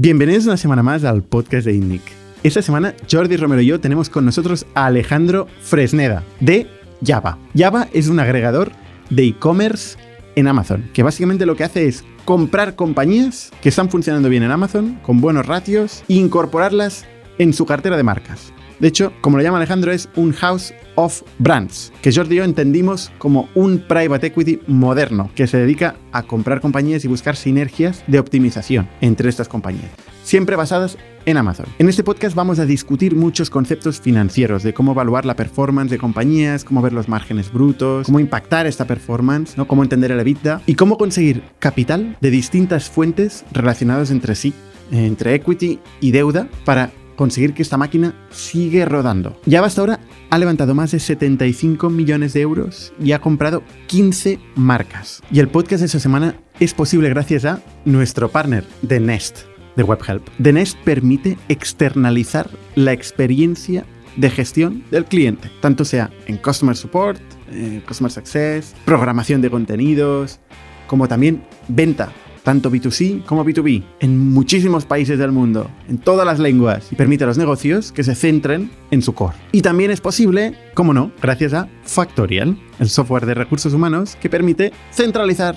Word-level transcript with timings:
Bienvenidos 0.00 0.46
una 0.46 0.56
semana 0.56 0.84
más 0.84 1.02
al 1.02 1.24
podcast 1.24 1.66
de 1.66 1.74
INNIC. 1.74 2.02
Esta 2.44 2.62
semana 2.62 2.94
Jordi 3.10 3.36
Romero 3.36 3.62
y 3.62 3.66
yo 3.66 3.80
tenemos 3.80 4.08
con 4.08 4.24
nosotros 4.24 4.64
a 4.76 4.86
Alejandro 4.86 5.48
Fresneda 5.60 6.22
de 6.38 6.68
Java. 7.04 7.36
Java 7.56 7.88
es 7.92 8.06
un 8.06 8.20
agregador 8.20 8.70
de 9.10 9.24
e-commerce 9.24 9.98
en 10.36 10.46
Amazon, 10.46 10.88
que 10.94 11.02
básicamente 11.02 11.46
lo 11.46 11.56
que 11.56 11.64
hace 11.64 11.88
es 11.88 12.04
comprar 12.24 12.76
compañías 12.76 13.50
que 13.60 13.70
están 13.70 13.90
funcionando 13.90 14.28
bien 14.28 14.44
en 14.44 14.52
Amazon, 14.52 15.00
con 15.02 15.20
buenos 15.20 15.46
ratios, 15.46 16.04
e 16.08 16.14
incorporarlas 16.14 17.04
en 17.38 17.52
su 17.52 17.66
cartera 17.66 17.96
de 17.96 18.04
marcas. 18.04 18.52
De 18.80 18.86
hecho, 18.86 19.12
como 19.20 19.36
lo 19.36 19.42
llama 19.42 19.56
Alejandro, 19.56 19.90
es 19.90 20.08
un 20.14 20.32
House 20.32 20.72
of 20.94 21.22
Brands, 21.38 21.92
que 22.00 22.12
Jordi 22.12 22.36
y 22.36 22.38
yo 22.38 22.44
entendimos 22.44 23.10
como 23.18 23.48
un 23.56 23.80
private 23.80 24.28
equity 24.28 24.60
moderno, 24.68 25.30
que 25.34 25.48
se 25.48 25.58
dedica 25.58 25.96
a 26.12 26.22
comprar 26.22 26.60
compañías 26.60 27.04
y 27.04 27.08
buscar 27.08 27.34
sinergias 27.34 28.04
de 28.06 28.20
optimización 28.20 28.88
entre 29.00 29.28
estas 29.28 29.48
compañías, 29.48 29.90
siempre 30.22 30.54
basadas 30.54 30.96
en 31.26 31.36
Amazon. 31.36 31.66
En 31.80 31.88
este 31.88 32.04
podcast 32.04 32.36
vamos 32.36 32.60
a 32.60 32.66
discutir 32.66 33.16
muchos 33.16 33.50
conceptos 33.50 34.00
financieros 34.00 34.62
de 34.62 34.72
cómo 34.72 34.92
evaluar 34.92 35.24
la 35.24 35.34
performance 35.34 35.90
de 35.90 35.98
compañías, 35.98 36.62
cómo 36.62 36.80
ver 36.80 36.92
los 36.92 37.08
márgenes 37.08 37.52
brutos, 37.52 38.06
cómo 38.06 38.20
impactar 38.20 38.68
esta 38.68 38.86
performance, 38.86 39.56
¿no? 39.56 39.66
cómo 39.66 39.82
entender 39.82 40.12
el 40.12 40.20
EBITDA 40.20 40.62
y 40.66 40.76
cómo 40.76 40.98
conseguir 40.98 41.42
capital 41.58 42.16
de 42.20 42.30
distintas 42.30 42.88
fuentes 42.88 43.44
relacionadas 43.50 44.12
entre 44.12 44.36
sí, 44.36 44.54
entre 44.92 45.34
equity 45.34 45.80
y 46.00 46.12
deuda, 46.12 46.48
para 46.64 46.92
conseguir 47.18 47.52
que 47.52 47.62
esta 47.62 47.76
máquina 47.76 48.14
sigue 48.30 48.84
rodando. 48.84 49.38
Ya 49.44 49.62
hasta 49.62 49.80
ahora 49.80 50.00
ha 50.30 50.38
levantado 50.38 50.74
más 50.76 50.92
de 50.92 51.00
75 51.00 51.90
millones 51.90 52.32
de 52.32 52.42
euros 52.42 52.92
y 53.02 53.10
ha 53.10 53.20
comprado 53.20 53.64
15 53.88 54.38
marcas. 54.54 55.20
Y 55.32 55.40
el 55.40 55.48
podcast 55.48 55.80
de 55.80 55.86
esta 55.86 55.98
semana 55.98 56.36
es 56.60 56.74
posible 56.74 57.08
gracias 57.08 57.44
a 57.44 57.60
nuestro 57.84 58.30
partner, 58.30 58.64
The 58.86 59.00
Nest, 59.00 59.40
de 59.74 59.82
WebHelp. 59.82 60.28
The 60.40 60.52
Nest 60.52 60.78
permite 60.84 61.36
externalizar 61.48 62.48
la 62.76 62.92
experiencia 62.92 63.84
de 64.16 64.30
gestión 64.30 64.84
del 64.92 65.04
cliente, 65.04 65.50
tanto 65.60 65.84
sea 65.84 66.10
en 66.26 66.36
Customer 66.36 66.76
Support, 66.76 67.20
eh, 67.50 67.82
Customer 67.86 68.12
Success, 68.12 68.76
programación 68.84 69.40
de 69.40 69.50
contenidos, 69.50 70.38
como 70.86 71.08
también 71.08 71.42
venta 71.66 72.12
tanto 72.48 72.70
B2C 72.70 73.26
como 73.26 73.44
B2B, 73.44 73.84
en 74.00 74.32
muchísimos 74.32 74.86
países 74.86 75.18
del 75.18 75.32
mundo, 75.32 75.70
en 75.86 75.98
todas 75.98 76.24
las 76.24 76.38
lenguas, 76.38 76.90
y 76.90 76.94
permite 76.94 77.24
a 77.24 77.26
los 77.26 77.36
negocios 77.36 77.92
que 77.92 78.02
se 78.02 78.14
centren 78.14 78.70
en 78.90 79.02
su 79.02 79.12
core. 79.12 79.36
Y 79.52 79.60
también 79.60 79.90
es 79.90 80.00
posible, 80.00 80.54
como 80.72 80.94
no, 80.94 81.12
gracias 81.20 81.52
a 81.52 81.68
Factorial, 81.82 82.58
el 82.78 82.88
software 82.88 83.26
de 83.26 83.34
recursos 83.34 83.74
humanos 83.74 84.16
que 84.18 84.30
permite 84.30 84.72
centralizar 84.92 85.56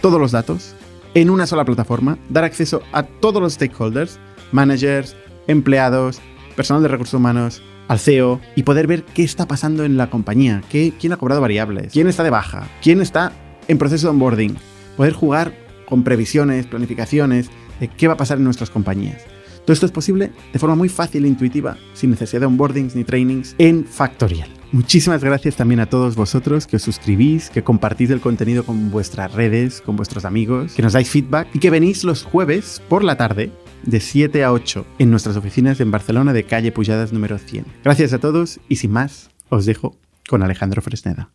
todos 0.00 0.20
los 0.20 0.32
datos 0.32 0.74
en 1.14 1.30
una 1.30 1.46
sola 1.46 1.64
plataforma, 1.64 2.18
dar 2.28 2.42
acceso 2.42 2.82
a 2.90 3.04
todos 3.04 3.40
los 3.40 3.52
stakeholders, 3.52 4.18
managers, 4.50 5.14
empleados, 5.46 6.20
personal 6.56 6.82
de 6.82 6.88
recursos 6.88 7.14
humanos, 7.14 7.62
al 7.86 8.00
CEO 8.00 8.40
y 8.56 8.64
poder 8.64 8.88
ver 8.88 9.04
qué 9.04 9.22
está 9.22 9.46
pasando 9.46 9.84
en 9.84 9.96
la 9.96 10.10
compañía, 10.10 10.60
qué, 10.68 10.92
quién 10.98 11.12
ha 11.12 11.18
cobrado 11.18 11.40
variables, 11.40 11.92
quién 11.92 12.08
está 12.08 12.24
de 12.24 12.30
baja, 12.30 12.66
quién 12.82 13.00
está 13.00 13.30
en 13.68 13.78
proceso 13.78 14.08
de 14.08 14.10
onboarding, 14.10 14.56
poder 14.96 15.12
jugar 15.12 15.61
con 15.92 16.04
previsiones, 16.04 16.66
planificaciones 16.66 17.50
de 17.78 17.86
qué 17.86 18.08
va 18.08 18.14
a 18.14 18.16
pasar 18.16 18.38
en 18.38 18.44
nuestras 18.44 18.70
compañías. 18.70 19.20
Todo 19.66 19.74
esto 19.74 19.84
es 19.84 19.92
posible 19.92 20.32
de 20.50 20.58
forma 20.58 20.74
muy 20.74 20.88
fácil 20.88 21.26
e 21.26 21.28
intuitiva, 21.28 21.76
sin 21.92 22.08
necesidad 22.08 22.40
de 22.40 22.46
onboardings 22.46 22.96
ni 22.96 23.04
trainings, 23.04 23.54
en 23.58 23.84
Factorial. 23.84 24.48
Muchísimas 24.72 25.22
gracias 25.22 25.54
también 25.54 25.80
a 25.80 25.90
todos 25.90 26.16
vosotros 26.16 26.66
que 26.66 26.76
os 26.76 26.82
suscribís, 26.82 27.50
que 27.50 27.62
compartís 27.62 28.08
el 28.08 28.22
contenido 28.22 28.64
con 28.64 28.90
vuestras 28.90 29.34
redes, 29.34 29.82
con 29.82 29.96
vuestros 29.96 30.24
amigos, 30.24 30.72
que 30.72 30.80
nos 30.80 30.94
dais 30.94 31.10
feedback 31.10 31.48
y 31.52 31.58
que 31.58 31.68
venís 31.68 32.04
los 32.04 32.22
jueves 32.22 32.80
por 32.88 33.04
la 33.04 33.18
tarde 33.18 33.52
de 33.82 34.00
7 34.00 34.44
a 34.44 34.52
8 34.54 34.86
en 34.98 35.10
nuestras 35.10 35.36
oficinas 35.36 35.78
en 35.80 35.90
Barcelona 35.90 36.32
de 36.32 36.44
calle 36.44 36.72
Pujadas 36.72 37.12
número 37.12 37.36
100. 37.36 37.66
Gracias 37.84 38.14
a 38.14 38.18
todos 38.18 38.60
y 38.66 38.76
sin 38.76 38.92
más, 38.92 39.28
os 39.50 39.66
dejo 39.66 39.94
con 40.26 40.42
Alejandro 40.42 40.80
Fresneda. 40.80 41.28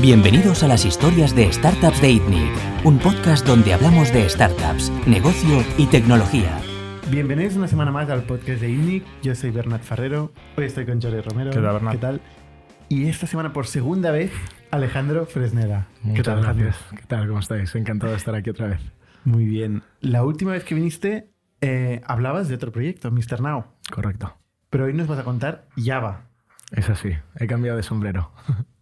Bienvenidos 0.00 0.62
a 0.64 0.68
las 0.68 0.84
historias 0.84 1.34
de 1.36 1.50
Startups 1.52 2.00
de 2.02 2.10
ITNIC, 2.12 2.50
un 2.84 2.98
podcast 2.98 3.46
donde 3.46 3.72
hablamos 3.72 4.12
de 4.12 4.28
startups, 4.28 4.90
negocio 5.06 5.62
y 5.78 5.86
tecnología. 5.86 6.60
Bienvenidos 7.10 7.54
una 7.54 7.68
semana 7.68 7.92
más 7.92 8.10
al 8.10 8.24
podcast 8.24 8.60
de 8.60 8.70
ITNIC. 8.70 9.04
Yo 9.22 9.34
soy 9.34 9.50
Bernat 9.50 9.82
Ferrero. 9.82 10.32
Hoy 10.56 10.64
estoy 10.64 10.84
con 10.84 11.00
Jordi 11.00 11.20
Romero. 11.20 11.50
¿Qué 11.52 11.60
tal, 11.60 11.72
Bernat? 11.74 11.92
¿Qué 11.92 11.98
tal? 11.98 12.20
Y 12.88 13.06
esta 13.08 13.26
semana 13.26 13.52
por 13.52 13.66
segunda 13.66 14.10
vez, 14.10 14.32
Alejandro 14.72 15.26
Fresneda. 15.26 15.86
Muchas 16.02 16.16
¿Qué 16.16 16.22
tal, 16.24 16.38
Alejandro? 16.38 16.64
gracias. 16.66 17.00
¿Qué 17.00 17.06
tal? 17.06 17.28
¿Cómo 17.28 17.38
estáis? 17.38 17.74
Encantado 17.74 18.12
de 18.12 18.18
estar 18.18 18.34
aquí 18.34 18.50
otra 18.50 18.66
vez. 18.66 18.80
Muy 19.24 19.44
bien. 19.44 19.82
La 20.00 20.24
última 20.24 20.52
vez 20.52 20.64
que 20.64 20.74
viniste 20.74 21.30
eh, 21.60 22.02
hablabas 22.04 22.48
de 22.48 22.56
otro 22.56 22.72
proyecto, 22.72 23.10
Mr. 23.12 23.40
Now. 23.40 23.66
Correcto. 23.90 24.36
Pero 24.70 24.86
hoy 24.86 24.92
nos 24.92 25.06
vas 25.06 25.20
a 25.20 25.24
contar 25.24 25.68
Java. 25.76 26.26
Es 26.72 26.90
así. 26.90 27.10
He 27.36 27.46
cambiado 27.46 27.76
de 27.76 27.84
sombrero. 27.84 28.32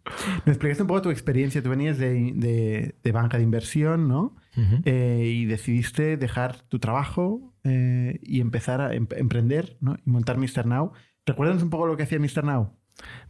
Nos 0.44 0.48
explicaste 0.54 0.82
un 0.82 0.88
poco 0.88 1.02
tu 1.02 1.10
experiencia. 1.10 1.62
Tú 1.62 1.70
venías 1.70 1.98
de, 1.98 2.32
de- 2.34 2.94
de 3.02 3.12
banca 3.12 3.36
de 3.38 3.42
inversión, 3.44 4.08
¿no? 4.08 4.36
Eh, 4.84 5.30
y 5.34 5.44
decidiste 5.46 6.16
dejar 6.18 6.60
tu 6.68 6.78
trabajo 6.78 7.54
eh, 7.64 8.18
y 8.22 8.40
empezar 8.40 8.80
a 8.82 8.94
em- 8.94 9.06
emprender, 9.16 9.76
¿no? 9.80 9.96
Y 10.04 10.10
montar 10.10 10.36
Mr. 10.36 10.66
Now. 10.66 10.92
¿Recuerdas 11.24 11.62
un 11.62 11.70
poco 11.70 11.86
lo 11.86 11.96
que 11.96 12.02
hacía 12.02 12.18
Mr. 12.18 12.44
Now? 12.44 12.74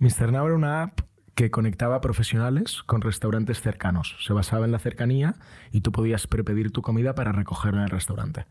Mr. 0.01 0.33
Now 0.33 0.47
era 0.47 0.55
una 0.57 0.83
app 0.83 1.01
que 1.35 1.51
conectaba 1.51 2.01
profesionales 2.01 2.83
con 2.85 3.01
restaurantes 3.01 3.61
cercanos. 3.61 4.17
Se 4.27 4.33
basaba 4.33 4.65
en 4.67 4.73
la 4.73 4.79
cercanía 4.79 5.37
y 5.71 5.81
tú 5.81 5.93
podías 5.93 6.27
prepedir 6.27 6.73
tu 6.73 6.83
comida 6.83 7.15
para 7.15 7.33
recogerla 7.33 7.79
en 7.81 7.85
el 7.85 7.91
restaurante. 7.91 8.47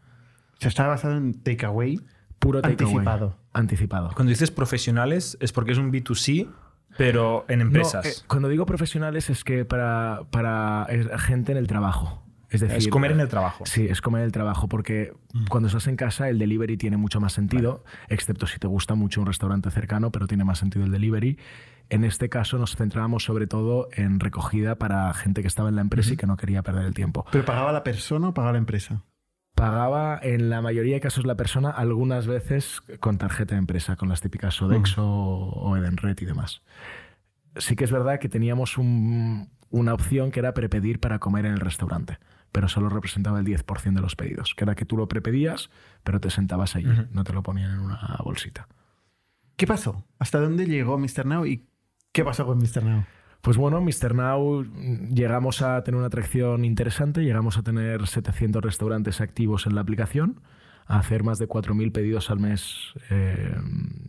O 0.54 0.62
sea, 0.62 0.70
estaba 0.70 0.90
basado 0.90 1.18
en 1.18 1.34
takeaway 1.44 2.00
Puro 2.40 2.62
takeaway. 2.62 2.94
anticipado. 2.96 3.38
Anticipado. 3.54 4.12
Cuando 4.16 4.30
dices 4.30 4.50
profesionales 4.50 5.38
es 5.42 5.52
porque 5.52 5.74
es 5.74 5.78
un 5.78 5.92
B2C, 5.92 6.50
pero 7.02 7.46
en 7.48 7.60
No, 7.60 7.66
empresas. 7.66 8.06
eh, 8.06 8.24
cuando 8.28 8.48
digo 8.48 8.66
profesionales 8.66 9.30
es 9.30 9.44
que 9.44 9.66
para, 9.66 10.22
para 10.30 10.86
eh, 10.90 11.08
gente 11.18 11.52
en 11.52 11.58
el 11.58 11.68
trabajo. 11.68 12.22
Es 12.50 12.62
decir, 12.62 12.78
es 12.78 12.88
comer 12.90 13.12
en 13.12 13.22
el 13.22 13.30
trabajo. 13.30 13.66
Sí, 13.66 13.88
es 13.90 14.02
comer 14.02 14.22
en 14.22 14.26
el 14.26 14.32
trabajo, 14.34 14.68
porque 14.68 15.14
cuando 15.50 15.68
estás 15.68 15.88
en 15.88 15.96
casa 15.96 16.28
el 16.28 16.38
delivery 16.38 16.76
tiene 16.78 16.98
mucho 16.98 17.22
más 17.22 17.32
sentido, 17.34 17.84
excepto 18.10 18.46
si 18.46 18.60
te 18.60 18.68
gusta 18.68 18.94
mucho 18.94 19.22
un 19.22 19.28
restaurante 19.28 19.72
cercano, 19.72 20.12
pero 20.12 20.28
tiene 20.28 20.44
más 20.44 20.60
sentido 20.60 20.84
el 20.86 20.92
delivery. 20.92 21.40
En 21.90 22.04
este 22.04 22.28
caso 22.30 22.58
nos 22.58 22.76
centrábamos 22.76 23.24
sobre 23.24 23.48
todo 23.48 23.88
en 23.94 24.20
recogida 24.20 24.76
para 24.76 25.14
gente 25.14 25.42
que 25.42 25.48
estaba 25.48 25.70
en 25.70 25.76
la 25.76 25.82
empresa 25.82 26.14
y 26.14 26.18
que 26.18 26.28
no 26.28 26.36
quería 26.38 26.62
perder 26.62 26.86
el 26.86 26.94
tiempo. 26.94 27.26
¿Pero 27.32 27.46
pagaba 27.46 27.72
la 27.72 27.84
persona 27.84 28.30
o 28.30 28.34
pagaba 28.34 28.52
la 28.54 28.60
empresa? 28.60 29.02
Pagaba 29.56 30.20
en 30.22 30.50
la 30.50 30.62
mayoría 30.62 30.96
de 30.96 31.02
casos 31.02 31.26
la 31.26 31.36
persona, 31.36 31.70
algunas 31.70 32.26
veces 32.26 32.82
con 33.00 33.18
tarjeta 33.18 33.56
de 33.56 33.60
empresa, 33.60 33.96
con 33.96 34.10
las 34.10 34.22
típicas 34.22 34.56
Sodexo 34.56 35.06
o 35.08 35.78
Edenred 35.78 36.18
y 36.20 36.26
demás. 36.26 36.62
Sí 37.58 37.76
que 37.76 37.84
es 37.84 37.92
verdad 37.92 38.20
que 38.20 38.30
teníamos 38.30 38.78
un- 38.78 39.50
una 39.70 39.94
opción 39.94 40.32
que 40.32 40.40
era 40.40 40.54
prepedir 40.54 41.00
para 41.00 41.20
comer 41.20 41.46
en 41.46 41.54
el 41.54 41.60
restaurante, 41.60 42.18
pero 42.52 42.68
solo 42.70 42.90
representaba 42.90 43.40
el 43.40 43.46
10% 43.46 44.00
de 44.00 44.02
los 44.02 44.16
pedidos, 44.16 44.56
que 44.56 44.64
era 44.64 44.74
que 44.76 44.86
tú 44.86 44.98
lo 44.98 45.08
prepedías, 45.08 45.70
pero 46.04 46.20
te 46.20 46.30
sentabas 46.30 46.76
allí, 46.76 46.88
no 47.12 47.24
te 47.24 47.34
lo 47.34 47.44
ponían 47.44 47.72
en 47.72 47.80
una 47.80 48.18
bolsita. 48.24 48.68
¿Qué 49.58 49.68
pasó? 49.68 50.06
¿Hasta 50.18 50.40
dónde 50.40 50.66
llegó 50.66 50.98
Mr. 50.98 51.26
Now 51.26 51.46
y 51.46 51.68
qué 52.14 52.24
pasó 52.26 52.46
con 52.46 52.58
Mr. 52.58 52.84
Now? 52.84 53.04
Pues 53.42 53.58
bueno, 53.58 53.82
Mr. 53.82 54.14
Now 54.14 54.64
llegamos 54.64 55.62
a 55.62 55.84
tener 55.84 55.98
una 55.98 56.08
atracción 56.08 56.64
interesante, 56.64 57.24
llegamos 57.24 57.58
a 57.58 57.64
tener 57.64 58.08
700 58.08 58.64
restaurantes 58.64 59.20
activos 59.20 59.66
en 59.66 59.74
la 59.74 59.82
aplicación, 59.82 60.42
a 60.86 61.00
hacer 61.00 61.24
más 61.24 61.40
de 61.40 61.48
4.000 61.48 61.92
pedidos 61.92 62.30
al 62.30 62.40
mes 62.40 62.94
eh, 63.10 63.56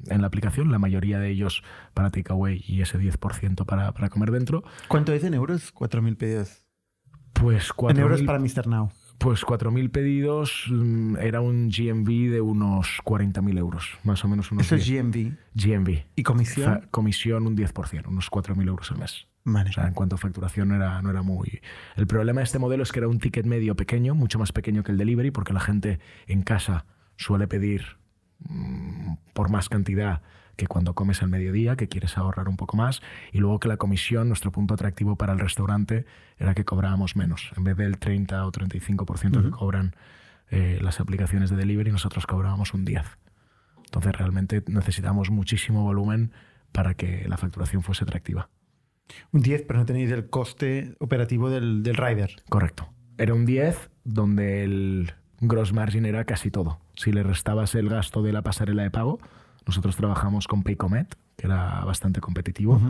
en 0.09 0.21
la 0.21 0.27
aplicación, 0.27 0.71
la 0.71 0.79
mayoría 0.79 1.19
de 1.19 1.31
ellos 1.31 1.63
para 1.95 2.11
takeaway 2.11 2.63
y 2.67 2.83
ese 2.83 2.99
10% 2.99 3.65
para, 3.65 3.93
para 3.93 4.11
comer 4.11 4.33
dentro. 4.33 4.65
¿Cuánto 4.89 5.13
es 5.13 5.25
en 5.25 5.33
euros? 5.33 5.73
4.000 5.75 6.17
pedidos. 6.17 6.65
Pues 7.33 7.71
En 7.89 7.99
euros 7.99 8.21
4.000 8.23 8.27
para 8.27 8.39
Mr. 8.39 8.67
Now. 8.67 8.91
Pues 9.23 9.43
4.000 9.45 9.91
pedidos 9.91 10.67
mm, 10.71 11.17
era 11.17 11.41
un 11.41 11.69
GMV 11.71 12.31
de 12.33 12.41
unos 12.41 13.01
40.000 13.05 13.59
euros, 13.59 13.87
más 14.05 14.25
o 14.25 14.29
menos 14.29 14.51
unos 14.53 14.67
Eso 14.67 14.75
es 14.77 14.87
10. 14.87 15.05
GMV. 15.05 15.33
GMV. 15.55 16.05
¿Y 16.17 16.23
comisión? 16.23 16.81
Fa- 16.81 16.87
comisión 16.91 17.47
un 17.47 17.57
10%, 17.57 18.07
unos 18.09 18.31
4.000 18.31 18.69
euros 18.69 18.91
al 18.91 18.99
mes. 18.99 19.27
Vale. 19.45 19.71
O 19.71 19.73
sea, 19.73 19.89
en 19.89 19.95
cuanto 19.95 20.15
a 20.15 20.19
facturación 20.19 20.69
no 20.69 20.77
era, 20.77 21.03
no 21.03 21.11
era 21.11 21.23
muy... 21.23 21.61
El 21.97 22.07
problema 22.07 22.41
de 22.41 22.45
este 22.45 22.59
modelo 22.61 22.83
es 22.85 22.93
que 22.93 23.01
era 23.01 23.09
un 23.09 23.19
ticket 23.19 23.45
medio 23.47 23.75
pequeño, 23.75 24.15
mucho 24.15 24.39
más 24.39 24.53
pequeño 24.53 24.83
que 24.85 24.93
el 24.93 24.99
delivery, 24.99 25.31
porque 25.33 25.53
la 25.53 25.61
gente 25.61 25.99
en 26.27 26.43
casa 26.43 26.87
suele 27.17 27.49
pedir 27.49 27.83
mm, 28.41 29.15
por 29.33 29.51
más 29.51 29.69
cantidad 29.69 30.23
que 30.57 30.67
cuando 30.67 30.95
comes 30.95 31.23
al 31.23 31.29
mediodía, 31.29 31.77
que 31.77 31.89
quieres 31.89 32.17
ahorrar 32.19 32.49
un 32.49 32.57
poco 32.57 32.77
más, 32.77 33.03
y 33.33 33.39
luego 33.39 33.59
que 33.61 33.69
la 33.69 33.77
comisión, 33.77 34.29
nuestro 34.29 34.53
punto 34.53 34.75
atractivo 34.75 35.17
para 35.17 35.33
el 35.33 35.39
restaurante, 35.39 36.05
era 36.39 36.55
que 36.55 36.65
cobrábamos 36.65 37.17
menos. 37.17 37.53
En 37.57 37.65
vez 37.65 37.77
del 37.77 37.99
30 37.99 38.47
o 38.47 38.53
35% 38.53 39.43
que 39.43 39.51
cobran 39.51 39.95
eh, 40.51 40.79
las 40.83 41.01
aplicaciones 41.01 41.51
de 41.51 41.57
delivery, 41.57 41.91
nosotros 41.91 42.27
cobrábamos 42.27 42.75
un 42.75 42.85
10. 42.85 43.03
Entonces 43.85 44.13
realmente 44.13 44.63
necesitamos 44.67 45.31
muchísimo 45.31 45.83
volumen 45.83 46.33
para 46.73 46.95
que 46.95 47.27
la 47.29 47.37
facturación 47.37 47.83
fuese 47.83 48.05
atractiva. 48.05 48.49
Un 49.31 49.43
10, 49.43 49.65
pero 49.67 49.79
no 49.79 49.87
tenéis 49.87 50.11
el 50.11 50.31
coste 50.31 50.95
operativo 50.99 51.51
del, 51.51 51.83
del 51.83 51.97
rider. 51.97 52.37
Correcto. 52.49 52.89
era 53.19 53.35
un 53.35 53.45
10 53.45 53.91
donde 54.05 54.65
el 54.65 55.13
gross 55.41 55.73
margin 55.73 56.07
era 56.07 56.25
casi 56.25 56.51
todo. 56.51 56.81
Si 56.95 57.13
le 57.13 57.23
restabas 57.23 57.75
el 57.75 57.89
gasto 57.89 58.23
de 58.23 58.33
la 58.33 58.43
pasarela 58.43 58.83
de 58.85 58.91
pago, 58.91 59.21
nosotros 59.67 59.97
trabajamos 59.97 60.47
con 60.47 60.63
Paycomet, 60.63 61.17
que 61.37 61.47
era 61.47 61.85
bastante 61.85 62.21
competitivo, 62.21 62.81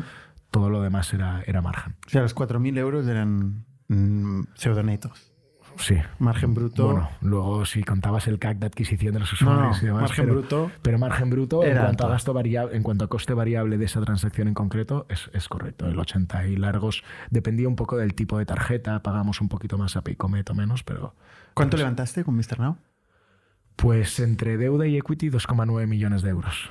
todo 0.51 0.71
lo 0.71 0.83
demás 0.83 1.13
era, 1.15 1.43
era 1.47 1.63
margen. 1.63 1.97
O 2.07 2.11
sea, 2.11 2.23
los 2.23 2.35
4.000 2.35 2.79
euros 2.79 3.07
eran 3.07 3.65
mm, 3.89 4.43
pseudonetos. 4.55 5.33
Sí. 5.77 5.97
Margen 6.19 6.55
bruto. 6.55 6.85
Bueno, 6.85 7.09
luego 7.23 7.65
si 7.65 7.83
contabas 7.83 8.29
el 8.29 8.39
CAC 8.39 8.59
de 8.59 8.67
adquisición 8.67 9.15
de 9.15 9.21
los 9.21 9.41
no, 9.41 9.47
no, 9.47 9.53
usuarios 9.53 9.83
y 9.83 9.87
demás. 9.87 10.03
margen 10.03 10.25
pero, 10.25 10.39
bruto. 10.39 10.71
pero 10.83 10.99
margen 10.99 11.31
bruto, 11.31 11.65
en 11.65 11.79
cuanto, 11.79 12.07
a 12.07 12.09
gasto 12.11 12.35
variable, 12.35 12.77
en 12.77 12.83
cuanto 12.83 13.05
a 13.05 13.09
coste 13.09 13.35
variable 13.35 13.79
de 13.79 13.85
esa 13.87 14.01
transacción 14.03 14.49
en 14.49 14.55
concreto, 14.55 15.07
es, 15.09 15.31
es 15.33 15.49
correcto. 15.49 15.87
El 15.87 15.99
80 15.99 16.47
y 16.49 16.57
largos 16.57 17.03
dependía 17.31 17.69
un 17.69 17.77
poco 17.77 17.97
del 17.97 18.15
tipo 18.15 18.39
de 18.39 18.47
tarjeta, 18.47 19.03
pagamos 19.03 19.41
un 19.41 19.49
poquito 19.49 19.79
más 19.79 19.97
a 19.97 20.03
Paycomet 20.03 20.51
o 20.51 20.55
menos, 20.55 20.83
pero 20.83 21.15
¿Cuánto 21.55 21.77
levantaste 21.77 22.25
con 22.25 22.37
Mr. 22.37 22.61
Now? 22.61 22.77
Pues 23.77 24.21
entre 24.21 24.57
deuda 24.57 24.87
y 24.87 24.97
equity 24.97 25.31
2,9 25.31 25.87
millones 25.87 26.23
de 26.23 26.31
euros. 26.31 26.71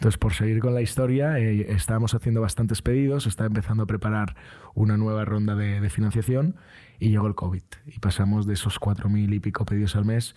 Entonces, 0.00 0.16
por 0.16 0.32
seguir 0.32 0.60
con 0.60 0.72
la 0.72 0.80
historia, 0.80 1.38
eh, 1.38 1.72
estábamos 1.72 2.14
haciendo 2.14 2.40
bastantes 2.40 2.80
pedidos, 2.80 3.26
estaba 3.26 3.48
empezando 3.48 3.82
a 3.82 3.86
preparar 3.86 4.34
una 4.74 4.96
nueva 4.96 5.26
ronda 5.26 5.54
de, 5.54 5.80
de 5.80 5.90
financiación 5.90 6.56
y 6.98 7.10
llegó 7.10 7.26
el 7.26 7.34
COVID. 7.34 7.62
Y 7.84 7.98
pasamos 7.98 8.46
de 8.46 8.54
esos 8.54 8.80
4.000 8.80 9.34
y 9.34 9.40
pico 9.40 9.66
pedidos 9.66 9.96
al 9.96 10.06
mes 10.06 10.34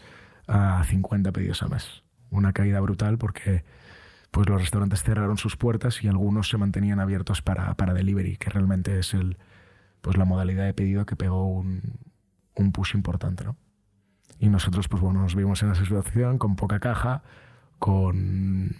a 0.47 0.83
50 0.83 1.31
pedidos 1.31 1.63
al 1.63 1.69
mes. 1.69 2.03
Una 2.29 2.51
caída 2.51 2.79
brutal 2.81 3.17
porque 3.17 3.63
pues, 4.31 4.49
los 4.49 4.59
restaurantes 4.59 5.03
cerraron 5.03 5.37
sus 5.37 5.55
puertas 5.55 6.03
y 6.03 6.07
algunos 6.07 6.49
se 6.49 6.57
mantenían 6.57 6.99
abiertos 6.99 7.41
para, 7.41 7.73
para 7.75 7.93
delivery, 7.93 8.37
que 8.37 8.49
realmente 8.49 8.97
es 8.99 9.13
el, 9.13 9.37
pues, 10.01 10.17
la 10.17 10.25
modalidad 10.25 10.65
de 10.65 10.73
pedido 10.73 11.05
que 11.05 11.15
pegó 11.15 11.45
un, 11.45 11.81
un 12.55 12.71
push 12.71 12.95
importante. 12.95 13.43
¿no? 13.43 13.55
Y 14.43 14.49
nosotros, 14.49 14.89
pues 14.89 15.01
bueno, 15.01 15.21
nos 15.21 15.35
vimos 15.35 15.63
en 15.63 15.71
esa 15.71 15.85
situación 15.85 16.37
con 16.37 16.57
poca 16.57 16.81
caja, 16.81 17.23
con, 17.79 18.75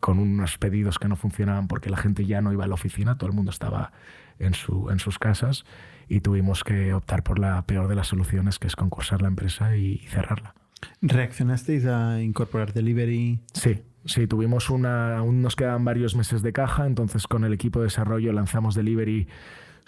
con 0.00 0.18
unos 0.18 0.56
pedidos 0.56 0.98
que 0.98 1.06
no 1.06 1.16
funcionaban 1.16 1.68
porque 1.68 1.90
la 1.90 1.98
gente 1.98 2.24
ya 2.24 2.40
no 2.40 2.50
iba 2.50 2.64
a 2.64 2.66
la 2.66 2.72
oficina, 2.72 3.18
todo 3.18 3.28
el 3.28 3.36
mundo 3.36 3.50
estaba 3.50 3.92
en, 4.38 4.54
su, 4.54 4.88
en 4.88 5.00
sus 5.00 5.18
casas 5.18 5.66
y 6.08 6.20
tuvimos 6.20 6.64
que 6.64 6.94
optar 6.94 7.24
por 7.24 7.38
la 7.38 7.60
peor 7.66 7.88
de 7.88 7.94
las 7.94 8.06
soluciones, 8.06 8.58
que 8.58 8.68
es 8.68 8.74
concursar 8.74 9.20
la 9.20 9.28
empresa 9.28 9.76
y, 9.76 10.00
y 10.02 10.06
cerrarla. 10.06 10.54
¿Reaccionasteis 11.02 11.84
a 11.84 12.22
incorporar 12.22 12.72
delivery? 12.72 13.40
Sí, 13.52 13.82
sí, 14.06 14.26
tuvimos 14.26 14.70
una, 14.70 15.18
aún 15.18 15.42
nos 15.42 15.56
quedaban 15.56 15.84
varios 15.84 16.16
meses 16.16 16.40
de 16.40 16.54
caja, 16.54 16.86
entonces 16.86 17.26
con 17.26 17.44
el 17.44 17.52
equipo 17.52 17.80
de 17.80 17.84
desarrollo 17.88 18.32
lanzamos 18.32 18.74
delivery 18.74 19.28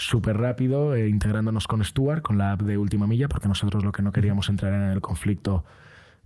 súper 0.01 0.39
rápido, 0.39 0.95
eh, 0.95 1.09
integrándonos 1.09 1.67
con 1.67 1.85
Stuart, 1.85 2.23
con 2.23 2.39
la 2.39 2.53
app 2.53 2.63
de 2.63 2.79
Última 2.79 3.07
Milla, 3.07 3.29
porque 3.29 3.49
nosotros 3.49 3.85
lo 3.85 3.93
que 3.93 4.03
no 4.03 4.13
queríamos 4.13 4.49
entrar 4.49 4.73
en 4.73 4.83
el 4.83 5.01
conflicto 5.01 5.65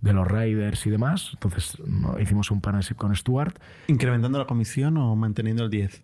de 0.01 0.13
los 0.13 0.27
riders 0.27 0.85
y 0.85 0.89
demás. 0.89 1.31
Entonces 1.33 1.77
no, 1.85 2.19
hicimos 2.19 2.51
un 2.51 2.61
partnership 2.61 2.95
con 2.95 3.15
Stuart. 3.15 3.59
¿Incrementando 3.87 4.39
la 4.39 4.45
comisión 4.45 4.97
o 4.97 5.15
manteniendo 5.15 5.63
el 5.63 5.69
10? 5.69 6.03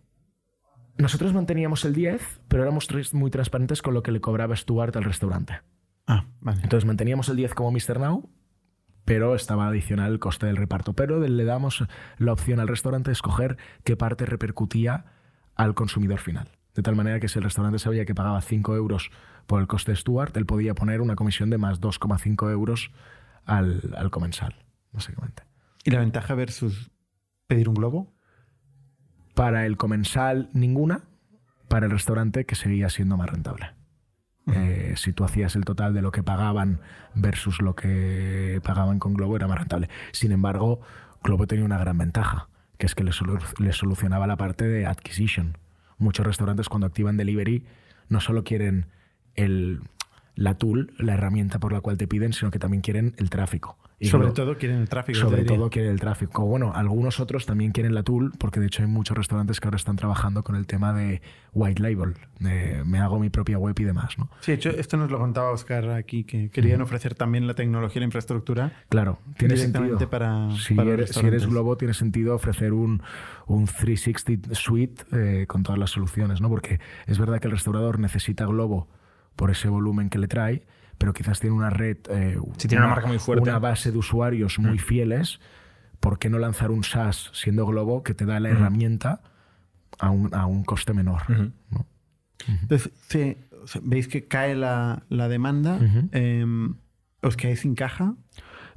Nosotros 0.98 1.34
manteníamos 1.34 1.86
el 1.86 1.94
10, 1.94 2.42
pero 2.48 2.64
éramos 2.64 2.88
muy 3.14 3.32
transparentes 3.32 3.82
con 3.82 3.94
lo 3.94 4.04
que 4.04 4.12
le 4.12 4.22
cobraba 4.22 4.56
Stuart 4.56 4.96
al 4.98 5.06
restaurante. 5.06 5.62
Ah, 6.08 6.26
vale. 6.42 6.62
Entonces 6.64 6.86
manteníamos 6.86 7.30
el 7.30 7.38
10 7.38 7.54
como 7.54 7.72
Mr. 7.72 8.00
Now, 8.00 8.30
pero 9.06 9.34
estaba 9.34 9.68
adicional 9.68 10.12
el 10.12 10.20
coste 10.20 10.46
del 10.46 10.58
reparto. 10.58 10.94
Pero 10.94 11.20
le 11.20 11.46
damos 11.46 11.86
la 12.18 12.34
opción 12.34 12.60
al 12.60 12.68
restaurante 12.68 13.10
de 13.10 13.14
escoger 13.14 13.58
qué 13.84 13.96
parte 13.96 14.26
repercutía 14.26 15.06
al 15.56 15.74
consumidor 15.74 16.20
final. 16.20 16.50
De 16.76 16.82
tal 16.82 16.96
manera 16.96 17.20
que 17.20 17.28
si 17.28 17.38
el 17.40 17.44
restaurante 17.44 17.80
sabía 17.80 18.06
que 18.06 18.16
pagaba 18.16 18.42
5 18.42 18.76
euros 18.76 19.12
por 19.48 19.60
el 19.62 19.68
coste 19.68 19.92
de 19.92 19.98
Stuart, 19.98 20.36
él 20.38 20.46
podía 20.46 20.74
poner 20.74 21.02
una 21.02 21.16
comisión 21.16 21.50
de 21.50 21.58
más 21.58 21.82
2,5 21.82 22.50
euros 22.52 22.92
al, 23.46 23.94
al 23.98 24.10
comensal, 24.12 24.56
básicamente. 24.92 25.44
¿Y 25.84 25.92
la 25.92 26.00
ventaja 26.00 26.34
versus 26.36 26.92
pedir 27.48 27.68
un 27.68 27.76
globo? 27.76 28.14
Para 29.34 29.66
el 29.66 29.78
comensal, 29.78 30.50
ninguna. 30.54 31.04
Para 31.68 31.86
el 31.86 31.92
restaurante, 31.92 32.46
que 32.46 32.56
seguía 32.56 32.90
siendo 32.90 33.18
más 33.18 33.30
rentable. 33.30 33.72
Eh, 34.54 34.94
si 34.98 35.14
tú 35.14 35.24
hacías 35.24 35.56
el 35.56 35.64
total 35.66 35.94
de 35.94 36.02
lo 36.02 36.12
que 36.12 36.24
pagaban 36.24 36.82
versus 37.16 37.62
lo 37.62 37.76
que 37.76 38.60
pagaban 38.64 39.00
con 39.00 39.14
Globo, 39.14 39.36
era 39.36 39.48
más 39.48 39.60
rentable. 39.60 39.88
Sin 40.12 40.32
embargo, 40.32 40.82
Globo 41.24 41.48
tenía 41.48 41.64
una 41.64 41.78
gran 41.78 41.98
ventaja, 41.98 42.50
que 42.78 42.88
es 42.88 42.96
que 42.96 43.04
le, 43.04 43.12
solu- 43.12 43.42
le 43.60 43.72
solucionaba 43.72 44.28
la 44.28 44.38
parte 44.38 44.68
de 44.68 44.86
acquisition. 44.88 45.58
Muchos 46.02 46.26
restaurantes 46.26 46.68
cuando 46.68 46.88
activan 46.88 47.16
delivery 47.16 47.64
no 48.10 48.20
solo 48.22 48.44
quieren 48.44 48.88
el, 49.36 49.82
la 50.36 50.56
tool, 50.56 50.96
la 50.98 51.14
herramienta 51.14 51.60
por 51.60 51.74
la 51.74 51.82
cual 51.82 51.98
te 51.98 52.08
piden, 52.08 52.34
sino 52.34 52.50
que 52.50 52.58
también 52.58 52.82
quieren 52.82 53.14
el 53.18 53.30
tráfico. 53.30 53.78
Y 54.04 54.08
Sobre 54.08 54.32
todo 54.32 54.58
quieren 54.58 54.80
el 54.80 54.90
tráfico. 54.90 55.20
sobre 55.20 55.44
todo 55.44 55.70
quieren 55.70 55.92
el 55.92 56.00
tráfico. 56.00 56.32
Como, 56.34 56.48
Bueno, 56.48 56.72
algunos 56.74 57.20
otros 57.20 57.46
también 57.46 57.72
quieren 57.72 57.94
la 57.94 58.02
tool, 58.02 58.32
porque 58.40 58.60
de 58.60 58.66
hecho 58.66 58.82
hay 58.82 58.88
muchos 58.90 59.16
restaurantes 59.16 59.60
que 59.60 59.68
ahora 59.68 59.76
están 59.78 59.96
trabajando 59.96 60.44
con 60.44 60.56
el 60.56 60.66
tema 60.66 60.92
de 60.92 61.22
white 61.54 61.80
label, 61.84 62.16
de 62.40 62.82
me 62.84 62.98
hago 62.98 63.20
mi 63.20 63.30
propia 63.30 63.60
web 63.60 63.76
y 63.80 63.84
demás, 63.84 64.18
¿no? 64.18 64.32
Sí, 64.40 64.54
de 64.54 64.56
hecho, 64.56 64.70
esto 64.72 64.98
nos 64.98 65.12
lo 65.12 65.20
contaba 65.20 65.52
Oscar 65.52 65.88
aquí, 65.92 66.24
que 66.24 66.50
querían 66.50 66.82
ofrecer 66.82 67.14
también 67.14 67.46
la 67.46 67.54
tecnología 67.54 68.00
y 68.00 68.02
la 68.02 68.06
infraestructura. 68.06 68.72
Claro, 68.90 69.20
tiene 69.38 69.56
sentido. 69.56 70.00
para- 70.10 70.50
si, 70.58 70.74
para 70.74 70.94
eres, 70.94 71.12
si 71.12 71.24
eres 71.28 71.46
Globo, 71.46 71.78
tiene 71.78 71.94
sentido 71.94 72.34
ofrecer 72.34 72.74
un, 72.74 73.04
un 73.46 73.66
360 73.66 74.56
suite 74.56 75.04
eh, 75.12 75.46
con 75.48 75.62
todas 75.62 75.78
las 75.78 75.92
soluciones, 75.92 76.42
¿no? 76.42 76.50
Porque 76.50 76.80
es 77.06 77.20
verdad 77.20 77.40
que 77.40 77.48
el 77.48 77.52
restaurador 77.52 78.00
necesita 78.00 78.46
Globo 78.48 78.88
por 79.42 79.50
ese 79.50 79.70
volumen 79.70 80.12
que 80.12 80.20
le 80.20 80.28
trae, 80.28 80.68
pero 81.00 81.14
quizás 81.14 81.40
tiene 81.40 81.56
una 81.56 81.72
red. 81.72 81.98
eh, 82.10 82.38
Si 82.58 82.68
tiene 82.68 82.84
una 82.86 82.94
marca 82.94 83.08
muy 83.08 83.18
fuerte. 83.18 83.42
Una 83.42 83.58
base 83.58 83.92
de 83.92 83.98
usuarios 83.98 84.60
muy 84.60 84.78
fieles. 84.78 85.40
¿Por 86.00 86.20
qué 86.20 86.30
no 86.30 86.38
lanzar 86.38 86.70
un 86.70 86.84
SaaS 86.84 87.32
siendo 87.34 87.66
Globo 87.66 88.04
que 88.04 88.14
te 88.14 88.28
da 88.28 88.40
la 88.40 88.50
herramienta 88.50 89.24
a 89.98 90.12
un, 90.12 90.30
a 90.36 90.46
un 90.46 90.64
coste 90.64 90.94
menor? 90.94 91.24
Entonces, 92.48 92.92
sí, 93.10 93.36
sea, 93.66 93.82
veis 93.84 94.08
que 94.08 94.28
cae 94.28 94.54
la, 94.54 95.02
la 95.10 95.28
demanda, 95.28 95.80
em, 96.12 96.76
os 97.24 97.36
quedáis 97.36 97.62
sin 97.62 97.74
caja. 97.74 98.14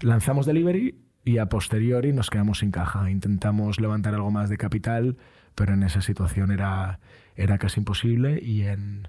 Lanzamos 0.00 0.46
delivery 0.46 0.98
y 1.26 1.36
a 1.36 1.50
posteriori 1.50 2.14
nos 2.14 2.30
quedamos 2.30 2.60
sin 2.60 2.70
caja. 2.70 3.10
Intentamos 3.10 3.80
levantar 3.80 4.14
algo 4.14 4.30
más 4.30 4.48
de 4.48 4.56
capital, 4.56 5.18
pero 5.54 5.74
en 5.74 5.82
esa 5.82 6.00
situación 6.00 6.50
era, 6.50 7.00
era 7.36 7.58
casi 7.58 7.80
imposible 7.80 8.40
y 8.42 8.62
en 8.62 9.08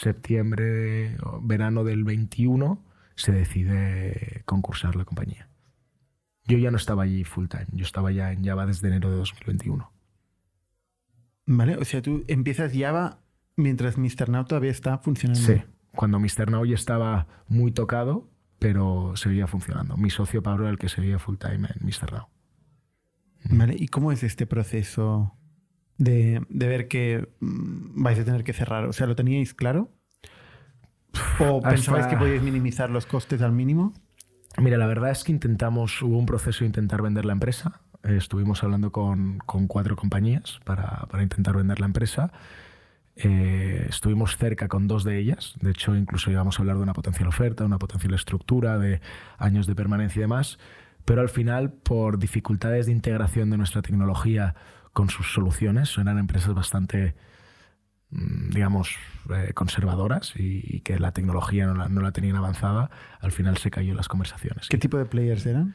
septiembre 0.00 1.16
verano 1.42 1.84
del 1.84 2.04
21 2.04 2.82
se 3.14 3.32
decide 3.32 4.42
concursar 4.44 4.96
la 4.96 5.04
compañía. 5.04 5.48
Yo 6.46 6.58
ya 6.58 6.70
no 6.70 6.76
estaba 6.76 7.04
allí 7.04 7.24
full 7.24 7.46
time, 7.46 7.66
yo 7.72 7.84
estaba 7.84 8.12
ya 8.12 8.32
en 8.32 8.44
Java 8.44 8.66
desde 8.66 8.88
enero 8.88 9.10
de 9.10 9.16
2021. 9.16 9.90
¿Vale? 11.46 11.76
O 11.76 11.84
sea, 11.84 12.02
tú 12.02 12.24
empiezas 12.28 12.72
Java 12.74 13.20
mientras 13.56 13.96
Mr. 13.96 14.28
Now 14.28 14.44
todavía 14.44 14.70
está 14.70 14.98
funcionando. 14.98 15.40
Sí, 15.40 15.62
cuando 15.94 16.18
Mr. 16.18 16.50
Now 16.50 16.64
ya 16.64 16.74
estaba 16.74 17.26
muy 17.48 17.72
tocado, 17.72 18.28
pero 18.58 19.16
seguía 19.16 19.46
funcionando. 19.46 19.96
Mi 19.96 20.10
socio 20.10 20.42
Pablo 20.42 20.64
era 20.64 20.72
el 20.72 20.78
que 20.78 20.88
seguía 20.88 21.18
full 21.18 21.36
time 21.36 21.68
en 21.68 21.86
Mr. 21.86 22.12
Now. 22.12 22.28
¿Vale? 23.50 23.76
¿Y 23.78 23.88
cómo 23.88 24.10
es 24.10 24.22
este 24.22 24.46
proceso 24.46 25.36
de, 25.98 26.42
de 26.48 26.68
ver 26.68 26.88
que 26.88 27.28
mm, 27.40 28.02
vais 28.02 28.18
a 28.18 28.24
tener 28.24 28.44
que 28.44 28.52
cerrar? 28.52 28.84
O 28.86 28.92
sea, 28.92 29.06
¿lo 29.06 29.14
teníais 29.16 29.54
claro? 29.54 29.90
¿O 31.40 31.58
Hasta- 31.58 31.70
pensabais 31.70 32.06
que 32.06 32.16
podíais 32.16 32.42
minimizar 32.42 32.90
los 32.90 33.06
costes 33.06 33.40
al 33.42 33.52
mínimo? 33.52 33.92
Mira, 34.58 34.78
la 34.78 34.86
verdad 34.86 35.10
es 35.10 35.24
que 35.24 35.32
intentamos, 35.32 36.00
hubo 36.02 36.16
un 36.18 36.26
proceso 36.26 36.60
de 36.60 36.66
intentar 36.66 37.02
vender 37.02 37.24
la 37.24 37.32
empresa. 37.32 37.80
Eh, 38.04 38.16
estuvimos 38.16 38.62
hablando 38.62 38.92
con, 38.92 39.38
con 39.38 39.66
cuatro 39.66 39.96
compañías 39.96 40.60
para, 40.64 41.06
para 41.10 41.22
intentar 41.22 41.56
vender 41.56 41.80
la 41.80 41.86
empresa. 41.86 42.32
Eh, 43.16 43.86
estuvimos 43.88 44.36
cerca 44.36 44.68
con 44.68 44.86
dos 44.88 45.04
de 45.04 45.18
ellas. 45.18 45.54
De 45.60 45.70
hecho, 45.70 45.94
incluso 45.96 46.30
íbamos 46.30 46.58
a 46.58 46.62
hablar 46.62 46.76
de 46.76 46.82
una 46.82 46.92
potencial 46.92 47.28
oferta, 47.28 47.64
una 47.64 47.78
potencial 47.78 48.14
estructura, 48.14 48.78
de 48.78 49.00
años 49.38 49.66
de 49.66 49.74
permanencia 49.74 50.20
y 50.20 50.22
demás. 50.22 50.58
Pero 51.04 51.20
al 51.20 51.28
final, 51.28 51.72
por 51.72 52.18
dificultades 52.18 52.86
de 52.86 52.92
integración 52.92 53.50
de 53.50 53.56
nuestra 53.58 53.82
tecnología 53.82 54.54
con 54.94 55.10
sus 55.10 55.30
soluciones, 55.30 55.98
eran 55.98 56.18
empresas 56.18 56.54
bastante, 56.54 57.14
mm, 58.10 58.50
digamos, 58.50 58.96
eh, 59.30 59.52
conservadoras 59.54 60.34
y, 60.36 60.62
y 60.64 60.80
que 60.80 60.98
la 60.98 61.12
tecnología 61.12 61.66
no 61.66 61.74
la, 61.74 61.88
no 61.88 62.00
la 62.00 62.12
tenían 62.12 62.36
avanzada, 62.36 62.90
al 63.20 63.32
final 63.32 63.58
se 63.58 63.70
cayó 63.70 63.90
en 63.90 63.96
las 63.98 64.08
conversaciones. 64.08 64.68
¿Qué 64.68 64.78
tipo 64.78 64.96
de 64.96 65.04
players 65.04 65.44
eran? 65.44 65.74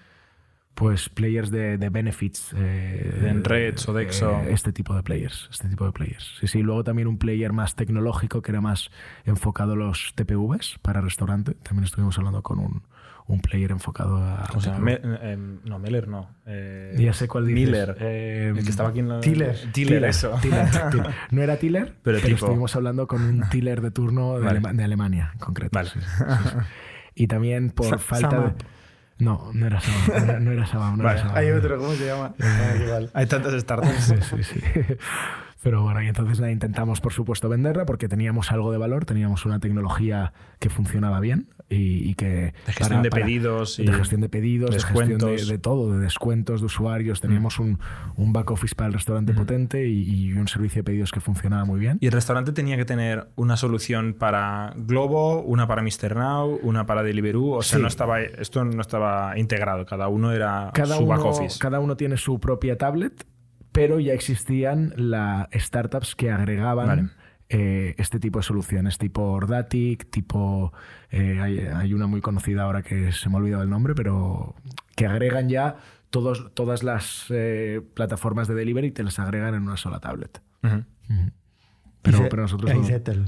Pues 0.76 1.10
players 1.10 1.52
de, 1.52 1.78
de 1.78 1.90
benefits. 1.90 2.54
eh, 2.56 3.18
De 3.22 3.30
Enred, 3.30 3.76
Sodexo. 3.78 4.40
eh, 4.44 4.54
este 4.54 4.72
tipo 4.72 4.96
de 4.96 5.04
players. 5.04 5.50
Este 5.52 5.68
tipo 5.68 5.86
de 5.86 5.92
players. 5.92 6.38
Sí, 6.40 6.48
sí. 6.48 6.62
Luego 6.62 6.86
también 6.86 7.08
un 7.10 7.18
player 7.18 7.52
más 7.52 7.76
tecnológico 7.76 8.42
que 8.42 8.52
era 8.52 8.62
más 8.62 8.90
enfocado 9.26 9.74
a 9.74 9.76
los 9.76 10.14
TPVs 10.16 10.80
para 10.82 11.02
restaurante. 11.02 11.56
También 11.56 11.84
estuvimos 11.84 12.18
hablando 12.18 12.42
con 12.44 12.60
un, 12.60 12.84
un 13.30 13.40
player 13.40 13.72
enfocado 13.72 14.18
a. 14.18 14.46
O 14.56 14.60
sea. 14.60 14.78
Me- 14.80 15.00
eh, 15.02 15.38
no, 15.64 15.80
Meller 15.80 16.08
no. 16.08 16.30
Eh, 16.46 16.96
Ya 17.00 17.14
sé 17.14 17.28
cuál 17.28 17.46
dices. 17.48 17.70
Miller. 17.70 17.96
Eh, 18.02 18.54
el 18.58 18.64
que 18.64 18.70
estaba 18.70 18.90
aquí 18.90 19.00
en 19.00 19.08
la... 19.10 19.20
Tiller. 19.22 19.56
Tiller, 19.72 20.04
eso. 20.04 20.38
Tiller, 20.42 20.66
Tiller. 20.92 21.08
No 21.32 21.42
era 21.42 21.56
Tiller, 21.58 21.96
Pero 22.04 22.18
pero, 22.18 22.28
tipo- 22.28 22.36
estuvimos 22.46 22.76
hablando 22.76 23.08
con 23.08 23.22
un 23.22 23.48
Tiller 23.50 23.82
de 23.82 23.92
turno 23.92 24.38
de, 24.40 24.46
Vale. 24.46 24.60
Alema- 24.60 24.74
de 24.74 24.84
Alemania, 24.84 25.30
en 25.34 25.40
concreto. 25.40 25.72
Vale. 25.78 25.90
sí, 25.90 26.00
sí. 26.02 26.56
Y 27.16 27.28
también 27.28 27.70
por 27.72 27.86
Sa- 27.88 27.98
falta 27.98 28.40
de... 28.40 28.54
No, 29.20 29.52
no 29.54 29.66
era 29.68 29.82
Sabam. 29.82 30.08
No 30.08 30.16
era, 30.32 30.40
no 30.40 30.52
era 30.52 30.66
Sabam, 30.66 30.98
no 30.98 31.04
era 31.04 31.10
Vale, 31.10 31.20
Sabam. 31.22 31.38
Hay 31.38 31.52
otro, 31.52 31.78
¿cómo 31.78 31.92
se 31.94 32.06
llama? 32.06 32.34
Ah, 32.42 32.74
igual. 32.84 33.10
Hay 33.14 33.26
tantas 33.28 33.54
startups. 33.62 33.94
Sí, 34.00 34.16
sí, 34.22 34.44
sí. 34.44 34.62
Pero 35.62 35.84
bueno, 35.84 36.02
y 36.02 36.08
entonces 36.08 36.40
intentamos, 36.50 37.02
por 37.02 37.12
supuesto, 37.12 37.50
venderla 37.50 37.86
porque 37.86 38.08
teníamos 38.08 38.50
algo 38.54 38.72
de 38.72 38.78
valor, 38.78 39.04
teníamos 39.04 39.46
una 39.46 39.60
tecnología 39.60 40.32
que 40.60 40.70
funcionaba 40.70 41.20
bien 41.20 41.50
y, 41.70 42.10
y 42.10 42.14
que... 42.16 42.54
De 42.66 42.74
gestión 42.74 43.04
de 43.04 43.10
pedidos 43.10 43.80
y 43.80 43.86
de 43.86 43.94
gestión 43.94 44.22
de 44.22 44.30
pedidos, 44.30 44.72
de 44.72 44.80
gestión 44.80 45.08
de, 45.08 45.14
descuentos. 45.14 45.48
de 45.48 45.58
todo, 45.60 45.92
de 45.94 46.00
descuentos 46.00 46.60
de 46.62 46.66
usuarios. 46.66 47.22
Teníamos 47.22 47.60
un, 47.60 47.80
un 48.16 48.34
back 48.34 48.52
office 48.52 48.76
para 48.76 48.88
el 48.88 48.94
restaurante 48.94 49.34
potente 49.34 49.88
y, 49.88 50.04
y 50.10 50.34
un 50.34 50.48
servicio 50.48 50.80
de 50.80 50.84
pedidos 50.84 51.12
que 51.12 51.20
funcionaba 51.22 51.66
muy 51.66 51.80
bien. 51.80 51.98
Y 52.02 52.08
el 52.08 52.12
restaurante 52.12 52.52
tenía 52.52 52.76
que 52.78 52.86
tener 52.86 53.28
una 53.36 53.56
solución 53.58 54.16
para 54.18 54.74
Globo, 54.78 55.42
una 55.44 55.68
para 55.68 55.82
Mr. 55.84 56.16
Now, 56.16 56.60
una 56.64 56.86
para 56.86 57.04
Deliveroo. 57.04 57.52
O 57.58 57.62
sea, 57.62 57.78
Sí. 57.78 57.82
no 57.82 57.88
estaba, 57.88 58.22
esto 58.22 58.66
no 58.66 58.82
estaba 58.82 59.38
integrado. 59.38 59.86
Cada 59.86 60.08
uno 60.08 60.32
era 60.32 60.72
cada 60.74 60.96
su 60.96 61.04
uno, 61.04 61.10
back 61.16 61.26
office. 61.26 61.60
cada 61.60 61.80
uno 61.80 61.96
tiene 61.96 62.18
su 62.18 62.40
propia 62.40 62.78
tablet, 62.78 63.26
pero 63.72 64.00
ya 64.00 64.14
existían 64.14 64.94
las 64.98 65.48
startups 65.54 66.16
que 66.16 66.32
agregaban 66.32 66.88
Vale. 66.88 67.10
Eh, 67.50 67.96
este 67.98 68.20
tipo 68.20 68.40
de 68.40 68.44
soluciones, 68.44 68.98
tipo 68.98 69.24
Ordatic, 69.24 70.10
tipo... 70.12 70.72
eh, 71.10 71.40
hay, 71.42 71.60
hay 71.60 71.94
una 71.94 72.08
muy 72.08 72.22
conocida 72.22 72.64
ahora 72.64 72.82
que 72.84 73.12
se 73.12 73.28
me 73.30 73.36
ha 73.36 73.40
olvidado 73.40 73.64
el 73.64 73.70
nombre, 73.70 73.96
pero 73.96 74.56
que 74.96 75.08
agregan 75.08 75.50
ya 75.50 75.78
todos, 76.12 76.52
todas 76.54 76.84
las 76.84 77.26
eh, 77.30 77.82
plataformas 77.96 78.48
de 78.48 78.56
delivery 78.56 78.88
y 78.88 78.92
te 78.92 79.04
las 79.04 79.18
agregan 79.20 79.56
en 79.56 79.64
una 79.64 79.78
sola 79.78 80.00
tablet. 80.00 80.42
Pero, 82.02 82.30
pero 82.30 82.42
nosotros 82.44 82.74
no. 82.74 82.82
iZettle. 82.82 83.26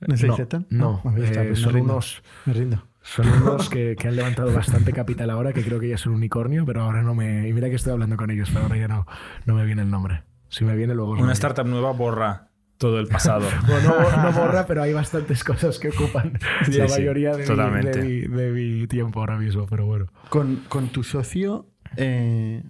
¿No 0.00 0.14
es 0.14 0.24
No, 0.24 0.32
iZettle? 0.34 0.66
no, 0.70 1.00
me 1.04 1.10
había 1.12 1.24
estado- 1.24 1.46
eh, 1.46 1.50
me 1.50 1.56
son 1.56 1.72
rindo. 1.74 1.92
unos... 1.92 2.22
Me 2.46 2.52
rindo. 2.54 2.86
Son 3.02 3.28
unos 3.42 3.68
que, 3.68 3.96
que 3.98 4.08
han 4.08 4.16
levantado 4.16 4.52
bastante 4.52 4.92
capital 4.92 5.30
ahora, 5.30 5.52
que 5.52 5.62
creo 5.64 5.80
que 5.80 5.88
ya 5.88 5.96
es 5.96 6.06
un 6.06 6.14
unicornio, 6.14 6.64
pero 6.64 6.82
ahora 6.82 7.02
no 7.02 7.14
me... 7.14 7.48
Y 7.48 7.52
mira 7.52 7.68
que 7.68 7.76
estoy 7.76 7.92
hablando 7.92 8.16
con 8.16 8.30
ellos, 8.30 8.48
pero 8.52 8.64
ahora 8.66 8.76
ya 8.76 8.88
no, 8.88 9.06
no 9.46 9.54
me 9.54 9.64
viene 9.64 9.82
el 9.82 9.90
nombre. 9.90 10.22
Si 10.48 10.64
me 10.64 10.74
viene 10.76 10.94
luego... 10.94 11.12
Una 11.12 11.32
startup 11.32 11.66
nueva 11.66 11.92
borra 11.92 12.48
todo 12.82 12.98
el 13.00 13.06
pasado. 13.06 13.46
Bueno, 13.66 13.94
no, 14.10 14.22
no 14.24 14.32
borra, 14.32 14.66
pero 14.66 14.82
hay 14.82 14.92
bastantes 14.92 15.42
cosas 15.44 15.78
que 15.78 15.88
ocupan 15.88 16.38
Sí, 16.66 16.72
la 16.72 16.88
sí, 16.88 17.00
mayoría 17.00 17.30
de, 17.32 17.38
mi, 17.38 17.44
totalmente. 17.46 17.98
de, 17.98 18.04
mi, 18.04 18.20
de 18.36 18.50
mi 18.50 18.86
tiempo 18.88 19.20
ahora 19.20 19.38
mismo, 19.38 19.66
pero 19.66 19.86
bueno. 19.86 20.06
Con, 20.28 20.56
con 20.68 20.88
tu 20.88 21.02
socio, 21.04 21.70
eh, 21.96 22.62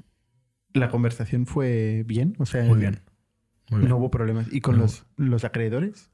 la 0.75 0.88
conversación 0.90 1.47
fue 1.47 2.04
bien. 2.07 2.37
O 2.38 2.47
sea, 2.47 2.62
Muy 2.64 2.78
bien. 2.78 3.00
Muy 3.71 3.81
bien. 3.81 3.88
no 3.90 3.97
hubo 3.97 4.11
problemas. 4.11 4.47
¿Y 4.52 4.61
con 4.61 4.76
No. 4.76 4.83
los, 4.83 5.04
los 5.16 5.45
acreedores? 5.45 6.11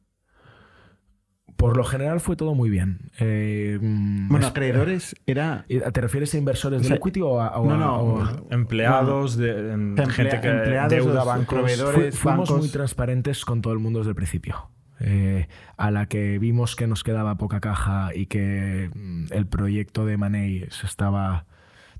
Por 1.59 1.77
lo 1.77 1.83
general 1.85 2.21
fue 2.21 2.37
todo 2.37 2.55
muy 2.55 2.71
bien. 2.71 3.11
Eh, 3.19 3.79
mm, 3.83 4.29
Bueno, 4.29 4.47
es- 4.47 4.51
acreedores 4.53 5.17
era. 5.27 5.67
¿Te 5.69 6.01
refieres 6.01 6.33
a 6.33 6.39
inversores 6.39 6.79
O 6.79 6.81
del 6.83 6.89
sea, 6.89 6.97
equity 6.97 7.21
o 7.21 7.41
a, 7.41 7.59
o 7.59 7.67
no, 7.67 7.75
a- 7.75 7.77
no, 7.79 7.97
o 7.97 8.23
a- 8.23 8.43
Empleados, 8.51 9.37
de, 9.37 9.73
Emplea- 9.75 10.09
gente 10.09 10.41
que 10.41 10.49
empleados, 10.49 10.91
deuda, 10.93 11.25
bancos. 11.25 11.47
proveedores. 11.59 12.15
Fu- 12.17 12.23
fuimos 12.29 12.49
bancos. 12.49 12.61
muy 12.65 12.69
transparentes 12.73 13.45
con 13.45 13.61
todo 13.61 13.73
el 13.73 13.81
mundo 13.81 13.99
desde 13.99 14.11
el 14.11 14.15
principio. 14.17 14.71
Eh, 15.01 15.49
a 15.77 15.91
la 15.91 16.07
que 16.07 16.39
vimos 16.39 16.75
que 16.77 16.87
nos 16.87 17.03
quedaba 17.05 17.37
poca 17.39 17.61
caja 17.61 18.11
y 18.15 18.27
que 18.27 18.91
mm, 18.95 19.27
el 19.33 19.47
proyecto 19.47 20.07
de 20.07 20.17
Money 20.17 20.65
se 20.71 20.87
estaba 20.87 21.45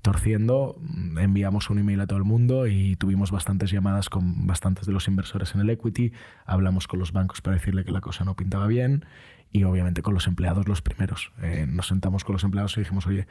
torciendo, 0.01 0.77
mm, 0.79 1.17
enviamos 1.19 1.69
un 1.69 1.79
email 1.79 1.99
a 2.01 2.07
todo 2.07 2.17
el 2.17 2.23
mundo 2.25 2.67
y 2.67 2.95
tuvimos 2.95 3.31
bastantes 3.31 3.71
llamadas 3.71 4.09
con 4.09 4.47
bastantes 4.47 4.85
de 4.85 4.93
los 4.93 5.07
inversores 5.09 5.53
en 5.55 5.61
el 5.61 5.69
equity, 5.69 6.13
hablamos 6.45 6.87
con 6.87 6.99
los 6.99 7.11
bancos 7.11 7.41
para 7.41 7.55
decirle 7.57 7.83
que 7.83 7.91
la 7.91 7.99
cosa 8.01 8.23
no 8.23 8.35
pintaba 8.35 8.67
bien 8.67 9.03
y 9.51 9.63
obviamente 9.63 10.01
con 10.01 10.13
los 10.13 10.27
empleados 10.27 10.67
los 10.67 10.81
primeros. 10.81 11.31
Eh, 11.41 11.65
nos 11.67 11.87
sentamos 11.87 12.23
con 12.23 12.33
los 12.33 12.43
empleados 12.43 12.75
y 12.77 12.81
dijimos, 12.81 13.07
oye, 13.07 13.27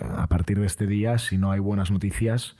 a 0.00 0.26
partir 0.28 0.58
de 0.60 0.66
este 0.66 0.86
día, 0.86 1.18
si 1.18 1.36
no 1.38 1.50
hay 1.50 1.58
buenas 1.60 1.90
noticias, 1.90 2.56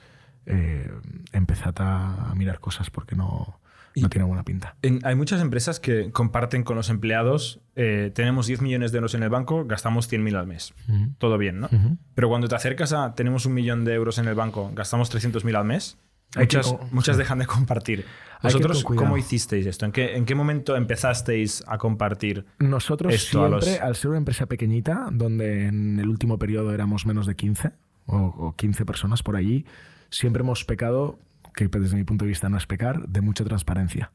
eh, 0.47 0.91
empezad 1.33 1.75
a, 1.79 2.31
a 2.31 2.35
mirar 2.35 2.59
cosas 2.61 2.91
porque 2.91 3.15
no, 3.15 3.61
no 3.97 4.09
tiene 4.09 4.27
buena 4.27 4.43
pinta. 4.43 4.75
En- 4.83 5.01
hay 5.05 5.15
muchas 5.15 5.41
empresas 5.41 5.79
que 5.81 6.11
comparten 6.11 6.65
con 6.65 6.77
los 6.77 6.91
empleados, 6.91 7.61
eh, 7.77 8.11
tenemos 8.15 8.47
10 8.49 8.61
millones 8.63 8.91
de 8.93 8.99
euros 8.99 9.15
en 9.15 9.23
el 9.23 9.31
banco, 9.31 9.65
gastamos 9.65 10.11
100.000 10.13 10.37
al 10.37 10.47
mes. 10.47 10.75
Todo 11.19 11.39
bien, 11.39 11.61
¿no? 11.61 11.69
Pero 12.15 12.29
cuando 12.29 12.49
te 12.49 12.57
acercas 12.57 12.93
a 12.93 13.15
tenemos 13.15 13.47
un 13.47 13.55
millón 13.55 13.85
de 13.85 13.95
euros 13.95 14.19
en 14.19 14.27
el 14.27 14.35
banco, 14.35 14.71
gastamos 14.75 15.13
300.000 15.15 15.57
al 15.57 15.65
mes, 15.65 15.97
Que 16.35 16.61
muchas, 16.91 17.17
dejan 17.17 17.38
de 17.38 17.47
compartir. 17.47 18.00
Hay 18.00 18.05
que 18.05 18.59
ir 18.59 18.62
¿Vosotros 18.62 18.76
con 18.85 18.97
cuidado. 18.97 19.07
cómo 19.07 19.17
hicisteis 19.19 19.64
esto? 19.67 19.87
¿En 19.87 19.93
qué, 19.93 20.17
¿En 20.17 20.25
qué 20.26 20.35
momento 20.35 20.76
empezasteis 20.76 21.64
a 21.67 21.79
compartir? 21.79 22.45
Nosotros 22.59 23.14
Esto 23.14 23.45
a 23.45 23.49
siempre, 23.49 23.71
los- 23.73 23.81
al 23.81 23.97
ser 23.97 24.09
una 24.11 24.19
empresa 24.19 24.47
pequeñita, 24.47 25.09
donde 25.12 25.67
en 25.67 25.99
el 26.00 26.09
último 26.09 26.38
periodo 26.38 26.73
éramos 26.75 27.07
menos 27.07 27.26
de 27.26 27.37
15 27.37 27.71
o, 28.07 28.17
o 28.19 28.55
15 28.57 28.85
personas 28.85 29.23
por 29.23 29.37
allí, 29.37 29.64
siempre 30.11 30.43
hemos 30.43 30.64
pecado, 30.64 31.19
que 31.55 31.69
desde 31.69 31.97
mi 31.97 32.05
punto 32.05 32.25
de 32.25 32.29
vista 32.31 32.49
no 32.49 32.57
es 32.59 32.67
pecar, 32.67 33.07
de 33.09 33.21
mucha 33.21 33.45
transparencia. 33.45 34.11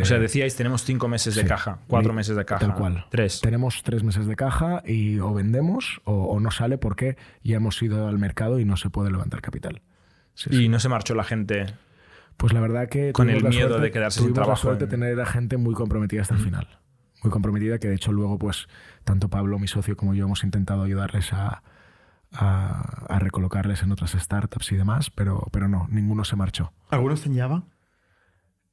O 0.00 0.04
sea, 0.04 0.18
decíais, 0.18 0.56
tenemos 0.56 0.82
5 0.82 1.06
meses 1.08 1.34
de 1.36 1.44
caja, 1.44 1.78
4 1.86 2.10
Li- 2.12 2.16
meses 2.16 2.34
de 2.36 2.44
caja, 2.44 2.60
Tal 2.66 2.74
cual. 2.74 3.06
3. 3.10 3.40
Tenemos 3.40 3.82
tres 3.84 4.02
meses 4.02 4.26
de 4.26 4.34
caja 4.34 4.82
y 4.84 5.18
o 5.20 5.32
vendemos 5.34 6.00
o, 6.04 6.14
o 6.24 6.40
no 6.40 6.50
sale 6.50 6.78
porque 6.78 7.16
ya 7.44 7.56
hemos 7.56 7.80
ido 7.82 8.08
al 8.08 8.18
mercado 8.18 8.58
y 8.58 8.64
no 8.64 8.76
se 8.76 8.90
puede 8.90 9.10
levantar 9.12 9.40
capital. 9.40 9.82
Sí, 10.38 10.50
sí. 10.50 10.64
Y 10.64 10.68
no 10.68 10.78
se 10.78 10.88
marchó 10.88 11.14
la 11.16 11.24
gente. 11.24 11.66
Pues 12.36 12.52
la 12.52 12.60
verdad 12.60 12.88
que 12.88 13.12
Con 13.12 13.28
el 13.30 13.42
miedo 13.42 13.68
suerte- 13.70 13.80
de 13.86 13.90
quedarse 13.90 14.20
sin 14.20 14.32
trabajo 14.32 14.52
la 14.52 14.56
suerte 14.56 14.84
en- 14.84 14.90
de 14.90 14.96
tener 14.96 15.20
a 15.20 15.26
gente 15.26 15.56
muy 15.56 15.74
comprometida 15.74 16.22
hasta 16.22 16.34
el 16.34 16.40
final. 16.40 16.78
Muy 17.24 17.32
comprometida, 17.32 17.78
que 17.80 17.88
de 17.88 17.96
hecho 17.96 18.12
luego, 18.12 18.38
pues, 18.38 18.68
tanto 19.02 19.28
Pablo, 19.28 19.58
mi 19.58 19.66
socio, 19.66 19.96
como 19.96 20.14
yo 20.14 20.26
hemos 20.26 20.44
intentado 20.44 20.84
ayudarles 20.84 21.32
a, 21.32 21.64
a, 22.32 23.06
a 23.08 23.18
recolocarles 23.18 23.82
en 23.82 23.90
otras 23.90 24.12
startups 24.12 24.70
y 24.70 24.76
demás, 24.76 25.10
pero, 25.10 25.48
pero 25.50 25.66
no, 25.66 25.88
ninguno 25.90 26.24
se 26.24 26.36
marchó. 26.36 26.72
¿Algunos 26.90 27.26
en 27.26 27.36
Java? 27.36 27.64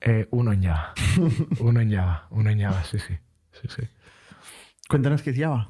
Eh, 0.01 0.27
uno 0.29 0.53
en 0.53 0.62
Java. 0.63 0.93
uno 1.60 1.79
en 1.79 1.91
Java. 1.91 2.27
Uno 2.29 2.51
en 2.51 2.60
Java, 2.62 2.84
sí, 2.84 3.00
sí. 3.00 3.15
sí, 3.53 3.67
sí. 3.69 3.81
Cuéntanos 4.88 5.24
qué 5.24 5.31
es 5.31 5.39
Java. 5.39 5.69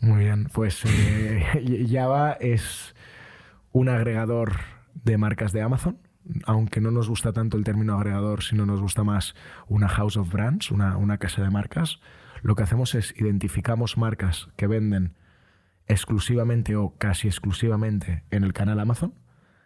Muy 0.00 0.20
bien, 0.24 0.48
pues 0.54 0.80
eh, 0.86 1.86
Java 1.92 2.32
es 2.40 2.94
un 3.72 3.90
agregador 3.90 4.52
de 4.94 5.18
marcas 5.18 5.52
de 5.52 5.62
Amazon, 5.62 5.98
aunque 6.46 6.80
no 6.80 6.90
nos 6.90 7.08
gusta 7.08 7.32
tanto 7.32 7.56
el 7.56 7.64
término 7.64 7.96
agregador, 7.96 8.42
sino 8.42 8.66
nos 8.66 8.80
gusta 8.80 9.04
más 9.04 9.34
una 9.66 9.88
house 9.88 10.16
of 10.16 10.32
brands, 10.32 10.70
una, 10.70 10.96
una 10.96 11.18
casa 11.18 11.42
de 11.42 11.50
marcas. 11.50 12.00
Lo 12.42 12.54
que 12.54 12.62
hacemos 12.62 12.94
es 12.94 13.14
identificamos 13.18 13.96
marcas 13.96 14.48
que 14.56 14.66
venden 14.66 15.14
exclusivamente 15.86 16.76
o 16.76 16.94
casi 16.96 17.28
exclusivamente 17.28 18.24
en 18.30 18.44
el 18.44 18.52
canal 18.52 18.80
Amazon, 18.80 19.14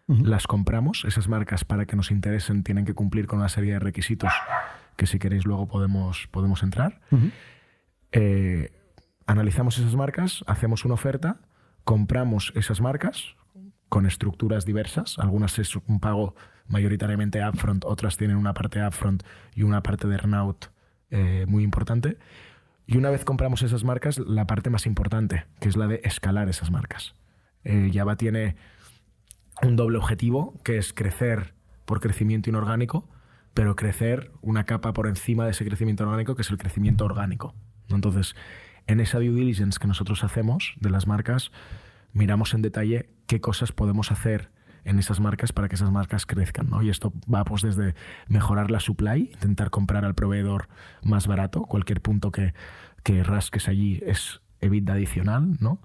las 0.09 0.47
compramos, 0.47 1.05
esas 1.05 1.29
marcas 1.29 1.67
para 1.67 1.85
que 1.85 1.95
nos 1.95 2.11
interesen 2.11 2.65
tienen 2.65 2.87
que 2.87 2.95
cumplir 2.95 3.27
con 3.27 3.41
una 3.41 3.51
serie 3.51 3.75
de 3.75 3.79
requisitos 3.79 4.33
que 4.97 5.07
si 5.07 5.19
queréis 5.19 5.45
luego 5.45 5.69
podemos, 5.69 6.29
podemos 6.31 6.63
entrar. 6.63 7.01
Eh, 8.13 8.73
analizamos 9.27 9.79
esas 9.79 9.95
marcas, 9.97 10.45
hacemos 10.47 10.87
una 10.87 10.95
oferta, 10.95 11.41
compramos 11.85 12.53
esas 12.57 12.81
marcas 12.81 13.37
con 13.89 14.07
estructuras 14.07 14.65
diversas. 14.65 15.19
Algunas 15.19 15.59
es 15.59 15.75
un 15.77 16.01
pago 16.01 16.35
mayoritariamente 16.67 17.47
upfront, 17.47 17.85
otras 17.85 18.17
tienen 18.17 18.37
una 18.37 18.55
parte 18.55 18.85
upfront 18.87 19.23
y 19.55 19.63
una 19.63 19.83
parte 19.83 20.07
de 20.07 20.15
earnout 20.15 20.71
eh, 21.11 21.47
muy 21.49 21.65
importante. 21.65 22.19
Y 22.87 22.97
una 22.97 23.11
vez 23.11 23.25
compramos 23.25 23.63
esas 23.63 23.85
marcas, 23.85 24.19
la 24.19 24.47
parte 24.47 24.71
más 24.71 24.87
importante, 24.87 25.45
que 25.61 25.69
es 25.69 25.77
la 25.77 25.87
de 25.87 26.01
escalar 26.05 26.49
esas 26.49 26.71
marcas. 26.71 27.15
Eh, 27.65 27.91
Java 27.93 28.17
tiene 28.17 28.57
un 29.63 29.77
doble 29.77 29.99
objetivo, 29.99 30.55
que 30.65 30.79
es 30.79 30.93
crecer 30.93 31.55
por 31.85 32.01
crecimiento 32.01 32.49
inorgánico, 32.49 33.09
pero 33.55 33.77
crecer 33.77 34.31
una 34.41 34.65
capa 34.65 34.93
por 34.93 35.07
encima 35.07 35.45
de 35.45 35.51
ese 35.51 35.65
crecimiento 35.65 36.05
orgánico, 36.05 36.35
que 36.35 36.43
es 36.43 36.51
el 36.51 36.59
crecimiento 36.59 37.05
orgánico. 37.05 37.55
Entonces, 37.91 38.37
en 38.87 39.01
esa 39.01 39.19
due 39.19 39.33
diligence 39.33 39.79
que 39.79 39.87
nosotros 39.87 40.25
hacemos 40.25 40.75
de 40.81 40.91
las 40.91 41.07
marcas, 41.07 41.51
miramos 42.13 42.55
en 42.55 42.63
detalle 42.63 43.11
qué 43.29 43.41
cosas 43.41 43.71
podemos 43.71 44.11
hacer 44.11 44.51
en 44.85 44.99
esas 44.99 45.21
marcas 45.21 45.53
para 45.53 45.69
que 45.69 45.75
esas 45.77 45.91
marcas 45.93 46.25
crezcan. 46.27 46.69
¿no? 46.71 46.83
Y 46.83 46.89
esto 46.91 47.13
va 47.33 47.45
pues 47.45 47.63
desde 47.63 47.95
mejorar 48.27 48.71
la 48.71 48.81
supply, 48.81 49.31
intentar 49.35 49.71
comprar 49.71 50.05
al 50.05 50.15
proveedor 50.15 50.69
más 51.03 51.27
barato, 51.27 51.63
cualquier 51.63 52.01
punto 52.01 52.33
que, 52.33 52.55
que 53.03 53.23
rasques 53.23 53.69
allí 53.69 54.01
es 54.05 54.41
EBITDA 54.61 54.95
adicional, 54.95 55.57
¿no? 55.61 55.81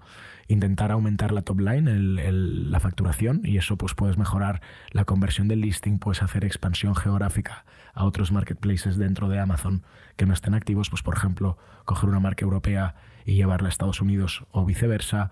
Intentar 0.47 0.91
aumentar 0.91 1.31
la 1.31 1.41
top 1.43 1.59
line, 1.59 1.89
el- 1.91 2.71
la 2.71 2.79
facturación, 2.79 3.41
y 3.43 3.57
eso 3.57 3.77
pues 3.77 3.93
puedes 3.93 4.17
mejorar 4.17 4.61
la 4.91 5.05
conversión 5.05 5.47
del 5.47 5.61
listing, 5.61 5.99
puedes 5.99 6.23
hacer 6.23 6.43
expansión 6.43 6.95
geográfica 6.95 7.65
a 7.93 8.03
otros 8.05 8.31
marketplaces 8.31 8.97
dentro 8.97 9.29
de 9.29 9.39
Amazon 9.39 9.83
que 10.15 10.25
no 10.25 10.33
estén 10.33 10.53
activos, 10.55 10.89
pues 10.89 11.03
por 11.03 11.15
ejemplo, 11.15 11.57
coger 11.85 12.09
una 12.09 12.19
marca 12.19 12.43
europea 12.45 12.95
y 13.25 13.35
llevarla 13.35 13.67
a 13.67 13.69
Estados 13.69 14.01
Unidos 14.01 14.45
o 14.51 14.65
viceversa, 14.65 15.29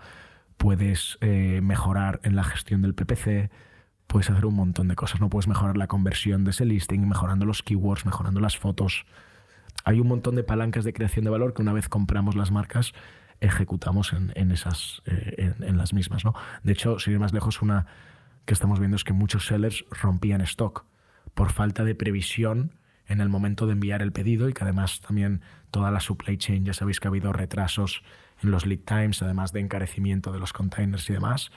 puedes 0.56 1.18
eh, 1.20 1.60
mejorar 1.62 2.20
en 2.22 2.36
la 2.36 2.44
gestión 2.44 2.82
del 2.82 2.94
PPC, 2.94 3.50
puedes 4.06 4.30
hacer 4.30 4.46
un 4.46 4.54
montón 4.54 4.88
de 4.88 4.94
cosas, 4.94 5.20
¿no? 5.20 5.30
Puedes 5.30 5.48
mejorar 5.48 5.76
la 5.76 5.86
conversión 5.86 6.44
de 6.44 6.50
ese 6.50 6.64
listing, 6.64 7.08
mejorando 7.08 7.46
los 7.46 7.62
keywords, 7.62 8.04
mejorando 8.04 8.40
las 8.40 8.58
fotos. 8.58 9.06
Hay 9.84 10.00
un 10.00 10.08
montón 10.08 10.36
de 10.36 10.44
palancas 10.44 10.84
de 10.84 10.92
creación 10.92 11.24
de 11.24 11.30
valor 11.30 11.54
que 11.54 11.62
una 11.62 11.72
vez 11.72 11.88
compramos 11.88 12.36
las 12.36 12.50
marcas, 12.50 12.92
ejecutamos 13.40 14.12
en, 14.12 14.32
en 14.36 14.52
esas, 14.52 15.02
eh, 15.06 15.54
en, 15.58 15.76
las 15.76 15.92
mismas, 15.92 16.24
¿no? 16.24 16.34
De 16.62 16.72
hecho, 16.72 16.98
sin 16.98 17.14
ir 17.14 17.18
más 17.18 17.32
lejos, 17.32 17.60
una 17.62 17.86
que 18.44 18.54
estamos 18.54 18.78
viendo 18.78 18.96
es 18.96 19.04
que 19.04 19.12
muchos 19.12 19.46
sellers 19.46 19.84
rompían 19.90 20.40
stock 20.42 20.84
por 21.34 21.50
falta 21.50 21.84
de 21.84 21.94
previsión 21.94 22.72
en 23.06 23.20
el 23.20 23.28
momento 23.28 23.66
de 23.66 23.72
enviar 23.72 24.02
el 24.02 24.12
pedido 24.12 24.48
y 24.48 24.52
que 24.52 24.62
además 24.62 25.00
también 25.00 25.42
toda 25.70 25.90
la 25.90 26.00
supply 26.00 26.36
chain, 26.36 26.64
ya 26.64 26.72
sabéis 26.72 27.00
que 27.00 27.08
ha 27.08 27.10
habido 27.10 27.32
retrasos 27.32 28.02
en 28.42 28.50
los 28.50 28.66
lead 28.66 28.80
times, 28.80 29.22
además 29.22 29.52
de 29.52 29.60
encarecimiento 29.60 30.32
de 30.32 30.38
los 30.38 30.52
containers 30.52 31.08
y 31.10 31.12
demás, 31.14 31.50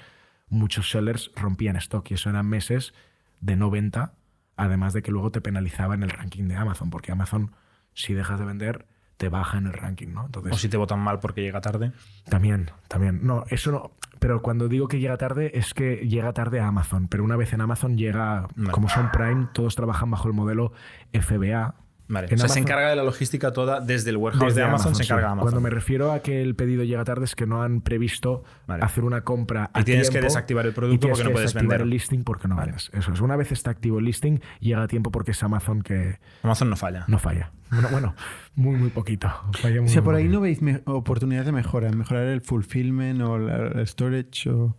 muchos 0.49 0.89
sellers 0.89 1.31
rompían 1.35 1.75
stock 1.77 2.09
y 2.11 2.13
eso 2.15 2.29
eran 2.29 2.47
meses 2.47 2.93
de 3.41 3.55
no 3.55 3.69
venta, 3.69 4.13
además 4.55 4.93
de 4.93 5.01
que 5.01 5.11
luego 5.11 5.31
te 5.31 5.41
penalizaba 5.41 5.95
en 5.95 6.03
el 6.03 6.09
ranking 6.09 6.47
de 6.47 6.55
Amazon, 6.55 6.89
porque 6.89 7.11
Amazon, 7.11 7.51
si 7.93 8.13
dejas 8.13 8.39
de 8.39 8.45
vender, 8.45 8.85
te 9.17 9.29
baja 9.29 9.57
en 9.57 9.67
el 9.67 9.73
ranking, 9.73 10.09
¿no? 10.09 10.25
Entonces, 10.25 10.51
O 10.53 10.57
si 10.57 10.67
te 10.67 10.75
votan 10.77 10.99
mal 10.99 11.19
porque 11.19 11.41
llega 11.41 11.61
tarde. 11.61 11.93
también, 12.29 12.69
también. 12.89 13.21
No, 13.25 13.45
eso 13.49 13.71
no. 13.71 13.91
Pero 14.19 14.41
cuando 14.41 14.67
digo 14.67 14.87
que 14.87 14.99
llega 14.99 15.17
tarde, 15.17 15.51
es 15.57 15.73
que 15.73 15.97
llega 16.07 16.33
tarde 16.33 16.59
a 16.59 16.67
Amazon. 16.67 17.07
Pero 17.07 17.23
una 17.23 17.35
vez 17.37 17.53
en 17.53 17.61
Amazon 17.61 17.97
llega, 17.97 18.47
como 18.71 18.89
son 18.89 19.11
Prime, 19.11 19.47
todos 19.53 19.75
trabajan 19.75 20.11
bajo 20.11 20.27
el 20.27 20.33
modelo 20.33 20.73
FBA. 21.13 21.75
Vale. 22.07 22.27
En 22.29 22.35
o 22.35 22.37
sea, 22.37 22.49
se 22.49 22.59
encarga 22.59 22.89
de 22.89 22.95
la 22.95 23.03
logística 23.03 23.51
toda 23.51 23.79
desde 23.81 24.11
el 24.11 24.17
warehouse 24.17 24.45
Desde 24.53 24.61
de 24.61 24.67
Amazon, 24.67 24.93
se 24.93 25.03
sí. 25.03 25.07
encarga 25.11 25.31
Amazon. 25.31 25.41
Cuando 25.45 25.61
me 25.61 25.69
refiero 25.71 26.11
a 26.11 26.19
que 26.19 26.41
el 26.43 26.55
pedido 26.55 26.83
llega 26.83 27.03
tarde 27.03 27.25
es 27.25 27.33
que 27.35 27.47
no 27.47 27.63
han 27.63 27.81
previsto 27.81 28.43
Vale. 28.67 28.83
hacer 28.85 29.03
una 29.03 29.21
compra 29.21 29.71
a 29.73 29.81
Y 29.81 29.83
tienes 29.85 30.11
que 30.11 30.21
desactivar 30.21 30.65
el 30.65 30.71
y 30.71 30.75
producto 30.75 30.99
tienes 30.99 31.17
porque 31.17 31.23
no 31.23 31.29
que 31.29 31.33
puedes 31.33 31.49
desactivar 31.53 31.79
vender. 31.79 31.85
el 31.85 31.89
listing 31.89 32.23
porque 32.23 32.47
no 32.47 32.55
Vale. 32.57 32.73
Eso 32.75 32.91
es. 33.11 33.21
Una 33.21 33.35
vez 33.35 33.51
está 33.51 33.71
activo 33.71 33.97
el 33.99 34.05
listing, 34.05 34.39
llega 34.59 34.83
a 34.83 34.87
tiempo 34.87 35.09
porque 35.11 35.31
es 35.31 35.41
Amazon 35.43 35.81
que 35.81 36.19
Amazon 36.43 36.69
no 36.69 36.75
falla. 36.75 37.05
no 37.07 37.17
falla. 37.17 37.51
Bueno, 37.71 37.89
bueno 37.89 38.15
muy, 38.53 38.75
muy 38.75 38.89
poquito. 38.91 39.27
Falla 39.59 39.81
O 39.81 39.87
sea, 39.87 40.03
por 40.03 40.13
muy 40.13 40.21
ahí 40.23 40.29
no 40.29 40.41
veis 40.41 40.61
me- 40.61 40.81
oportunidades 40.85 41.47
de 41.47 41.51
mejora, 41.53 41.91
mejorar 41.91 42.27
el 42.27 42.41
fulfillment 42.41 43.19
o 43.21 43.39
la- 43.39 43.67
el 43.79 43.87
storage 43.87 44.47
o, 44.51 44.77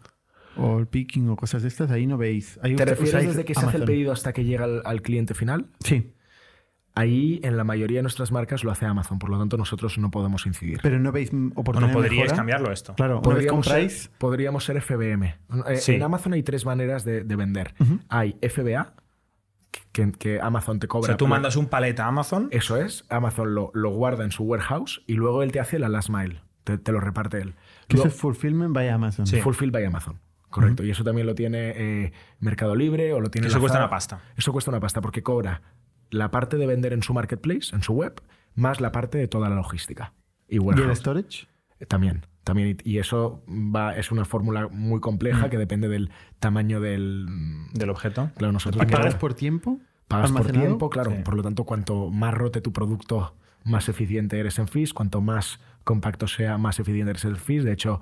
o 0.57 0.79
el 0.79 0.87
picking 0.87 1.29
o 1.29 1.37
cosas 1.37 1.63
de 1.63 1.69
estas, 1.69 1.91
ahí 1.91 2.07
no 2.07 2.17
veis. 2.17 2.59
¿Te 2.63 2.85
refieres 2.85 3.27
desde 3.27 3.45
que 3.45 3.55
se 3.55 3.67
hace 3.67 3.79
el 3.79 3.85
pedido 3.85 4.13
hasta 4.13 4.33
que 4.33 4.45
llega 4.45 4.65
al- 4.65 4.83
al 4.85 5.03
cliente 5.03 5.35
final? 5.35 5.67
Sí, 5.81 6.13
Ahí, 6.99 7.41
en 7.45 7.59
la 7.59 7.65
mayoría 7.65 7.99
de 7.99 8.03
nuestras 8.03 8.33
marcas, 8.33 8.65
lo 8.65 8.71
hace 8.73 8.87
Amazon, 8.87 9.19
por 9.19 9.29
lo 9.29 9.39
tanto, 9.39 9.59
nosotros 9.59 9.99
no 9.99 10.11
podemos 10.11 10.47
incidir. 10.47 10.81
pero 10.83 10.99
no 10.99 11.13
veis 11.13 11.31
¿O 11.31 11.61
oportunidad 11.61 11.81
no 11.81 11.87
de 11.89 11.93
podríais 11.95 12.23
mejora. 12.23 12.37
cambiarlo 12.37 12.73
esto? 12.73 12.95
Claro, 12.95 13.21
Podríamos 13.21 13.67
compráis, 13.67 14.03
ser, 14.05 14.11
podríamos 14.19 14.65
ser 14.65 14.81
FBM. 14.81 15.35
Eh, 15.69 15.77
Sí. 15.77 15.95
En 15.97 16.03
Amazon 16.03 16.33
hay 16.33 16.43
tres 16.43 16.65
maneras 16.65 17.05
de, 17.05 17.23
de 17.23 17.37
vender. 17.37 17.75
Hay 18.09 18.37
FBA, 18.41 18.95
que, 19.93 20.11
que 20.13 20.41
Amazon 20.41 20.79
te 20.79 20.87
O 20.87 20.89
cobra. 20.89 21.07
sea, 21.09 21.17
tú 21.19 21.25
por- 21.27 21.31
mandas 21.31 21.57
un 21.57 21.67
paleta 21.67 22.05
a 22.05 22.09
Amazon. 22.09 22.49
Eso 22.51 22.77
es, 22.79 23.05
Amazon 23.11 23.55
lo, 23.55 23.71
lo 23.75 23.91
guarda 23.91 24.25
en 24.25 24.31
su 24.33 24.45
warehouse 24.45 25.03
y 25.07 25.15
luego 25.15 25.43
él 25.43 25.53
te 25.53 25.61
hace 25.61 25.79
la 25.79 25.89
last 25.91 26.09
mile, 26.09 26.41
te, 26.65 26.79
te 26.79 26.93
lo 26.93 27.01
reparte 27.01 27.39
él. 27.43 27.55
que 27.89 27.97
eso 27.99 28.09
es 28.09 28.15
fulfillment 28.15 28.73
by 28.75 28.89
Amazon. 28.89 29.27
Sí. 29.27 29.39
Fulfill 29.41 29.71
by 29.71 29.85
Amazon. 29.85 30.19
Correcto. 30.49 30.83
Y 30.83 30.91
eso 30.91 31.05
también 31.05 31.27
lo 31.27 31.35
tiene 31.35 31.75
eh, 31.77 32.13
Mercado 32.41 32.75
Libre 32.75 33.13
o 33.13 33.21
lo 33.21 33.31
tiene 33.31 33.49
Eso 33.49 33.61
cuesta 33.61 33.77
una 33.79 33.91
pasta. 33.91 34.21
Eso 34.37 34.51
cuesta 34.53 34.71
una 34.71 34.81
pasta 34.81 35.03
porque 35.03 35.23
cobra 35.23 35.61
la 36.11 36.31
parte 36.31 36.57
de 36.57 36.67
vender 36.67 36.93
en 36.93 37.03
su 37.03 37.13
marketplace, 37.15 37.75
en 37.75 37.83
su 37.83 37.93
web, 37.93 38.21
más 38.55 38.81
la 38.81 38.93
parte 38.93 39.19
de 39.19 39.29
toda 39.29 39.49
la 39.49 39.57
logística. 39.57 40.13
Y 40.49 40.57
¿Y 40.57 40.69
el 40.69 40.97
storage? 40.97 41.47
También. 41.89 42.25
También. 42.45 42.79
Y 42.85 42.99
eso 42.99 43.43
va, 43.49 43.97
es 43.97 44.13
una 44.13 44.25
fórmula 44.25 44.69
muy 44.69 44.99
Mm. 44.99 45.01
compleja 45.01 45.51
que 45.51 45.59
depende 45.59 45.89
del 45.89 46.11
tamaño 46.39 46.81
del. 46.81 47.27
Del 47.75 47.91
objeto. 47.91 48.31
Claro, 48.37 48.53
nosotros 48.53 48.83
¿Y 48.83 48.91
pagas 48.91 49.17
por 49.17 49.35
tiempo? 49.35 49.81
pagas 50.09 50.31
por 50.31 50.51
tiempo, 50.53 50.89
claro. 50.89 51.11
Sí. 51.11 51.19
Por 51.25 51.35
lo 51.35 51.43
tanto, 51.43 51.65
cuanto 51.65 52.09
más 52.11 52.33
rote 52.33 52.61
tu 52.61 52.73
producto, 52.73 53.35
más 53.65 53.89
eficiente 53.89 54.39
eres 54.39 54.59
en 54.61 54.69
fees. 54.69 54.95
Cuanto 54.95 55.21
más 55.21 55.59
compacto 55.83 56.29
sea, 56.29 56.57
más 56.57 56.79
eficiente 56.79 57.11
eres 57.11 57.25
en 57.25 57.37
fees. 57.37 57.65
De 57.65 57.73
hecho, 57.73 58.01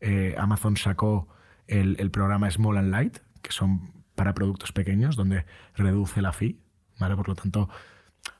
eh, 0.00 0.34
Amazon 0.38 0.76
sacó 0.76 1.26
el, 1.66 1.96
el 1.98 2.10
programa 2.10 2.50
Small 2.50 2.76
and 2.76 2.90
Light, 2.90 3.18
que 3.40 3.52
son 3.52 3.90
para 4.14 4.34
productos 4.34 4.70
pequeños, 4.72 5.16
donde 5.16 5.46
reduce 5.74 6.20
la 6.20 6.32
fee. 6.32 6.58
¿Vale? 6.98 7.16
Por 7.16 7.28
lo 7.28 7.34
tanto, 7.34 7.68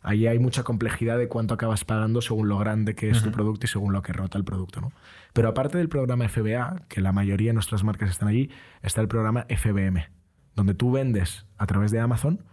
ahí 0.02 0.26
hay 0.26 0.38
mucha 0.38 0.62
complejidad 0.62 1.18
de 1.18 1.28
cuánto 1.28 1.54
acabas 1.54 1.84
pagando 1.84 2.20
según 2.20 2.48
lo 2.48 2.58
grande 2.58 2.94
que 2.94 3.10
es 3.10 3.22
tu 3.22 3.30
producto 3.30 3.66
y 3.66 3.68
según 3.68 3.92
lo 3.92 4.02
que 4.02 4.12
rota 4.12 4.38
el 4.38 4.44
producto. 4.44 4.80
¿no? 4.80 4.92
Pero 5.32 5.48
aparte 5.48 5.78
del 5.78 5.88
programa 5.88 6.28
FBA, 6.28 6.82
que 6.88 7.00
la 7.00 7.12
mayoría 7.12 7.50
de 7.50 7.54
nuestras 7.54 7.84
marcas 7.84 8.10
están 8.10 8.28
allí, 8.28 8.50
está 8.82 9.00
el 9.00 9.08
programa 9.08 9.46
FBM, 9.48 10.08
donde 10.54 10.74
tú 10.74 10.90
vendes 10.92 11.46
a 11.56 11.66
través 11.66 11.90
de 11.90 12.00
Amazon, 12.00 12.44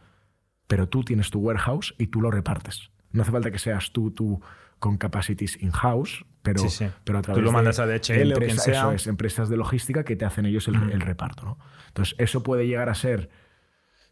pero 0.68 0.88
tú 0.90 1.04
tienes 1.04 1.30
tu 1.30 1.40
warehouse 1.40 1.94
y 1.98 2.08
tú 2.08 2.22
lo 2.22 2.32
repartes. 2.32 2.90
No 3.12 3.22
hace 3.22 3.32
falta 3.32 3.52
que 3.52 3.60
seas 3.60 3.92
tú, 3.92 4.12
tú 4.12 4.42
con 4.80 4.98
capacities 4.98 5.62
in-house, 5.62 6.26
pero, 6.42 6.60
Sí, 6.60 6.70
sí. 6.70 6.88
pero 7.04 7.20
a 7.20 7.22
Tú 7.22 7.28
través 7.28 7.44
lo 7.44 7.50
de 7.50 7.56
mandas 7.56 7.80
a 7.80 7.86
DHL 7.88 8.34
o 8.34 8.38
quien 8.38 8.50
empresa- 8.52 8.62
sea. 8.62 8.80
eso 8.82 8.92
es, 8.92 9.08
empresas 9.08 9.50
de 9.50 9.58
logística 9.58 10.04
que 10.04 10.16
te 10.16 10.26
hacen 10.26 10.46
ellos 10.46 10.68
el, 10.68 10.76
el 10.92 11.02
reparto. 11.02 11.46
¿no? 11.46 11.58
Entonces, 11.88 12.16
eso 12.20 12.44
puede 12.44 12.68
llegar 12.68 12.90
a 12.90 12.94
ser, 12.96 13.30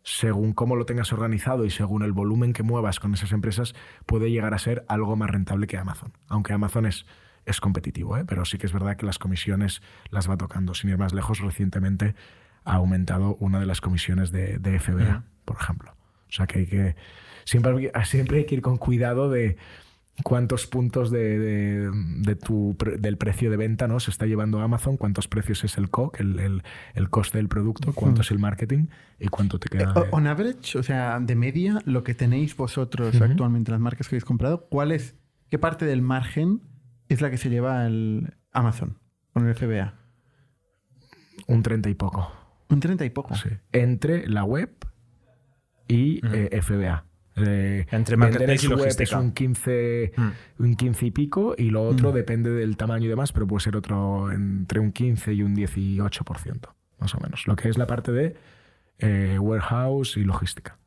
según 0.04 0.54
cómo 0.54 0.76
lo 0.76 0.86
tengas 0.86 1.14
organizado 1.14 1.66
y 1.66 1.70
según 1.70 2.04
el 2.04 2.12
volumen 2.12 2.54
que 2.54 2.62
muevas 2.62 3.00
con 3.00 3.14
esas 3.14 3.32
empresas, 3.32 3.74
puede 4.06 4.30
llegar 4.30 4.54
a 4.54 4.60
ser 4.60 4.86
algo 4.88 5.16
más 5.16 5.30
rentable 5.30 5.66
que 5.66 5.78
Amazon. 5.78 6.14
Aunque 6.28 6.54
Amazon 6.54 6.86
es, 6.86 7.06
es 7.46 7.62
competitivo, 7.62 8.18
¿eh? 8.18 8.26
pero 8.26 8.46
sí 8.46 8.58
que 8.58 8.66
es 8.66 8.74
verdad 8.74 8.98
que 8.98 9.06
las 9.06 9.18
comisiones 9.18 9.82
las 10.10 10.30
va 10.30 10.38
tocando. 10.38 10.74
Sin 10.74 10.90
ir 10.90 10.98
más 10.98 11.14
lejos, 11.14 11.40
recientemente 11.40 12.16
ha 12.66 12.76
aumentado 12.76 13.36
una 13.40 13.60
de 13.60 13.66
las 13.66 13.82
comisiones 13.82 14.32
de, 14.32 14.60
de 14.60 14.80
FBA, 14.80 15.24
por 15.46 15.58
ejemplo. 15.58 15.96
O 16.30 16.32
sea 16.32 16.48
que 16.48 16.60
hay 16.60 16.66
que. 16.66 16.96
Siempre, 17.46 17.92
siempre 18.06 18.40
hay 18.40 18.46
que 18.46 18.56
ir 18.56 18.62
con 18.62 18.78
cuidado 18.78 19.30
de 19.30 19.58
cuántos 20.22 20.68
puntos 20.68 21.10
de, 21.10 21.40
de- 21.40 21.92
de 21.94 22.36
tu, 22.36 22.78
del 23.00 23.18
precio 23.18 23.50
de 23.50 23.58
venta 23.58 23.88
¿no? 23.88 24.00
se 24.00 24.12
está 24.12 24.28
llevando 24.28 24.60
Amazon, 24.62 24.96
cuántos 24.98 25.28
precios 25.28 25.64
es 25.64 25.78
el 25.80 25.90
COC, 25.90 26.20
el, 26.20 26.40
el- 26.40 26.64
el 26.94 27.10
coste 27.10 27.40
del 27.40 27.48
producto, 27.50 27.94
cuánto 27.94 28.22
es 28.22 28.30
el 28.30 28.38
marketing 28.38 28.88
y 29.20 29.28
cuánto 29.30 29.58
te 29.60 29.70
queda. 29.70 29.92
Eh, 29.96 30.02
de- 30.02 30.10
On 30.12 30.28
average, 30.28 30.78
o 30.78 30.84
sea, 30.84 31.20
de 31.20 31.36
media, 31.36 31.80
lo 31.86 32.04
que 32.04 32.14
tenéis 32.14 32.56
vosotros 32.56 33.20
actualmente, 33.20 33.72
las 33.72 33.80
marcas 33.80 34.08
que 34.08 34.16
habéis 34.16 34.26
comprado, 34.26 34.68
¿cuál 34.70 34.92
es, 34.92 35.16
qué 35.50 35.58
parte 35.58 35.86
del 35.86 36.02
margen 36.04 36.62
es 37.10 37.22
la 37.22 37.32
que 37.32 37.38
se 37.38 37.50
lleva 37.50 37.86
el 37.88 38.36
Amazon 38.52 39.00
con 39.34 39.48
el 39.48 39.56
FBA? 39.56 39.96
Un 41.48 41.64
30 41.64 41.90
y 41.90 41.96
poco. 41.96 42.32
Un 42.70 42.80
30 42.80 43.04
y 43.06 43.10
poco. 43.10 43.36
Sí. 43.36 43.50
Entre 43.72 44.28
la 44.28 44.44
web 44.44 44.70
y 45.88 46.22
eh, 46.26 46.62
FBA. 46.62 47.06
Eh, 47.36 47.86
Entre 47.92 48.16
marketplace 48.16 48.66
y 48.66 48.70
logística. 48.70 49.04
es 49.04 49.14
un 49.14 49.32
15, 49.32 50.12
Mm. 50.16 50.30
un 50.60 50.76
15 50.76 51.06
y 51.08 51.12
pico 51.12 51.56
y 51.58 51.70
lo 51.72 51.84
otro 51.84 52.12
Mm. 52.12 52.16
depende 52.16 52.52
del 52.52 52.78
tamaño 52.78 53.06
y 53.06 53.10
demás, 53.10 53.32
pero 53.32 53.48
puede 53.48 53.62
ser 53.64 53.76
otro 53.76 54.32
entre 54.32 54.80
un 54.80 54.92
15 54.92 55.34
y 55.34 55.42
un 55.42 55.56
18%, 55.56 56.76
más 57.00 57.16
o 57.16 57.20
menos. 57.20 57.48
Lo 57.48 57.56
que 57.56 57.70
es 57.70 57.78
la 57.78 57.88
parte 57.88 58.12
de 58.12 58.36
eh, 59.00 59.38
warehouse 59.40 60.16
y 60.18 60.24
logística. 60.24 60.78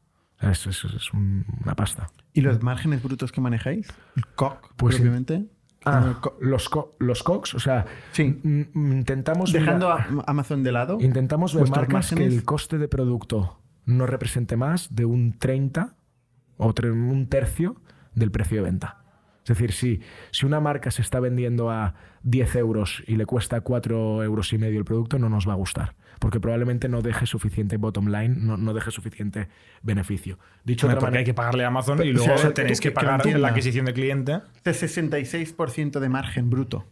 Es, 0.40 0.66
es- 0.68 0.84
es 0.84 1.12
un- 1.12 1.44
una 1.64 1.74
pasta. 1.74 2.06
¿Y 2.32 2.40
los 2.42 2.62
márgenes 2.62 3.02
brutos 3.02 3.32
que 3.32 3.40
manejáis? 3.40 3.88
¿El 4.14 4.24
COC, 4.36 4.72
Pues 4.76 4.94
sí. 4.94 5.02
propiamente? 5.02 5.46
Ah, 5.84 6.04
El 6.08 6.20
co- 6.20 6.38
los, 6.40 6.68
co- 6.68 6.96
los 7.00 7.24
o 7.26 7.58
sea, 7.58 7.84
Sí. 8.12 8.40
intentamos... 8.74 9.52
Dejando 9.52 9.90
a 9.90 10.06
Amazon 10.26 10.62
de 10.62 10.72
lado. 10.72 10.98
Intentamos 11.00 11.54
ver 11.54 11.68
marcas 11.68 12.08
que 12.10 12.14
márgenes. 12.16 12.32
el 12.38 12.44
coste 12.44 12.78
de 12.78 12.86
producto 12.88 13.60
no 13.84 14.06
represente 14.06 14.56
más 14.56 14.94
de 14.94 15.04
un 15.04 15.32
30 15.38 15.95
o 16.58 16.72
un 16.92 17.28
tercio 17.28 17.80
del 18.14 18.30
precio 18.30 18.58
de 18.58 18.62
venta. 18.62 19.02
Es 19.42 19.48
decir, 19.50 19.72
si, 19.72 20.00
si 20.32 20.44
una 20.44 20.58
marca 20.58 20.90
se 20.90 21.02
está 21.02 21.20
vendiendo 21.20 21.70
a 21.70 21.94
10 22.24 22.56
euros 22.56 23.04
y 23.06 23.14
le 23.16 23.26
cuesta 23.26 23.60
4 23.60 24.24
euros 24.24 24.52
y 24.52 24.58
medio 24.58 24.78
el 24.80 24.84
producto, 24.84 25.20
no 25.20 25.28
nos 25.28 25.48
va 25.48 25.52
a 25.52 25.56
gustar. 25.56 25.94
Porque 26.18 26.40
probablemente 26.40 26.88
no 26.88 27.00
deje 27.02 27.26
suficiente 27.26 27.76
bottom 27.76 28.06
line, 28.08 28.34
no, 28.40 28.56
no 28.56 28.74
deje 28.74 28.90
suficiente 28.90 29.48
beneficio. 29.82 30.38
Dicho 30.64 30.86
otra 30.88 30.98
hay 30.98 31.04
manera, 31.04 31.24
que 31.24 31.34
pagarle 31.34 31.62
a 31.64 31.68
Amazon 31.68 32.02
y 32.02 32.12
luego 32.12 32.34
o 32.34 32.38
sea, 32.38 32.52
tenéis 32.54 32.80
que- 32.80 32.88
que 32.88 32.94
que 32.94 32.94
pagar 32.94 33.20
entienda. 33.20 33.38
la 33.40 33.48
adquisición 33.48 33.86
de 33.86 33.92
cliente. 33.92 34.32
De 34.64 34.72
66% 34.72 36.00
de 36.00 36.08
margen 36.08 36.50
bruto. 36.50 36.86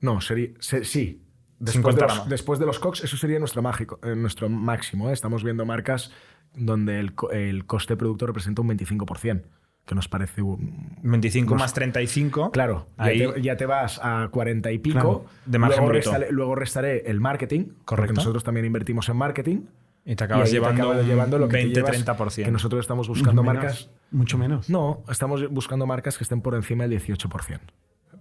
No, 0.00 0.20
sería, 0.20 0.50
se- 0.60 0.84
sí. 0.84 1.24
De, 1.58 1.72
los, 1.76 2.28
después 2.28 2.60
de 2.60 2.66
los 2.66 2.78
COX, 2.78 3.02
eso 3.02 3.16
sería 3.16 3.40
nuestro, 3.40 3.62
mágico, 3.62 3.98
eh, 4.04 4.14
nuestro 4.14 4.48
máximo. 4.48 5.10
¿eh? 5.10 5.12
Estamos 5.12 5.42
viendo 5.42 5.66
marcas 5.66 6.12
donde 6.54 6.98
el, 7.00 7.12
el 7.32 7.64
coste 7.66 7.94
de 7.94 7.98
producto 7.98 8.26
representa 8.26 8.62
un 8.62 8.68
25%, 8.68 9.42
que 9.86 9.94
nos 9.94 10.08
parece 10.08 10.42
un... 10.42 10.98
25 11.02 11.54
Nos- 11.54 11.60
más 11.60 11.72
35. 11.74 12.50
Claro, 12.50 12.88
ya 12.98 13.04
Ahí- 13.04 13.18
te, 13.32 13.42
ya 13.42 13.56
te 13.56 13.66
vas 13.66 14.00
a 14.02 14.28
40 14.30 14.70
y 14.72 14.78
pico. 14.78 14.92
Claro, 14.94 15.24
de 15.46 15.58
margen 15.58 15.78
luego, 15.78 15.92
bruto. 15.92 16.10
restaré, 16.12 16.32
luego 16.32 16.54
restaré 16.54 17.10
el 17.10 17.20
marketing, 17.20 17.64
porque 17.66 17.84
Correcto. 17.84 18.14
nosotros 18.14 18.44
también 18.44 18.66
invertimos 18.66 19.08
en 19.08 19.16
marketing. 19.16 19.60
Y 20.04 20.16
te 20.16 20.24
y 20.24 20.26
acabas 20.26 20.48
te 20.48 20.52
llevando, 20.56 20.82
acabas 20.84 21.02
un 21.02 21.06
llevando 21.08 21.38
lo 21.38 21.48
que 21.48 21.58
te 21.66 21.82
20-30%. 21.82 22.44
Que 22.44 22.50
nosotros 22.50 22.80
estamos 22.80 23.08
buscando 23.08 23.42
Mucho 23.42 23.52
menos, 23.52 23.64
marcas... 23.64 23.90
Mucho 24.10 24.38
menos. 24.38 24.70
No, 24.70 25.02
estamos 25.10 25.50
buscando 25.50 25.86
marcas 25.86 26.16
que 26.16 26.24
estén 26.24 26.40
por 26.40 26.54
encima 26.54 26.86
del 26.86 26.98
18%. 26.98 27.60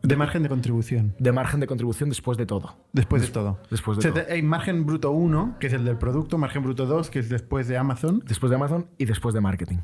De 0.04 0.16
margen 0.16 0.44
de 0.44 0.50
contribución. 0.50 1.16
De 1.20 1.32
margen 1.32 1.60
de 1.60 1.68
contribución 1.68 2.10
después 2.10 2.38
de 2.38 2.46
todo. 2.46 2.78
Después 2.94 3.22
de 3.24 3.28
todo. 3.30 3.60
después 3.70 3.98
de 3.98 4.00
O 4.10 4.14
sea, 4.14 4.24
todo. 4.24 4.34
hay 4.34 4.42
margen 4.42 4.86
bruto 4.86 5.12
1, 5.12 5.58
que 5.60 5.68
es 5.68 5.74
el 5.74 5.84
del 5.86 5.98
producto, 5.98 6.38
margen 6.38 6.64
bruto 6.64 6.86
2, 6.86 7.10
que 7.10 7.20
es 7.20 7.30
después 7.30 7.68
de 7.68 7.78
Amazon. 7.78 8.24
Después 8.26 8.50
de 8.50 8.56
Amazon 8.56 8.88
y 8.98 9.06
después 9.06 9.34
de 9.34 9.42
marketing. 9.42 9.78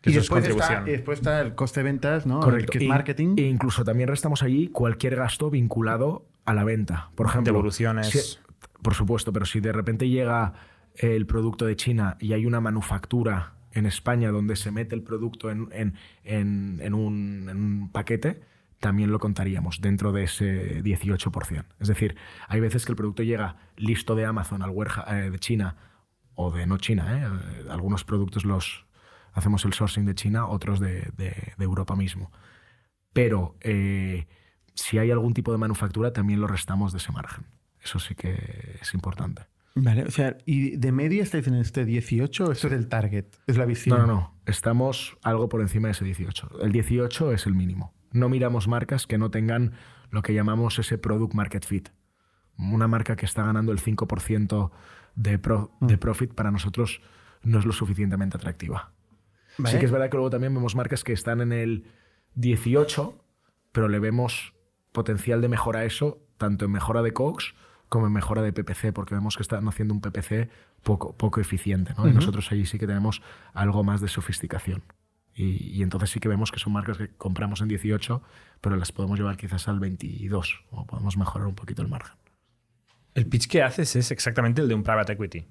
Que 0.00 0.10
y, 0.10 0.16
eso 0.16 0.36
es 0.38 0.44
después 0.44 0.68
está, 0.70 0.82
y 0.86 0.92
después 0.92 1.18
está 1.18 1.40
el 1.40 1.54
coste 1.54 1.80
de 1.80 1.84
ventas, 1.84 2.24
¿no? 2.24 2.40
Correcto. 2.40 2.70
Que 2.72 2.78
es 2.78 2.88
marketing. 2.88 3.34
E 3.36 3.42
incluso 3.42 3.82
también 3.84 4.08
restamos 4.08 4.42
allí 4.42 4.68
cualquier 4.68 5.16
gasto 5.16 5.50
vinculado 5.50 6.26
a 6.44 6.54
la 6.54 6.64
venta. 6.64 7.10
Por 7.16 7.26
ejemplo, 7.26 7.52
Devoluciones. 7.52 8.08
si- 8.08 8.38
por 8.80 8.94
supuesto, 8.94 9.32
pero 9.32 9.44
si 9.44 9.58
de 9.60 9.72
repente 9.72 10.08
llega 10.08 10.52
el 10.94 11.26
producto 11.26 11.66
de 11.66 11.74
China 11.76 12.16
y 12.20 12.32
hay 12.32 12.46
una 12.46 12.60
manufactura 12.60 13.54
en 13.72 13.86
España 13.86 14.30
donde 14.30 14.56
se 14.56 14.70
mete 14.70 14.94
el 14.94 15.02
producto 15.02 15.50
en, 15.50 15.68
en- 15.72 15.94
en- 16.24 16.78
en 16.80 16.94
un, 16.94 17.48
en 17.50 17.56
un 17.56 17.90
paquete, 17.92 18.40
también 18.80 19.10
lo 19.10 19.18
contaríamos 19.18 19.80
dentro 19.80 20.12
de 20.12 20.24
ese 20.24 20.82
18%. 20.82 21.64
Es 21.80 21.88
decir, 21.88 22.16
hay 22.48 22.60
veces 22.60 22.84
que 22.86 22.92
el 22.92 22.96
producto 22.96 23.22
llega 23.22 23.56
listo 23.76 24.14
de 24.14 24.24
Amazon 24.26 24.62
al 24.62 24.70
warehouse 24.70 25.06
eh, 25.10 25.30
de 25.30 25.38
China 25.38 25.76
o 26.34 26.50
de 26.52 26.66
no 26.66 26.78
China. 26.78 27.06
¿eh? 27.18 27.62
Eh, 27.62 27.66
Algunos 27.70 28.04
productos 28.04 28.44
los 28.44 28.86
hacemos 29.32 29.64
el 29.64 29.72
sourcing 29.72 30.04
de 30.06 30.14
China, 30.14 30.46
otros 30.46 30.78
de, 30.80 31.10
de- 31.16 31.52
de 31.56 31.64
Europa 31.64 31.96
mismo. 31.96 32.30
Pero 33.12 33.56
eh, 33.60 34.26
si 34.74 34.98
hay 34.98 35.10
algún 35.10 35.34
tipo 35.34 35.50
de 35.52 35.58
manufactura, 35.58 36.12
también 36.12 36.40
lo 36.40 36.46
restamos 36.46 36.92
de 36.92 36.98
ese 36.98 37.10
margen. 37.12 37.46
Eso 37.82 37.98
sí 37.98 38.14
que 38.14 38.78
es 38.80 38.94
importante. 38.94 39.42
Vale, 39.74 40.02
o 40.04 40.10
sea, 40.10 40.36
¿y 40.44 40.76
de 40.76 40.90
media 40.92 41.22
estáis 41.22 41.46
en 41.46 41.54
este 41.54 41.84
18 41.84 42.46
o 42.46 42.52
esto 42.52 42.66
es 42.66 42.72
el 42.72 42.88
target? 42.88 43.26
Es 43.46 43.56
la 43.56 43.64
visión. 43.64 43.98
No, 43.98 44.06
no, 44.06 44.12
no. 44.14 44.40
Estamos 44.46 45.16
algo 45.22 45.48
por 45.48 45.60
encima 45.60 45.88
de 45.88 45.92
ese 45.92 46.04
18. 46.04 46.62
El 46.62 46.72
18 46.72 47.32
es 47.32 47.46
el 47.46 47.54
mínimo. 47.54 47.94
No 48.12 48.28
miramos 48.28 48.68
marcas 48.68 49.06
que 49.06 49.18
no 49.18 49.30
tengan 49.30 49.72
lo 50.10 50.22
que 50.22 50.32
llamamos 50.34 50.78
ese 50.78 50.98
product 50.98 51.34
market 51.34 51.64
fit. 51.64 51.88
Una 52.56 52.88
marca 52.88 53.16
que 53.16 53.26
está 53.26 53.44
ganando 53.44 53.72
el 53.72 53.78
5% 53.80 54.70
de, 55.14 55.38
pro- 55.38 55.70
de 55.80 55.98
profit 55.98 56.32
para 56.34 56.50
nosotros 56.50 57.00
no 57.42 57.58
es 57.58 57.64
lo 57.66 57.72
suficientemente 57.72 58.36
atractiva. 58.36 58.92
Vale. 59.58 59.72
Sí 59.74 59.78
que 59.78 59.86
es 59.86 59.92
verdad 59.92 60.08
que 60.10 60.16
luego 60.16 60.30
también 60.30 60.54
vemos 60.54 60.74
marcas 60.74 61.04
que 61.04 61.12
están 61.12 61.40
en 61.40 61.52
el 61.52 61.84
18, 62.34 63.24
pero 63.72 63.88
le 63.88 63.98
vemos 63.98 64.54
potencial 64.92 65.40
de 65.40 65.48
mejora 65.48 65.80
a 65.80 65.84
eso, 65.84 66.18
tanto 66.38 66.64
en 66.64 66.72
mejora 66.72 67.02
de 67.02 67.12
COX 67.12 67.54
como 67.88 68.06
en 68.06 68.12
mejora 68.12 68.42
de 68.42 68.52
PPC, 68.52 68.92
porque 68.92 69.14
vemos 69.14 69.36
que 69.36 69.42
están 69.42 69.66
haciendo 69.66 69.94
un 69.94 70.00
PPC 70.00 70.50
poco, 70.82 71.16
poco 71.16 71.40
eficiente. 71.40 71.94
¿no? 71.96 72.06
Y 72.08 72.12
nosotros 72.12 72.50
allí 72.52 72.66
sí 72.66 72.78
que 72.78 72.86
tenemos 72.86 73.22
algo 73.54 73.82
más 73.82 74.00
de 74.00 74.08
sofisticación. 74.08 74.82
Y, 75.38 75.78
y 75.78 75.82
entonces 75.82 76.10
sí 76.10 76.18
que 76.18 76.28
vemos 76.28 76.50
que 76.50 76.58
son 76.58 76.72
marcas 76.72 76.98
que 76.98 77.08
compramos 77.08 77.60
en 77.60 77.68
18, 77.68 78.22
pero 78.60 78.76
las 78.76 78.90
podemos 78.90 79.18
llevar 79.18 79.36
quizás 79.36 79.68
al 79.68 79.78
22, 79.78 80.64
o 80.70 80.84
podemos 80.84 81.16
mejorar 81.16 81.46
un 81.46 81.54
poquito 81.54 81.80
el 81.80 81.88
margen. 81.88 82.16
El 83.14 83.26
pitch 83.26 83.48
que 83.48 83.62
haces 83.62 83.96
es 83.96 84.10
exactamente 84.10 84.60
el 84.60 84.68
de 84.68 84.74
un 84.74 84.82
private 84.82 85.12
equity. 85.12 85.46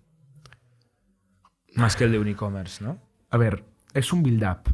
Más 1.75 1.95
que 1.95 2.03
el 2.03 2.11
de 2.11 2.19
un 2.19 2.27
e-commerce, 2.27 2.83
¿no? 2.83 2.99
A 3.29 3.37
ver, 3.37 3.63
es 3.93 4.11
un 4.11 4.23
build-up. 4.23 4.73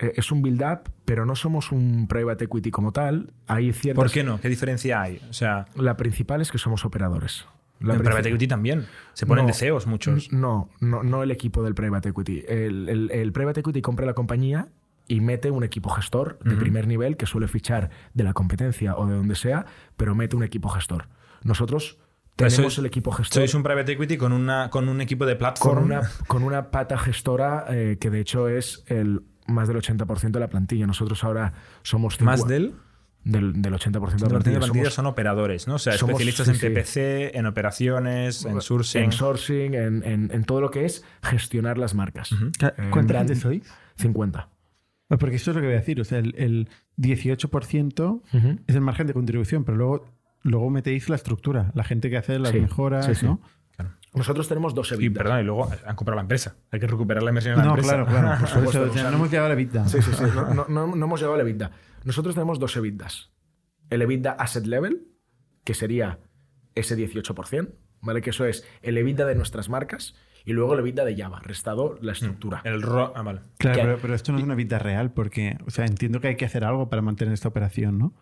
Eh, 0.00 0.12
es 0.16 0.32
un 0.32 0.42
build-up, 0.42 0.90
pero 1.04 1.24
no 1.24 1.36
somos 1.36 1.70
un 1.72 2.06
private 2.08 2.44
equity 2.44 2.70
como 2.70 2.92
tal. 2.92 3.32
Hay 3.46 3.72
ciertas... 3.72 4.02
¿Por 4.02 4.10
qué 4.10 4.24
no? 4.24 4.40
¿Qué 4.40 4.48
diferencia 4.48 5.00
hay? 5.00 5.20
O 5.30 5.32
sea, 5.32 5.66
La 5.76 5.96
principal 5.96 6.40
es 6.40 6.50
que 6.50 6.58
somos 6.58 6.84
operadores. 6.84 7.46
La 7.86 7.94
en 7.94 8.02
private 8.02 8.28
equity 8.28 8.46
también. 8.48 8.86
Se 9.12 9.26
ponen 9.26 9.44
No. 9.44 9.48
deseos 9.48 9.86
muchos. 9.86 10.32
No, 10.32 10.70
no, 10.80 11.02
no 11.02 11.22
el 11.22 11.30
equipo 11.30 11.62
del 11.62 11.74
private 11.74 12.08
equity. 12.10 12.44
El, 12.48 12.88
el- 12.88 13.10
el 13.10 13.32
private 13.32 13.60
equity 13.60 13.80
compra 13.82 14.06
la 14.06 14.14
compañía 14.14 14.68
y 15.06 15.20
mete 15.20 15.50
un 15.50 15.64
equipo 15.64 15.90
gestor 15.90 16.38
de 16.44 16.56
primer 16.56 16.86
nivel 16.86 17.16
que 17.18 17.26
suele 17.26 17.46
fichar 17.48 17.90
de 18.14 18.24
la 18.24 18.32
competencia 18.32 18.96
o 18.96 19.06
de 19.06 19.14
donde 19.14 19.34
sea, 19.34 19.66
pero 19.96 20.14
mete 20.14 20.34
un 20.36 20.42
equipo 20.42 20.68
gestor. 20.70 21.08
Nosotros 21.42 21.98
tenemos 22.36 22.74
sois- 22.74 22.78
el 22.78 22.86
equipo 22.86 23.12
gestor 23.12 23.34
Sois 23.42 23.54
un 23.54 23.62
private 23.62 23.92
equity 23.92 24.16
con, 24.16 24.32
una, 24.32 24.70
con 24.70 24.88
un 24.88 25.00
equipo 25.02 25.26
de 25.26 25.36
con 25.60 25.78
una, 25.78 26.00
con 26.26 26.42
una 26.42 26.70
pata 26.70 26.96
gestora 26.98 27.66
eh, 27.68 27.98
que 28.00 28.08
de 28.10 28.20
hecho 28.20 28.48
es 28.48 28.82
el 28.88 29.20
más 29.46 29.68
del 29.68 29.76
80% 29.76 30.30
de 30.30 30.40
la 30.40 30.48
plantilla. 30.48 30.86
Nosotros 30.86 31.22
ahora 31.22 31.52
somos... 31.82 32.18
más 32.22 32.46
del. 32.46 32.74
Del, 33.24 33.60
del 33.62 33.72
80% 33.74 33.80
de 33.90 34.00
la 34.00 34.08
de 34.08 34.22
la 34.22 34.28
plantilla. 34.28 34.58
plantilla 34.58 34.84
Somos- 34.84 34.92
son 34.94 35.06
operadores, 35.06 35.66
¿no? 35.66 35.74
O 35.74 35.78
sea, 35.78 35.94
somos- 35.94 36.12
especialistas 36.20 36.46
sí, 36.46 36.52
en 36.52 36.56
sí. 36.58 36.66
PPC, 36.68 37.36
en 37.38 37.46
operaciones, 37.46 38.44
en 38.44 38.60
sourcing. 38.60 39.02
En 39.02 39.12
sourcing, 39.12 39.74
en, 39.74 40.02
en- 40.04 40.30
en 40.32 40.44
todo 40.44 40.60
lo 40.60 40.70
que 40.70 40.84
es 40.84 41.04
gestionar 41.22 41.78
las 41.78 41.94
marcas. 41.94 42.30
Ca- 42.58 42.74
Eh, 42.76 42.88
¿Cuánta 42.90 43.14
brand- 43.14 43.28
gente 43.28 43.40
sois? 43.40 43.62
50. 43.96 44.48
Ah, 45.10 45.16
Porque 45.18 45.36
esto 45.36 45.50
es 45.50 45.54
lo 45.56 45.60
que 45.62 45.68
voy 45.68 45.76
a 45.76 45.80
decir. 45.80 46.00
O 46.00 46.04
sea, 46.04 46.18
el, 46.18 46.34
el 46.36 46.68
18% 46.96 48.22
Ujú. 48.32 48.58
es 48.66 48.74
el 48.74 48.80
margen 48.80 49.06
de 49.06 49.12
contribución, 49.14 49.64
pero 49.64 49.76
luego, 49.76 50.06
luego 50.42 50.70
metéis 50.70 51.08
la 51.08 51.16
estructura, 51.16 51.70
la 51.74 51.84
gente 51.84 52.10
que 52.10 52.16
hace 52.16 52.38
las 52.38 52.52
Sí, 52.52 52.60
mejoras, 52.60 53.06
sí, 53.06 53.14
sí. 53.14 53.26
¿no? 53.26 53.40
Nosotros 54.14 54.46
tenemos 54.46 54.76
dos 54.76 54.92
Y 54.92 54.94
EBITDA. 54.94 55.18
perdón, 55.24 55.40
y 55.40 55.42
luego 55.42 55.68
han 55.86 55.96
comprado 55.96 56.14
la 56.16 56.22
empresa. 56.22 56.54
Hay 56.70 56.78
que 56.78 56.86
recuperar 56.86 57.24
la 57.24 57.30
inversión 57.30 57.54
en 57.54 57.58
la 57.58 57.64
No, 57.64 57.70
empresa. 57.70 57.94
claro, 57.94 58.06
claro. 58.06 58.38
Por 58.38 58.48
supuesto, 58.70 58.82
eso, 58.84 58.90
o 58.92 58.94
sea, 58.94 59.10
no 59.10 59.16
hemos 59.16 59.28
llegado 59.30 59.46
a 59.46 59.48
la 59.48 59.54
vida. 59.56 59.88
Sí, 59.88 60.00
sí, 60.02 60.10
sí. 60.16 60.22
No, 60.34 60.54
no- 60.54 60.66
no- 60.68 60.94
no 60.94 61.04
hemos 61.06 61.18
llegado 61.20 61.34
al 61.34 61.40
EBITDA. 61.40 61.70
Nosotros 62.04 62.34
tenemos 62.34 62.58
dos 62.58 62.76
EBITDAs. 62.76 63.32
El 63.90 64.02
EBITDA 64.02 64.32
Asset 64.32 64.66
Level, 64.66 65.08
que 65.64 65.74
sería 65.74 66.20
ese 66.74 66.96
18%, 66.96 67.74
¿vale? 68.00 68.22
Que 68.22 68.30
eso 68.30 68.44
es 68.44 68.66
el 68.82 68.96
EBITDA 68.98 69.26
de 69.26 69.34
nuestras 69.34 69.68
marcas, 69.68 70.14
y 70.44 70.52
luego 70.52 70.74
el 70.74 70.80
EBITDA 70.80 71.04
de 71.04 71.16
Java, 71.16 71.40
restado 71.40 71.98
la 72.02 72.12
estructura. 72.12 72.60
El 72.64 72.82
ro 72.82 73.12
ah, 73.16 73.22
vale. 73.22 73.40
Claro, 73.58 73.82
pero, 73.82 73.98
pero 73.98 74.14
esto 74.14 74.32
no 74.32 74.38
es 74.38 74.44
una 74.44 74.54
vida 74.54 74.78
real, 74.78 75.12
porque, 75.12 75.56
o 75.66 75.70
sea, 75.70 75.86
entiendo 75.86 76.20
que 76.20 76.28
hay 76.28 76.36
que 76.36 76.44
hacer 76.44 76.64
algo 76.64 76.90
para 76.90 77.02
mantener 77.02 77.32
esta 77.32 77.48
operación, 77.48 77.98
¿no? 77.98 78.14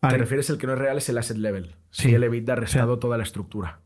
Te 0.00 0.18
refieres 0.18 0.50
el 0.50 0.58
que 0.58 0.66
no 0.66 0.72
es 0.72 0.78
real 0.80 0.98
es 0.98 1.08
el 1.08 1.18
Asset 1.18 1.36
Level. 1.36 1.76
Sí. 1.90 2.08
Sí, 2.08 2.14
el 2.14 2.24
EBITDA 2.24 2.56
restado 2.56 2.98
toda 2.98 3.16
la 3.16 3.22
estructura. 3.22 3.80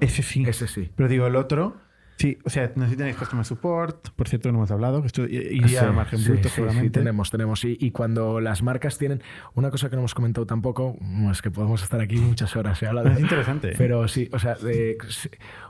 ese 0.00 0.22
sí. 0.22 0.44
Ese 0.46 0.66
sí. 0.66 0.90
Pero 0.96 1.06
digo, 1.06 1.26
el 1.26 1.36
otro, 1.36 1.76
sí, 2.16 2.38
o 2.44 2.50
sea, 2.50 2.72
no 2.76 2.84
sé 2.84 2.90
si 2.92 2.96
tenéis 2.96 3.16
customer 3.16 3.44
support, 3.44 4.10
por 4.10 4.28
cierto, 4.28 4.50
no 4.52 4.58
hemos 4.58 4.70
hablado, 4.70 5.00
que 5.00 5.08
esto 5.08 5.24
iría 5.24 5.68
Sí, 5.68 5.76
a 5.76 5.92
margen 5.92 6.18
sí, 6.18 6.28
bruto 6.30 6.48
sí, 6.48 6.54
seguramente. 6.56 6.86
Sí, 6.88 6.90
tenemos, 6.92 7.30
tenemos. 7.30 7.64
Y, 7.64 7.76
y 7.80 7.90
cuando 7.90 8.40
las 8.40 8.62
marcas 8.62 8.98
tienen. 8.98 9.22
Una 9.54 9.70
cosa 9.70 9.90
que 9.90 9.96
no 9.96 10.00
hemos 10.02 10.14
comentado 10.14 10.46
tampoco, 10.46 10.96
no, 11.00 11.30
es 11.30 11.42
que 11.42 11.50
podemos 11.50 11.82
estar 11.82 12.00
aquí 12.00 12.16
muchas 12.16 12.54
horas. 12.56 12.78
Se 12.78 12.86
habla 12.86 13.02
de- 13.02 13.12
Es 13.14 13.20
interesante. 13.20 13.68
¿eh? 13.70 13.74
Pero 13.76 14.06
sí, 14.08 14.28
o 14.32 14.38
sea, 14.38 14.54
de- 14.54 14.96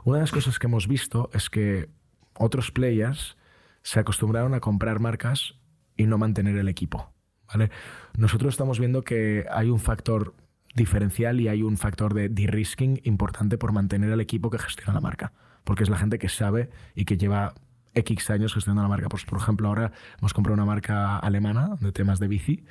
una 0.03 0.17
de 0.17 0.21
las 0.23 0.31
cosas 0.31 0.59
que 0.59 0.67
hemos 0.67 0.87
visto 0.87 1.29
es 1.33 1.49
que 1.49 1.89
otros 2.37 2.71
players 2.71 3.37
se 3.81 3.99
acostumbraron 3.99 4.53
a 4.53 4.59
comprar 4.59 4.99
marcas 4.99 5.55
y 5.97 6.05
no 6.05 6.17
mantener 6.17 6.57
el 6.57 6.67
equipo. 6.67 7.11
¿vale? 7.47 7.69
Nosotros 8.17 8.53
estamos 8.53 8.79
viendo 8.79 9.03
que 9.03 9.45
hay 9.51 9.69
un 9.69 9.79
factor 9.79 10.33
diferencial 10.73 11.39
y 11.39 11.47
hay 11.47 11.61
un 11.63 11.77
factor 11.77 12.13
de 12.13 12.27
de-risking 12.27 12.99
importante 13.03 13.57
por 13.57 13.71
mantener 13.71 14.09
el 14.09 14.19
equipo 14.19 14.49
que 14.49 14.57
gestiona 14.57 14.93
la 14.93 14.99
marca. 15.01 15.31
Porque 15.65 15.83
es 15.83 15.89
la 15.89 15.97
gente 15.97 16.17
que 16.17 16.29
sabe 16.29 16.69
y 16.95 17.03
que 17.03 17.17
lleva 17.17 17.53
X 17.93 18.29
años 18.29 18.53
gestionando 18.53 18.83
la 18.83 18.89
marca. 18.89 19.09
Pues, 19.09 19.25
por 19.25 19.39
ejemplo, 19.39 19.67
ahora 19.67 19.91
hemos 20.19 20.33
comprado 20.33 20.53
una 20.53 20.65
marca 20.65 21.17
alemana 21.17 21.75
de 21.81 21.91
temas 21.91 22.19
de 22.19 22.29
bici 22.29 22.65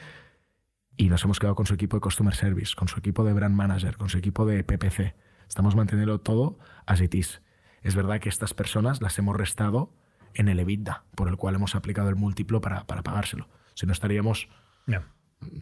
y 0.96 1.08
nos 1.08 1.22
hemos 1.24 1.38
quedado 1.38 1.56
con 1.56 1.66
su 1.66 1.74
equipo 1.74 1.96
de 1.96 2.00
Customer 2.00 2.34
Service, 2.34 2.74
con 2.74 2.88
su 2.88 2.98
equipo 2.98 3.24
de 3.24 3.32
Brand 3.32 3.54
Manager, 3.54 3.96
con 3.96 4.08
su 4.08 4.18
equipo 4.18 4.46
de 4.46 4.64
PPC. 4.64 5.14
Estamos 5.48 5.76
manteniendo 5.76 6.20
todo 6.20 6.58
as 6.86 7.00
it 7.00 7.14
is. 7.14 7.42
Es 7.82 7.94
verdad 7.94 8.20
que 8.20 8.28
estas 8.28 8.54
personas 8.54 9.02
las 9.02 9.18
hemos 9.18 9.36
restado 9.36 9.92
en 10.34 10.48
el 10.48 10.58
EBITDA, 10.58 11.04
por 11.14 11.28
el 11.28 11.36
cual 11.36 11.54
hemos 11.56 11.74
aplicado 11.74 12.08
el 12.08 12.16
múltiplo 12.16 12.60
para, 12.60 12.86
para 12.86 13.02
pagárselo. 13.02 13.48
Si 13.74 13.86
no 13.86 13.92
estaríamos 13.92 14.48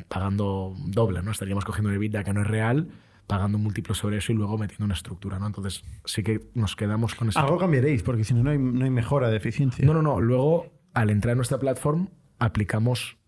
pagando 0.08 0.74
doble, 0.86 1.22
¿no? 1.22 1.30
Estaríamos 1.30 1.64
cogiendo 1.64 1.90
un 1.90 1.96
EBITDA 1.96 2.24
que 2.24 2.32
no 2.32 2.42
es 2.42 2.46
real, 2.46 2.88
pagando 3.26 3.58
un 3.58 3.64
múltiplo 3.64 3.94
sobre 3.94 4.18
eso 4.18 4.32
y 4.32 4.34
luego 4.34 4.58
metiendo 4.58 4.84
una 4.84 4.94
estructura, 4.94 5.38
¿no? 5.38 5.46
Entonces 5.46 5.84
sí 6.04 6.22
que 6.22 6.50
nos 6.54 6.76
quedamos 6.76 7.14
con 7.14 7.28
ese... 7.28 7.38
Algo 7.38 7.58
cambiaréis, 7.58 8.02
porque 8.02 8.24
si 8.24 8.34
no, 8.34 8.42
no 8.42 8.50
hay, 8.50 8.58
no 8.58 8.84
hay 8.84 8.90
mejora 8.90 9.30
de 9.30 9.36
eficiencia. 9.36 9.84
No, 9.84 9.94
no, 9.94 10.02
no. 10.02 10.20
Luego, 10.20 10.66
al 10.92 11.10
entrar 11.10 11.32
en 11.32 11.38
nuestra 11.38 11.58
plataforma, 11.58 12.08
aplicamos 12.38 13.18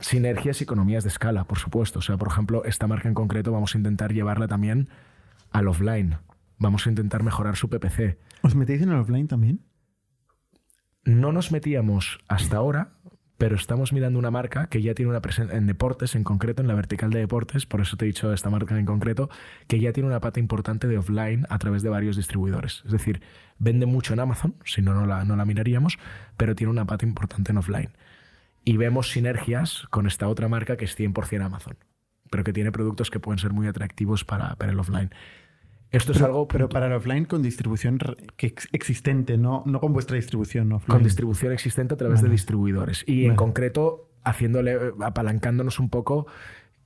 sinergias 0.00 0.60
y 0.60 0.64
economías 0.64 1.04
de 1.04 1.10
escala, 1.10 1.44
por 1.44 1.58
supuesto. 1.58 2.00
O 2.00 2.02
sea, 2.02 2.16
por 2.16 2.28
ejemplo, 2.28 2.64
esta 2.64 2.86
marca 2.86 3.08
en 3.08 3.14
concreto 3.14 3.52
vamos 3.52 3.74
a 3.74 3.78
intentar 3.78 4.12
llevarla 4.12 4.48
también 4.48 4.88
al 5.50 5.68
offline. 5.68 6.18
Vamos 6.58 6.86
a 6.86 6.90
intentar 6.90 7.22
mejorar 7.22 7.56
su 7.56 7.68
PPC. 7.68 8.18
¿Os 8.42 8.54
metéis 8.54 8.82
en 8.82 8.90
el 8.90 8.96
offline 8.96 9.28
también? 9.28 9.64
No 11.04 11.32
nos 11.32 11.52
metíamos 11.52 12.18
hasta 12.28 12.58
ahora, 12.58 12.92
pero 13.40 13.56
estamos 13.56 13.94
mirando 13.94 14.18
una 14.18 14.30
marca 14.30 14.66
que 14.66 14.82
ya 14.82 14.92
tiene 14.92 15.08
una 15.08 15.22
presencia 15.22 15.56
en 15.56 15.66
deportes, 15.66 16.14
en 16.14 16.24
concreto 16.24 16.60
en 16.60 16.68
la 16.68 16.74
vertical 16.74 17.08
de 17.08 17.20
deportes, 17.20 17.64
por 17.64 17.80
eso 17.80 17.96
te 17.96 18.04
he 18.04 18.08
dicho 18.08 18.30
esta 18.34 18.50
marca 18.50 18.78
en 18.78 18.84
concreto, 18.84 19.30
que 19.66 19.80
ya 19.80 19.94
tiene 19.94 20.10
una 20.10 20.20
pata 20.20 20.40
importante 20.40 20.86
de 20.88 20.98
offline 20.98 21.46
a 21.48 21.58
través 21.58 21.82
de 21.82 21.88
varios 21.88 22.16
distribuidores. 22.16 22.82
Es 22.84 22.92
decir, 22.92 23.22
vende 23.58 23.86
mucho 23.86 24.12
en 24.12 24.20
Amazon, 24.20 24.56
si 24.66 24.82
no, 24.82 24.92
no 24.92 25.06
la, 25.06 25.24
no 25.24 25.36
la 25.36 25.46
miraríamos, 25.46 25.98
pero 26.36 26.54
tiene 26.54 26.70
una 26.70 26.84
pata 26.84 27.06
importante 27.06 27.50
en 27.52 27.56
offline. 27.56 27.88
y 28.62 28.76
vemos 28.76 29.10
sinergias 29.10 29.86
con 29.88 30.06
esta 30.06 30.28
otra 30.28 30.48
marca 30.48 30.76
que 30.76 30.84
es 30.84 30.94
100% 30.94 31.42
Amazon, 31.42 31.78
pero 32.30 32.44
que 32.44 32.52
tiene 32.52 32.72
productos 32.72 33.10
que 33.10 33.20
pueden 33.20 33.38
ser 33.38 33.54
muy 33.54 33.66
atractivos 33.68 34.22
para, 34.22 34.54
para 34.56 34.72
el 34.72 34.78
offline. 34.78 35.14
Esto 35.92 36.12
es 36.12 36.22
algo 36.22 36.46
pero 36.46 36.68
para 36.68 36.86
el 36.86 36.92
offline 36.92 37.24
con 37.24 37.42
distribución 37.42 37.98
que 38.36 38.46
ex- 38.48 38.68
existente, 38.72 39.36
no, 39.36 39.62
no 39.66 39.80
con 39.80 39.92
vuestra 39.92 40.16
distribución 40.16 40.70
offline. 40.72 40.94
con 40.96 41.02
distribución 41.02 41.52
existente 41.52 41.94
a 41.94 41.96
través 41.96 42.22
de 42.22 42.28
distribuidores. 42.28 43.02
Y 43.06 43.24
en 43.26 43.34
concreto, 43.36 44.08
haciéndole, 44.22 44.78
apalancándonos 45.00 45.80
un 45.80 45.88
poco 45.90 46.26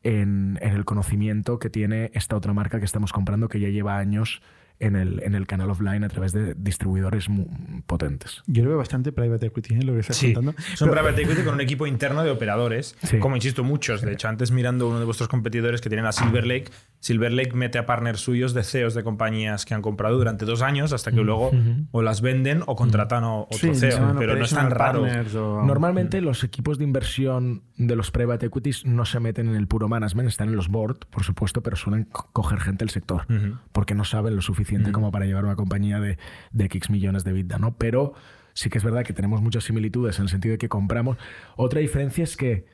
en, 0.02 0.58
en 0.62 0.72
el 0.72 0.84
conocimiento 0.84 1.58
que 1.58 1.68
tiene 1.70 2.10
esta 2.14 2.36
otra 2.36 2.52
marca 2.54 2.78
que 2.78 2.84
estamos 2.86 3.12
comprando, 3.12 3.48
que 3.48 3.60
ya 3.60 3.68
lleva 3.68 3.98
años 3.98 4.40
en 4.80 4.96
el, 4.96 5.22
en 5.22 5.34
el 5.34 5.46
canal 5.46 5.70
offline 5.70 6.02
a 6.04 6.08
través 6.08 6.32
de 6.32 6.54
distribuidores 6.54 7.28
mu- 7.28 7.46
potentes. 7.86 8.42
Yo 8.46 8.64
lo 8.64 8.70
veo 8.70 8.78
bastante 8.78 9.12
private 9.12 9.46
equity, 9.46 9.74
¿eh? 9.74 9.82
lo 9.82 9.94
que 9.94 10.00
estás 10.00 10.16
Sí, 10.16 10.34
contando. 10.34 10.60
son 10.74 10.88
Pero- 10.90 11.00
private 11.02 11.22
equity 11.22 11.42
con 11.42 11.54
un 11.54 11.60
equipo 11.60 11.86
interno 11.86 12.24
de 12.24 12.30
operadores, 12.30 12.96
Sí. 13.04 13.18
como 13.18 13.36
insisto, 13.36 13.62
muchos. 13.62 14.02
De 14.02 14.12
hecho, 14.12 14.28
antes 14.28 14.50
mirando 14.50 14.88
uno 14.88 14.98
de 14.98 15.04
vuestros 15.04 15.28
competidores 15.28 15.80
que 15.80 15.88
tienen 15.88 16.06
a 16.06 16.12
Silver 16.12 16.44
Lake, 16.46 16.70
Silver 16.98 17.32
Lake 17.32 17.52
mete 17.54 17.78
a 17.78 17.86
partners 17.86 18.20
suyos 18.20 18.52
de 18.54 18.64
CEOs 18.64 18.94
de 18.94 19.04
compañías 19.04 19.64
que 19.64 19.74
han 19.74 19.82
comprado 19.82 20.16
durante 20.18 20.44
dos 20.44 20.60
años 20.62 20.92
hasta 20.92 21.12
que 21.12 21.20
luego 21.22 21.50
o 21.92 22.02
las 22.02 22.20
venden 22.20 22.62
o 22.66 22.74
contratan 22.74 23.22
a 23.24 23.32
otro 23.34 23.58
Sí, 23.58 23.74
CEO. 23.74 24.16
pero 24.18 24.34
no 24.36 24.44
es 24.44 24.50
tan 24.54 24.70
raro. 24.70 25.04
o- 25.04 25.64
Normalmente 25.64 26.20
los 26.20 26.42
equipos 26.44 26.78
de 26.78 26.84
inversión 26.84 27.62
de 27.76 27.94
los 27.94 28.10
private 28.10 28.46
equities 28.46 28.84
no 28.86 29.04
se 29.04 29.20
meten 29.20 29.48
en 29.48 29.54
el 29.54 29.66
puro 29.68 29.88
management, 29.88 30.28
están 30.28 30.48
en 30.48 30.56
los 30.56 30.68
board, 30.68 30.98
por 31.10 31.22
supuesto, 31.22 31.62
pero 31.62 31.76
suelen 31.76 32.04
co- 32.04 32.28
coger 32.32 32.58
gente 32.60 32.84
del 32.84 32.90
sector, 32.90 33.26
porque 33.72 33.94
no 33.94 34.04
saben 34.04 34.34
lo 34.34 34.42
suficiente 34.42 34.63
como 34.92 35.10
para 35.10 35.26
llevar 35.26 35.44
una 35.44 35.56
compañía 35.56 36.00
de, 36.00 36.18
de 36.52 36.64
X 36.66 36.90
millones 36.90 37.24
de 37.24 37.32
vida, 37.32 37.58
¿no? 37.58 37.76
Pero 37.76 38.14
sí 38.52 38.70
que 38.70 38.78
es 38.78 38.84
verdad 38.84 39.04
que 39.04 39.12
tenemos 39.12 39.40
muchas 39.42 39.64
similitudes 39.64 40.18
en 40.18 40.24
el 40.24 40.28
sentido 40.28 40.52
de 40.52 40.58
que 40.58 40.68
compramos. 40.68 41.16
Otra 41.56 41.80
diferencia 41.80 42.24
es 42.24 42.36
que 42.36 42.64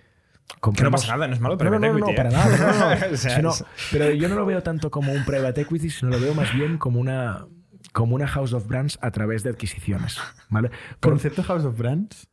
Que 0.48 0.54
no 0.54 0.60
compramos... 0.60 1.00
pasa 1.02 1.14
nada, 1.14 1.28
no 1.28 1.34
es 1.34 1.40
malo 1.40 1.56
No, 1.56 1.64
no, 1.64 1.70
private 1.70 1.86
no, 1.86 1.92
no, 1.98 1.98
equity. 1.98 2.16
para 2.16 2.28
¿eh? 2.30 2.32
nada. 2.32 2.56
para 2.56 2.72
nada. 2.96 3.08
O 3.12 3.16
sea, 3.16 3.36
Sino- 3.36 3.50
es- 3.50 3.64
pero 3.92 4.10
yo 4.12 4.28
no 4.28 4.34
lo 4.34 4.46
veo 4.46 4.62
tanto 4.62 4.90
como 4.90 5.12
un 5.12 5.24
private 5.24 5.60
equity, 5.62 5.90
sino 5.90 6.10
lo 6.10 6.20
veo 6.20 6.34
más 6.34 6.52
bien 6.54 6.76
como 6.78 7.00
una, 7.00 7.46
como 7.92 8.14
una 8.14 8.26
house 8.28 8.52
of 8.52 8.66
brands 8.66 8.98
a 9.00 9.10
través 9.10 9.42
de 9.42 9.50
adquisiciones. 9.50 10.18
¿vale? 10.48 10.70
Por- 11.00 11.12
Concepto 11.12 11.42
House 11.42 11.64
of 11.64 11.78
Brands. 11.78 12.28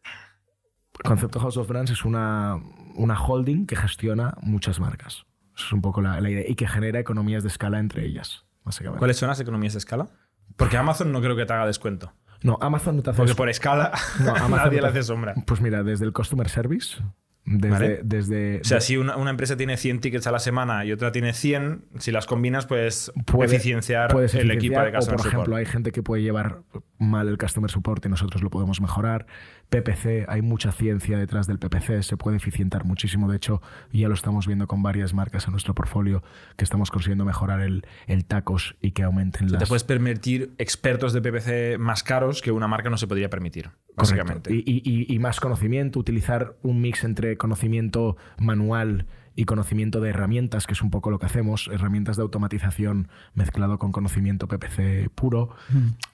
Concepto 1.04 1.39
House 1.39 1.58
of 1.58 1.67
Brands 1.67 1.91
es 1.91 2.04
una, 2.06 2.56
una 2.96 3.22
holding 3.22 3.65
que 3.67 3.76
gestiona 3.76 4.34
muchas 4.41 4.80
marcas. 4.80 5.26
Eso 5.56 5.65
es 5.67 5.74
un 5.74 5.82
poco 5.82 6.02
la, 6.02 6.20
la 6.22 6.30
idea. 6.30 6.43
Y 6.48 6.56
que 6.56 6.67
genera 6.67 7.00
economías 7.00 7.43
de 7.43 7.50
escala 7.50 7.80
entre 7.80 8.06
ellas, 8.06 8.46
básicamente. 8.67 8.99
¿Cuáles 8.99 9.17
son 9.17 9.30
las 9.30 9.39
economías 9.39 9.73
de 9.73 9.80
escala? 9.80 10.08
Porque 10.56 10.77
Amazon 10.77 11.12
no 11.12 11.21
creo 11.21 11.36
que 11.36 11.45
te 11.45 11.53
haga 11.53 11.65
descuento. 11.65 12.13
No, 12.43 12.58
Amazon 12.62 12.97
no 12.97 13.01
te 13.01 13.10
hace 13.10 13.17
Porque 13.17 13.34
por 13.34 13.49
escala 13.49 13.91
No, 14.23 14.30
Amazon 14.36 14.49
nadie 14.67 14.82
no 14.82 14.88
le 14.88 14.93
te- 14.93 14.99
hace 14.99 15.03
sombra. 15.08 15.34
Pues 15.45 15.60
mira, 15.60 15.82
desde 15.84 16.06
el 16.06 16.13
Customer 16.13 16.47
Service, 16.47 16.97
desde... 17.45 17.69
Vale. 17.69 18.01
desde 18.03 18.60
O 18.62 18.63
sea, 18.63 18.80
si 18.82 18.97
una, 18.97 19.15
una 19.17 19.30
empresa 19.32 19.56
tiene 19.58 19.75
100 19.77 20.01
tickets 20.01 20.27
a 20.27 20.32
la 20.32 20.39
semana 20.39 20.86
y 20.86 20.91
otra 20.91 21.12
tiene 21.12 21.34
100, 21.34 21.86
si 21.97 22.12
las 22.12 22.25
combinas, 22.27 22.65
puedes 22.67 23.12
puede- 23.25 23.56
eficienciar 23.56 24.12
puedes 24.12 24.36
el 24.36 24.51
equipo 24.51 24.80
de 24.80 24.88
eficienciar, 24.89 24.93
customer 24.95 25.15
O, 25.15 25.17
por 25.17 25.27
ejemplo, 25.27 25.45
support. 25.45 25.58
hay 25.60 25.65
gente 25.65 25.91
que 25.91 26.03
puede 26.03 26.21
llevar 26.21 26.60
mal 26.99 27.27
el 27.27 27.38
Customer 27.38 27.71
Support 27.71 28.06
y 28.06 28.10
nosotros 28.10 28.43
lo 28.43 28.49
podemos 28.49 28.82
mejorar. 28.82 29.25
PPC, 29.69 30.25
hay 30.30 30.41
mucha 30.41 30.71
ciencia 30.71 31.17
detrás 31.17 31.45
del 31.47 31.60
PPC, 31.60 32.01
se 32.03 32.15
puede 32.15 32.38
eficientar 32.38 32.86
muchísimo. 32.86 33.30
De 33.30 33.36
hecho, 33.38 33.62
ya 33.91 34.08
lo 34.08 34.13
estamos 34.13 34.47
viendo 34.47 34.65
con 34.67 34.82
varias 34.82 35.13
marcas 35.13 35.45
en 35.45 35.51
nuestro 35.51 35.75
portfolio 35.75 36.23
que 36.56 36.63
estamos 36.63 36.89
consiguiendo 36.89 37.25
mejorar 37.25 37.60
el, 37.62 37.86
el 38.08 38.23
tacos 38.25 38.75
y 38.82 38.91
que 38.91 39.03
aumenten 39.03 39.47
O 39.47 39.49
sea, 39.49 39.60
las... 39.60 39.63
Te 39.63 39.67
puedes 39.69 39.84
permitir 39.84 40.53
expertos 40.58 41.12
de 41.12 41.21
PPC 41.21 41.80
más 41.80 42.03
caros 42.03 42.41
que 42.41 42.51
una 42.51 42.67
marca 42.67 42.89
no 42.89 42.97
se 42.97 43.08
podría 43.08 43.30
permitir, 43.30 43.69
básicamente. 43.95 44.53
Y, 44.53 44.60
y- 44.65 44.82
y- 44.86 45.13
y 45.13 45.19
más 45.19 45.39
conocimiento, 45.41 45.99
utilizar 45.99 46.56
un 46.63 46.80
mix 46.80 47.03
entre 47.03 47.36
conocimiento 47.38 48.15
manual 48.38 49.06
y 49.36 49.45
conocimiento 49.45 49.99
de 50.01 50.10
herramientas, 50.10 50.65
que 50.65 50.73
es 50.73 50.82
un 50.82 50.89
poco 50.89 51.12
lo 51.12 51.19
que 51.19 51.25
hacemos, 51.27 51.69
herramientas 51.71 52.15
de 52.15 52.23
automatización 52.23 53.10
mezclado 53.36 53.77
con 53.80 53.91
conocimiento 53.91 54.47
PPC 54.47 55.10
puro. 55.13 55.49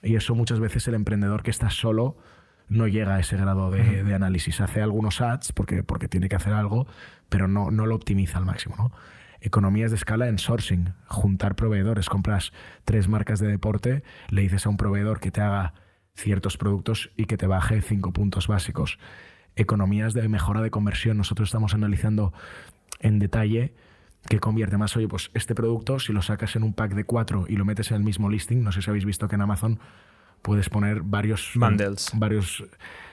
Y 0.02 0.16
eso 0.16 0.34
muchas 0.34 0.60
veces 0.60 0.86
el 0.88 0.94
emprendedor 0.94 1.42
que 1.42 1.50
está 1.50 1.70
solo 1.70 2.18
no 2.74 2.88
llega 2.88 3.14
a 3.14 3.20
ese 3.20 3.36
grado 3.36 3.70
de, 3.70 4.02
de 4.02 4.14
análisis. 4.14 4.60
Hace 4.60 4.82
algunos 4.82 5.20
ads 5.20 5.52
porque, 5.52 5.82
porque 5.82 6.08
tiene 6.08 6.28
que 6.28 6.36
hacer 6.36 6.52
algo, 6.52 6.86
pero 7.28 7.48
no, 7.48 7.70
no 7.70 7.86
lo 7.86 7.94
optimiza 7.94 8.38
al 8.38 8.44
máximo. 8.44 8.74
¿no? 8.76 8.92
Economías 9.40 9.90
de 9.90 9.96
escala 9.96 10.28
en 10.28 10.38
sourcing, 10.38 10.94
juntar 11.06 11.54
proveedores. 11.54 12.08
Compras 12.08 12.52
tres 12.84 13.08
marcas 13.08 13.38
de 13.38 13.46
deporte, 13.46 14.02
le 14.28 14.42
dices 14.42 14.66
a 14.66 14.68
un 14.68 14.76
proveedor 14.76 15.20
que 15.20 15.30
te 15.30 15.40
haga 15.40 15.74
ciertos 16.16 16.56
productos 16.56 17.10
y 17.16 17.26
que 17.26 17.36
te 17.36 17.46
baje 17.46 17.80
cinco 17.80 18.12
puntos 18.12 18.48
básicos. 18.48 18.98
Economías 19.56 20.12
de 20.14 20.28
mejora 20.28 20.60
de 20.60 20.70
conversión. 20.70 21.16
Nosotros 21.16 21.48
estamos 21.48 21.74
analizando 21.74 22.32
en 23.00 23.18
detalle 23.18 23.74
qué 24.28 24.40
convierte 24.40 24.78
más. 24.78 24.96
Oye, 24.96 25.08
pues 25.08 25.30
este 25.34 25.54
producto, 25.54 25.98
si 25.98 26.12
lo 26.12 26.22
sacas 26.22 26.56
en 26.56 26.64
un 26.64 26.74
pack 26.74 26.94
de 26.94 27.04
cuatro 27.04 27.44
y 27.48 27.56
lo 27.56 27.64
metes 27.64 27.90
en 27.90 27.98
el 27.98 28.02
mismo 28.02 28.30
listing, 28.30 28.62
no 28.62 28.72
sé 28.72 28.82
si 28.82 28.90
habéis 28.90 29.04
visto 29.04 29.28
que 29.28 29.34
en 29.36 29.42
Amazon 29.42 29.78
puedes 30.44 30.68
poner 30.68 31.00
varios 31.02 31.52
Bundles. 31.56 32.10
varios 32.14 32.62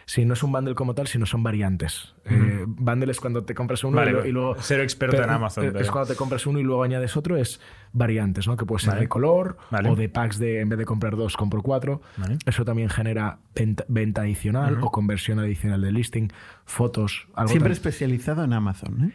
sí 0.06 0.26
no 0.26 0.34
es 0.34 0.44
un 0.44 0.52
bundle 0.52 0.76
como 0.76 0.94
tal 0.94 1.08
sino 1.08 1.26
son 1.26 1.41
variantes 1.44 2.13
Eh, 2.26 2.65
bundle 2.67 3.10
es 3.12 3.20
cuando 3.22 3.44
te 3.46 3.56
compras 3.56 3.84
uno 3.86 3.96
Vale, 3.96 4.28
y, 4.28 4.32
luego 4.34 4.56
cero 4.60 4.84
experto 4.84 5.24
en 5.24 5.30
Amazon, 5.30 5.65
es 5.67 5.72
pero- 5.74 5.91
cuando 5.94 6.10
te 6.12 6.15
compras 6.17 6.46
uno 6.46 6.60
y 6.60 6.63
luego 6.63 6.84
añades 6.84 7.15
otro 7.15 7.38
es 7.38 7.62
variantes 7.94 8.48
no 8.48 8.58
que 8.58 8.65
puede 8.65 8.82
ser 8.82 8.89
Vale. 8.91 9.02
de 9.02 9.08
color 9.08 9.58
Vale. 9.72 9.89
o 9.89 9.96
de 9.96 10.10
packs 10.10 10.38
de 10.39 10.60
en 10.60 10.67
vez 10.70 10.78
de 10.80 10.86
comprar 10.86 11.15
dos 11.15 11.38
compro 11.38 11.62
cuatro 11.62 12.02
Vale. 12.17 12.38
eso 12.46 12.65
también 12.65 12.89
genera 12.89 13.39
venta, 13.56 13.86
venta 13.88 14.22
adicional 14.22 14.78
o 14.82 14.91
conversión 14.91 15.39
adicional 15.39 15.82
del 15.82 15.94
listing 15.94 16.28
fotos 16.65 17.28
algo 17.34 17.48
Siempre 17.50 17.70
tan- 17.70 17.74
especializado 17.78 18.44
en 18.44 18.52
Amazon, 18.54 19.06
¿eh? 19.06 19.12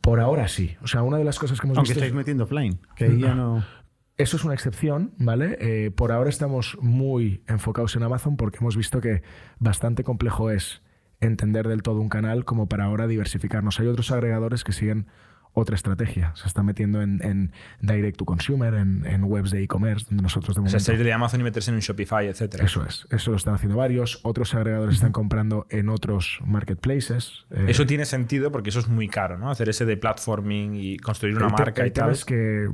por 0.00 0.20
ahora 0.20 0.46
sí 0.46 0.76
o 0.82 0.86
sea 0.86 1.02
una 1.02 1.16
de 1.18 1.24
las 1.24 1.38
cosas 1.40 1.60
que 1.60 1.66
hemos 1.66 1.76
Aunque 1.78 1.90
visto 1.94 1.98
es- 2.00 2.06
estáis 2.06 2.16
metiendo 2.16 2.44
offline, 2.44 2.78
que 2.94 3.06
ahí 3.06 3.18
ya 3.18 3.34
no... 3.34 3.64
Eso 4.22 4.36
es 4.36 4.44
una 4.44 4.54
excepción, 4.54 5.14
¿vale? 5.18 5.56
Eh, 5.58 5.90
por 5.90 6.12
ahora 6.12 6.30
estamos 6.30 6.78
muy 6.80 7.42
enfocados 7.48 7.96
en 7.96 8.04
Amazon 8.04 8.36
porque 8.36 8.58
hemos 8.60 8.76
visto 8.76 9.00
que 9.00 9.24
bastante 9.58 10.04
complejo 10.04 10.52
es 10.52 10.80
entender 11.18 11.66
del 11.66 11.82
todo 11.82 12.00
un 12.00 12.08
canal 12.08 12.44
como 12.44 12.68
para 12.68 12.84
ahora 12.84 13.08
diversificarnos. 13.08 13.80
Hay 13.80 13.88
otros 13.88 14.12
agregadores 14.12 14.62
que 14.62 14.70
siguen 14.70 15.08
otra 15.54 15.74
estrategia. 15.76 16.32
Se 16.34 16.48
están 16.48 16.64
metiendo 16.66 17.02
en, 17.02 17.20
en 17.22 17.52
direct 17.80 18.16
to 18.16 18.24
consumer, 18.24 18.74
en, 18.74 19.04
en 19.06 19.24
webs 19.24 19.50
de 19.50 19.62
e-commerce, 19.62 20.06
donde 20.08 20.22
nosotros 20.22 20.56
de 20.56 20.60
O 20.62 20.64
sea, 20.64 20.70
momento... 20.72 20.84
salir 20.84 21.04
de 21.04 21.12
Amazon 21.12 21.40
y 21.40 21.44
meterse 21.44 21.70
en 21.70 21.74
un 21.74 21.80
Shopify, 21.80 22.26
etcétera. 22.26 22.64
Eso 22.64 22.84
es, 22.86 23.06
eso 23.10 23.30
lo 23.32 23.36
están 23.36 23.54
haciendo 23.54 23.76
varios. 23.76 24.20
Otros 24.22 24.54
agregadores 24.54 24.94
están 24.96 25.12
comprando 25.12 25.66
en 25.70 25.88
otros 25.90 26.40
marketplaces. 26.44 27.44
Eh, 27.50 27.66
Eso 27.68 27.86
tiene 27.86 28.04
sentido 28.06 28.50
porque 28.50 28.70
eso 28.70 28.78
es 28.80 28.88
muy 28.88 29.08
caro, 29.08 29.36
¿no? 29.38 29.50
Hacer 29.50 29.68
ese 29.68 29.84
de 29.84 29.96
platforming 29.96 30.74
y 30.74 30.96
construir 30.98 31.36
una 31.36 31.48
te- 31.48 31.62
marca 31.62 31.86
y 31.86 31.90
tal. 31.90 32.10
es 32.12 32.24
que 32.24 32.68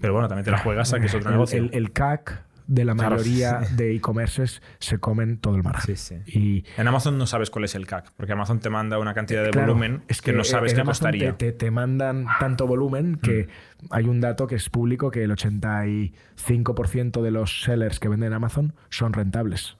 Pero 0.00 0.12
bueno, 0.12 0.28
también 0.28 0.44
te 0.44 0.50
la 0.50 0.58
juegas 0.58 0.92
a 0.92 0.98
que 1.00 1.06
es 1.06 1.14
otro 1.14 1.28
el, 1.28 1.34
negocio. 1.34 1.58
el- 1.58 1.70
el 1.72 1.92
CAC 1.92 2.42
de 2.66 2.84
la 2.84 2.94
Claro. 2.94 3.16
mayoría 3.16 3.60
de 3.76 3.94
e-commerces 3.94 4.62
se 4.78 4.98
comen 4.98 5.36
todo 5.38 5.54
el 5.56 5.62
margen. 5.62 5.96
Sí, 5.96 6.14
sí. 6.24 6.38
Y 6.38 6.64
En 6.80 6.88
Amazon 6.88 7.18
no 7.18 7.26
sabes 7.26 7.50
cuál 7.50 7.64
es 7.66 7.74
el 7.74 7.86
CAC, 7.86 8.12
porque 8.16 8.32
Amazon 8.32 8.60
te 8.60 8.70
manda 8.70 8.98
una 8.98 9.12
cantidad 9.14 9.44
de 9.44 9.50
claro, 9.50 9.66
volumen 9.74 10.02
es 10.08 10.22
que, 10.22 10.32
no 10.32 10.44
sabes 10.44 10.72
en 10.72 10.76
qué 10.76 10.80
Amazon 10.82 11.06
costaría. 11.10 11.32
Mm. 11.32 11.36
Te, 11.36 11.52
te- 11.52 11.58
te 11.58 11.70
mandan 11.70 12.26
tanto 12.40 12.66
volumen 12.66 13.16
que 13.16 13.48
hay 13.90 14.04
un 14.04 14.20
dato 14.20 14.46
que 14.46 14.54
es 14.54 14.70
público 14.70 15.10
que 15.10 15.22
el 15.24 15.30
85% 15.32 17.22
de 17.22 17.30
los 17.30 17.62
sellers 17.62 18.00
que 18.00 18.08
venden 18.08 18.28
en 18.28 18.32
Amazon 18.34 18.74
son 18.90 19.12
rentables. 19.12 19.76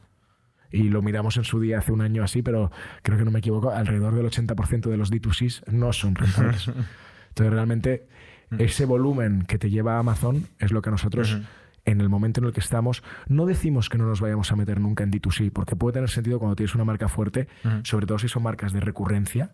Y 0.71 0.89
lo 0.89 1.03
miramos 1.03 1.37
en 1.37 1.45
su 1.45 1.61
día 1.61 1.79
hace 1.79 1.93
un 1.93 2.01
año 2.01 2.25
así, 2.25 2.43
pero 2.43 2.73
creo 3.03 3.17
que 3.17 3.25
no 3.25 3.31
me 3.31 3.39
equivoco, 3.39 3.71
alrededor 3.71 4.15
del 4.15 4.27
80% 4.27 4.91
de 4.91 4.97
los 4.97 5.11
D2Cs 5.13 5.63
no 5.71 5.93
son 5.93 6.17
rentables. 6.17 6.69
Entonces 7.29 7.53
realmente 7.53 8.07
Mm. 8.51 8.61
ese 8.61 8.85
volumen 8.85 9.45
que 9.49 9.59
te 9.59 9.71
lleva 9.71 9.97
a 9.97 10.01
Amazon 10.01 10.47
es 10.59 10.71
lo 10.71 10.83
que 10.83 10.91
nosotros... 10.91 11.39
En 11.87 12.01
el 12.01 12.09
momento 12.09 12.41
en 12.41 12.47
el 12.47 12.53
que 12.53 12.61
estamos, 12.61 13.03
no 13.29 13.45
decimos 13.47 13.89
que 13.91 13.99
no 13.99 14.07
nos 14.07 14.21
vayamos 14.21 14.51
a 14.51 14.57
meter 14.57 14.81
nunca 14.81 15.05
en 15.05 15.11
D2C, 15.11 15.53
porque 15.53 15.77
puede 15.77 15.95
tener 15.95 16.09
sentido 16.09 16.39
cuando 16.39 16.57
tienes 16.57 16.75
una 16.75 16.85
marca 16.85 17.09
fuerte, 17.09 17.47
sobre 17.83 18.07
todo 18.07 18.19
si 18.19 18.29
son 18.29 18.43
marcas 18.43 18.73
de 18.73 18.81
recurrencia, 18.81 19.53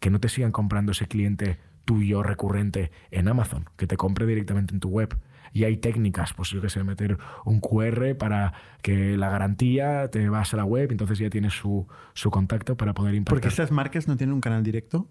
que 0.00 0.10
no 0.10 0.18
te 0.20 0.28
sigan 0.28 0.50
comprando 0.52 0.92
ese 0.92 1.06
cliente 1.06 1.58
tuyo 1.84 2.22
recurrente 2.22 2.90
en 3.10 3.28
Amazon, 3.28 3.64
que 3.76 3.86
te 3.86 3.96
compre 3.96 4.26
directamente 4.26 4.74
en 4.74 4.80
tu 4.80 4.88
web. 4.88 5.16
Y 5.52 5.64
hay 5.64 5.78
técnicas, 5.78 6.34
pues 6.34 6.50
yo 6.50 6.60
que 6.60 6.68
sé, 6.68 6.84
meter 6.84 7.16
un 7.46 7.60
QR 7.60 8.14
para 8.18 8.52
que 8.82 9.16
la 9.16 9.30
garantía 9.30 10.10
te 10.10 10.28
vas 10.28 10.52
a 10.52 10.58
la 10.58 10.64
web, 10.64 10.90
entonces 10.90 11.18
ya 11.18 11.30
tienes 11.30 11.54
su, 11.54 11.86
su 12.12 12.30
contacto 12.30 12.76
para 12.76 12.92
poder 12.92 13.14
impactar. 13.14 13.34
Porque 13.36 13.48
estas 13.48 13.70
marcas 13.70 14.08
no 14.08 14.16
tienen 14.16 14.34
un 14.34 14.40
canal 14.42 14.62
directo. 14.62 15.08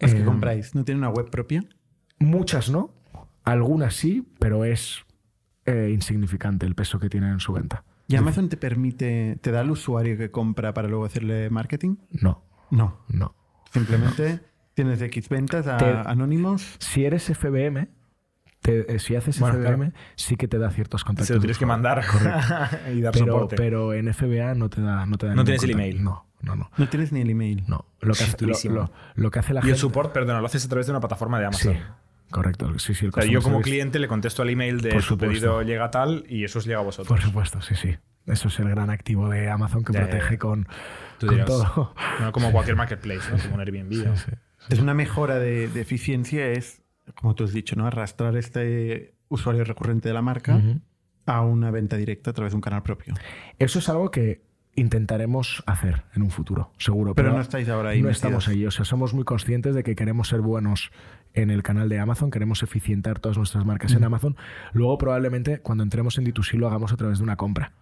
Las 0.00 0.14
que 0.14 0.22
Eh, 0.22 0.24
compráis, 0.24 0.74
¿no 0.74 0.84
tienen 0.84 1.04
una 1.04 1.10
web 1.10 1.30
propia? 1.30 1.64
Muchas 2.18 2.68
no, 2.70 2.92
algunas 3.44 3.94
sí, 3.94 4.26
pero 4.40 4.64
es 4.64 5.04
eh, 5.68 5.90
insignificante 5.90 6.66
el 6.66 6.74
peso 6.74 6.98
que 6.98 7.08
tienen 7.08 7.30
en 7.32 7.40
su 7.40 7.52
venta. 7.52 7.84
¿Y 8.08 8.16
Amazon 8.16 8.48
te 8.48 8.56
permite, 8.56 9.38
te 9.42 9.50
da 9.50 9.60
al 9.60 9.70
usuario 9.70 10.16
que 10.16 10.30
compra 10.30 10.72
para 10.74 10.88
luego 10.88 11.04
hacerle 11.04 11.50
marketing? 11.50 11.96
No, 12.10 12.42
No. 12.70 13.00
no. 13.08 13.34
Simplemente 13.72 14.40
tienes 14.74 15.00
X 15.02 15.28
ventas 15.28 15.66
a 15.66 15.76
Te- 15.76 15.84
anónimos. 16.08 16.76
Si 16.78 17.04
eres 17.04 17.28
FBM, 17.28 17.88
Te- 18.62 18.94
eh, 18.94 18.98
si 18.98 19.14
haces 19.14 19.38
Bueno, 19.38 19.56
FBM, 19.58 19.90
claro. 19.90 19.92
sí 20.16 20.36
que 20.36 20.48
te 20.48 20.58
da 20.58 20.70
ciertos 20.70 21.04
contactos. 21.04 21.28
Se 21.28 21.34
lo 21.34 21.40
tienes 21.40 21.58
que 21.58 21.66
mandar 21.66 22.02
y 22.94 23.00
dar 23.00 23.12
Pero, 23.12 23.26
soporte. 23.26 23.56
pero 23.56 23.92
en 23.92 24.12
FBA 24.12 24.54
no 24.54 24.68
te 24.68 24.80
da. 24.80 25.06
No, 25.06 25.16
te 25.16 25.26
da 25.28 25.34
No 25.34 25.44
tienes 25.44 25.62
el 25.62 25.70
email. 25.72 26.02
No, 26.02 26.26
no, 26.40 26.56
no. 26.56 26.70
No 26.76 26.88
tienes 26.88 27.12
ni 27.12 27.20
el 27.20 27.30
email. 27.30 27.62
no. 27.68 27.84
Lo, 28.00 28.14
que 28.14 28.24
hace, 28.24 28.46
lo, 28.46 28.54
lo- 28.74 28.90
lo 29.14 29.30
que 29.30 29.38
hace 29.38 29.52
la 29.54 29.60
y 29.60 29.62
el 29.62 29.66
gente. 29.66 29.80
support, 29.80 30.12
perdona, 30.12 30.40
lo 30.40 30.46
haces 30.46 30.64
a 30.64 30.68
través 30.68 30.86
de 30.86 30.92
una 30.92 31.00
plataforma 31.00 31.38
de 31.38 31.52
Sí, 31.52 31.68
Amazon. 31.68 31.84
Correcto. 32.30 32.78
Sí, 32.78 32.94
sí, 32.94 33.06
el 33.06 33.10
O 33.10 33.12
sea, 33.12 33.22
customer 33.22 33.30
yo 33.32 33.42
como 33.42 33.56
service, 33.58 33.70
cliente 33.70 33.98
le 33.98 34.08
contesto 34.08 34.42
al 34.42 34.50
email 34.50 34.80
de 34.80 34.90
Por 34.90 35.02
su 35.02 35.08
supuesto. 35.10 35.32
pedido 35.34 35.62
llega 35.62 35.90
tal 35.90 36.24
y 36.28 36.44
eso 36.44 36.58
os 36.58 36.66
llega 36.66 36.78
a 36.78 36.82
vosotros. 36.82 37.08
Por 37.08 37.20
supuesto, 37.20 37.60
sí, 37.60 37.74
sí. 37.74 37.96
Eso 38.26 38.48
es 38.48 38.58
el 38.58 38.68
gran 38.68 38.90
activo 38.90 39.28
de 39.30 39.48
Amazon 39.50 39.82
que 39.84 39.92
Ya, 39.94 40.00
protege 40.00 40.32
ya. 40.34 40.38
con, 40.38 40.68
Tú 41.18 41.26
con 41.26 41.34
dirás, 41.36 41.46
todo. 41.48 41.94
No 42.20 42.32
como 42.32 42.52
cualquier 42.52 42.76
marketplace, 42.76 43.30
¿no? 43.32 43.38
como 43.42 43.54
un 43.54 43.60
Airbnb. 43.60 44.14
Es 44.68 44.78
una 44.80 44.92
mejora 44.94 45.38
de, 45.38 45.68
de 45.68 45.80
eficiencia, 45.80 46.46
es, 46.48 46.82
como 47.14 47.34
tú 47.34 47.44
has 47.44 47.52
dicho, 47.52 47.74
¿no? 47.76 47.86
Arrastrar 47.86 48.36
este 48.36 49.14
usuario 49.28 49.64
recurrente 49.64 50.08
de 50.08 50.14
la 50.14 50.20
marca 50.22 50.60
a 51.24 51.40
una 51.42 51.70
venta 51.70 51.96
directa 51.96 52.30
a 52.30 52.34
través 52.34 52.52
de 52.52 52.56
un 52.56 52.60
canal 52.62 52.82
propio. 52.82 53.14
Eso 53.58 53.78
es 53.78 53.88
algo 53.88 54.10
que 54.10 54.42
intentaremos 54.78 55.62
hacer 55.66 56.04
en 56.14 56.22
un 56.22 56.30
futuro, 56.30 56.72
seguro. 56.78 57.14
Pero 57.14 57.32
no 57.32 57.40
estáis 57.40 57.68
ahora 57.68 57.90
ahí 57.90 57.98
No 58.00 58.08
metidos. 58.08 58.16
estamos 58.16 58.48
ahí. 58.48 58.66
O 58.66 58.70
sea, 58.70 58.84
somos 58.84 59.14
muy 59.14 59.24
conscientes 59.24 59.74
de 59.74 59.82
que 59.82 59.94
queremos 59.94 60.28
ser 60.28 60.40
buenos 60.40 60.90
en 61.34 61.50
el 61.50 61.62
canal 61.62 61.88
de 61.88 61.98
Amazon, 61.98 62.30
queremos 62.30 62.62
eficientar 62.62 63.18
todas 63.20 63.36
nuestras 63.36 63.64
marcas 63.64 63.92
en 63.92 64.02
Amazon. 64.04 64.36
Luego, 64.72 64.96
probablemente, 64.98 65.60
cuando 65.60 65.84
entremos 65.84 66.18
en 66.18 66.24
D2C, 66.26 66.54
lo 66.58 66.66
hagamos 66.68 66.92
a 66.92 66.96
través 66.96 67.18
de 67.18 67.24
una 67.24 67.36
compra. 67.36 67.72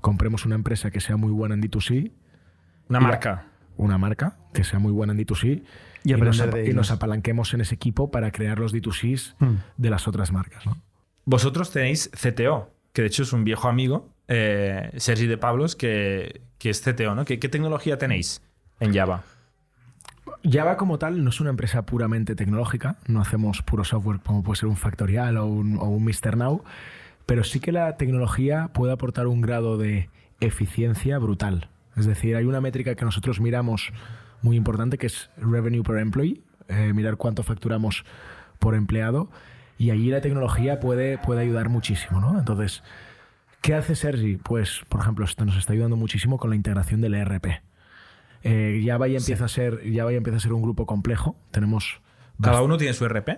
Compremos 0.00 0.46
una 0.46 0.54
empresa 0.54 0.90
que 0.90 1.00
sea 1.00 1.16
muy 1.18 1.30
buena 1.30 1.54
en 1.54 1.60
D2C, 1.60 2.10
Una 2.88 3.00
marca. 3.00 3.44
una 3.76 3.98
marca 3.98 4.38
que 4.54 4.64
sea 4.64 4.78
muy 4.78 4.92
buena 4.92 5.12
en 5.12 5.18
D2C, 5.18 5.62
Y 6.04 6.14
nos, 6.14 6.42
y 6.66 6.72
nos 6.72 6.90
apalanquemos 6.90 7.52
en 7.52 7.60
ese 7.60 7.74
equipo 7.74 8.10
para 8.10 8.30
crear 8.32 8.58
los 8.58 8.72
D2Cs 8.72 9.34
Mm. 9.38 9.54
de 9.76 9.90
las 9.90 10.08
otras 10.08 10.32
marcas. 10.32 10.64
¿no? 10.64 10.78
Vosotros 11.26 11.70
tenéis 11.70 12.10
CTO, 12.14 12.70
que 12.94 13.02
de 13.02 13.08
hecho 13.08 13.22
es 13.24 13.32
un 13.34 13.44
viejo 13.44 13.68
amigo, 13.68 14.08
eh, 14.28 14.90
Sergi 14.96 15.26
de 15.26 15.38
Pablos, 15.38 15.74
que, 15.74 16.42
es 16.60 16.80
CTO, 16.82 17.14
¿no? 17.14 17.24
¿Qué, 17.24 17.36
tecnología 17.38 17.98
tenéis 17.98 18.42
en 18.80 18.94
Java? 18.94 19.24
Java 20.44 20.76
como 20.76 20.98
tal 20.98 21.24
no 21.24 21.30
es 21.30 21.40
una 21.40 21.50
empresa 21.50 21.82
puramente 21.84 22.34
tecnológica, 22.34 22.96
no 23.06 23.20
hacemos 23.20 23.62
puro 23.62 23.84
software 23.84 24.20
como 24.20 24.42
puede 24.42 24.60
ser 24.60 24.68
un 24.68 24.76
Factorial 24.76 25.38
o 25.38 25.46
un, 25.46 25.78
o 25.80 25.98
Mr. 25.98 26.36
Now, 26.36 26.62
pero 27.26 27.42
sí 27.42 27.60
que 27.60 27.72
la 27.72 27.96
tecnología 27.96 28.70
puede 28.72 28.92
aportar 28.92 29.26
un 29.26 29.40
grado 29.40 29.78
de 29.78 30.10
eficiencia 30.40 31.18
brutal. 31.18 31.68
Es 31.96 32.06
decir, 32.06 32.36
hay 32.36 32.44
una 32.44 32.60
métrica 32.60 32.94
que 32.94 33.04
nosotros 33.04 33.40
miramos 33.40 33.92
muy 34.42 34.56
importante 34.56 34.98
que 34.98 35.06
es 35.06 35.30
revenue 35.36 35.82
per 35.82 35.98
employee, 35.98 36.42
eh, 36.68 36.92
mirar 36.94 37.16
cuánto 37.16 37.42
facturamos 37.42 38.04
por 38.58 38.74
empleado, 38.74 39.30
y 39.78 39.90
allí 39.90 40.10
la 40.10 40.20
tecnología 40.20 40.80
puede, 40.80 41.18
puede 41.18 41.40
ayudar 41.40 41.68
muchísimo. 41.68 42.20
¿no? 42.20 42.38
Entonces, 42.38 42.82
¿qué 43.62 43.74
hace 43.74 43.94
Sergi? 43.96 44.36
Pues, 44.36 44.82
por 44.88 45.00
ejemplo, 45.00 45.24
esto 45.24 45.44
nos 45.44 45.56
está 45.56 45.72
ayudando 45.72 45.96
muchísimo 45.96 46.38
con 46.38 46.50
la 46.50 46.56
integración 46.56 47.00
del 47.00 47.14
ERP. 47.14 47.46
Eh, 48.42 48.82
Java 48.86 49.08
ya 49.08 49.18
empieza 49.18 49.46
a 49.46 49.48
ser 49.48 49.82
ya 49.90 50.04
empieza 50.04 50.36
a 50.36 50.40
ser 50.40 50.52
un 50.52 50.62
grupo 50.62 50.86
complejo. 50.86 51.36
Tenemos 51.50 52.00
¿Cada 52.40 52.62
uno 52.62 52.76
tiene 52.76 52.94
su 52.94 53.04
RP? 53.08 53.30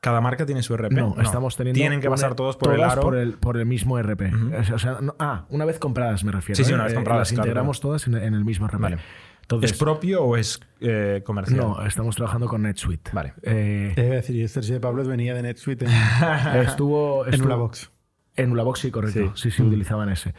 ¿Cada 0.00 0.20
marca 0.20 0.46
tiene 0.46 0.62
su 0.62 0.74
RP? 0.76 0.92
no, 0.94 1.16
estamos 1.20 1.56
teniendo 1.56 1.76
Tienen 1.78 2.00
que 2.00 2.06
una- 2.06 2.14
pasar 2.16 2.34
todos 2.34 2.56
por 2.56 2.72
el 2.72 2.82
aro. 2.82 3.02
por 3.02 3.16
el, 3.16 3.34
por 3.34 3.56
el 3.58 3.66
mismo 3.66 3.98
RP. 3.98 4.32
O 4.72 4.78
sea, 4.78 4.98
no- 5.02 5.14
ah, 5.18 5.44
una 5.50 5.64
vez 5.64 5.78
compradas 5.78 6.24
me 6.24 6.32
refiero. 6.32 6.56
Sí, 6.56 6.64
sí, 6.64 6.70
¿eh? 6.70 6.74
una 6.74 6.84
vez 6.84 6.92
Eh, 6.92 6.96
compradas, 6.96 7.20
Las 7.22 7.32
claro, 7.32 7.48
integramos 7.48 7.80
todas 7.80 8.06
en, 8.06 8.14
en 8.14 8.32
el 8.34 8.44
mismo 8.44 8.66
RP. 8.68 8.80
Vale. 8.80 8.98
Entonces, 9.42 9.72
¿Es 9.72 9.78
propio 9.78 10.22
o 10.22 10.36
es 10.36 10.60
eh, 10.80 11.22
comercial? 11.26 11.58
no, 11.58 11.84
estamos 11.84 12.14
trabajando 12.14 12.46
con 12.46 12.62
NetSuite. 12.62 13.10
Vale. 13.12 13.34
Eh, 13.42 13.92
Te 13.96 14.04
iba 14.04 14.12
a 14.12 14.16
decir, 14.16 14.36
y 14.36 14.46
Sergio 14.46 14.74
de 14.74 14.80
Pablos 14.80 15.08
venía 15.08 15.34
de 15.34 15.42
NetSuite 15.42 15.86
en, 15.86 15.90
estuvo, 16.62 17.26
en 17.26 17.34
estuvo- 17.34 17.46
Ulabox. 17.46 17.90
En 18.36 18.52
Ulabox, 18.52 18.80
sí, 18.80 18.90
correcto. 18.90 19.36
Sí, 19.36 19.50
sí, 19.50 19.62
utilizaban 19.62 20.08
ese. 20.08 20.34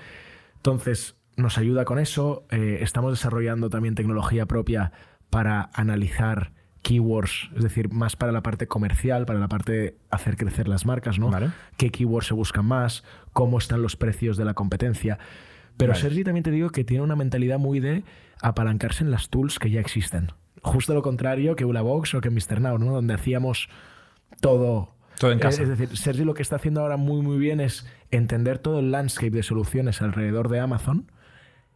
Entonces, 0.55 1.15
nos 1.37 1.57
ayuda 1.57 1.85
con 1.85 1.99
eso. 1.99 2.45
Eh, 2.49 2.79
estamos 2.81 3.11
desarrollando 3.11 3.69
también 3.69 3.95
tecnología 3.95 4.45
propia 4.45 4.91
para 5.29 5.69
analizar 5.73 6.53
keywords, 6.81 7.49
es 7.55 7.63
decir, 7.63 7.91
más 7.91 8.15
para 8.15 8.31
la 8.31 8.41
parte 8.41 8.67
comercial, 8.67 9.25
para 9.25 9.39
la 9.39 9.47
parte 9.47 9.71
de 9.71 9.97
hacer 10.09 10.35
crecer 10.35 10.67
las 10.67 10.85
marcas, 10.85 11.19
¿no? 11.19 11.29
Vale. 11.29 11.51
¿Qué 11.77 11.91
keywords 11.91 12.27
se 12.27 12.33
buscan 12.33 12.65
más? 12.65 13.03
¿Cómo 13.33 13.57
están 13.57 13.81
los 13.81 13.95
precios 13.95 14.37
de 14.37 14.45
la 14.45 14.53
competencia? 14.53 15.19
Pero 15.77 15.91
Vale. 15.93 16.01
Sergi 16.01 16.23
también 16.23 16.43
te 16.43 16.51
digo 16.51 16.69
que 16.69 16.83
tiene 16.83 17.03
una 17.03 17.15
mentalidad 17.15 17.59
muy 17.59 17.79
de 17.79 18.03
apalancarse 18.41 19.03
en 19.03 19.11
las 19.11 19.29
tools 19.29 19.59
que 19.59 19.69
ya 19.69 19.79
existen. 19.79 20.31
Justo 20.63 20.93
lo 20.93 21.01
contrario 21.01 21.55
que 21.55 21.65
Ulabox 21.65 22.15
o 22.15 22.21
que 22.21 22.29
Mr. 22.29 22.61
Now, 22.61 22.77
¿no? 22.77 22.93
Donde 22.93 23.13
hacíamos 23.13 23.69
todo 24.41 24.95
Todo 25.21 25.31
en 25.31 25.37
eh, 25.37 25.41
casa. 25.41 25.61
Es 25.63 25.69
decir, 25.69 25.95
Sergi 25.95 26.25
lo 26.25 26.33
que 26.33 26.41
está 26.41 26.55
haciendo 26.57 26.81
ahora 26.81 26.97
muy 26.97 27.21
muy 27.21 27.37
bien 27.37 27.61
es 27.61 27.85
entender 28.09 28.57
todo 28.57 28.79
el 28.79 28.91
landscape 28.91 29.29
de 29.31 29.43
soluciones 29.43 30.01
alrededor 30.01 30.49
de 30.49 30.59
Amazon 30.59 31.11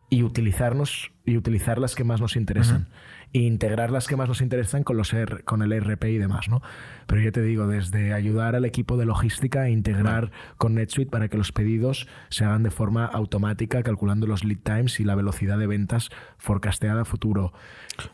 y 0.10 0.22
utilizarnos 0.24 1.12
y 1.26 1.38
utilizar 1.38 1.80
las 1.80 1.96
que 1.96 2.04
más 2.04 2.22
nos 2.22 2.36
interesan 2.36 2.88
e 3.34 3.40
integrar 3.40 3.90
las 3.92 4.08
que 4.08 4.16
más 4.16 4.30
nos 4.30 4.40
interesan 4.42 4.84
con 4.84 4.98
los 4.98 5.12
R- 5.14 5.44
con 5.44 5.62
el 5.64 5.72
ERP 5.74 6.06
y 6.06 6.18
demás, 6.20 6.48
¿no? 6.48 6.62
Pero 7.08 7.22
yo 7.22 7.32
te 7.32 7.42
digo 7.42 7.68
desde 7.68 8.14
ayudar 8.14 8.56
al 8.56 8.66
equipo 8.66 8.98
de 8.98 9.06
logística 9.06 9.62
a 9.62 9.70
integrar 9.70 10.32
con 10.58 10.76
NetSuite 10.76 11.10
para 11.12 11.28
que 11.28 11.38
los 11.38 11.52
pedidos 11.52 12.08
se 12.30 12.46
hagan 12.46 12.64
de 12.64 12.70
forma 12.72 13.06
automática 13.06 13.82
calculando 13.84 14.26
los 14.28 14.44
lead 14.44 14.60
times 14.64 15.00
y 15.00 15.04
la 15.04 15.16
velocidad 15.16 15.58
de 15.58 15.68
ventas 15.68 16.10
forecasteada 16.38 17.02
a 17.02 17.06
futuro. 17.06 17.52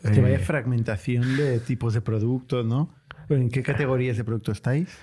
Que 0.02 0.18
Eh, 0.18 0.22
vaya 0.22 0.38
fragmentación 0.40 1.36
de 1.36 1.60
tipos 1.60 1.92
de 1.94 2.00
productos, 2.00 2.64
¿no? 2.66 2.88
¿En 3.28 3.50
qué 3.50 3.62
categorías 3.62 4.16
de 4.16 4.24
producto 4.24 4.50
estáis? 4.50 4.98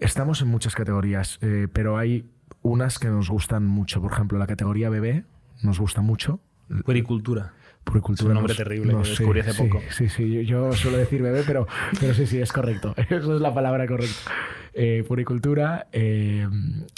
Estamos 0.00 0.40
en 0.42 0.48
muchas 0.48 0.74
categorías, 0.74 1.38
eh, 1.42 1.68
pero 1.72 1.96
hay 1.98 2.28
unas 2.62 2.98
que 2.98 3.08
nos 3.08 3.28
gustan 3.30 3.66
mucho. 3.66 4.00
Por 4.00 4.12
ejemplo, 4.12 4.38
la 4.38 4.46
categoría 4.46 4.88
bebé 4.90 5.24
nos 5.62 5.78
gusta 5.78 6.00
mucho. 6.00 6.40
Puericultura. 6.84 7.52
Puricultura. 7.84 8.28
Es 8.28 8.28
un 8.30 8.34
nombre 8.34 8.52
nos- 8.52 8.56
terrible 8.58 8.88
que 8.92 8.96
nos- 8.98 9.08
descubrí 9.08 9.40
hace 9.40 9.52
sí, 9.52 9.62
poco. 9.64 9.82
Sí, 9.90 10.08
sí, 10.08 10.30
yo, 10.32 10.40
yo 10.42 10.72
suelo 10.72 10.96
decir 10.98 11.22
bebé, 11.22 11.42
pero, 11.46 11.66
pero 11.98 12.14
sí, 12.14 12.26
sí, 12.26 12.40
es 12.40 12.52
correcto. 12.52 12.94
Esa 12.96 13.16
es 13.16 13.24
la 13.26 13.52
palabra 13.54 13.86
correcta. 13.86 14.30
Eh, 14.72 15.04
puricultura, 15.06 15.88
eh, 15.92 16.46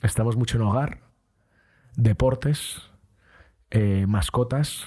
estamos 0.03 0.37
mucho 0.37 0.57
en 0.59 0.62
hogar, 0.65 1.01
deportes, 1.97 2.83
mascotas, 4.07 4.87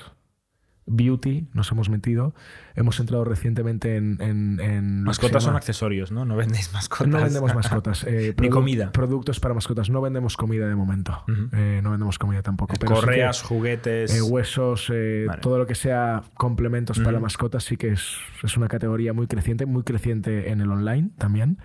beauty, 0.87 1.47
nos 1.53 1.71
hemos 1.71 1.89
metido. 1.89 2.35
Hemos 2.75 2.99
entrado 2.99 3.23
recientemente 3.25 3.95
en... 3.97 5.03
Mascotas 5.03 5.43
son 5.43 5.55
accesorios, 5.55 6.11
¿no? 6.11 6.25
No 6.25 6.35
vendéis 6.35 6.71
mascotas. 6.73 7.07
no 7.07 7.21
vendemos 7.23 7.55
mascotas. 7.55 8.03
eh, 8.07 8.35
Ni 8.39 8.49
comida. 8.49 8.91
Productos 8.91 9.39
para 9.39 9.53
mascotas. 9.53 9.89
No 9.89 10.01
vendemos 10.01 10.37
comida 10.37 10.67
de 10.67 10.75
momento. 10.75 11.23
Eh, 11.53 11.79
no 11.83 11.91
vendemos 11.91 12.19
comida 12.19 12.41
tampoco. 12.43 12.73
Pero 12.79 12.95
sí 12.95 12.99
que, 13.01 13.05
Correas, 13.05 13.41
juguetes. 13.41 14.15
eh, 14.15 14.21
huesos, 14.21 14.89
eh, 14.93 15.25
Vale. 15.27 15.41
todo 15.41 15.57
lo 15.57 15.65
que 15.65 15.75
sea 15.75 16.21
complementos 16.35 16.99
para 16.99 17.13
Ujú. 17.17 17.21
mascotas 17.23 17.63
sí 17.63 17.77
que 17.77 17.89
es, 17.93 18.17
es 18.43 18.57
una 18.57 18.67
categoría 18.67 19.13
muy 19.13 19.27
creciente, 19.27 19.65
muy 19.65 19.83
creciente 19.83 20.51
en 20.51 20.61
el 20.61 20.69
online 20.71 21.09
también. 21.17 21.57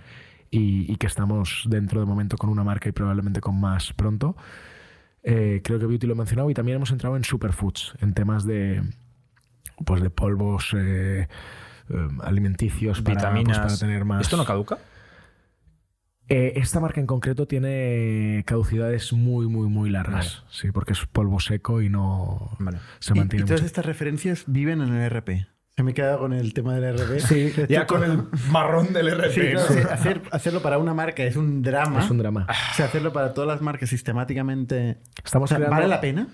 Y, 0.51 0.91
y 0.93 0.97
que 0.97 1.07
estamos 1.07 1.65
dentro 1.69 2.01
de 2.01 2.07
momento 2.07 2.37
con 2.37 2.51
una 2.51 2.65
marca 2.65 2.89
y 2.89 2.93
probablemente 2.93 3.41
con 3.41 3.61
más 3.61 3.93
pronto. 3.93 4.37
Eh, 5.23 5.61
creo 5.63 5.79
que 5.79 5.85
Beauty 5.87 6.07
lo 6.07 6.15
he 6.15 6.17
mencionado 6.17 6.49
y 6.51 6.55
también 6.55 6.77
hemos 6.77 6.91
entrado 6.91 7.15
en 7.17 7.25
superfoods, 7.25 7.95
en 8.01 8.15
temas 8.15 8.47
de 8.47 8.83
pues 9.85 10.03
de 10.03 10.11
polvos 10.11 10.75
eh, 10.77 11.29
eh, 11.89 12.09
alimenticios 12.23 13.01
para, 13.03 13.15
pues, 13.15 13.17
vitaminas. 13.17 13.59
para 13.59 13.77
tener 13.77 14.05
más. 14.05 14.23
¿Esto 14.23 14.37
no 14.37 14.45
caduca? 14.45 14.79
Eh, 16.29 16.53
esta 16.61 16.79
marca 16.79 17.01
en 17.01 17.07
concreto 17.09 17.47
tiene 17.47 18.45
caducidades 18.47 19.13
muy, 19.13 19.49
muy, 19.49 19.69
muy 19.69 19.91
largas. 19.91 20.45
Sí, 20.49 20.71
porque 20.71 20.93
es 20.93 21.05
polvo 21.07 21.41
seco 21.41 21.83
y 21.83 21.89
no 21.89 22.51
Vale. 22.61 22.79
se 23.01 23.15
Y, 23.15 23.19
mantiene 23.19 23.43
y 23.43 23.47
todas 23.47 23.61
mucho. 23.63 23.67
estas 23.67 23.85
referencias 23.85 24.45
viven 24.47 24.81
en 24.81 24.95
el 24.95 25.11
RP. 25.11 25.47
Se 25.77 25.83
me 25.83 25.91
he 25.91 25.95
quedado 25.95 26.19
con 26.21 26.33
el 26.33 26.55
tema 26.55 26.75
del 26.77 26.97
RP. 26.97 27.21
Sí, 27.21 27.53
Ya 27.69 27.87
con 27.89 28.05
el 28.05 28.23
marrón 28.53 28.93
del 28.93 29.09
RP. 29.11 29.31
Sí, 29.33 29.41
claro, 29.41 29.69
¿no? 29.69 29.75
sí, 29.75 29.81
hacer- 29.91 30.23
hacerlo 30.31 30.63
para 30.63 30.79
una 30.79 30.95
marca 30.95 31.25
es 31.25 31.35
un 31.35 31.63
drama. 31.63 31.99
Es 32.05 32.11
un 32.11 32.19
drama. 32.19 32.47
O 32.49 32.75
sea, 32.77 32.87
hacerlo 32.87 33.13
para 33.13 33.35
todas 33.35 33.49
las 33.49 33.61
marcas 33.61 33.89
sistemáticamente. 33.89 34.99
Estamos 35.25 35.47
O 35.47 35.49
sea, 35.49 35.57
creando- 35.57 35.75
¿Vale 35.77 35.89
la 35.89 36.01
pena? 36.01 36.29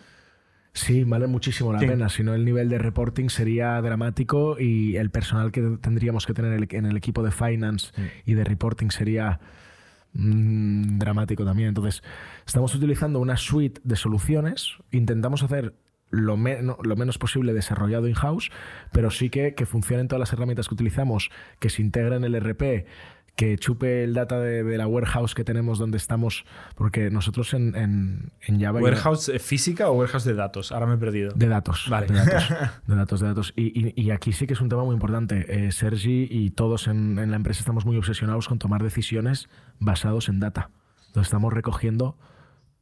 Sí, 0.76 1.04
vale 1.04 1.26
muchísimo 1.26 1.72
la 1.72 1.78
Sí. 1.78 1.86
pena. 1.86 2.08
Si 2.10 2.22
no, 2.22 2.34
el 2.34 2.44
nivel 2.44 2.68
de 2.68 2.76
reporting 2.78 3.28
sería 3.30 3.80
dramático 3.80 4.60
y 4.60 4.96
el 4.96 5.08
personal 5.10 5.50
que 5.50 5.62
tendríamos 5.80 6.26
que 6.26 6.34
tener 6.34 6.52
en 6.52 6.84
el- 6.86 6.96
equipo 6.98 7.22
de 7.22 7.30
finance 7.30 7.92
y 8.26 8.34
de 8.34 8.44
reporting 8.44 8.90
sería 8.90 9.40
mm, 10.12 10.98
dramático 10.98 11.44
también. 11.44 11.68
Entonces, 11.68 12.02
estamos 12.46 12.74
utilizando 12.74 13.20
una 13.20 13.36
suite 13.36 13.80
de 13.84 13.96
soluciones. 13.96 14.74
Intentamos 14.90 15.42
hacer 15.42 15.74
lo, 16.10 16.36
me- 16.36 16.62
no- 16.62 16.78
lo 16.82 16.96
menos 16.96 17.18
posible 17.18 17.52
desarrollado 17.52 18.06
in-house, 18.08 18.50
pero 18.92 19.10
sí 19.10 19.28
que, 19.28 19.54
que 19.54 19.66
funcionen 19.66 20.08
todas 20.08 20.20
las 20.20 20.32
herramientas 20.32 20.68
que 20.68 20.74
utilizamos, 20.74 21.30
que 21.58 21.68
se 21.68 21.82
integren 21.82 22.24
en 22.24 22.34
el 22.34 22.34
RP, 22.40 22.86
que 23.37 23.59
chupe 23.59 24.03
el 24.03 24.14
data 24.14 24.40
de, 24.40 24.64
de 24.64 24.79
la 24.79 24.87
warehouse 24.87 25.35
que 25.35 25.44
tenemos 25.44 25.79
donde 25.79 25.99
estamos, 25.99 26.46
porque 26.75 27.11
nosotros 27.11 27.53
en, 27.53 27.77
en, 27.77 28.33
en 28.40 28.61
Java... 28.61 28.81
¿Warehouse 28.81 29.29
eh, 29.29 29.38
física 29.38 29.90
o 29.90 29.92
warehouse 29.92 30.25
de 30.25 30.33
datos? 30.35 30.72
Ahora 30.72 30.87
me 30.87 30.94
he 30.94 30.96
perdido. 30.99 31.33
De 31.37 31.46
datos. 31.46 31.87
Vale. 31.90 32.07
De 32.07 32.14
datos, 32.14 32.49
de 32.87 32.94
datos. 32.96 33.21
de 33.21 33.27
datos. 33.27 33.52
Y, 33.54 33.88
y- 33.88 33.92
y 33.94 34.10
aquí 34.10 34.33
sí 34.33 34.46
que 34.46 34.54
es 34.54 34.60
un 34.63 34.71
tema 34.71 34.85
muy 34.85 34.94
importante. 34.94 35.67
Eh, 35.67 35.71
Sergi 35.73 36.27
y 36.31 36.50
todos 36.50 36.88
en, 36.88 37.19
en 37.19 37.31
la 37.31 37.37
empresa 37.37 37.60
estamos 37.60 37.85
muy 37.85 37.96
obsesionados 37.98 38.48
con 38.48 38.58
tomar 38.58 38.83
decisiones 38.83 39.48
basados 39.79 40.29
en 40.31 40.40
data. 40.40 40.71
Entonces 41.08 41.29
estamos 41.29 41.52
recogiendo 41.52 42.17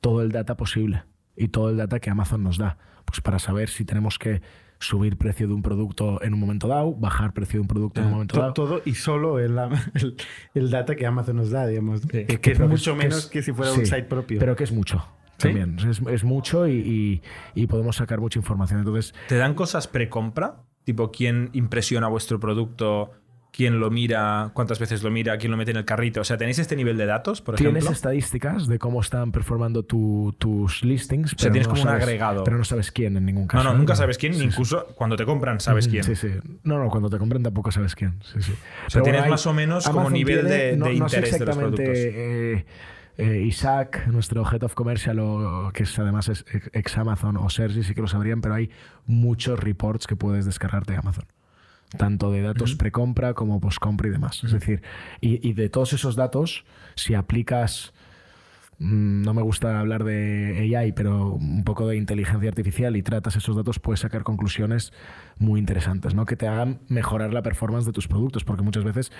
todo 0.00 0.22
el 0.22 0.30
data 0.30 0.56
posible 0.56 1.02
y 1.36 1.48
todo 1.48 1.68
el 1.70 1.76
data 1.78 1.98
que 1.98 2.10
Amazon 2.10 2.44
nos 2.44 2.58
da. 2.58 2.78
Pues 3.06 3.20
para 3.20 3.40
saber 3.40 3.68
si 3.68 3.84
tenemos 3.84 4.18
que 4.20 4.40
subir 4.84 5.16
precio 5.16 5.46
de 5.48 5.54
un 5.54 5.62
producto 5.62 6.22
en 6.22 6.34
un 6.34 6.40
momento 6.40 6.68
dado, 6.68 6.92
bajar 6.94 7.32
precio 7.32 7.58
de 7.58 7.62
un 7.62 7.68
producto 7.68 8.00
en 8.00 8.06
un 8.06 8.12
momento 8.12 8.34
To- 8.34 8.40
dado. 8.40 8.52
Todo 8.52 8.82
y 8.84 8.94
solo 8.94 9.38
el, 9.38 9.58
el, 9.94 10.16
el 10.54 10.70
data 10.70 10.94
que 10.96 11.06
Amazon 11.06 11.36
nos 11.36 11.50
da, 11.50 11.66
digamos. 11.66 12.00
Sí. 12.02 12.08
Que, 12.24 12.40
que 12.40 12.50
es 12.52 12.60
mucho 12.60 12.92
es- 12.92 12.96
menos 12.96 13.18
es- 13.18 13.26
que 13.26 13.42
si 13.42 13.52
fuera 13.52 13.72
sí, 13.72 13.80
un 13.80 13.86
site 13.86 14.04
propio. 14.04 14.38
Pero 14.38 14.54
que 14.56 14.64
es 14.64 14.72
mucho. 14.72 15.04
¿Sí? 15.38 15.48
También. 15.48 15.76
Es, 15.88 16.00
es 16.00 16.22
mucho 16.24 16.68
y, 16.68 16.72
y- 16.74 17.22
y 17.62 17.66
podemos 17.66 17.96
sacar 17.96 18.20
mucha 18.20 18.38
información. 18.38 18.78
Entonces, 18.78 19.14
¿Te 19.28 19.36
dan 19.36 19.54
cosas 19.54 19.88
precompra? 19.88 20.56
Tipo, 20.84 21.10
¿quién 21.10 21.50
impresiona 21.54 22.08
vuestro 22.08 22.38
producto? 22.38 23.10
¿Quién 23.56 23.78
lo 23.78 23.88
mira? 23.88 24.50
¿Cuántas 24.52 24.80
veces 24.80 25.04
lo 25.04 25.12
mira? 25.12 25.38
¿Quién 25.38 25.52
lo 25.52 25.56
mete 25.56 25.70
en 25.70 25.76
el 25.76 25.84
carrito? 25.84 26.20
O 26.22 26.24
sea, 26.24 26.36
¿tenéis 26.36 26.58
este 26.58 26.74
nivel 26.74 26.96
de 26.96 27.06
datos, 27.06 27.40
por 27.40 27.54
Tienes 27.54 27.76
ejemplo? 27.84 27.92
estadísticas 27.94 28.66
de 28.66 28.80
cómo 28.80 29.00
están 29.00 29.30
performando 29.30 29.84
tu- 29.84 30.34
tus 30.38 30.82
listings. 30.82 31.34
O 31.34 31.38
sea, 31.38 31.52
tienes 31.52 31.68
como 31.68 31.82
un 31.82 31.86
sabes- 31.88 32.02
agregado. 32.02 32.42
Pero 32.42 32.58
no 32.58 32.64
sabes 32.64 32.90
quién 32.90 33.16
en 33.16 33.24
ningún 33.26 33.42
No, 33.44 33.48
caso. 33.48 33.64
no, 33.64 33.72
¿eh? 33.74 33.78
nunca 33.78 33.94
sabes 33.94 34.18
quién, 34.18 34.34
Sí, 34.34 34.42
incluso 34.42 34.86
cuando 34.96 35.14
te 35.14 35.24
compran 35.24 35.60
sabes 35.60 35.86
quién. 35.86 36.02
Sí, 36.02 36.16
sí. 36.16 36.30
No, 36.64 36.82
no, 36.82 36.90
cuando 36.90 37.08
te 37.08 37.16
compran 37.18 37.44
tampoco 37.44 37.70
sabes 37.70 37.94
quién. 37.94 38.14
Sí, 38.22 38.42
sí. 38.42 38.52
O 38.88 38.90
sea, 38.90 39.02
tienes 39.02 39.28
más 39.28 39.46
o 39.46 39.54
menos 39.54 39.86
como 39.88 40.10
nivel 40.10 40.48
de- 40.48 40.76
no, 40.76 40.86
de 40.86 40.94
no 40.96 41.08
sé 41.08 41.18
interés 41.18 41.38
de 41.38 41.46
los 41.46 41.56
productos. 41.56 41.86
eh, 41.96 42.64
eh, 43.18 43.42
Isaac, 43.46 44.08
nuestro 44.08 44.42
Head 44.50 44.64
of 44.64 44.74
Commercial, 44.74 45.20
o, 45.20 45.70
que 45.72 45.84
es, 45.84 45.96
además 46.00 46.28
es 46.28 46.44
ex 46.72 46.98
Amazon, 46.98 47.36
o 47.36 47.48
Sergi, 47.48 47.84
sí 47.84 47.94
que 47.94 48.00
lo 48.00 48.08
sabrían, 48.08 48.40
pero 48.40 48.54
hay 48.54 48.70
muchos 49.06 49.60
reports 49.60 50.08
que 50.08 50.16
puedes 50.16 50.44
descargarte 50.44 50.94
de 50.94 50.98
Amazon. 50.98 51.24
Tanto 51.98 52.30
de 52.30 52.42
datos 52.42 52.74
precompra 52.74 53.34
como 53.34 53.60
postcompra 53.60 54.08
y 54.08 54.10
demás. 54.10 54.42
Es 54.44 54.52
decir, 54.52 54.82
y, 55.20 55.46
y 55.46 55.52
de 55.52 55.68
todos 55.68 55.92
esos 55.92 56.16
datos, 56.16 56.64
si 56.94 57.14
aplicas 57.14 57.92
mm, 58.78 59.22
no 59.22 59.34
me 59.34 59.42
gusta 59.42 59.78
hablar 59.78 60.04
de 60.04 60.76
AI, 60.76 60.92
pero 60.92 61.32
un 61.34 61.64
poco 61.64 61.86
de 61.86 61.96
inteligencia 61.96 62.48
artificial 62.48 62.96
y 62.96 63.02
tratas 63.02 63.36
esos 63.36 63.56
datos, 63.56 63.78
puedes 63.78 64.00
sacar 64.00 64.22
conclusiones 64.22 64.92
muy 65.38 65.60
interesantes, 65.60 66.14
¿no? 66.14 66.26
Que 66.26 66.36
te 66.36 66.48
hagan 66.48 66.80
mejorar 66.88 67.32
la 67.32 67.42
performance 67.42 67.86
de 67.86 67.92
tus 67.92 68.08
productos, 68.08 68.44
porque 68.44 68.62
muchas 68.62 68.84
veces 68.84 69.12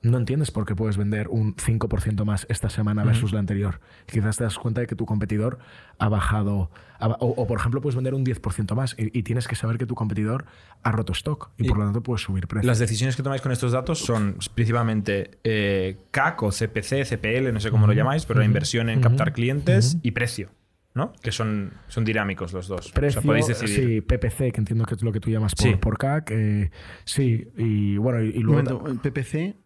no 0.00 0.16
entiendes 0.16 0.50
por 0.52 0.64
qué 0.64 0.76
puedes 0.76 0.96
vender 0.96 1.26
un 1.28 1.56
5% 1.56 2.24
más 2.24 2.46
esta 2.48 2.70
semana 2.70 3.02
versus 3.02 3.32
la 3.32 3.40
anterior. 3.40 3.80
Quizás 4.06 4.36
te 4.36 4.44
das 4.44 4.56
cuenta 4.56 4.80
de 4.80 4.86
que 4.86 4.94
tu 4.94 5.06
competidor 5.06 5.58
ha 5.98 6.08
bajado, 6.08 6.70
ha 7.00 7.08
o, 7.08 7.26
o, 7.26 7.46
por 7.48 7.58
ejemplo 7.58 7.80
puedes 7.80 7.96
vender 7.96 8.14
un 8.14 8.24
10% 8.24 8.74
más 8.76 8.94
y, 8.96 9.18
y 9.18 9.22
tienes 9.24 9.48
que 9.48 9.56
saber 9.56 9.76
que 9.76 9.86
tu 9.86 9.96
competidor 9.96 10.44
ha 10.84 10.92
roto 10.92 11.12
stock 11.12 11.50
y, 11.58 11.64
Y 11.64 11.68
por 11.68 11.78
lo 11.78 11.84
tanto 11.84 12.02
puedes 12.02 12.22
subir 12.22 12.46
precios. 12.46 12.66
Las 12.66 12.78
decisiones 12.78 13.16
que 13.16 13.24
tomáis 13.24 13.42
con 13.42 13.50
estos 13.50 13.72
datos 13.72 13.98
son 13.98 14.36
principalmente 14.54 15.38
eh, 15.42 15.96
CAC 16.12 16.42
o 16.44 16.50
CPC, 16.50 17.04
CPL, 17.04 17.52
no 17.52 17.58
sé 17.58 17.70
cómo 17.72 17.86
lo 17.88 17.92
llamáis, 17.92 18.24
pero 18.24 18.38
la 18.38 18.46
inversión 18.46 18.90
en 18.90 19.00
captar 19.00 19.32
clientes 19.32 19.98
y 20.02 20.12
precio, 20.12 20.50
¿no? 20.94 21.12
Que 21.22 21.32
son, 21.32 21.72
son 21.88 22.04
dinámicos 22.04 22.52
los 22.52 22.68
dos. 22.68 22.92
Precio, 22.92 23.18
o 23.18 23.22
sea, 23.22 23.26
podéis 23.28 23.48
decidir. 23.48 23.74
sí, 23.74 24.00
PPC, 24.00 24.52
que 24.52 24.60
entiendo 24.60 24.84
que 24.84 24.94
es 24.94 25.02
lo 25.02 25.10
que 25.10 25.18
tú 25.18 25.28
llamas 25.30 25.56
por, 25.56 25.66
Sí. 25.66 25.74
por 25.74 25.98
CAC. 25.98 26.30
eh, 26.30 26.70
sí, 27.04 27.48
y 27.56 27.96
bueno, 27.96 28.22
y, 28.22 28.32
luego 28.40 28.62
momento, 28.62 28.86
el 28.88 28.98
PPC 29.00 29.56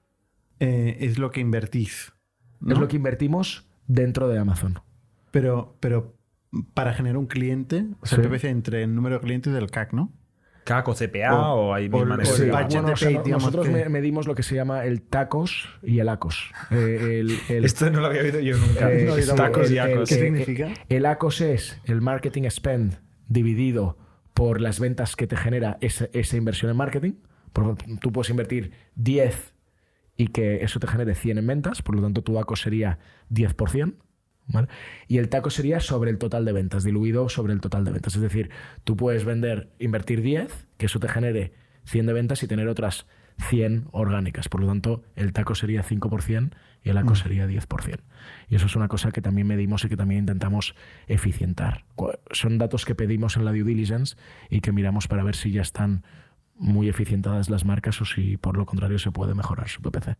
eh, 0.64 0.96
es 1.00 1.18
lo 1.18 1.30
que 1.30 1.40
invertís. 1.40 2.12
¿no? 2.60 2.74
es 2.74 2.78
lo 2.78 2.86
que 2.88 2.96
invertimos 2.96 3.68
dentro 3.88 4.28
de 4.28 4.38
Amazon. 4.38 4.78
Pero, 5.32 5.76
pero 5.80 6.16
para 6.74 6.92
generar 6.94 7.16
un 7.16 7.26
cliente, 7.26 7.86
o 8.00 8.06
sea, 8.06 8.18
Sí. 8.18 8.22
el 8.24 8.28
PPC 8.30 8.44
entre 8.50 8.82
el 8.84 8.94
número 8.94 9.16
de 9.16 9.20
clientes 9.22 9.52
del 9.52 9.70
CAC, 9.70 9.92
¿no? 9.92 10.12
CAC 10.64 10.86
o 10.86 10.94
CPA 10.94 11.34
o, 11.34 11.70
O- 11.70 11.74
hay 11.74 11.88
mil 11.88 12.06
maneras 12.06 12.30
budget 12.30 12.52
bueno, 12.52 12.86
de 12.86 12.92
o 12.92 12.96
sea, 12.96 13.10
no- 13.10 13.24
nosotros 13.26 13.66
que- 13.68 13.88
medimos 13.88 14.28
lo 14.28 14.36
que 14.36 14.44
se 14.44 14.54
llama 14.54 14.84
el 14.84 15.02
tacos 15.02 15.68
y 15.82 15.98
el 15.98 16.08
ACOS. 16.08 16.52
Eh, 16.70 17.18
el, 17.20 17.36
el- 17.48 17.64
Esto 17.64 17.90
no 17.90 18.00
lo 18.00 18.06
había 18.06 18.22
oído 18.22 18.38
yo 18.38 18.56
nunca. 18.56 18.92
Eh, 18.92 19.06
No, 19.06 19.18
yo 19.18 19.26
tampoco. 19.26 19.42
Tacos 19.50 19.70
y 19.72 19.78
el- 19.78 19.86
el- 19.88 19.92
acos. 19.96 20.08
¿Qué 20.08 20.14
eh, 20.14 20.20
significa? 20.20 20.68
El 20.88 21.06
ACOS 21.06 21.40
es 21.40 21.80
el 21.84 22.00
marketing 22.00 22.44
spend 22.48 23.00
dividido 23.26 23.98
por 24.34 24.60
las 24.60 24.78
ventas 24.78 25.16
que 25.16 25.26
te 25.26 25.36
genera 25.36 25.78
esa, 25.80 26.06
esa 26.12 26.36
inversión 26.36 26.70
en 26.70 26.76
marketing. 26.76 27.12
Por 27.52 27.76
tú 28.00 28.12
puedes 28.12 28.30
invertir 28.30 28.70
10 28.94 29.51
y 30.22 30.28
que 30.28 30.62
eso 30.62 30.78
te 30.78 30.86
genere 30.86 31.16
100 31.16 31.38
en 31.38 31.46
ventas, 31.48 31.82
por 31.82 31.96
lo 31.96 32.02
tanto 32.02 32.22
tu 32.22 32.38
ACOS 32.38 32.60
sería 32.60 33.00
10%. 33.30 33.94
¿vale? 34.46 34.68
Y 35.08 35.18
el 35.18 35.28
taco 35.28 35.50
sería 35.50 35.80
sobre 35.80 36.12
el 36.12 36.18
total 36.18 36.44
de 36.44 36.52
ventas, 36.52 36.84
diluido 36.84 37.28
sobre 37.28 37.52
el 37.52 37.60
total 37.60 37.84
de 37.84 37.90
ventas. 37.90 38.14
Es 38.14 38.22
decir, 38.22 38.50
tú 38.84 38.96
puedes 38.96 39.24
vender, 39.24 39.72
invertir 39.80 40.22
10, 40.22 40.68
que 40.76 40.86
eso 40.86 41.00
te 41.00 41.08
genere 41.08 41.54
100 41.86 42.06
de 42.06 42.12
ventas 42.12 42.40
y 42.44 42.46
tener 42.46 42.68
otras 42.68 43.06
100 43.48 43.88
orgánicas. 43.90 44.48
Por 44.48 44.60
lo 44.60 44.68
tanto, 44.68 45.02
el 45.16 45.32
taco 45.32 45.56
sería 45.56 45.82
5% 45.82 46.52
y 46.84 46.90
el 46.90 46.98
ACO 46.98 47.16
sería 47.16 47.48
10%. 47.48 47.98
Y 48.48 48.54
eso 48.54 48.66
es 48.66 48.76
una 48.76 48.86
cosa 48.86 49.10
que 49.10 49.22
también 49.22 49.48
medimos 49.48 49.84
y 49.84 49.88
que 49.88 49.96
también 49.96 50.20
intentamos 50.20 50.76
eficientar. 51.08 51.84
Son 52.30 52.58
datos 52.58 52.84
que 52.84 52.94
pedimos 52.94 53.36
en 53.36 53.44
la 53.44 53.50
due 53.50 53.64
diligence 53.64 54.14
y 54.50 54.60
que 54.60 54.70
miramos 54.70 55.08
para 55.08 55.24
ver 55.24 55.34
si 55.34 55.50
ya 55.50 55.62
están 55.62 56.04
muy 56.62 56.88
eficientadas 56.88 57.50
las 57.50 57.64
marcas 57.64 58.00
o 58.00 58.04
si 58.04 58.36
por 58.36 58.56
lo 58.56 58.64
contrario 58.66 58.98
se 58.98 59.10
puede 59.10 59.34
mejorar 59.34 59.68
su 59.68 59.82
PPC. 59.82 60.16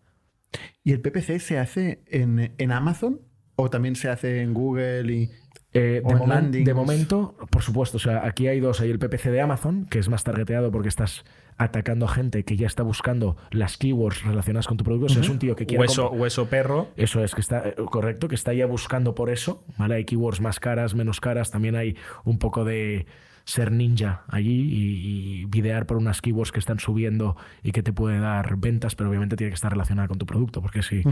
¿Y 0.84 0.93
el 0.93 1.01
PPC 1.01 1.38
se 1.38 1.59
hace 1.59 2.03
en, 2.07 2.53
en 2.59 2.72
Amazon 2.72 3.20
o 3.57 3.70
también 3.70 3.97
se 3.97 4.09
hace 4.11 4.43
en 4.43 4.53
Google 4.53 5.12
y 5.12 5.30
Eh, 5.74 6.03
de, 6.05 6.14
momen- 6.14 6.51
de 6.64 6.74
momento, 6.74 7.34
por 7.49 7.62
supuesto, 7.62 7.97
o 7.97 8.01
sea, 8.01 8.26
aquí 8.26 8.47
hay 8.47 8.61
dos. 8.61 8.82
Hay 8.82 8.90
el 8.90 8.99
PPC 8.99 9.30
de 9.30 9.40
Amazon, 9.40 9.86
que 9.88 9.99
es 9.99 10.11
más 10.11 10.22
targeteado 10.22 10.70
porque 10.70 10.90
estás 10.90 11.24
atacando 11.57 12.05
a 12.05 12.09
gente 12.11 12.45
que 12.45 12.57
ya 12.57 12.66
está 12.66 12.82
buscando 12.82 13.36
las 13.51 13.78
keywords 13.78 14.22
relacionadas 14.22 14.66
con 14.66 14.76
tu 14.76 14.84
producto. 14.84 15.07
O 15.07 15.09
sea, 15.09 15.22
es 15.22 15.30
un 15.30 15.38
tío 15.38 15.57
que 15.57 15.64
quiere... 15.64 15.80
Hueso, 15.80 16.11
hueso 16.11 16.49
perro. 16.51 16.88
Eso 16.97 17.24
es, 17.24 17.34
que 17.34 17.40
está 17.40 17.68
eh, 17.68 17.74
correcto, 17.90 18.28
que 18.28 18.34
está 18.34 18.53
ya 18.53 18.66
buscando 18.66 19.14
por 19.14 19.30
eso. 19.30 19.64
¿vale? 19.78 19.95
Hay 19.95 20.05
keywords 20.05 20.43
más 20.43 20.61
caras, 20.61 20.95
menos 20.95 21.20
caras. 21.20 21.51
También 21.51 21.74
hay 21.76 21.97
un 22.24 22.38
poco 22.38 22.64
de 22.66 23.07
ser 23.45 23.72
ninja 23.72 24.22
allí 24.28 24.51
y, 24.51 25.43
y 25.43 25.45
videar 25.47 25.86
por 25.86 25.97
unas 25.97 26.20
keywords 26.20 26.53
que 26.53 26.59
están 26.59 26.78
subiendo 26.78 27.36
y 27.62 27.72
que 27.72 27.82
te 27.82 27.93
puede 27.93 28.18
dar 28.18 28.57
ventas, 28.57 28.95
pero 28.95 29.11
obviamente 29.11 29.36
tiene 29.36 29.51
que 29.51 29.55
estar 29.57 29.72
relacionada 29.72 30.09
con 30.09 30.18
tu 30.18 30.26
producto, 30.26 30.62
porque 30.62 30.82
si, 30.82 31.03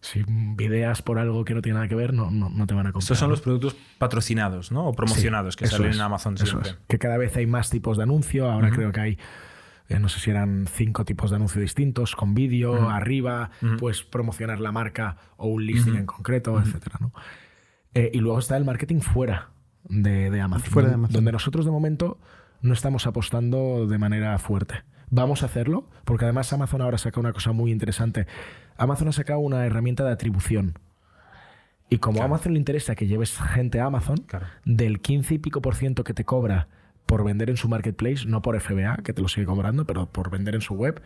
si 0.00 0.24
videas 0.28 1.02
por 1.02 1.18
algo 1.18 1.44
que 1.44 1.54
no 1.54 1.62
tiene 1.62 1.74
nada 1.76 1.88
que 1.88 1.94
ver, 1.94 2.12
no, 2.12 2.30
no, 2.30 2.50
no 2.50 2.66
te 2.66 2.74
van 2.74 2.86
a 2.86 2.92
comprar. 2.92 3.02
Estos 3.02 3.18
son 3.18 3.28
¿no? 3.28 3.32
los 3.32 3.40
productos 3.40 3.76
patrocinados, 3.98 4.72
¿no? 4.72 4.86
O 4.86 4.92
promocionados 4.92 5.54
Sí, 5.54 5.58
que 5.60 5.66
salen 5.66 5.90
es, 5.90 5.96
en 5.96 6.02
Amazon 6.02 6.36
siempre. 6.36 6.70
es. 6.70 6.78
Que 6.88 6.98
cada 6.98 7.16
vez 7.16 7.36
hay 7.36 7.46
más 7.46 7.70
tipos 7.70 7.96
de 7.96 8.02
anuncio. 8.02 8.50
Ahora 8.50 8.70
creo 8.70 8.92
que 8.92 9.00
hay, 9.00 9.18
eh, 9.88 9.98
no 9.98 10.08
sé 10.08 10.20
si 10.20 10.30
eran 10.30 10.66
cinco 10.70 11.04
tipos 11.04 11.30
de 11.30 11.36
anuncio 11.36 11.60
distintos, 11.60 12.14
con 12.14 12.34
vídeo, 12.34 12.88
arriba, 12.90 13.50
puedes 13.78 14.02
promocionar 14.02 14.60
la 14.60 14.72
marca 14.72 15.16
o 15.36 15.48
un 15.48 15.66
listing 15.66 15.96
en 15.96 16.06
concreto, 16.06 16.58
etcétera, 16.60 16.96
¿no? 17.00 17.12
Eh, 17.94 18.10
y 18.14 18.18
luego 18.18 18.38
está 18.38 18.56
el 18.56 18.64
marketing 18.64 19.00
fuera 19.00 19.48
de, 19.88 20.30
de 20.30 20.40
Amazon. 20.40 20.70
Fuera 20.70 20.88
de 20.88 20.92
donde- 20.92 21.04
Amazon. 21.06 21.14
Donde 21.14 21.32
nosotros 21.32 21.64
de 21.64 21.70
momento 21.70 22.18
no 22.62 22.72
estamos 22.74 23.06
apostando 23.06 23.86
de 23.86 23.98
manera 23.98 24.38
fuerte. 24.38 24.82
Vamos 25.10 25.42
a 25.42 25.46
hacerlo, 25.46 25.88
porque 26.04 26.24
además 26.26 26.52
Amazon 26.52 26.82
ahora 26.82 26.98
saca 26.98 27.18
una 27.18 27.32
cosa 27.32 27.52
muy 27.52 27.72
interesante. 27.72 28.26
Amazon 28.76 29.08
ha 29.08 29.12
sacado 29.12 29.40
una 29.40 29.66
herramienta 29.66 30.04
de 30.04 30.12
atribución. 30.12 30.78
Y 31.88 31.98
como 31.98 32.22
a 32.22 32.26
Amazon 32.26 32.52
le 32.52 32.58
interesa 32.60 32.94
que 32.94 33.08
lleves 33.08 33.36
gente 33.36 33.80
a 33.80 33.86
Amazon, 33.86 34.18
Claro. 34.18 34.46
del 34.64 35.00
15 35.00 35.34
y 35.34 35.38
pico 35.38 35.60
por 35.60 35.74
ciento 35.74 36.04
que 36.04 36.14
te 36.14 36.24
cobra 36.24 36.68
por 37.06 37.24
vender 37.24 37.50
en 37.50 37.56
su 37.56 37.68
marketplace, 37.68 38.26
no 38.26 38.42
por 38.42 38.54
FBA, 38.60 38.98
que 39.02 39.12
te 39.12 39.20
lo 39.20 39.26
sigue 39.26 39.46
cobrando, 39.46 39.84
pero 39.84 40.06
por 40.06 40.30
vender 40.30 40.54
en 40.54 40.60
su 40.60 40.74
web, 40.74 41.02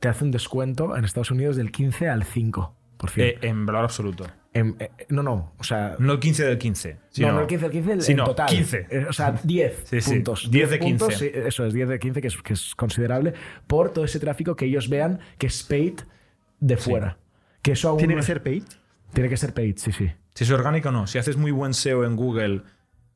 te 0.00 0.08
hace 0.08 0.24
un 0.24 0.30
descuento 0.30 0.96
en 0.96 1.04
Estados 1.04 1.30
Unidos 1.30 1.56
del 1.56 1.70
15 1.70 2.08
al 2.08 2.24
5%. 2.24 2.70
Eh, 3.16 3.38
en 3.42 3.66
valor 3.66 3.84
absoluto. 3.84 4.26
En- 4.52 4.76
eh, 4.78 4.90
no, 5.10 5.22
no, 5.22 5.52
o 5.58 5.64
sea... 5.64 5.96
No 5.98 6.14
el 6.14 6.18
15 6.20 6.44
del 6.46 6.56
15. 6.58 6.96
Sino, 7.10 7.28
no, 7.28 7.34
no 7.34 7.40
el 7.42 7.46
15 7.46 7.64
al 7.66 7.70
15 7.70 7.92
el- 7.92 8.02
sino 8.02 8.22
en 8.22 8.26
total. 8.26 8.46
15. 8.48 8.86
Eh, 8.90 9.06
O 9.08 9.12
sea, 9.12 9.32
10 9.42 9.82
Sí, 9.84 10.00
sí. 10.00 10.10
puntos. 10.14 10.50
10 10.50 10.70
de 10.70 10.78
puntos, 10.78 11.08
15. 11.08 11.24
sí, 11.24 11.30
eso 11.46 11.66
es, 11.66 11.74
10 11.74 11.88
de 11.88 11.98
15, 11.98 12.20
que 12.22 12.28
es, 12.28 12.36
que 12.42 12.52
es 12.54 12.74
considerable, 12.74 13.34
por 13.66 13.90
todo 13.92 14.04
ese 14.04 14.18
tráfico 14.18 14.56
que 14.56 14.64
ellos 14.64 14.88
vean 14.88 15.20
que 15.38 15.46
es 15.48 15.62
paid 15.62 16.00
de 16.60 16.76
fuera. 16.78 17.18
Que 17.62 17.72
eso 17.72 17.88
aún 17.90 17.98
tiene 17.98 18.14
no 18.14 18.18
que 18.18 18.20
es- 18.20 18.26
ser 18.26 18.42
paid. 18.42 18.62
Tiene 19.12 19.28
que 19.28 19.36
ser 19.36 19.52
paid, 19.52 19.76
sí, 19.76 19.92
sí. 19.92 20.10
Si 20.34 20.44
es 20.44 20.50
orgánico 20.50 20.88
o 20.88 20.92
no. 20.92 21.06
Si 21.06 21.18
haces 21.18 21.36
muy 21.36 21.50
buen 21.50 21.72
SEO 21.74 22.04
en 22.04 22.16
Google 22.16 22.62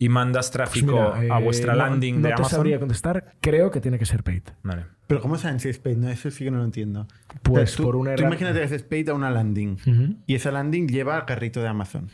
y 0.01 0.09
mandas 0.09 0.46
Pues 0.46 0.51
tráfico 0.53 0.92
mira, 1.14 1.36
a 1.36 1.40
eh, 1.40 1.44
vuestra 1.44 1.74
no- 1.74 1.78
landing 1.78 2.16
no 2.16 2.22
de 2.22 2.28
te 2.28 2.34
Amazon. 2.34 2.57
sabría 2.57 2.78
contestar. 2.80 3.34
Creo 3.40 3.70
que 3.70 3.80
tiene 3.80 3.98
que 4.01 4.07
ser 4.07 4.24
paid. 4.24 4.42
Vale. 4.64 4.86
Pero 5.07 5.20
¿cómo 5.20 5.36
saben 5.38 5.61
si 5.61 5.68
es 5.68 5.78
paid? 5.78 5.96
No, 5.98 6.09
eso 6.09 6.30
sí 6.32 6.42
que 6.44 6.51
no 6.51 6.59
lo 6.59 6.64
entiendo. 6.64 7.07
Pues 7.42 7.62
O 7.64 7.66
sea, 7.68 7.76
tú, 7.76 7.82
por 7.84 7.96
una 7.96 8.14
tú 8.16 8.22
imagínate 8.22 8.59
que 8.59 8.64
haces 8.64 8.82
paid 8.82 9.09
a 9.11 9.14
una 9.14 9.30
landing 9.30 9.76
y 10.26 10.34
esa 10.34 10.51
landing 10.51 10.88
lleva 10.88 11.16
al 11.16 11.24
carrito 11.26 11.61
de 11.61 11.68
Amazon. 11.68 12.09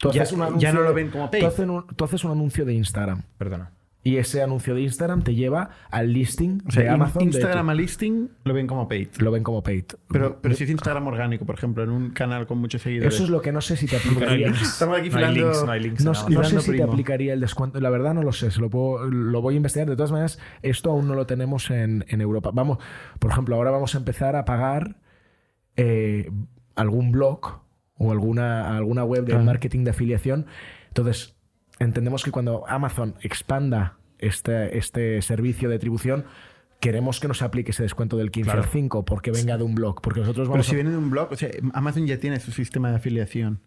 Tú 0.00 0.10
Ya- 0.10 0.22
haces 0.22 0.32
un 0.34 0.40
ya 0.40 0.46
anuncio 0.46 0.72
no 0.74 0.80
lo 0.82 0.92
ven 0.92 1.10
como 1.10 1.30
paid. 1.30 1.40
Tú 1.42 1.46
haces, 1.46 1.66
un, 1.68 1.86
tú 1.96 2.04
haces 2.04 2.24
un 2.24 2.32
anuncio 2.32 2.64
de 2.64 2.74
Instagram. 2.74 3.22
Perdona. 3.38 3.70
Y 4.06 4.18
ese 4.18 4.42
anuncio 4.42 4.74
de 4.74 4.82
Instagram 4.82 5.22
te 5.22 5.34
lleva 5.34 5.70
al 5.90 6.12
listing 6.12 6.62
O 6.68 6.70
sea, 6.70 6.82
de 6.82 6.88
Amazon. 6.90 7.20
de 7.20 7.24
Instagram 7.24 7.64
tu- 7.66 7.70
a 7.70 7.74
listing 7.74 8.28
lo 8.44 8.52
ven 8.52 8.66
como 8.66 8.86
paid. 8.86 9.08
lo 9.18 9.30
ven 9.30 9.42
como 9.42 9.62
paid. 9.62 9.84
Pero, 10.10 10.40
pero 10.42 10.54
si 10.54 10.64
es 10.64 10.70
Instagram 10.70 11.06
orgánico, 11.06 11.46
por 11.46 11.54
ejemplo, 11.54 11.82
en 11.82 11.88
un 11.90 12.10
canal 12.10 12.46
con 12.46 12.58
muchos 12.58 12.82
seguidores. 12.82 13.14
Eso 13.14 13.24
es 13.24 13.30
lo 13.30 13.40
que 13.40 13.50
no 13.50 13.62
sé 13.62 13.76
si 13.78 13.86
te 13.86 13.96
aplicaría. 14.36 14.48
Estamos 14.48 14.98
aquí 14.98 15.08
no 15.08 15.16
hay 15.16 15.24
filando- 15.24 15.40
links, 15.50 15.64
no 15.64 15.72
hay 15.72 15.80
links 15.80 16.04
No, 16.04 16.12
no 16.12 16.44
sé 16.44 16.60
si 16.60 16.72
te 16.76 16.82
aplicaría 16.82 17.32
el 17.32 17.40
descuento. 17.40 17.80
La 17.80 17.88
verdad 17.88 18.12
no 18.12 18.22
lo 18.22 18.32
sé. 18.32 18.50
Se 18.50 18.60
lo, 18.60 18.68
puedo- 18.68 19.06
lo 19.06 19.40
voy 19.40 19.54
a 19.54 19.56
investigar. 19.56 19.88
De 19.88 19.96
todas 19.96 20.12
maneras, 20.12 20.38
esto 20.60 20.90
aún 20.90 21.08
no 21.08 21.14
lo 21.14 21.24
tenemos 21.26 21.70
en, 21.70 22.04
en 22.08 22.20
Europa. 22.20 22.50
Vamos, 22.52 22.78
por 23.18 23.30
ejemplo, 23.30 23.56
ahora 23.56 23.70
vamos 23.70 23.94
a 23.94 23.98
empezar 23.98 24.36
a 24.36 24.44
pagar 24.44 24.96
eh, 25.76 26.30
algún 26.74 27.10
blog 27.10 27.60
o 27.96 28.12
alguna, 28.12 28.76
alguna 28.76 29.04
web 29.04 29.24
de 29.24 29.38
marketing 29.38 29.84
de 29.84 29.90
afiliación. 29.92 30.46
Entonces, 30.88 31.33
entendemos 31.84 32.24
que 32.24 32.30
cuando 32.30 32.64
Amazon 32.68 33.14
expanda 33.20 33.98
este, 34.18 34.76
este 34.78 35.22
servicio 35.22 35.68
de 35.68 35.76
atribución, 35.76 36.24
queremos 36.80 37.20
que 37.20 37.28
nos 37.28 37.42
aplique 37.42 37.70
ese 37.70 37.82
descuento 37.82 38.16
del 38.16 38.30
15 38.30 38.50
al 38.50 38.64
5 38.64 39.04
porque 39.04 39.30
venga 39.30 39.56
de 39.56 39.64
un 39.64 39.74
blog. 39.74 40.00
Porque 40.02 40.20
nosotros 40.20 40.46
Pero 40.48 40.52
vamos 40.52 40.66
si 40.66 40.72
a... 40.72 40.74
viene 40.76 40.90
de 40.90 40.96
un 40.98 41.10
blog, 41.10 41.32
o 41.32 41.36
sea, 41.36 41.48
Amazon 41.72 42.06
ya 42.06 42.18
tiene 42.18 42.40
su 42.40 42.52
sistema 42.52 42.90
de 42.90 42.96
afiliación 42.96 43.60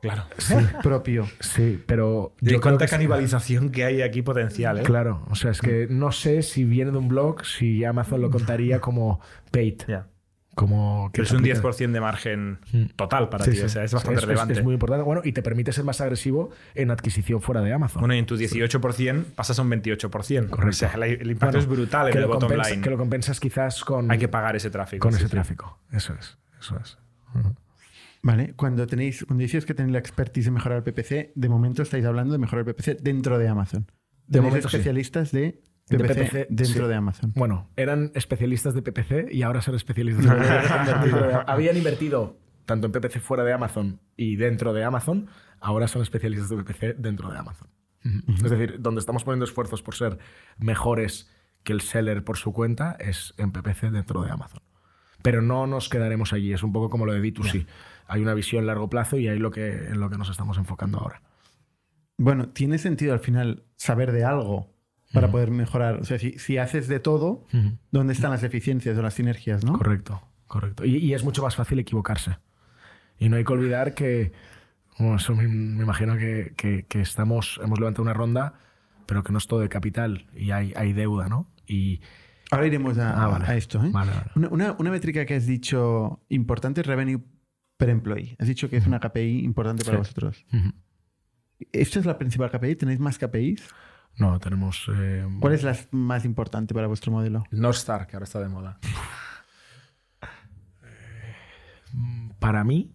Claro. 0.00 0.24
propio. 0.82 1.26
Sí, 1.40 1.82
pero... 1.86 2.34
Creo 2.40 2.60
cuánta 2.60 2.84
que 2.84 2.88
sí. 2.88 2.94
canibalización 2.96 3.70
que 3.70 3.84
hay 3.84 4.02
aquí 4.02 4.22
potencial, 4.22 4.78
¿eh? 4.78 4.82
Claro, 4.82 5.24
o 5.28 5.34
sea, 5.34 5.50
es 5.50 5.60
que 5.60 5.88
no 5.90 6.12
sé 6.12 6.42
si 6.42 6.64
viene 6.64 6.92
de 6.92 6.98
un 6.98 7.08
blog, 7.08 7.44
si 7.44 7.84
Amazon 7.84 8.20
lo 8.20 8.30
contaría 8.30 8.80
como 8.80 9.20
paid, 9.50 9.82
Ya. 9.88 10.06
Como 10.58 11.10
que 11.12 11.18
Pero 11.22 11.24
es 11.24 11.30
un 11.32 11.38
aplica- 11.38 11.54
10% 11.62 11.92
de 11.92 12.00
margen 12.00 12.58
Mm. 12.72 12.84
total 12.96 13.28
para 13.28 13.44
Sí, 13.44 13.52
ti. 13.52 13.56
sí. 13.58 13.62
O 13.62 13.68
sea, 13.68 13.84
es 13.84 13.92
bastante 13.94 14.20
relevante. 14.20 14.54
Es, 14.54 14.62
muy 14.64 14.74
importante. 14.74 15.04
Bueno, 15.04 15.20
y 15.24 15.32
te 15.32 15.42
permite 15.42 15.72
ser 15.72 15.84
más 15.84 16.00
agresivo 16.00 16.50
en 16.74 16.90
adquisición 16.90 17.40
fuera 17.40 17.60
de 17.62 17.72
Amazon. 17.72 18.00
Bueno, 18.00 18.14
y 18.14 18.18
en 18.18 18.26
tu 18.26 18.36
18% 18.36 19.24
pasas 19.36 19.58
a 19.58 19.62
un 19.62 19.70
28%. 19.70 20.50
Correcto. 20.50 20.70
O 20.70 20.72
sea, 20.72 20.92
el 20.94 21.30
impacto 21.30 21.46
Bueno, 21.46 21.58
es 21.60 21.66
brutal 21.66 22.08
en 22.08 22.14
el 22.16 22.20
lo 22.22 22.28
bottom 22.28 22.50
compensa- 22.50 22.70
line. 22.70 22.82
Que 22.82 22.90
lo 22.90 22.98
compensas 22.98 23.40
quizás 23.40 23.84
con, 23.84 24.10
Hay 24.10 24.18
que 24.18 24.28
pagar 24.28 24.56
ese 24.56 24.70
tráfico. 24.70 25.02
con 25.02 25.12
sí, 25.12 25.18
ese 25.18 25.26
sí. 25.26 25.30
tráfico. 25.30 25.78
Eso 25.92 26.14
es, 26.18 26.36
eso 26.60 26.76
es. 26.82 26.98
Vale, 28.22 28.52
cuando 28.56 28.86
tenéis, 28.86 29.24
cuando 29.24 29.42
dices 29.42 29.64
que 29.64 29.74
tenéis 29.74 29.92
la 29.92 30.00
expertise 30.00 30.46
de 30.46 30.50
mejorar 30.50 30.78
el 30.78 30.82
PPC, 30.84 31.32
de 31.34 31.48
momento 31.48 31.82
estáis 31.82 32.04
hablando 32.04 32.32
de 32.32 32.38
mejorar 32.38 32.66
el 32.66 32.74
PPC 32.74 32.96
dentro 33.00 33.38
de 33.38 33.48
Amazon. 33.48 33.86
De 34.26 34.40
momento 34.40 34.68
sí. 34.68 34.76
especialistas 34.76 35.30
de 35.30 35.62
De 35.88 35.98
PPC, 35.98 36.46
dentro 36.50 36.84
sí. 36.84 36.88
de 36.88 36.94
Amazon. 36.94 37.32
Bueno, 37.34 37.70
eran 37.76 38.12
especialistas 38.14 38.74
de 38.74 38.82
PPC 38.82 39.32
y 39.32 39.42
ahora 39.42 39.62
son 39.62 39.74
especialistas 39.74 40.24
de 40.24 40.30
PPC. 40.30 41.44
Habían 41.46 41.76
invertido 41.76 42.38
tanto 42.68 42.86
en 42.86 42.92
PPC 42.92 43.20
fuera 43.20 43.44
de 43.44 43.52
Amazon 43.52 43.98
y 44.16 44.36
dentro 44.36 44.74
de 44.74 44.84
Amazon, 44.84 45.28
ahora 45.58 45.88
son 45.88 46.02
especialistas 46.02 46.50
de 46.50 46.56
PPC 46.58 46.96
dentro 46.98 47.30
de 47.30 47.38
Amazon. 47.38 47.68
Es 48.28 48.50
decir, 48.50 48.76
donde 48.80 49.00
estamos 49.00 49.24
poniendo 49.24 49.44
esfuerzos 49.44 49.82
por 49.82 49.94
ser 49.94 50.18
mejores 50.58 51.30
que 51.64 51.72
el 51.72 51.80
seller 51.80 52.24
por 52.24 52.36
su 52.36 52.52
cuenta 52.52 52.96
es 53.00 53.34
en 53.38 53.52
PPC 53.52 53.90
dentro 53.90 54.22
de 54.22 54.30
Amazon. 54.30 54.62
Pero 55.22 55.42
no 55.42 55.66
nos 55.66 55.88
quedaremos 55.88 56.32
allí, 56.32 56.52
es 56.52 56.62
un 56.62 56.72
poco 56.72 56.90
como 56.90 57.06
lo 57.06 57.12
de 57.12 57.20
D2C. 57.20 57.66
Hay 58.06 58.22
una 58.22 58.34
visión 58.34 58.66
largo 58.66 58.88
plazo 58.88 59.18
y 59.18 59.28
ahí 59.28 59.38
lo 59.38 59.50
que, 59.50 59.88
en 59.88 60.00
lo 60.00 60.10
que 60.10 60.16
nos 60.16 60.30
estamos 60.30 60.58
enfocando 60.58 60.98
ahora. 60.98 61.22
Bueno, 62.18 62.50
tiene 62.50 62.78
sentido 62.78 63.14
al 63.14 63.20
final 63.20 63.64
saber 63.76 64.12
de 64.12 64.24
algo 64.24 64.74
para 65.12 65.30
poder 65.30 65.50
mejorar. 65.50 65.96
O 66.00 66.04
sea, 66.04 66.18
si, 66.18 66.38
si 66.38 66.58
haces 66.58 66.88
de 66.88 67.00
todo, 67.00 67.46
¿dónde 67.90 68.12
están 68.12 68.30
las 68.30 68.42
eficiencias 68.42 68.96
o 68.98 69.02
las 69.02 69.14
sinergias, 69.14 69.64
no? 69.64 69.72
Correcto, 69.74 70.22
correcto. 70.46 70.84
Y, 70.84 70.96
y 70.96 71.14
es 71.14 71.24
mucho 71.24 71.42
más 71.42 71.56
fácil 71.56 71.78
equivocarse. 71.78 72.36
Y 73.18 73.28
no 73.28 73.36
hay 73.36 73.44
que 73.44 73.52
olvidar 73.52 73.94
que, 73.94 74.32
bueno, 74.98 75.16
eso 75.16 75.34
me, 75.34 75.48
me 75.48 75.82
imagino 75.82 76.16
que, 76.16 76.52
que- 76.56 76.84
que 76.88 77.00
estamos, 77.00 77.60
hemos 77.62 77.78
levantado 77.80 78.02
una 78.02 78.12
ronda, 78.14 78.54
pero 79.06 79.22
que 79.24 79.32
no 79.32 79.38
es 79.38 79.46
todo 79.46 79.60
de 79.60 79.68
capital 79.68 80.26
y 80.36 80.50
hay, 80.50 80.72
hay 80.76 80.92
deuda, 80.92 81.28
¿no? 81.28 81.50
Y 81.66 82.00
Ahora 82.50 82.66
iremos 82.66 82.96
a, 82.98 83.22
Ah, 83.24 83.26
vale. 83.26 83.44
a 83.46 83.56
esto. 83.56 83.78
¿eh? 83.84 83.90
Vale, 83.92 84.10
vale. 84.10 84.30
Una, 84.36 84.48
una- 84.48 84.76
una 84.78 84.90
métrica 84.90 85.26
que 85.26 85.34
has 85.34 85.46
dicho 85.46 86.20
importante 86.28 86.80
es 86.82 86.86
revenue 86.86 87.20
per 87.76 87.90
employee. 87.90 88.36
Has 88.38 88.48
dicho 88.48 88.68
que 88.70 88.76
es 88.78 88.86
una 88.86 89.00
KPI 89.00 89.44
importante 89.44 89.84
para 89.84 89.96
Sí. 89.96 89.98
vosotros. 89.98 90.44
Ujú. 90.52 90.72
¿Esta 91.72 91.98
es 91.98 92.06
la 92.06 92.16
principal 92.18 92.50
KPI? 92.50 92.76
¿Tenéis 92.76 93.00
más 93.00 93.18
KPIs? 93.18 93.62
No, 94.18 94.38
tenemos... 94.40 94.86
eh, 94.94 95.26
¿Cuál 95.40 95.54
es 95.54 95.62
la 95.62 95.76
más 95.90 96.24
importante 96.24 96.74
para 96.74 96.86
vuestro 96.86 97.12
modelo? 97.12 97.44
El 97.50 97.60
North 97.60 97.76
Star, 97.76 98.06
que 98.06 98.16
ahora 98.16 98.24
está 98.24 98.40
de 98.40 98.48
moda. 98.48 98.78
Para 102.38 102.64
mí, 102.64 102.92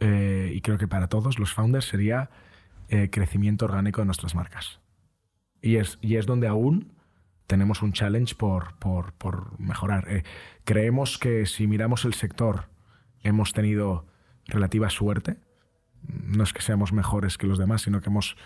eh, 0.00 0.52
y 0.54 0.60
creo 0.60 0.78
que 0.78 0.88
para 0.88 1.08
todos 1.08 1.38
los 1.38 1.52
founders, 1.52 1.86
sería 1.86 2.30
eh, 2.88 3.10
crecimiento 3.10 3.64
orgánico 3.64 4.00
de 4.00 4.06
nuestras 4.06 4.34
marcas. 4.34 4.80
Y 5.60 5.76
es, 5.76 5.98
y 6.00 6.16
es 6.16 6.26
donde 6.26 6.46
aún 6.48 6.92
tenemos 7.46 7.82
un 7.82 7.92
challenge 7.92 8.34
por, 8.34 8.76
por- 8.78 9.12
por 9.14 9.58
mejorar. 9.60 10.06
Eh, 10.08 10.22
creemos 10.64 11.18
que 11.18 11.46
si 11.46 11.66
miramos 11.66 12.04
el 12.04 12.14
sector, 12.14 12.68
hemos 13.22 13.52
tenido 13.52 14.06
relativa 14.46 14.90
suerte. 14.90 15.38
No 16.02 16.44
es 16.44 16.52
que 16.52 16.62
seamos 16.62 16.92
mejores 16.92 17.36
que 17.36 17.46
los 17.46 17.58
demás, 17.58 17.82
sino 17.82 18.00
que 18.00 18.08
hemos, 18.10 18.36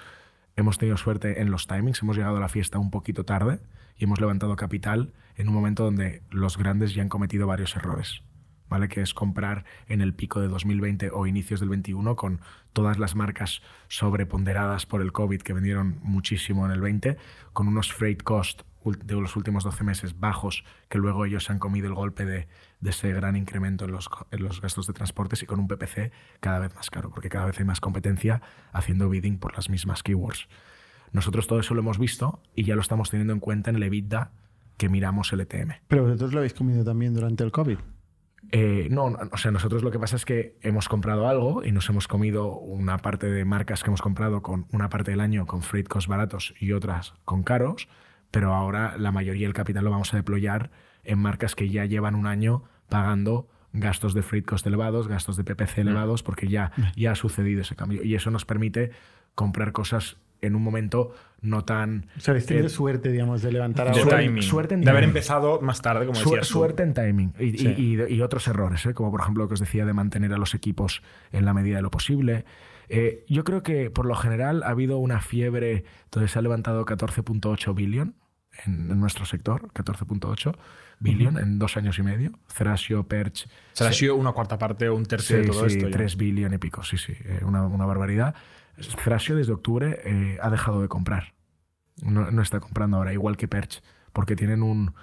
hemos 0.60 0.78
tenido 0.78 0.96
suerte 0.96 1.40
en 1.40 1.50
los 1.50 1.66
timings. 1.66 2.02
Hemos 2.02 2.16
llegado 2.16 2.36
a 2.36 2.40
la 2.40 2.48
fiesta 2.48 2.78
un 2.78 2.90
poquito 2.90 3.24
tarde 3.24 3.60
y 3.96 4.04
hemos 4.04 4.20
levantado 4.20 4.56
capital 4.56 5.12
en 5.36 5.48
un 5.48 5.54
momento 5.54 5.84
donde 5.84 6.22
los 6.30 6.56
grandes 6.56 6.94
ya 6.94 7.02
han 7.02 7.08
cometido 7.08 7.46
varios 7.46 7.76
errores. 7.76 8.22
¿Vale? 8.68 8.88
Que 8.88 9.00
es 9.00 9.14
comprar 9.14 9.64
en 9.88 10.00
el 10.00 10.14
pico 10.14 10.40
de 10.40 10.46
2020 10.46 11.10
o 11.12 11.26
inicios 11.26 11.58
del 11.58 11.70
21 11.70 12.14
con 12.14 12.40
todas 12.72 12.98
las 12.98 13.16
marcas 13.16 13.62
sobreponderadas 13.88 14.86
por 14.86 15.02
el 15.02 15.10
COVID 15.10 15.42
que 15.42 15.52
vendieron 15.52 15.98
muchísimo 16.02 16.64
en 16.66 16.70
el 16.70 16.80
20, 16.80 17.16
con 17.52 17.66
unos 17.66 17.92
freight 17.92 18.22
cost 18.22 18.62
de 18.84 19.14
los 19.14 19.34
últimos 19.34 19.64
12 19.64 19.82
meses 19.82 20.20
bajos, 20.20 20.64
que 20.88 20.98
luego 20.98 21.24
ellos 21.24 21.50
han 21.50 21.58
comido 21.58 21.88
el 21.88 21.94
golpe 21.94 22.24
de, 22.24 22.46
de 22.80 22.90
ese 22.90 23.12
gran 23.12 23.36
incremento 23.36 23.84
en 23.84 23.92
los, 23.92 24.08
en 24.30 24.42
los 24.42 24.60
gastos 24.60 24.86
de 24.86 24.92
transportes 24.92 25.42
y 25.42 25.46
con 25.46 25.60
un 25.60 25.68
PPC 25.68 26.12
cada 26.40 26.58
vez 26.58 26.74
más 26.74 26.90
caro, 26.90 27.10
porque 27.10 27.28
cada 27.28 27.46
vez 27.46 27.58
hay 27.58 27.64
más 27.64 27.80
competencia 27.80 28.40
haciendo 28.72 29.08
bidding 29.08 29.38
por 29.38 29.54
las 29.54 29.68
mismas 29.68 30.02
keywords. 30.02 30.48
Nosotros 31.12 31.46
todo 31.46 31.60
eso 31.60 31.74
lo 31.74 31.80
hemos 31.80 31.98
visto 31.98 32.40
y 32.54 32.64
ya 32.64 32.74
lo 32.74 32.80
estamos 32.80 33.10
teniendo 33.10 33.32
en 33.32 33.40
cuenta 33.40 33.70
en 33.70 33.76
el 33.76 33.82
EBITDA 33.82 34.32
que 34.76 34.88
miramos 34.88 35.32
el 35.32 35.40
ETM. 35.40 35.72
Pero 35.88 36.04
vosotros 36.04 36.32
lo 36.32 36.38
habéis 36.38 36.54
comido 36.54 36.84
también 36.84 37.12
durante 37.12 37.44
el 37.44 37.52
COVID. 37.52 37.78
Eh, 38.52 38.88
no, 38.90 39.10
no, 39.10 39.18
o 39.30 39.36
sea, 39.36 39.50
nosotros 39.50 39.82
lo 39.82 39.90
que 39.90 39.98
pasa 39.98 40.16
es 40.16 40.24
que 40.24 40.56
hemos 40.62 40.88
comprado 40.88 41.28
algo 41.28 41.62
y 41.64 41.72
nos 41.72 41.88
hemos 41.90 42.08
comido 42.08 42.56
una 42.56 42.98
parte 42.98 43.28
de 43.28 43.44
marcas 43.44 43.82
que 43.82 43.90
hemos 43.90 44.00
comprado 44.00 44.42
con 44.42 44.66
una 44.72 44.88
parte 44.88 45.10
del 45.10 45.20
año 45.20 45.46
con 45.46 45.62
freight 45.62 45.86
costs 45.86 46.08
baratos 46.08 46.54
y 46.58 46.72
otras 46.72 47.14
con 47.24 47.42
caros, 47.42 47.88
pero 48.30 48.54
ahora 48.54 48.96
la 48.96 49.12
mayoría 49.12 49.46
del 49.46 49.54
capital 49.54 49.84
lo 49.84 49.90
vamos 49.90 50.14
a 50.14 50.16
deployar 50.16 50.70
en 51.04 51.18
marcas 51.18 51.54
que 51.54 51.68
ya 51.68 51.84
llevan 51.84 52.14
un 52.14 52.26
año 52.26 52.64
pagando 52.88 53.48
gastos 53.72 54.14
de 54.14 54.22
freight 54.22 54.46
cost 54.46 54.66
elevados, 54.66 55.06
gastos 55.08 55.36
de 55.36 55.44
PPC 55.44 55.78
elevados, 55.78 56.22
porque 56.22 56.48
ya, 56.48 56.72
ya 56.96 57.12
ha 57.12 57.14
sucedido 57.14 57.60
ese 57.62 57.76
cambio. 57.76 58.02
Y 58.02 58.14
eso 58.16 58.30
nos 58.30 58.44
permite 58.44 58.90
comprar 59.34 59.70
cosas 59.72 60.16
en 60.42 60.56
un 60.56 60.62
momento 60.62 61.14
no 61.42 61.64
tan... 61.64 62.06
O 62.16 62.20
sea, 62.20 62.34
eh, 62.34 62.68
suerte, 62.68 63.12
digamos, 63.12 63.42
de 63.42 63.52
levantar 63.52 63.86
De 63.86 63.90
ahora. 63.92 64.02
Suerte- 64.02 64.24
timing. 64.24 64.42
suerte 64.42 64.74
en 64.74 64.80
de 64.80 64.90
haber 64.90 65.02
timing. 65.02 65.10
empezado 65.16 65.60
más 65.60 65.82
tarde, 65.82 66.06
como 66.06 66.18
Su- 66.18 66.30
decías 66.30 66.48
tú. 66.48 66.54
suerte 66.54 66.82
en 66.82 66.94
timing 66.94 67.34
y, 67.38 67.44
y- 67.44 67.58
Sí. 67.58 67.74
y- 67.76 68.14
y 68.14 68.20
otros 68.22 68.48
errores, 68.48 68.84
¿eh? 68.86 68.94
como 68.94 69.10
por 69.10 69.20
ejemplo 69.20 69.44
lo 69.44 69.48
que 69.48 69.54
os 69.54 69.60
decía 69.60 69.84
de 69.84 69.92
mantener 69.92 70.32
a 70.32 70.38
los 70.38 70.54
equipos 70.54 71.02
en 71.30 71.44
la 71.44 71.52
medida 71.54 71.76
de 71.76 71.82
lo 71.82 71.90
posible. 71.90 72.44
Eh, 72.88 73.24
yo 73.28 73.44
creo 73.44 73.62
que 73.62 73.90
por 73.90 74.06
lo 74.06 74.14
general 74.16 74.62
ha 74.64 74.70
habido 74.70 74.96
una 74.98 75.20
fiebre, 75.20 75.84
entonces 76.04 76.32
se 76.32 76.38
ha 76.38 76.42
levantado 76.42 76.84
14.8 76.86 77.74
billion 77.74 78.14
en, 78.66 78.90
en 78.90 78.98
nuestro 78.98 79.26
sector, 79.26 79.68
14.8 79.74 80.56
billion 81.00 81.38
en 81.38 81.58
dos 81.58 81.76
años 81.76 81.98
y 81.98 82.02
medio. 82.02 82.38
Thrasio, 82.56 83.02
Perch, 83.08 83.48
Será 83.72 83.92
sido 83.92 84.14
una 84.16 84.32
cuarta 84.32 84.58
parte 84.58 84.88
o 84.88 84.94
un 84.94 85.04
tercio 85.06 85.38
de 85.38 85.46
todo 85.46 85.68
sí, 85.68 85.76
esto. 85.76 85.88
ya. 85.88 85.96
3 85.96 86.16
billion 86.16 86.52
y 86.54 86.58
pico, 86.58 86.82
sí, 86.84 86.96
sí, 86.98 87.14
eh, 87.24 87.40
una, 87.44 87.62
una 87.66 87.86
barbaridad. 87.86 88.34
Thrasio 89.04 89.34
desde 89.36 89.52
octubre 89.52 90.00
eh, 90.04 90.38
ha 90.40 90.50
dejado 90.50 90.80
de 90.82 90.88
comprar. 90.88 91.34
No, 92.02 92.30
no 92.30 92.40
está 92.42 92.60
comprando 92.60 92.96
ahora, 92.98 93.12
igual 93.12 93.36
que 93.36 93.48
Perch, 93.48 93.82
porque 94.12 94.36
tienen 94.36 94.62
un, 94.62 94.94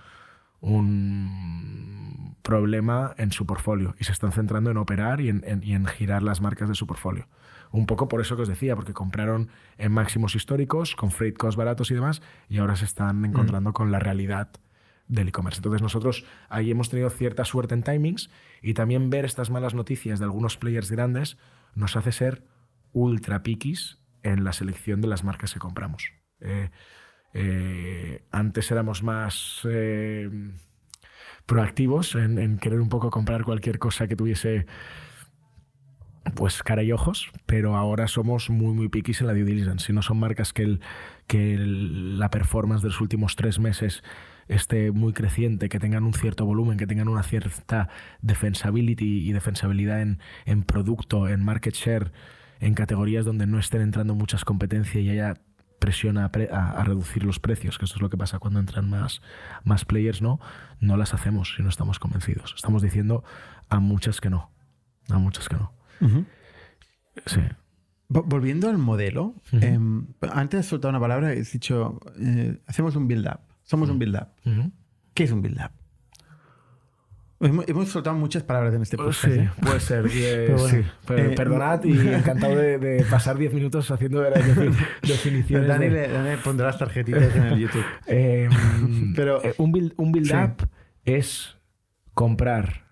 un 0.98 2.36
problema 2.42 3.14
en 3.18 3.32
su 3.32 3.46
portfolio 3.46 3.96
y 4.00 4.04
se 4.06 4.12
están 4.12 4.32
centrando 4.32 4.72
en 4.72 4.78
operar 4.78 5.22
y 5.22 5.30
en, 5.30 5.44
en- 5.46 5.64
y 5.64 5.74
en 5.74 5.86
girar 5.86 6.24
las 6.24 6.42
marcas 6.42 6.70
de 6.70 6.76
su 6.76 6.88
portfolio. 6.88 7.28
Un 7.72 7.86
poco 7.86 8.08
por 8.08 8.22
eso 8.22 8.36
que 8.38 8.44
os 8.44 8.48
decía, 8.48 8.76
porque 8.76 8.94
compraron 8.94 9.50
en 9.78 9.92
máximos 9.92 10.36
históricos, 10.36 10.96
con 10.96 11.12
freight 11.12 11.38
costs 11.38 11.58
baratos 11.58 11.92
y 11.92 11.96
demás, 11.96 12.22
y 12.48 12.60
ahora 12.60 12.76
se 12.78 12.86
están 12.86 13.26
encontrando 13.26 13.74
con 13.74 13.92
la 13.92 14.00
realidad 14.00 14.50
del 15.08 15.30
e-commerce. 15.30 15.60
Entonces 15.60 15.82
nosotros 15.82 16.26
ahí 16.50 16.72
hemos 16.72 16.90
tenido 16.90 17.10
cierta 17.10 17.46
suerte 17.46 17.74
en 17.74 17.84
timings 17.84 18.30
y 18.62 18.74
también 18.74 19.10
ver 19.10 19.26
estas 19.26 19.50
malas 19.50 19.74
noticias 19.74 20.20
de 20.20 20.26
algunos 20.26 20.58
players 20.58 20.92
grandes 20.92 21.38
nos 21.76 21.96
hace 21.96 22.12
ser 22.12 22.44
ultra 22.92 23.44
piquis 23.44 24.00
en 24.24 24.44
la 24.44 24.54
selección 24.54 25.02
de 25.02 25.08
las 25.08 25.24
marcas 25.24 25.54
que 25.54 25.60
compramos. 25.60 26.12
Eh, 26.42 26.70
eh, 27.34 28.24
antes 28.32 28.72
éramos 28.72 29.04
más 29.04 29.62
eh, 29.70 30.30
proactivos 31.46 32.16
en, 32.16 32.58
querer 32.58 32.82
un 32.82 32.90
poco 32.90 33.10
comprar 33.10 33.44
cualquier 33.44 33.80
cosa 33.80 34.08
que 34.08 34.16
tuviese 34.16 34.66
pues 36.36 36.62
cara 36.62 36.84
y 36.84 36.92
ojos, 36.92 37.32
pero 37.46 37.78
ahora 37.78 38.08
somos 38.08 38.50
muy, 38.50 38.74
muy 38.74 38.90
piquis 38.90 39.22
en 39.22 39.28
la 39.28 39.34
due 39.34 39.46
diligence. 39.46 39.86
Si 39.86 39.94
no 39.94 40.02
son 40.02 40.20
marcas 40.20 40.52
que, 40.52 40.80
que 41.26 41.56
la 41.58 42.30
performance 42.30 42.82
de 42.82 42.90
los 42.90 43.00
últimos 43.00 43.38
tres 43.38 43.60
meses 43.60 44.04
esté 44.48 44.92
muy 44.92 45.14
creciente, 45.14 45.70
que 45.70 45.80
tengan 45.80 46.04
un 46.04 46.14
cierto 46.14 46.46
volumen, 46.46 46.78
que 46.78 46.88
tengan 46.88 47.08
una 47.08 47.24
cierta 47.24 47.90
defensability 48.22 49.28
y 49.28 49.34
defensabilidad 49.34 50.02
en, 50.02 50.20
en 50.46 50.64
producto, 50.64 51.28
en 51.28 51.44
market 51.44 51.74
share, 51.74 52.12
en 52.60 52.74
categorías 52.74 53.26
donde 53.26 53.46
no 53.48 53.60
estén 53.60 53.82
entrando 53.82 54.16
muchas 54.16 54.46
competencias 54.46 55.04
y 55.04 55.10
haya 55.10 55.36
presión 55.80 56.18
a, 56.18 56.32
pre- 56.32 56.50
a- 56.52 56.72
a 56.72 56.84
reducir 56.84 57.24
los 57.24 57.40
precios, 57.40 57.78
que 57.78 57.86
eso 57.86 57.96
es 57.96 58.02
lo 58.02 58.10
que 58.10 58.18
pasa 58.18 58.40
cuando 58.40 58.60
entran 58.60 58.90
más, 58.90 59.22
más 59.64 59.86
players, 59.86 60.22
¿no? 60.24 60.40
No 60.80 60.98
las 60.98 61.14
hacemos 61.14 61.54
si 61.56 61.62
no 61.62 61.70
estamos 61.70 62.00
convencidos. 62.00 62.54
Estamos 62.56 62.82
diciendo 62.82 63.24
a 63.70 63.80
muchas 63.80 64.20
que 64.22 64.30
no. 64.32 64.50
A 65.10 65.20
muchas 65.20 65.48
que 65.50 65.56
no. 65.56 65.72
Sí. 67.26 67.42
Vo- 68.10 68.24
Volviendo 68.26 68.70
al 68.70 68.78
modelo, 68.78 69.36
em, 69.52 70.08
antes 70.34 70.62
has 70.62 70.66
soltado 70.68 70.90
una 70.92 71.00
palabra 71.00 71.36
y 71.36 71.40
has 71.42 71.52
dicho, 71.52 72.00
eh, 72.20 72.58
hacemos 72.66 72.96
un 72.96 73.08
build-up, 73.08 73.42
somos 73.68 73.90
un 73.92 74.00
build-up. 74.00 74.30
¿Qué 75.14 75.24
es 75.26 75.32
un 75.32 75.42
build-up? 75.44 75.72
Hemos, 77.40 77.68
hemos 77.70 77.90
soltado 77.90 78.16
muchas 78.16 78.42
palabras 78.42 78.74
en 78.74 78.82
este 78.82 78.98
podcast. 78.98 79.26
Sí, 79.26 79.32
¿eh? 79.32 79.52
puede 79.62 79.80
ser. 79.80 80.06
eh, 80.12 80.46
Pero 80.48 80.58
bueno, 80.58 80.70
sí. 80.84 80.90
Pero 81.06 81.20
eh, 81.32 81.36
perdonad 81.36 81.84
y 81.84 81.92
encantado 82.14 82.56
de, 82.56 82.80
de 82.80 83.04
pasar 83.06 83.38
10 83.38 83.54
minutos 83.54 83.92
haciendo 83.92 84.22
de 84.22 84.32
definiciones. 85.04 85.68
Dani, 85.68 85.86
de- 85.86 85.92
le, 85.92 86.08
Dani 86.08 86.38
pondrá 86.44 86.66
las 86.68 86.80
tarjetitas 86.80 87.36
en 87.36 87.44
el 87.44 87.60
YouTube. 87.60 87.86
Eh, 88.08 88.50
Pero- 89.16 89.40
un 89.60 89.72
build, 89.72 89.94
un 89.98 90.12
build 90.12 90.28
Sí. 90.32 90.36
up 90.36 90.68
es 91.06 91.58
comprar 92.16 92.86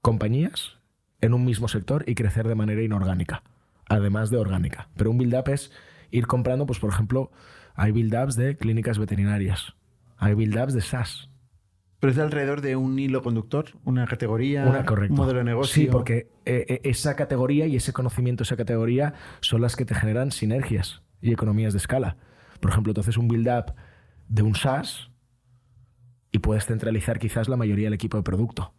compañías 0.00 0.76
en 1.20 1.34
un 1.34 1.44
mismo 1.44 1.66
sector 1.66 2.04
y 2.06 2.14
crecer 2.14 2.46
de 2.46 2.54
manera 2.54 2.80
inorgánica, 2.82 3.42
además 3.88 4.30
de 4.30 4.36
orgánica. 4.36 4.88
Pero 4.96 5.10
un 5.10 5.18
build 5.18 5.34
up 5.34 5.48
es 5.48 5.72
ir 6.12 6.28
comprando, 6.28 6.66
pues 6.66 6.78
por 6.78 6.90
ejemplo, 6.90 7.32
hay 7.74 7.90
build 7.90 8.14
ups 8.14 8.36
de 8.36 8.56
clínicas 8.56 8.98
veterinarias, 9.00 9.74
hay 10.18 10.34
build 10.34 10.58
ups 10.60 10.74
de 10.74 10.80
SaaS. 10.80 11.30
Pero 12.00 12.12
es 12.12 12.18
alrededor 12.18 12.60
de 12.60 12.76
un 12.76 12.98
hilo 12.98 13.22
conductor, 13.22 13.66
una 13.84 14.06
categoría, 14.06 14.64
Una, 14.66 14.84
un 15.08 15.16
modelo 15.16 15.38
de 15.38 15.44
negocio. 15.44 15.74
Sí, 15.74 15.88
porque 15.90 16.30
eh, 16.44 16.64
eh, 16.68 16.80
esa 16.84 17.16
categoría 17.16 17.66
y 17.66 17.74
ese 17.74 17.92
conocimiento, 17.92 18.44
esa 18.44 18.56
categoría, 18.56 19.14
son 19.40 19.62
las 19.62 19.74
que 19.74 19.84
te 19.84 19.94
generan 19.94 20.30
sinergias 20.30 21.02
y 21.20 21.32
economías 21.32 21.72
de 21.72 21.78
escala. 21.78 22.16
Por 22.60 22.70
ejemplo, 22.70 22.94
tú 22.94 23.00
haces 23.00 23.16
un 23.16 23.26
build-up 23.26 23.74
de 24.28 24.42
un 24.42 24.54
SaaS 24.54 25.10
y 26.30 26.38
puedes 26.38 26.66
centralizar 26.66 27.18
quizás 27.18 27.48
la 27.48 27.56
mayoría 27.56 27.86
del 27.86 27.94
equipo 27.94 28.16
de 28.16 28.22
producto 28.22 28.74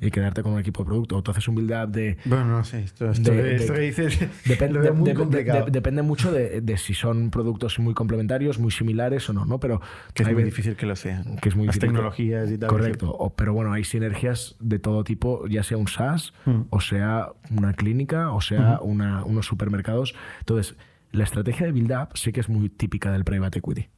Y 0.00 0.10
quedarte 0.10 0.42
con 0.42 0.52
un 0.52 0.60
equipo 0.60 0.82
de 0.84 0.86
producto. 0.86 1.16
O 1.16 1.22
tú 1.22 1.30
haces 1.32 1.48
un 1.48 1.56
build-up 1.56 1.88
de... 1.90 2.16
Bueno, 2.26 2.44
no 2.46 2.62
sé, 2.64 2.82
esto, 2.84 3.10
esto, 3.10 3.32
De- 3.32 3.56
esto 3.56 3.72
de- 3.72 3.78
que 3.80 3.84
dices 3.86 4.18
Depende, 4.46 4.74
lo 4.74 4.80
veo 4.82 4.92
de- 4.92 4.98
muy 4.98 5.08
de- 5.08 5.14
complicado. 5.14 5.64
de- 5.66 5.70
depende 5.70 6.02
mucho 6.02 6.30
de, 6.32 6.60
de 6.60 6.76
si 6.78 6.94
son 6.94 7.30
productos 7.30 7.78
muy 7.78 7.92
complementarios, 7.94 8.58
muy 8.58 8.70
similares 8.70 9.28
o 9.28 9.32
no, 9.32 9.44
¿no? 9.44 9.58
Pero 9.58 9.80
que 10.14 10.22
es 10.22 10.28
hay 10.28 10.34
muy 10.34 10.44
difícil 10.44 10.76
que 10.76 10.86
lo 10.86 10.94
sean. 10.96 11.36
que 11.38 11.48
es 11.48 11.56
muy 11.56 11.66
Las 11.66 11.74
difícil 11.74 11.88
tecnologías 11.92 12.50
y 12.50 12.58
tal. 12.58 12.68
Correcto. 12.68 13.10
O- 13.12 13.34
pero 13.34 13.52
bueno, 13.52 13.72
hay 13.72 13.84
sinergias 13.84 14.56
de 14.60 14.78
todo 14.78 15.02
tipo, 15.04 15.46
ya 15.48 15.62
sea 15.62 15.76
un 15.76 15.88
SaaS, 15.88 16.32
Mm. 16.46 16.60
o 16.70 16.80
sea 16.80 17.28
una 17.50 17.72
clínica, 17.74 18.30
o 18.32 18.40
sea 18.40 18.78
una- 18.80 19.24
unos 19.24 19.46
supermercados. 19.46 20.14
Entonces, 20.40 20.76
la 21.10 21.24
estrategia 21.24 21.66
de 21.66 21.72
Build 21.72 21.92
Up 21.92 22.08
sí 22.16 22.32
que 22.32 22.40
es 22.40 22.48
muy 22.48 22.68
típica 22.68 23.10
del 23.12 23.24
private 23.24 23.58
equity. 23.60 23.88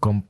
Con 0.00 0.26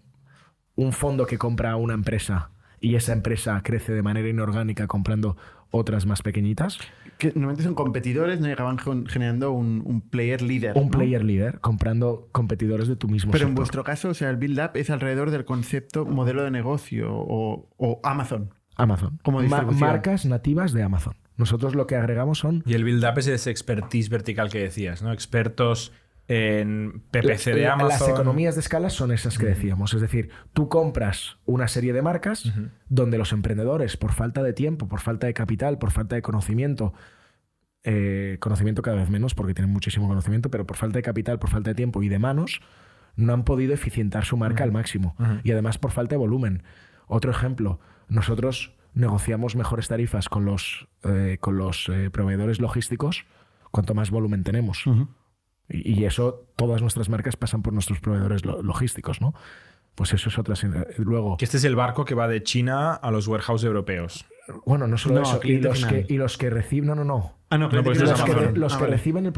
un 0.76 0.92
fondo 0.92 1.26
que 1.26 1.38
compra 1.38 1.72
a 1.72 1.76
una 1.76 1.94
empresa 1.94 2.50
y 2.84 2.96
esa 2.96 3.12
empresa 3.12 3.60
crece 3.64 3.92
de 3.92 4.02
manera 4.02 4.28
inorgánica 4.28 4.86
comprando 4.86 5.36
otras 5.70 6.06
más 6.06 6.22
pequeñitas. 6.22 6.78
Que 7.18 7.28
normalmente 7.28 7.62
son 7.64 7.74
competidores, 7.74 8.40
no 8.40 8.46
llegaban 8.46 8.76
con- 8.76 9.06
generando 9.06 9.52
un, 9.52 9.82
un 9.84 10.00
player 10.02 10.42
líder. 10.42 10.72
Un 10.76 10.84
¿no? 10.84 10.90
player 10.98 11.24
leader 11.24 11.60
comprando 11.60 12.28
competidores 12.32 12.86
de 12.88 12.96
tu 12.96 13.08
mismo 13.08 13.32
Pero 13.32 13.46
en 13.48 13.54
vuestro 13.54 13.82
caso, 13.84 14.10
o 14.10 14.14
sea, 14.14 14.30
el 14.30 14.36
build-up 14.36 14.70
es 14.74 14.90
alrededor 14.90 15.30
del 15.30 15.44
concepto 15.44 16.04
modelo 16.04 16.44
de 16.44 16.50
negocio 16.50 17.08
o, 17.12 17.68
o 17.76 18.00
Amazon. 18.04 18.50
Amazon. 18.76 19.18
Como 19.22 19.40
Ma- 19.42 19.62
marcas 19.62 20.26
nativas 20.26 20.72
de 20.72 20.82
Amazon. 20.82 21.14
Nosotros 21.36 21.74
lo 21.74 21.86
que 21.86 21.96
agregamos 21.96 22.38
son 22.38 22.62
Y 22.66 22.74
el 22.74 22.84
build-up 22.84 23.18
es 23.18 23.26
ese 23.26 23.50
expertise 23.50 24.08
vertical 24.08 24.50
que 24.50 24.58
decías, 24.60 25.02
¿no? 25.02 25.12
Expertos 25.12 25.92
en 26.28 27.02
PPC 27.10 27.54
de 27.54 27.66
Amazon. 27.66 27.88
Las 27.88 28.08
economías 28.08 28.54
de 28.54 28.60
escala 28.60 28.90
son 28.90 29.12
esas 29.12 29.38
que 29.38 29.46
decíamos. 29.46 29.94
Es 29.94 30.00
decir, 30.00 30.30
tú 30.52 30.68
compras 30.68 31.38
una 31.44 31.68
serie 31.68 31.92
de 31.92 32.02
marcas 32.02 32.52
donde 32.88 33.18
los 33.18 33.32
emprendedores, 33.32 33.96
por 33.96 34.12
falta 34.12 34.42
de 34.42 34.52
tiempo, 34.52 34.88
por 34.88 35.00
falta 35.00 35.26
de 35.26 35.34
capital, 35.34 35.78
por 35.78 35.90
falta 35.90 36.16
de 36.16 36.22
conocimiento, 36.22 36.94
eh, 37.82 38.38
conocimiento 38.40 38.80
cada 38.82 38.96
vez 38.96 39.10
menos 39.10 39.34
porque 39.34 39.54
tienen 39.54 39.72
muchísimo 39.72 40.08
conocimiento, 40.08 40.50
pero 40.50 40.66
por 40.66 40.76
falta 40.76 40.98
de 40.98 41.02
capital, 41.02 41.38
por 41.38 41.50
falta 41.50 41.70
de 41.70 41.74
tiempo 41.74 42.02
y 42.02 42.08
de 42.08 42.18
manos, 42.18 42.60
no 43.16 43.32
han 43.32 43.44
podido 43.44 43.74
eficientar 43.74 44.24
su 44.24 44.36
marca 44.36 44.64
al 44.64 44.72
máximo. 44.72 45.14
Y 45.44 45.52
además 45.52 45.78
por 45.78 45.90
falta 45.90 46.14
de 46.14 46.18
volumen. 46.18 46.62
Otro 47.06 47.30
ejemplo, 47.30 47.80
nosotros 48.08 48.74
negociamos 48.94 49.56
mejores 49.56 49.88
tarifas 49.88 50.28
con 50.28 50.44
los, 50.44 50.88
eh, 51.02 51.36
con 51.40 51.58
los 51.58 51.88
eh, 51.88 52.10
proveedores 52.10 52.60
logísticos 52.60 53.26
cuanto 53.70 53.94
más 53.94 54.10
volumen 54.10 54.44
tenemos. 54.44 54.84
Y, 55.68 56.04
eso, 56.04 56.46
todas 56.56 56.82
nuestras 56.82 57.08
marcas 57.08 57.36
pasan 57.36 57.62
por 57.62 57.72
nuestros 57.72 58.00
proveedores 58.00 58.44
lo- 58.44 58.62
logísticos, 58.62 59.20
¿no? 59.20 59.34
Pues 59.94 60.12
eso 60.12 60.28
es 60.28 60.38
otra. 60.38 60.54
Luego, 60.98 61.36
Que 61.36 61.44
este 61.44 61.56
es 61.56 61.64
el 61.64 61.76
barco 61.76 62.04
que 62.04 62.14
va 62.14 62.28
de 62.28 62.42
China 62.42 62.92
a 62.94 63.10
los 63.10 63.28
warehouse 63.28 63.64
europeos. 63.64 64.26
bueno, 64.66 64.86
no 64.86 64.98
solo 64.98 65.16
No, 65.16 65.22
eso, 65.22 65.40
y 65.42 65.58
los, 65.58 65.84
que, 65.86 66.04
y 66.08 66.16
los 66.18 66.36
que 66.36 66.50
reciben, 66.50 66.88
no, 66.88 66.94
no, 66.96 67.04
no. 67.04 67.32
Ah, 67.48 67.56
no, 67.56 67.68
No, 67.70 67.82
pues 67.82 67.98
Los 68.00 68.22
que, 68.22 68.32
los 68.52 68.74
Ah, 68.74 68.76
que 68.76 68.82
vale. 68.84 68.96
reciben 68.96 69.26
el 69.26 69.32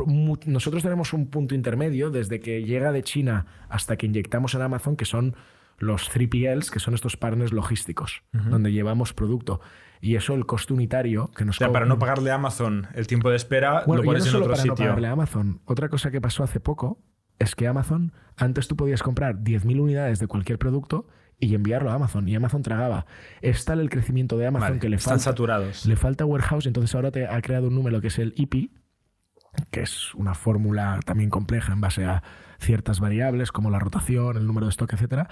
nosotros 0.47 0.83
tenemos 0.83 1.13
un 1.13 1.29
punto 1.29 1.55
intermedio 1.55 2.11
desde 2.11 2.41
que 2.41 2.65
llega 2.65 2.91
de 2.91 3.03
China 3.03 3.47
hasta 3.69 3.97
que 3.97 4.07
inyectamos 4.07 4.55
en 4.55 4.63
Amazon, 4.63 4.97
que 4.97 5.05
son 5.05 5.37
los 5.79 6.09
3PLs, 6.11 6.71
que 6.71 6.81
son 6.81 6.95
estos 6.95 7.17
partners 7.19 7.53
logísticos, 7.53 8.23
donde 8.33 8.73
llevamos 8.73 9.13
producto. 9.13 9.61
Y 10.01 10.17
eso, 10.17 10.35
el 10.35 10.47
coste 10.47 10.73
unitario 10.73 11.31
que 11.37 11.45
nos 11.45 11.57
O 11.57 11.59
sea, 11.59 11.73
para 11.73 11.87
no 11.87 11.99
pagarle 11.99 12.31
a 12.31 12.35
Amazon 12.35 12.89
el 12.95 13.07
tiempo 13.07 13.31
de 13.31 13.37
espera, 13.37 13.85
Bueno, 13.87 14.03
lo 14.03 14.07
pones 14.07 14.25
no 14.25 14.27
en 14.27 14.33
solo 14.33 14.45
otro 14.45 14.57
para 14.57 14.67
no 14.67 14.75
pagarle 14.75 15.09
a 15.09 15.13
Amazon. 15.13 15.61
Otra 15.65 15.89
cosa 15.89 16.11
que 16.11 16.21
pasó 16.21 16.45
hace 16.45 16.61
poco 16.61 17.01
es 17.39 17.55
que 17.55 17.67
Amazon, 17.67 18.13
antes 18.37 18.69
tú 18.69 18.77
podías 18.77 19.03
comprar 19.03 19.37
10.000 19.39 19.81
unidades 19.81 20.19
de 20.19 20.27
cualquier 20.27 20.59
producto 20.59 21.07
y 21.39 21.55
enviarlo 21.55 21.91
a 21.91 21.95
Amazon. 21.95 22.29
Y 22.29 22.35
Amazon 22.35 22.63
tragaba. 22.63 23.07
Es 23.43 23.65
tal 23.65 23.81
el 23.81 23.91
crecimiento 23.91 24.39
de 24.39 24.47
Amazon 24.47 24.69
Vale, 24.69 24.81
que 24.81 24.89
le 24.89 24.97
están 24.97 25.13
falta, 25.13 25.25
saturados. 25.25 25.87
le 25.87 25.97
falta 25.97 26.25
warehouse. 26.25 26.67
Entonces 26.67 26.95
ahora 26.95 27.11
te 27.11 27.27
ha 27.27 27.41
creado 27.43 27.69
un 27.69 27.75
número 27.75 28.01
que 28.01 28.09
es 28.09 28.19
el 28.19 28.33
IP, 28.37 28.71
que 29.71 29.83
es 29.83 30.15
una 30.15 30.35
fórmula 30.35 31.01
también 31.05 31.31
compleja 31.31 31.73
en 31.73 31.81
base 31.81 32.05
a 32.05 32.23
ciertas 32.59 33.01
variables 33.01 33.53
como 33.53 33.71
la 33.71 33.79
rotación, 33.79 34.37
el 34.37 34.47
número 34.47 34.67
de 34.67 34.71
stock, 34.71 34.93
etcétera, 34.93 35.29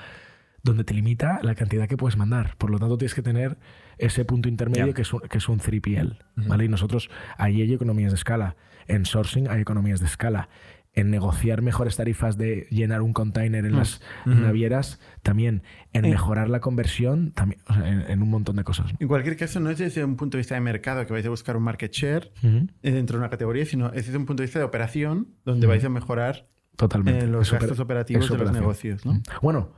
donde 0.63 0.85
te 0.85 0.95
limita 0.95 1.41
la 1.43 1.55
cantidad 1.55 1.89
que 1.89 1.97
puedes 1.97 2.17
mandar. 2.17 2.57
Por 2.57 2.71
lo 2.71 2.79
tanto, 2.79 2.99
tienes 2.99 3.15
que 3.15 3.23
tener 3.23 3.59
ese 3.99 4.25
punto 4.25 4.49
intermedio 4.49 4.95
que, 4.95 5.03
es 5.03 5.13
un, 5.13 5.21
que 5.21 5.39
es 5.39 5.49
un 5.49 5.59
3PL. 5.61 6.19
¿vale? 6.37 6.65
Y 6.65 6.69
nosotros, 6.69 7.11
ahí 7.39 7.63
hay 7.63 7.73
economías 7.73 8.13
de 8.13 8.17
escala. 8.17 8.57
En 8.87 9.07
sourcing 9.07 9.49
hay 9.49 9.61
economías 9.61 10.01
de 10.01 10.07
escala. 10.07 10.49
En 10.97 11.11
negociar 11.11 11.61
mejores 11.61 11.97
tarifas 11.97 12.37
de 12.39 12.69
llenar 12.71 13.03
un 13.03 13.13
container 13.13 13.65
en 13.65 13.75
las 13.77 14.01
navieras, 14.27 15.01
también. 15.23 15.63
En 15.93 16.03
mejorar 16.03 16.49
la 16.49 16.61
conversión, 16.61 17.33
también. 17.33 17.61
o 17.67 17.75
sea, 17.75 17.89
en, 17.89 18.03
en 18.09 18.23
un 18.23 18.31
montón 18.31 18.55
de 18.57 18.63
cosas. 18.63 18.93
En 19.01 19.09
cualquier 19.09 19.37
caso, 19.37 19.59
no 19.59 19.71
es 19.71 19.79
desde 19.79 20.05
un 20.05 20.15
punto 20.15 20.37
de 20.37 20.43
vista 20.43 20.55
de 20.55 20.61
mercado 20.61 21.05
que 21.05 21.13
vais 21.13 21.27
a 21.27 21.31
buscar 21.31 21.57
un 21.57 21.65
market 21.65 21.91
share 21.93 22.31
eh, 22.45 22.93
dentro 22.93 23.17
de 23.17 23.23
una 23.23 23.31
categoría, 23.31 23.67
sino 23.67 23.89
es 23.89 24.07
desde 24.07 24.19
un 24.19 24.27
punto 24.27 24.43
de 24.43 24.47
vista 24.47 24.61
de 24.61 24.65
operación 24.67 25.29
donde 25.45 25.67
vais 25.67 25.85
a 25.85 25.89
mejorar 25.89 26.47
Totalmente. 26.77 27.25
eh, 27.25 27.29
los 27.29 27.49
Es 27.53 27.59
gastos 27.59 27.81
operativos 27.81 28.29
de 28.31 28.39
los 28.39 28.53
negocios. 28.53 29.05
¿no? 29.05 29.21
Bueno, 29.43 29.73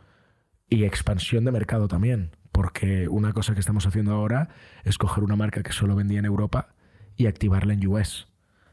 y 0.69 0.85
expansión 0.85 1.45
de 1.47 1.53
mercado 1.53 1.89
también, 1.89 2.33
porque 2.57 3.07
una 3.11 3.35
cosa 3.35 3.53
que 3.53 3.61
estamos 3.61 3.87
haciendo 3.87 4.15
ahora 4.15 4.49
es 4.83 4.97
coger 4.97 5.23
una 5.23 5.37
marca 5.37 5.63
que 5.63 5.73
solo 5.73 5.95
vendía 5.95 6.21
en 6.21 6.25
Europa 6.25 6.69
y 7.15 7.27
activarla 7.27 7.75
en 7.75 7.87
US. 7.87 8.29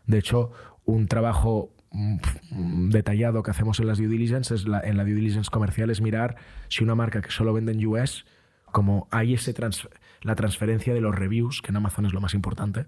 De 0.07 0.19
hecho, 0.19 0.53
un 0.85 1.09
trabajo 1.09 1.75
mm, 1.91 2.91
detallado 2.91 3.43
que 3.43 3.51
hacemos 3.51 3.81
en 3.81 3.87
las 3.87 3.97
due 3.97 4.07
es 4.23 4.65
la, 4.65 4.79
en 4.79 4.95
la 4.95 5.03
due 5.03 5.15
diligence 5.15 5.51
comercial 5.51 5.89
es 5.89 5.99
mirar 5.99 6.37
si 6.69 6.81
una 6.81 6.95
marca 6.95 7.21
que 7.21 7.29
solo 7.29 7.51
vende 7.51 7.73
en 7.73 7.85
US, 7.85 8.23
como 8.71 9.09
hay 9.11 9.33
ese 9.33 9.53
la 10.21 10.35
transferencia 10.35 10.93
de 10.93 11.01
los 11.01 11.13
reviews, 11.13 11.61
que 11.61 11.71
en 11.71 11.75
Amazon 11.75 12.05
es 12.05 12.13
lo 12.13 12.21
más 12.21 12.35
importante. 12.35 12.85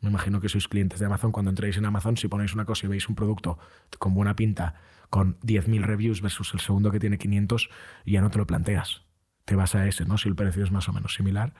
Me 0.00 0.08
imagino 0.08 0.40
que 0.40 0.48
sois 0.48 0.66
clientes 0.66 0.98
de 0.98 1.04
Amazon. 1.04 1.30
Cuando 1.30 1.50
entréis 1.50 1.76
en 1.76 1.84
Amazon, 1.84 2.16
si 2.16 2.26
ponéis 2.26 2.54
una 2.54 2.64
cosa 2.64 2.86
y 2.86 2.88
veis 2.88 3.06
un 3.10 3.16
producto 3.16 3.58
con 3.98 4.14
buena 4.14 4.34
pinta, 4.34 4.76
con 5.10 5.38
10.000 5.40 5.82
reviews 5.82 6.22
versus 6.22 6.54
el 6.54 6.60
segundo 6.60 6.90
que 6.90 7.00
tiene 7.00 7.18
500, 7.18 7.68
ya 8.06 8.22
no 8.22 8.30
te 8.30 8.38
lo 8.38 8.46
planteas. 8.46 9.07
Te 9.48 9.56
vas 9.56 9.74
a 9.74 9.86
ese, 9.88 10.04
¿no? 10.04 10.18
Si 10.18 10.28
el 10.28 10.36
precio 10.36 10.62
es 10.62 10.70
más 10.70 10.90
o 10.90 10.92
menos 10.92 11.14
similar. 11.14 11.54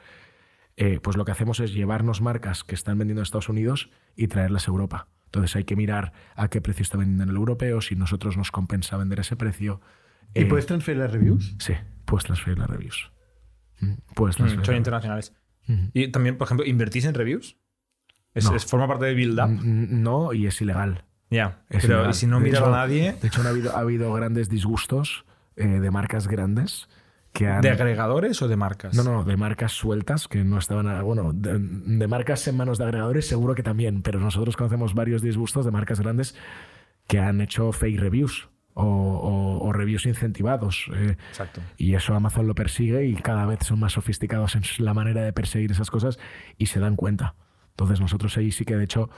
Eh, 0.77 1.01
pues 1.03 1.17
lo 1.17 1.25
que 1.25 1.33
hacemos 1.33 1.59
es 1.59 1.73
llevarnos 1.73 2.21
marcas 2.21 2.63
que 2.63 2.75
están 2.75 2.99
vendiendo 2.99 3.21
en 3.21 3.23
Estados 3.23 3.49
Unidos 3.49 3.89
y 4.15 4.29
traerlas 4.29 4.69
a 4.69 4.71
Europa. 4.71 5.09
Entonces 5.25 5.57
hay 5.57 5.65
que 5.65 5.75
mirar 5.75 6.13
a 6.37 6.49
qué 6.49 6.61
precio 6.61 6.83
está 6.83 6.99
vendiendo 6.99 7.25
en 7.25 7.31
el 7.31 7.37
europeo, 7.37 7.81
si 7.81 7.97
nosotros 7.97 8.37
nos 8.37 8.51
compensa 8.51 8.99
vender 8.99 9.21
ese 9.21 9.37
precio. 9.37 9.81
¿Y 10.35 10.43
Eh, 10.43 10.45
puedes 10.47 10.67
transferir 10.67 11.01
las 11.01 11.11
reviews? 11.13 11.57
Sí, 11.59 11.73
puedes 12.05 12.25
transferir 12.27 12.59
las 12.59 12.69
reviews. 12.69 13.11
Mm, 13.81 13.93
Puedes 14.15 14.37
Mm, 14.37 14.43
transferir. 14.43 14.67
son 14.67 14.77
internacionales. 14.77 15.33
Y 15.95 16.09
también, 16.09 16.37
por 16.37 16.47
ejemplo, 16.47 16.67
¿invertís 16.67 17.07
en 17.07 17.15
reviews? 17.15 17.57
Es, 18.35 18.45
No. 18.45 18.55
es- 18.55 18.67
forma 18.67 18.87
parte 18.87 19.07
de 19.07 19.15
build 19.15 19.39
up. 19.41 19.49
N- 19.49 19.87
No, 19.91 20.35
y 20.35 20.47
es 20.47 20.61
ilegal. 20.61 21.05
Ya. 21.31 21.65
Es 21.71 21.81
Pero 21.83 21.95
ilegal. 21.95 22.11
¿y 22.11 22.15
si 22.15 22.27
no 22.27 22.39
De 22.39 22.45
mira 22.45 22.67
a 22.67 22.71
nadie, 22.71 23.15
De 23.21 23.29
hecho, 23.29 23.41
ha 23.43 23.49
habido, 23.49 23.75
ha 23.75 23.81
habido 23.81 24.13
grandes 24.13 24.51
disgustos 24.51 25.25
eh, 25.57 25.67
de 25.67 25.91
marcas 25.91 26.29
grandes 26.29 26.89
que 27.33 27.47
han. 27.49 27.61
¿de 27.61 27.71
agregadores 27.71 28.41
o 28.43 28.49
de 28.49 28.57
marcas? 28.57 28.95
no, 28.95 29.03
no, 29.05 29.25
de 29.25 29.37
marcas 29.37 29.73
sueltas 29.73 30.29
que 30.29 30.45
no 30.45 30.59
estaban. 30.59 30.89
a- 30.89 31.03
bueno, 31.03 31.33
de, 31.33 31.59
de 31.59 32.07
marcas 32.09 32.47
en 32.49 32.57
manos 32.57 32.79
de 32.79 32.85
agregadores, 32.85 33.27
seguro 33.27 33.55
que 33.55 33.63
también, 33.63 34.03
pero 34.03 34.19
nosotros 34.21 34.57
conocemos 34.57 34.95
varios 34.95 35.23
disgustos 35.23 35.65
de 35.65 35.71
marcas 35.71 36.01
grandes 36.01 36.35
que 37.07 37.19
han 37.19 37.41
hecho 37.41 37.73
fake 37.73 37.99
reviews 38.01 38.49
o, 38.75 38.85
o- 38.85 39.67
o 39.67 39.73
reviews 39.73 40.07
incentivados. 40.07 40.87
eh, 40.95 41.17
Exacto. 41.31 41.61
y 41.77 41.95
eso 41.95 42.15
Amazon 42.15 42.47
lo 42.47 42.55
persigue 42.55 43.07
y 43.07 43.15
cada 43.15 43.45
vez 43.47 43.61
son 43.63 43.81
más 43.81 43.93
sofisticados 43.95 44.55
en 44.57 44.63
la 44.85 44.95
manera 44.95 45.23
de 45.23 45.33
perseguir 45.33 45.71
esas 45.73 45.91
cosas 45.91 46.19
y 46.59 46.67
se 46.67 46.79
dan 46.81 46.97
cuenta. 46.97 47.35
Entonces 47.71 48.01
nosotros 48.01 48.37
ahí 48.37 48.51
sí 48.53 48.65
que 48.65 48.77
de 48.77 48.85
hecho 48.85 49.11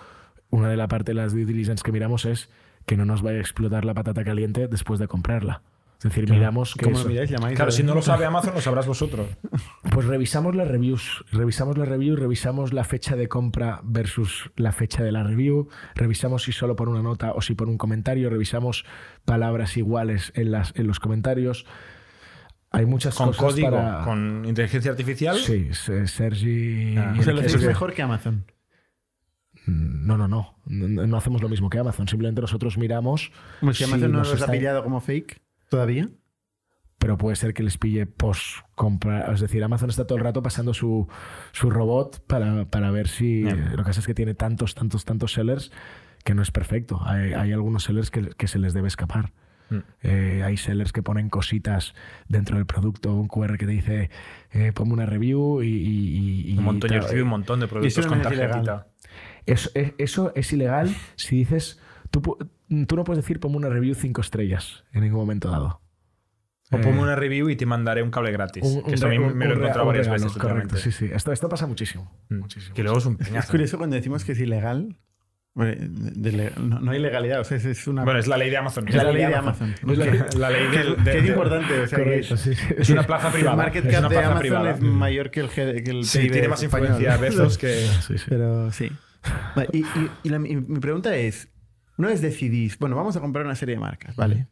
una 0.51 0.69
de 0.69 0.77
la 0.77 0.89
parte 0.89 1.13
de 1.13 1.15
las 1.15 1.33
due 1.33 1.45
diligence 1.47 1.83
que 1.85 1.93
miramos 1.93 2.25
es 2.25 2.49
que 2.87 2.97
no 2.97 3.05
nos 3.05 3.23
vaya 3.23 3.39
a 3.39 3.41
explotar 3.41 3.85
la 3.85 3.95
patata 3.95 4.25
caliente 4.25 4.67
después 4.69 4.99
de 5.01 5.07
comprarla. 5.09 5.63
Es 6.01 6.05
decir, 6.05 6.31
miramos 6.31 6.75
que 6.75 6.85
¿Cómo 6.85 6.97
eso- 6.97 7.05
lo 7.05 7.11
miráis? 7.11 7.29
¿Llamáis 7.29 7.57
Claro, 7.57 7.71
si 7.71 7.83
no 7.83 7.95
lo 7.95 8.01
sabe 8.01 8.25
Amazon, 8.25 8.55
lo 8.55 8.63
sabrás 8.63 8.87
vosotros. 8.87 9.27
pues 9.93 10.07
revisamos 10.07 10.55
las 10.57 10.67
reviews, 10.67 11.23
revisamos 11.31 11.77
las 11.77 11.89
reviews, 11.89 12.19
revisamos 12.19 12.73
la 12.73 12.85
fecha 12.85 13.17
de 13.17 13.29
compra 13.29 13.81
versus 13.85 14.51
la 14.57 14.73
fecha 14.73 15.05
de 15.05 15.13
la 15.13 15.25
review, 15.25 15.69
revisamos 15.95 16.45
si 16.45 16.53
solo 16.53 16.75
por 16.75 16.89
una 16.89 17.03
nota 17.03 17.33
o 17.33 17.43
si 17.43 17.55
por 17.55 17.69
un 17.69 17.77
comentario, 17.77 18.31
revisamos 18.31 18.87
palabras 19.27 19.77
iguales 19.77 20.33
en, 20.37 20.53
las, 20.53 20.73
en 20.75 20.87
los 20.87 21.01
comentarios. 21.01 21.67
Hay 22.71 22.87
muchas 22.87 23.15
Con 23.17 23.27
cosas 23.29 23.43
código, 23.43 23.71
para... 23.73 24.05
con 24.05 24.45
inteligencia 24.47 24.93
artificial. 24.93 25.37
Sí, 25.37 25.69
se- 25.75 26.07
Sergi... 26.07 26.97
Ah. 26.97 27.13
y 27.15 27.21
O 27.21 27.23
sea, 27.25 27.35
lo 27.35 27.41
hacéis 27.41 27.63
mejor 27.63 27.93
que 27.93 28.01
Amazon. 28.01 28.47
No, 29.67 30.17
no, 30.17 30.27
no, 30.29 30.57
no. 30.67 31.07
No 31.07 31.17
hacemos 31.17 31.43
lo 31.43 31.49
mismo 31.49 31.69
que 31.69 31.79
Amazon. 31.79 32.09
Simplemente 32.09 32.41
nosotros 32.41 32.79
miramos. 32.79 33.31
Como 33.61 33.73
si 33.75 33.85
si 33.85 33.85
Amazon 33.85 34.13
no 34.13 34.19
nos 34.19 34.31
los 34.31 34.43
ha 34.43 34.51
pillado 34.51 34.83
como 34.83 35.01
fake 35.01 35.43
todavía. 35.71 36.11
Pero 36.99 37.17
puede 37.17 37.35
ser 37.37 37.55
que 37.55 37.63
les 37.63 37.79
pille 37.79 38.05
post 38.05 38.59
compra. 38.75 39.33
Es 39.33 39.41
decir, 39.41 39.65
Amazon 39.65 39.89
está 39.89 40.07
todo 40.07 40.19
el 40.19 40.25
rato 40.25 40.43
pasando 40.43 40.75
su, 40.75 41.09
su 41.53 41.71
robot 41.71 42.23
para, 42.27 42.67
para 42.67 42.91
ver 42.91 43.09
si. 43.09 43.43
Lo 43.45 43.79
que 43.79 43.85
pasa 43.85 44.01
es 44.01 44.07
que 44.07 44.13
tiene 44.15 44.35
tantos, 44.35 44.75
tantos, 44.75 45.07
tantos 45.07 45.33
sellers 45.33 45.73
que 46.25 46.35
no 46.35 46.43
es 46.43 46.51
perfecto. 46.51 47.01
Hay, 47.07 47.33
hay 47.33 47.53
algunos 47.53 47.85
sellers 47.85 48.11
que, 48.11 48.29
que 48.37 48.47
se 48.49 48.59
les 48.59 48.75
debe 48.75 48.89
escapar. 48.89 49.33
Mm. 49.71 49.79
Eh, 50.03 50.43
hay 50.45 50.59
sellers 50.59 50.93
que 50.93 51.03
ponen 51.03 51.31
cositas 51.31 51.95
dentro 52.29 52.57
del 52.57 52.67
producto, 52.67 53.15
un 53.15 53.29
QR 53.29 53.57
que 53.57 53.65
te 53.65 53.73
dice 53.73 54.11
eh, 54.51 54.73
ponme 54.75 54.93
una 54.93 55.07
review 55.07 55.63
y. 55.63 55.69
y- 55.69 56.53
y- 56.53 56.59
Un 56.59 56.65
montón, 56.65 56.91
y 56.91 56.95
yo 56.97 57.01
tal. 57.01 57.09
recibo 57.09 57.25
un 57.25 57.31
montón 57.31 57.61
de 57.61 57.67
productos 57.69 58.07
con 58.07 58.21
es. 58.21 58.27
Eso, 59.47 59.71
es- 59.75 59.95
eso 59.97 60.33
es 60.35 60.53
ilegal 60.53 60.95
si 61.17 61.37
dices. 61.37 61.81
Tú, 62.11 62.37
tú 62.87 62.97
no 62.97 63.05
puedes 63.05 63.23
decir 63.25 63.41
ponme 63.41 63.57
una 63.57 63.69
review 63.69 63.95
cinco 63.95 64.21
estrellas 64.21 64.85
en 64.93 65.03
ningún 65.03 65.21
momento 65.21 65.51
dado. 65.51 65.81
O 66.73 66.77
Eh, 66.77 66.81
ponme 66.81 67.01
una 67.01 67.17
review 67.17 67.49
y 67.51 67.57
te 67.57 67.67
mandaré 67.67 68.03
un 68.03 68.11
cable 68.13 68.31
gratis. 68.31 68.63
un- 68.65 68.83
que 68.83 68.89
un 68.91 68.95
eso 68.95 69.07
a 69.07 69.11
mí 69.11 69.19
re- 69.19 69.35
me 69.35 69.45
lo 69.47 69.53
he 69.53 69.55
un 69.55 69.61
re- 69.61 69.67
encontrado 69.69 69.83
un 69.83 69.87
varias 69.89 70.07
regalo, 70.07 70.25
veces 70.25 70.39
correcto, 70.41 70.63
últimamente. 70.77 70.91
sí, 70.93 71.07
sí. 71.07 71.11
Esto, 71.13 71.33
esto 71.33 71.49
pasa 71.49 71.67
muchísimo. 71.67 72.13
Mm. 72.29 72.39
muchísimo. 72.39 72.75
Que 72.75 72.83
luego 72.85 72.99
es 72.99 73.07
un 73.07 73.17
Es 73.21 73.29
peñazo. 73.29 73.51
curioso 73.51 73.77
cuando 73.79 73.97
decimos 73.97 74.25
que 74.25 74.33
es 74.33 74.41
ilegal. 74.41 74.97
Bueno, 75.53 75.73
de- 75.81 76.31
de- 76.31 76.53
no, 76.61 76.79
no 76.79 76.93
hay 76.93 77.01
legalidad, 77.01 77.41
o 77.41 77.45
sea, 77.45 77.57
es, 77.57 77.87
una. 77.89 78.05
Bueno, 78.05 78.21
es 78.21 78.29
la 78.29 78.37
ley 78.37 78.51
de 78.51 78.57
Amazon. 78.57 78.87
es 78.87 78.95
la 78.95 79.03
ley 79.11 79.17
de 79.27 79.35
Amazon. 79.35 79.73
Es 79.75 79.99
la- 79.99 80.07
La 80.39 80.51
ley 80.51 80.63
Que, 80.71 80.79
de, 80.79 80.95
que 80.95 81.03
de- 81.03 81.17
es 81.19 81.23
de- 81.25 81.29
importante. 81.29 81.81
O 81.81 81.87
sea, 81.89 81.99
Correcto, 81.99 82.35
es, 82.35 82.41
sí, 82.41 82.55
sí. 82.55 82.67
Es 82.79 82.91
una 82.91 83.03
plaza 83.03 83.27
el 83.27 83.33
privada. 83.35 83.57
market 83.57 83.85
es 83.85 83.91
cap 83.91 83.99
una 83.99 84.09
de 84.09 84.15
plaza 84.15 84.27
Amazon 84.29 84.41
privada. 84.41 84.71
es 84.71 84.81
mayor 84.81 85.31
que 85.33 85.41
el, 85.41 85.49
que 85.51 85.63
el 85.91 86.05
Sí, 86.05 86.19
PIB 86.21 86.33
tiene 86.33 86.49
más 86.49 86.63
español. 86.63 86.87
influencia 86.91 87.15
a 87.15 87.17
veces 87.17 87.59
que. 87.59 87.67
Sí, 88.07 88.17
sí. 88.19 88.25
Pero 88.29 88.71
sí. 88.71 88.93
Vale, 89.57 89.69
y 89.73 89.79
y- 89.81 90.11
y 90.23 90.29
la- 90.29 90.37
y 90.37 90.57
mi 90.57 90.79
pregunta 90.79 91.17
es: 91.17 91.50
una 92.01 92.09
vez 92.09 92.21
decidís, 92.21 92.79
bueno, 92.79 92.97
vamos 92.97 93.15
a 93.17 93.21
comprar 93.21 93.45
una 93.45 93.55
serie 93.55 93.75
de 93.75 93.81
marcas, 93.81 94.17
¿vale? 94.17 94.47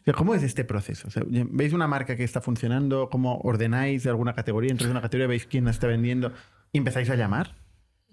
O 0.00 0.04
sea, 0.04 0.14
¿Cómo 0.14 0.34
es 0.34 0.42
este 0.42 0.64
proceso? 0.64 1.08
O 1.08 1.10
sea, 1.10 1.22
¿Veis 1.26 1.74
una 1.74 1.86
marca 1.86 2.16
que 2.16 2.24
está 2.24 2.40
funcionando? 2.40 3.10
¿Cómo 3.10 3.38
ordenáis 3.40 4.04
de 4.04 4.10
alguna 4.10 4.34
categoría? 4.34 4.70
Entráis 4.70 4.86
en 4.86 4.92
una 4.92 5.02
categoría, 5.02 5.26
veis 5.26 5.44
quién 5.44 5.66
la 5.66 5.70
está 5.70 5.86
vendiendo 5.86 6.32
y 6.72 6.78
empezáis 6.78 7.10
a 7.10 7.14
llamar. 7.14 7.56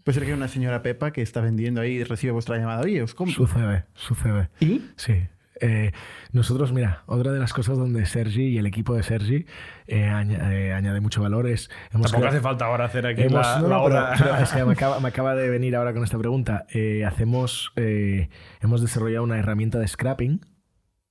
Puede 0.04 0.20
ser 0.20 0.28
que 0.28 0.34
una 0.34 0.50
señora 0.50 0.84
Pepa 0.84 1.12
que 1.12 1.22
está 1.22 1.40
vendiendo 1.40 1.80
ahí 1.80 1.94
y 1.94 2.04
recibe 2.04 2.34
vuestra 2.34 2.58
llamada. 2.58 2.82
Oye, 2.82 3.02
os 3.02 3.16
compro. 3.16 3.48
Sucede, 3.48 3.86
sucede. 3.96 4.50
¿Y? 4.60 4.82
Sí. 4.98 5.26
Eh, 5.62 5.92
nosotros, 6.32 6.74
mira, 6.74 7.04
otra 7.06 7.32
de 7.32 7.40
las 7.40 7.54
cosas 7.54 7.78
donde 7.78 8.06
Sergi 8.06 8.44
y 8.50 8.58
el 8.58 8.66
equipo 8.66 8.94
de 8.96 9.04
Sergi 9.04 9.46
eh, 9.88 10.08
añ- 10.10 10.38
eh, 10.52 10.74
añade 10.74 11.00
mucho 11.02 11.22
valor 11.22 11.48
es. 11.48 11.70
Hemos 11.94 12.12
Tampoco 12.12 12.30
hace 12.30 12.42
falta 12.42 12.66
ahora 12.66 12.86
hacer 12.86 13.06
aquí 13.08 13.22
hemos- 13.24 13.46
la, 13.46 13.60
no, 13.62 13.68
la 13.70 13.76
no, 13.78 13.84
pero- 13.86 13.96
hora. 14.04 14.14
pero 14.54 14.66
me 14.68 14.74
acaba, 14.74 15.00
me 15.00 15.08
acaba 15.08 15.36
de 15.36 15.50
venir 15.50 15.76
ahora 15.76 15.94
con 15.94 16.04
esta 16.04 16.18
pregunta. 16.18 16.66
Eh, 16.74 17.06
hacemos. 17.06 17.72
hemos 17.76 18.82
desarrollado 18.82 19.24
una 19.24 19.38
herramienta 19.40 19.80
de 19.80 19.88
scrapping 19.88 20.46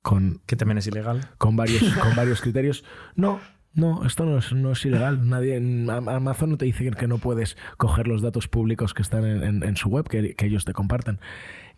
con 0.02 0.42
Que 0.46 0.56
también 0.56 0.78
es 0.78 0.86
ilegal. 0.86 1.20
con 1.38 1.56
varios, 1.56 1.82
con 2.02 2.14
varios 2.14 2.40
criterios. 2.42 2.84
No, 3.16 3.40
no, 3.72 4.04
esto 4.04 4.24
no 4.26 4.38
es, 4.38 4.52
no 4.52 4.72
es 4.72 4.84
ilegal. 4.84 5.26
Nadie, 5.28 5.56
en 5.56 5.88
Am- 5.88 6.08
Amazon 6.08 6.50
no 6.50 6.56
te 6.58 6.66
dice 6.66 6.90
que 6.90 7.08
no 7.08 7.16
puedes 7.18 7.56
coger 7.78 8.06
los 8.06 8.20
datos 8.20 8.46
públicos 8.46 8.92
que 8.92 9.02
están 9.02 9.24
en, 9.24 9.42
en- 9.42 9.62
en 9.62 9.76
su 9.76 9.88
web, 9.88 10.06
que, 10.08 10.34
que 10.34 10.46
ellos 10.46 10.64
te 10.66 10.74
comparten. 10.74 11.18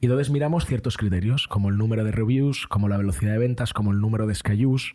Y 0.01 0.07
entonces 0.07 0.30
miramos 0.30 0.66
ciertos 0.66 0.97
criterios, 0.97 1.49
como 1.49 1.68
el 1.70 1.76
número 1.78 2.05
de 2.05 2.12
reviews, 2.12 2.66
como 2.66 2.88
la 2.88 2.97
velocidad 2.99 3.32
de 3.32 3.38
ventas, 3.38 3.72
como 3.72 3.92
el 3.92 4.01
número 4.01 4.26
de 4.26 4.34
SKUs, 4.34 4.92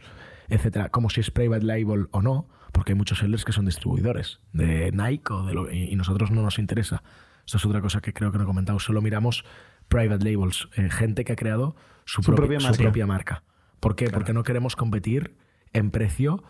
etcétera, 0.48 0.90
como 0.90 1.10
si 1.10 1.22
es 1.22 1.32
private 1.32 1.66
label 1.66 2.08
o 2.12 2.22
no, 2.22 2.48
porque 2.72 2.92
hay 2.94 2.98
muchos 2.98 3.20
sellers 3.20 3.44
que 3.44 3.52
son 3.52 3.66
distribuidores 3.66 4.40
de 4.54 4.92
Nike 4.92 5.34
o 5.34 5.46
de 5.46 5.54
lo, 5.54 5.72
y, 5.72 5.96
nosotros 5.96 6.30
no 6.32 6.42
nos 6.44 6.60
interesa. 6.60 7.04
Esto 7.46 7.58
es 7.58 7.66
otra 7.66 7.82
cosa 7.82 8.02
que 8.02 8.14
creo 8.14 8.32
que 8.32 8.38
no 8.38 8.44
he 8.44 8.48
comentado. 8.48 8.80
Solo 8.80 9.02
miramos 9.02 9.44
private 9.88 10.24
labels, 10.24 10.70
eh, 10.76 10.90
gente 10.90 11.26
que 11.26 11.34
ha 11.34 11.36
creado 11.36 11.76
su, 12.06 12.22
Su 12.22 12.32
propi- 12.32 12.36
propia 12.36 12.60
su 12.60 12.68
marca. 12.68 12.84
propia 12.84 13.08
marca. 13.08 13.44
¿Por 13.80 13.96
qué? 13.96 14.10
Porque 14.10 14.34
no 14.34 14.44
queremos 14.44 14.76
competir 14.76 15.36
en 15.74 15.90
precio 15.90 16.44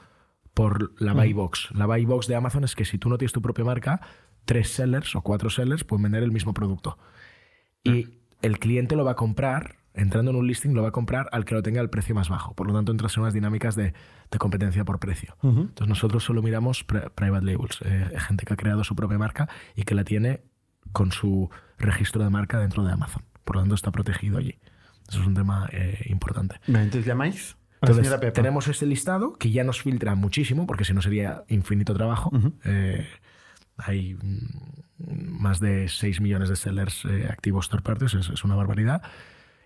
por 0.53 0.91
la 1.01 1.13
buy 1.13 1.31
box. 1.31 1.69
La 1.73 1.85
buy 1.85 2.03
box 2.05 2.27
de 2.27 2.35
Amazon 2.35 2.65
es 2.65 2.75
que 2.75 2.83
si 2.83 2.97
tú 2.97 3.07
no 3.07 3.17
tienes 3.17 3.31
tu 3.31 3.41
propia 3.41 3.63
marca, 3.63 4.01
tres 4.43 4.69
sellers 4.73 5.15
o 5.15 5.21
cuatro 5.21 5.49
sellers 5.49 5.85
pueden 5.85 6.03
vender 6.03 6.23
el 6.23 6.31
mismo 6.31 6.53
producto. 6.53 6.97
Y 7.83 8.19
el 8.41 8.59
cliente 8.59 8.95
lo 8.95 9.03
va 9.05 9.11
a 9.11 9.15
comprar, 9.15 9.75
entrando 9.93 10.31
en 10.31 10.37
un 10.37 10.47
listing, 10.47 10.73
lo 10.73 10.81
va 10.83 10.89
a 10.89 10.91
comprar 10.91 11.27
al 11.31 11.43
que 11.45 11.53
lo 11.53 11.61
tenga 11.61 11.81
al 11.81 11.89
precio 11.89 12.15
más 12.15 12.29
bajo. 12.29 12.53
Por 12.55 12.67
lo 12.67 12.73
tanto, 12.73 12.91
entras 12.91 13.15
en 13.17 13.23
unas 13.23 13.33
dinámicas 13.33 13.75
de, 13.75 13.93
de 14.31 14.37
competencia 14.37 14.85
por 14.85 14.99
precio. 14.99 15.35
Entonces, 15.43 15.87
nosotros 15.87 16.23
solo 16.23 16.41
miramos 16.41 16.83
pri- 16.83 17.09
private 17.13 17.45
labels, 17.45 17.79
eh, 17.83 18.09
gente 18.17 18.45
que 18.45 18.53
ha 18.53 18.57
creado 18.57 18.83
su 18.83 18.95
propia 18.95 19.17
marca 19.17 19.49
y 19.75 19.83
que 19.83 19.93
la 19.95 20.03
tiene 20.03 20.41
con 20.91 21.11
su 21.11 21.49
registro 21.77 22.23
de 22.23 22.29
marca 22.29 22.59
dentro 22.59 22.83
de 22.83 22.91
Amazon. 22.91 23.23
Por 23.43 23.55
lo 23.57 23.61
tanto, 23.63 23.75
está 23.75 23.91
protegido 23.91 24.37
allí. 24.37 24.59
Eso 25.09 25.19
es 25.21 25.27
un 25.27 25.33
tema 25.33 25.67
eh, 25.71 26.05
importante. 26.09 26.55
Entonces 26.67 27.05
llamáis 27.05 27.57
Entonces, 27.81 28.05
tenemos 28.33 28.67
este 28.67 28.85
listado 28.85 29.33
que 29.33 29.51
ya 29.51 29.63
nos 29.63 29.81
filtra 29.81 30.15
muchísimo, 30.15 30.65
porque 30.67 30.85
si 30.85 30.93
no 30.93 31.01
sería 31.01 31.43
infinito 31.49 31.93
trabajo. 31.93 32.31
Eh, 32.63 33.05
hay 33.85 34.15
mm, 34.15 35.41
más 35.41 35.59
de 35.59 35.87
6 35.87 36.21
millones 36.21 36.49
de 36.49 36.55
sellers 36.55 37.05
eh, 37.05 37.27
activos 37.29 37.69
third 37.69 37.83
parties, 37.83 38.13
es, 38.13 38.29
es 38.29 38.43
una 38.43 38.55
barbaridad. 38.55 39.01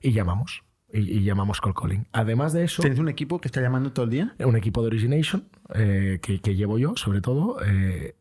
Y 0.01 0.11
llamamos. 0.11 0.63
Y, 0.93 0.99
y 0.99 1.23
llamamos 1.23 1.61
call 1.61 1.73
calling. 1.73 2.07
Además 2.11 2.53
de 2.53 2.63
eso, 2.63 2.81
¿Tenéis 2.81 2.99
un 2.99 3.09
equipo 3.09 3.41
que 3.41 3.47
está 3.47 3.61
llamando 3.61 3.91
todo 3.91 4.05
el 4.05 4.11
día? 4.11 4.35
un 4.39 4.55
equipo 4.55 4.81
de 4.81 4.87
origination 4.87 5.49
eh, 5.73 6.19
que, 6.21 6.39
que 6.39 6.55
llevo 6.55 6.77
yo, 6.77 6.95
sobre 6.95 7.21
todo, 7.21 7.57
eh, 7.65 8.15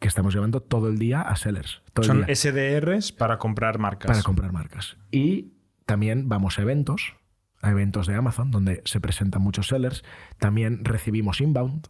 que 0.00 0.08
estamos 0.08 0.34
llevando 0.34 0.60
todo 0.60 0.88
el 0.88 0.98
día 0.98 1.20
a 1.22 1.36
sellers. 1.36 1.82
Todo 1.92 2.04
el 2.04 2.06
Son 2.06 2.26
día 2.26 2.34
SDRs 2.34 3.12
para 3.12 3.38
comprar 3.38 3.78
marcas. 3.78 4.10
para 4.10 4.22
comprar 4.22 4.52
marcas. 4.52 4.96
Y 5.10 5.52
también 5.86 6.28
vamos 6.28 6.58
a 6.58 6.62
eventos, 6.62 7.14
a 7.62 7.70
eventos 7.70 8.06
de 8.06 8.14
Amazon, 8.14 8.50
donde 8.50 8.82
se 8.84 9.00
presentan 9.00 9.42
muchos 9.42 9.68
sellers. 9.68 10.02
También 10.38 10.84
recibimos 10.84 11.40
inbound. 11.40 11.88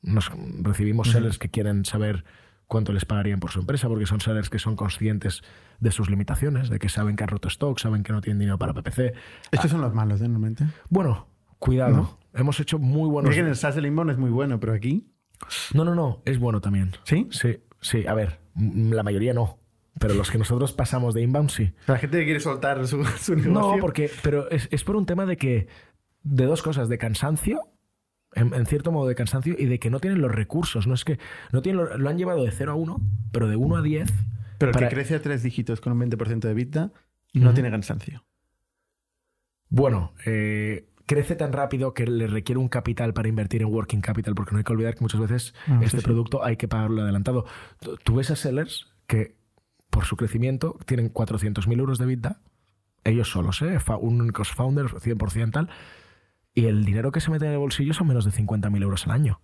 Nos 0.00 0.32
recibimos 0.60 1.10
sellers 1.10 1.38
que 1.38 1.50
quieren 1.50 1.84
saber 1.84 2.24
cuánto 2.72 2.94
les 2.94 3.04
pagarían 3.04 3.38
por 3.38 3.50
su 3.50 3.60
empresa, 3.60 3.86
porque 3.86 4.06
son 4.06 4.22
sellers 4.22 4.48
que 4.48 4.58
son 4.58 4.76
conscientes 4.76 5.42
de 5.78 5.90
sus 5.90 6.08
limitaciones, 6.08 6.70
de 6.70 6.78
que 6.78 6.88
saben 6.88 7.16
que 7.16 7.22
han 7.22 7.28
roto 7.28 7.48
stock, 7.48 7.78
saben 7.78 8.02
que 8.02 8.14
no 8.14 8.22
tienen 8.22 8.38
dinero 8.38 8.58
para 8.58 8.72
PPC. 8.72 9.12
Estos 9.50 9.70
son 9.70 9.82
los 9.82 9.92
malos, 9.92 10.22
¿eh? 10.22 10.24
Normalmente. 10.24 10.64
Bueno, 10.88 11.26
cuidado. 11.58 12.18
Hemos 12.32 12.58
hecho 12.60 12.78
muy 12.78 13.10
buenos. 13.10 13.28
Mira 13.28 13.34
que 13.34 13.40
en 13.40 13.48
el 13.48 13.56
SaaS 13.56 13.74
del 13.74 13.84
inbound 13.84 14.12
es 14.12 14.16
muy 14.16 14.30
bueno, 14.30 14.58
pero 14.58 14.72
aquí. 14.72 15.06
No, 15.74 15.84
no, 15.84 15.94
no, 15.94 16.22
es 16.24 16.38
bueno 16.38 16.62
también. 16.62 16.92
¿Sí? 17.04 17.28
Sí, 17.30 17.58
sí. 17.82 18.06
A 18.06 18.14
ver, 18.14 18.40
la 18.56 19.02
mayoría 19.02 19.34
no. 19.34 19.58
Pero 19.98 20.14
los 20.14 20.30
que 20.30 20.38
nosotros 20.38 20.72
pasamos 20.72 21.12
de 21.12 21.20
inbound, 21.20 21.50
sí. 21.50 21.74
La 21.86 21.98
gente 21.98 22.20
que 22.20 22.24
quiere 22.24 22.40
soltar 22.40 22.86
su, 22.86 23.04
su 23.20 23.36
negocio. 23.36 23.52
No, 23.52 23.76
porque, 23.82 24.10
pero 24.22 24.48
es, 24.50 24.68
es 24.70 24.82
por 24.82 24.96
un 24.96 25.04
tema 25.04 25.26
de 25.26 25.36
que, 25.36 25.68
de 26.22 26.46
dos 26.46 26.62
cosas, 26.62 26.88
de 26.88 26.96
cansancio, 26.96 27.68
en, 28.34 28.54
en 28.54 28.66
cierto 28.66 28.92
modo 28.92 29.08
de 29.08 29.14
cansancio, 29.14 29.54
y 29.58 29.66
de 29.66 29.78
que 29.78 29.90
no 29.90 30.00
tienen 30.00 30.20
los 30.20 30.30
recursos. 30.32 30.86
No 30.86 30.94
es 30.94 31.04
que, 31.04 31.18
no 31.52 31.62
tienen 31.62 31.84
lo, 31.84 31.98
lo 31.98 32.08
han 32.10 32.18
llevado 32.18 32.44
de 32.44 32.50
0 32.50 32.72
a 32.72 32.74
1, 32.74 33.00
pero 33.32 33.48
de 33.48 33.56
1 33.56 33.76
a 33.76 33.82
10. 33.82 34.10
Pero 34.58 34.70
el 34.70 34.74
para- 34.74 34.88
que 34.88 34.94
crece 34.94 35.14
a 35.16 35.22
tres 35.22 35.42
dígitos 35.42 35.80
con 35.80 35.92
un 35.92 36.00
20% 36.10 36.40
de 36.48 36.54
vida 36.54 36.92
no 37.34 37.52
tiene 37.54 37.70
cansancio. 37.70 38.24
Bueno, 39.68 40.12
eh, 40.26 40.88
crece 41.06 41.34
tan 41.34 41.52
rápido 41.52 41.94
que 41.94 42.06
le 42.06 42.26
requiere 42.26 42.58
un 42.58 42.68
capital 42.68 43.14
para 43.14 43.28
invertir 43.28 43.62
en 43.62 43.68
working 43.72 44.00
capital, 44.00 44.34
porque 44.34 44.52
no 44.52 44.58
hay 44.58 44.64
que 44.64 44.72
olvidar 44.72 44.94
que 44.94 45.00
muchas 45.00 45.20
veces 45.20 45.54
Ah, 45.66 45.78
este 45.82 45.96
sí, 45.96 45.96
sí. 45.98 46.04
producto 46.04 46.44
hay 46.44 46.56
que 46.56 46.68
pagarlo 46.68 47.02
adelantado. 47.02 47.46
Tú- 48.04 48.14
ves 48.16 48.30
a 48.30 48.36
sellers 48.36 48.86
que 49.06 49.34
por 49.90 50.04
su 50.06 50.16
crecimiento, 50.16 50.78
tienen 50.86 51.10
400.000 51.10 51.78
euros 51.78 51.98
de 51.98 52.06
vida, 52.06 52.40
ellos 53.04 53.28
solos, 53.30 53.60
¿eh? 53.60 53.78
Fa- 53.78 53.96
un 53.98 54.20
únicos 54.22 54.50
founder, 54.50 54.86
100% 54.86 55.50
tal, 55.52 55.68
y 56.54 56.66
el 56.66 56.84
dinero 56.84 57.12
que 57.12 57.20
se 57.20 57.30
mete 57.30 57.46
en 57.46 57.52
el 57.52 57.58
bolsillo 57.58 57.94
son 57.94 58.08
menos 58.08 58.24
de 58.24 58.30
50.000 58.30 58.82
euros 58.82 59.06
al 59.06 59.12
año 59.12 59.40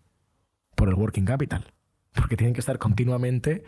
por 0.75 0.89
el 0.89 0.95
working 0.95 1.25
capital, 1.25 1.73
porque 2.15 2.37
tienen 2.37 2.55
que 2.55 2.61
estar 2.61 2.79
continuamente 2.79 3.65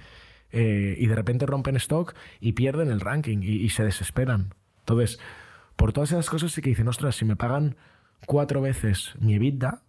eh, 0.51 0.97
y 0.99 1.07
de 1.07 1.15
repente 1.15 1.47
rompen 1.47 1.77
stock 1.77 2.15
y 2.41 2.53
pierden 2.53 2.91
el 2.91 3.01
ranking 3.01 3.39
y, 3.43 3.57
y 3.57 3.71
se 3.71 3.85
desesperan. 3.85 4.55
Entonces, 4.81 5.19
por 5.77 5.93
todas 5.93 6.13
esas 6.13 6.29
cosas 6.29 6.53
sí 6.53 6.63
que 6.63 6.71
dicen, 6.71 6.89
ostras, 6.89 7.17
si 7.17 7.25
me 7.25 7.37
pagan 7.37 7.77
cuatro 8.27 8.61
veces 8.61 9.15
mi 9.19 9.35
EBITDA, 9.35 9.83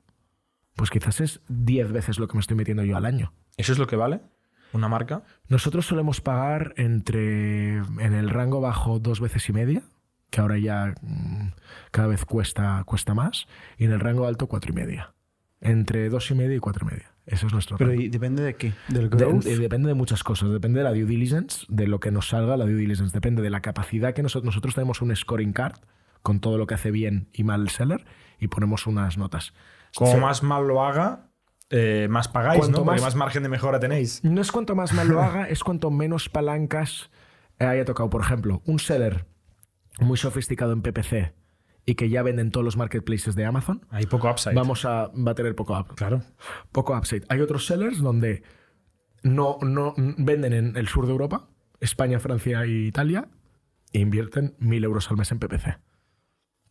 pues 0.76 0.89
quizás 0.89 1.22
es 1.22 1.41
diez 1.47 1.91
veces 1.91 2.18
lo 2.20 2.28
que 2.28 2.36
me 2.36 2.41
estoy 2.41 2.58
metiendo 2.58 2.84
yo 2.84 2.97
al 2.97 3.06
año. 3.06 3.34
¿Eso 3.58 3.74
es 3.74 3.78
lo 3.78 3.88
que 3.88 3.95
vale? 3.95 4.22
¿Una 4.74 4.88
marca? 4.88 5.24
Nosotros 5.49 5.86
solemos 5.86 6.22
pagar 6.22 6.74
entre 6.78 7.78
en 7.78 8.14
el 8.14 8.30
rango 8.30 8.62
bajo 8.62 8.99
dos 8.99 9.20
veces 9.20 9.47
y 9.49 9.54
media, 9.54 9.84
que 10.32 10.41
ahora 10.41 10.57
ya 10.57 10.95
mm, 11.01 11.51
cada 11.91 12.07
vez 12.07 12.25
cuesta, 12.25 12.82
cuesta 12.86 13.13
más, 13.13 13.45
y 13.77 13.86
en 13.86 13.91
el 13.91 13.99
rango 13.99 14.25
alto 14.25 14.47
cuatro 14.47 14.71
y 14.71 14.75
media. 14.75 15.13
Entre 15.59 16.09
dos 16.09 16.32
y 16.32 16.34
media 16.34 16.55
y 16.55 16.59
cuatro 16.59 16.88
y 16.88 16.93
media. 16.93 17.11
Ese 17.27 17.45
es 17.45 17.53
nuestro 17.53 17.77
Pero 17.77 17.91
rango. 17.91 18.01
¿y 18.01 18.09
depende 18.09 18.41
de 18.41 18.55
qué? 18.55 18.73
¿Del 18.88 19.09
De- 19.11 19.15
growth? 19.17 19.43
de- 19.43 19.57
depende 19.59 19.89
de 19.89 19.93
muchas 19.93 20.23
cosas. 20.23 20.49
Depende 20.49 20.79
de 20.79 20.84
la 20.86 20.91
due 20.91 21.05
diligence, 21.05 21.65
de 21.69 21.86
lo 21.86 21.99
que 21.99 22.09
nos 22.09 22.29
salga 22.29 22.57
la 22.57 22.65
due 22.65 22.73
diligence. 22.73 23.13
Depende 23.13 23.43
de 23.43 23.51
la 23.51 23.61
capacidad 23.61 24.13
que 24.15 24.23
nosotros, 24.23 24.45
nosotros 24.45 24.73
tenemos 24.73 25.01
un 25.03 25.15
scoring 25.15 25.53
card 25.53 25.75
con 26.23 26.39
todo 26.39 26.57
lo 26.57 26.65
que 26.65 26.73
hace 26.73 26.89
bien 26.89 27.27
y 27.34 27.43
mal 27.43 27.61
el 27.61 27.69
seller 27.69 28.05
y 28.39 28.47
ponemos 28.47 28.88
unas 28.88 29.17
notas. 29.19 29.53
Como 29.93 30.17
más 30.17 30.41
mal 30.41 30.67
lo 30.67 30.84
haga, 30.84 31.27
eh, 31.69 32.07
más 32.09 32.27
pagáis, 32.27 32.59
Cuanto 32.59 32.79
¿no? 32.79 32.86
Porque 32.86 33.01
más 33.01 33.15
margen 33.15 33.43
de 33.43 33.49
mejora 33.49 33.79
tenéis. 33.79 34.23
No 34.23 34.41
es 34.41 34.51
cuanto 34.51 34.75
más 34.75 34.93
mal 34.93 35.07
lo 35.07 35.21
haga, 35.21 35.47
es 35.47 35.63
cuanto 35.63 35.91
menos 35.91 36.27
palancas 36.29 37.11
haya 37.59 37.86
tocado. 37.86 38.09
Por 38.09 38.21
ejemplo, 38.21 38.61
un 38.65 38.79
seller 38.79 39.25
muy 40.00 40.18
sofisticado 40.18 40.74
en 40.74 40.82
PPC 40.82 41.34
y 41.86 41.96
que 41.96 42.10
ya 42.10 42.22
vende 42.24 42.42
en 42.42 42.52
todos 42.52 42.64
los 42.64 42.78
marketplaces 42.78 43.36
de 43.36 43.46
Amazon, 43.46 43.86
Hay 43.89 44.06
poco 44.06 44.30
upside. 44.30 44.54
vamos 44.56 44.86
a, 44.86 45.08
va 45.08 45.32
a 45.32 45.36
tener 45.36 45.56
poco, 45.56 45.78
up- 45.80 45.96
Claro. 45.96 46.22
poco 46.72 46.96
upside. 46.98 47.24
Hay 47.30 47.42
otros 47.42 47.66
sellers 47.66 48.00
donde 48.00 48.44
no, 49.24 49.58
no 49.62 49.94
venden 49.98 50.54
en 50.54 50.78
el 50.78 50.88
sur 50.88 51.06
de 51.06 51.12
Europa, 51.12 51.50
España, 51.80 52.20
Francia 52.20 52.64
e 52.64 52.70
Italia, 52.88 53.30
e 53.94 54.00
invierten 54.00 54.56
mil 54.60 54.84
euros 54.84 55.10
al 55.12 55.18
mes 55.18 55.32
en 55.32 55.39
PPC. 55.39 55.78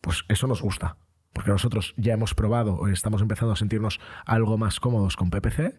Pues 0.01 0.23
eso 0.29 0.47
nos 0.47 0.61
gusta, 0.61 0.97
porque 1.33 1.51
nosotros 1.51 1.93
ya 1.97 2.13
hemos 2.13 2.33
probado 2.33 2.75
o 2.75 2.87
estamos 2.87 3.21
empezando 3.21 3.53
a 3.53 3.57
sentirnos 3.57 3.99
algo 4.25 4.57
más 4.57 4.79
cómodos 4.79 5.15
con 5.17 5.29
PPC 5.29 5.77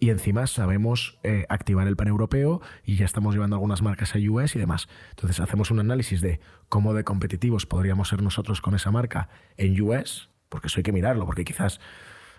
y 0.00 0.10
encima 0.10 0.46
sabemos 0.46 1.18
eh, 1.24 1.44
activar 1.48 1.88
el 1.88 1.96
pan 1.96 2.08
europeo 2.08 2.60
y 2.84 2.96
ya 2.96 3.04
estamos 3.04 3.34
llevando 3.34 3.56
algunas 3.56 3.82
marcas 3.82 4.14
a 4.14 4.18
US 4.18 4.54
y 4.54 4.58
demás. 4.58 4.88
Entonces 5.10 5.40
hacemos 5.40 5.70
un 5.70 5.80
análisis 5.80 6.20
de 6.20 6.40
cómo 6.68 6.94
de 6.94 7.04
competitivos 7.04 7.66
podríamos 7.66 8.08
ser 8.08 8.22
nosotros 8.22 8.60
con 8.60 8.74
esa 8.74 8.90
marca 8.90 9.28
en 9.56 9.80
US, 9.80 10.30
porque 10.48 10.68
eso 10.68 10.78
hay 10.78 10.84
que 10.84 10.92
mirarlo, 10.92 11.26
porque 11.26 11.44
quizás 11.44 11.80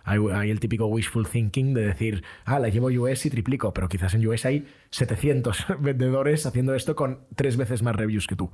hay, 0.05 0.49
el 0.49 0.60
típico 0.60 0.86
wishful 0.88 1.28
thinking 1.28 1.74
de 1.74 1.86
decir, 1.86 2.24
ah, 2.45 2.60
la 2.60 2.70
llevo 2.70 2.88
US 2.88 3.26
y 3.26 3.30
triplico, 3.30 3.74
pero 3.74 3.89
quizás 3.89 4.14
en 4.14 4.26
US 4.26 4.45
hay 4.45 4.68
700 4.91 5.66
vendedores 5.80 6.45
haciendo 6.45 6.74
esto 6.74 6.95
con 6.95 7.26
tres 7.36 7.57
veces 7.57 7.84
más 7.84 7.95
reviews 7.95 8.28
que 8.28 8.36
tú. 8.36 8.51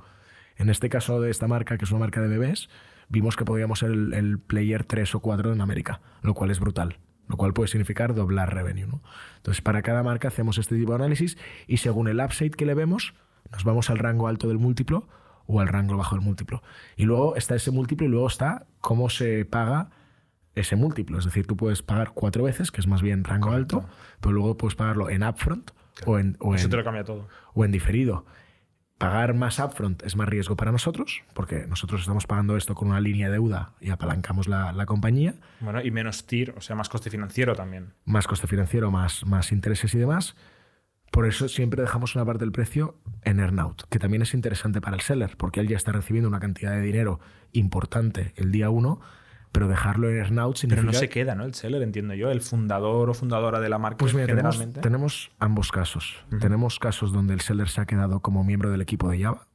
En 0.56 0.68
este 0.68 0.88
caso 0.88 1.20
de 1.20 1.30
esta 1.30 1.46
marca, 1.46 1.78
que 1.78 1.84
es 1.84 1.90
una 1.90 2.00
marca 2.00 2.20
de 2.20 2.28
bebés, 2.28 2.68
vimos 3.08 3.36
que 3.36 3.44
podíamos 3.44 3.78
ser 3.78 3.90
el, 3.90 4.14
el 4.14 4.38
player 4.40 4.84
3 4.84 5.14
o 5.14 5.20
4 5.20 5.52
en 5.52 5.60
América, 5.60 6.00
lo 6.22 6.34
cual 6.34 6.50
es 6.50 6.58
brutal. 6.58 6.98
Lo 7.28 7.36
cual 7.36 7.52
puede 7.52 7.68
significar 7.68 8.14
doblar 8.14 8.54
revenue. 8.54 8.86
¿no? 8.86 9.02
Entonces, 9.38 9.60
para 9.60 9.82
cada 9.82 10.02
marca 10.02 10.28
hacemos 10.28 10.58
este 10.58 10.76
tipo 10.76 10.92
de 10.92 10.96
análisis 10.96 11.36
y 11.66 11.78
según 11.78 12.06
el 12.08 12.20
upside 12.20 12.52
que 12.52 12.66
le 12.66 12.74
vemos, 12.74 13.14
nos 13.52 13.64
vamos 13.64 13.90
al 13.90 13.98
rango 13.98 14.28
alto 14.28 14.48
del 14.48 14.58
múltiplo 14.58 15.08
o 15.46 15.60
al 15.60 15.68
rango 15.68 15.96
bajo 15.96 16.14
del 16.16 16.24
múltiplo. 16.24 16.62
Y 16.96 17.04
luego 17.04 17.36
está 17.36 17.54
ese 17.56 17.70
múltiplo 17.70 18.06
y 18.06 18.10
luego 18.10 18.26
está 18.28 18.66
cómo 18.80 19.08
se 19.10 19.44
paga 19.44 19.90
ese 20.54 20.74
múltiplo. 20.76 21.18
Es 21.18 21.24
decir, 21.24 21.46
tú 21.46 21.56
puedes 21.56 21.82
pagar 21.82 22.12
cuatro 22.14 22.44
veces, 22.44 22.70
que 22.72 22.80
es 22.80 22.86
más 22.86 23.02
bien 23.02 23.24
rango 23.24 23.50
alto, 23.52 23.84
pero 24.20 24.32
luego 24.32 24.56
puedes 24.56 24.74
pagarlo 24.76 25.10
en 25.10 25.22
upfront 25.22 25.70
o 26.06 26.18
en, 26.18 26.36
o 26.40 26.54
Eso 26.54 26.64
en- 26.66 26.70
te 26.70 26.76
lo 26.76 26.84
cambia 26.84 27.04
todo. 27.04 27.28
o 27.54 27.64
en 27.64 27.72
diferido. 27.72 28.24
Pagar 28.98 29.34
más 29.34 29.58
upfront 29.58 30.02
es 30.04 30.16
más 30.16 30.26
riesgo 30.28 30.56
para 30.56 30.72
nosotros, 30.72 31.22
porque 31.34 31.66
nosotros 31.66 32.00
estamos 32.00 32.26
pagando 32.26 32.56
esto 32.56 32.74
con 32.74 32.88
una 32.88 33.00
línea 33.00 33.26
de 33.26 33.32
deuda 33.34 33.72
y 33.78 33.90
apalancamos 33.90 34.48
la, 34.48 34.72
la 34.72 34.86
compañía, 34.86 35.34
Bueno, 35.60 35.82
y 35.82 35.90
menos 35.90 36.26
TIR, 36.26 36.54
o 36.56 36.62
sea, 36.62 36.76
más 36.76 36.88
coste 36.88 37.10
financiero 37.10 37.54
también. 37.54 37.92
más 38.06 38.26
coste 38.26 38.46
financiero, 38.46 38.90
más, 38.90 39.26
más 39.26 39.52
intereses 39.52 39.94
y 39.94 39.98
demás. 39.98 40.34
Por 41.12 41.26
eso 41.26 41.48
siempre 41.48 41.82
dejamos 41.82 42.14
una 42.16 42.24
parte 42.24 42.40
del 42.44 42.52
precio 42.52 42.96
en 43.22 43.38
earnout, 43.38 43.82
que 43.88 43.98
también 43.98 44.22
es 44.22 44.32
interesante 44.34 44.80
para 44.80 44.96
el 44.96 45.02
seller, 45.02 45.36
porque 45.36 45.60
él 45.60 45.68
ya 45.68 45.76
está 45.76 45.92
recibiendo 45.92 46.28
una 46.28 46.40
cantidad 46.40 46.72
de 46.72 46.80
dinero 46.80 47.20
importante 47.52 48.32
el 48.36 48.50
día 48.50 48.70
uno, 48.70 49.00
pero 49.56 49.68
dejarlo 49.68 50.10
en 50.10 50.18
earnout 50.18 50.56
significa... 50.58 50.82
Pero 50.82 50.92
no 50.92 50.98
se 50.98 51.08
queda, 51.08 51.34
¿no? 51.34 51.44
El 51.44 51.54
seller, 51.54 51.80
entiendo 51.82 52.12
yo. 52.14 52.30
El 52.30 52.42
fundador 52.42 53.08
o 53.08 53.14
fundadora 53.14 53.58
de 53.58 53.68
la 53.70 53.78
marca 53.78 53.96
Pues 53.96 54.12
mira, 54.12 54.26
tenemos, 54.26 54.54
generalmente. 54.56 54.80
tenemos 54.82 55.30
ambos 55.38 55.72
casos. 55.72 56.14
Tenemos 56.40 56.78
casos 56.78 57.12
donde 57.12 57.32
el 57.32 57.40
seller 57.40 57.68
se 57.70 57.80
ha 57.80 57.86
quedado 57.86 58.20
como 58.20 58.44
miembro 58.44 58.70
del 58.70 58.82
equipo 58.82 59.08
de 59.08 59.22
Java. 59.22 59.46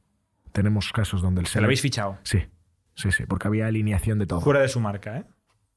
Tenemos 0.52 0.92
casos 0.92 1.22
donde 1.22 1.40
el 1.42 1.46
Se 1.46 1.52
seller... 1.52 1.62
lo 1.62 1.66
habéis 1.68 1.82
fichado. 1.82 2.18
Sí, 2.24 2.40
sí, 2.94 3.12
sí, 3.12 3.24
porque 3.26 3.46
había 3.46 3.66
alineación 3.68 4.18
de 4.18 4.26
todo. 4.26 4.40
Fuera 4.40 4.60
de 4.60 4.68
su 4.68 4.80
marca, 4.80 5.18
¿eh? 5.18 5.24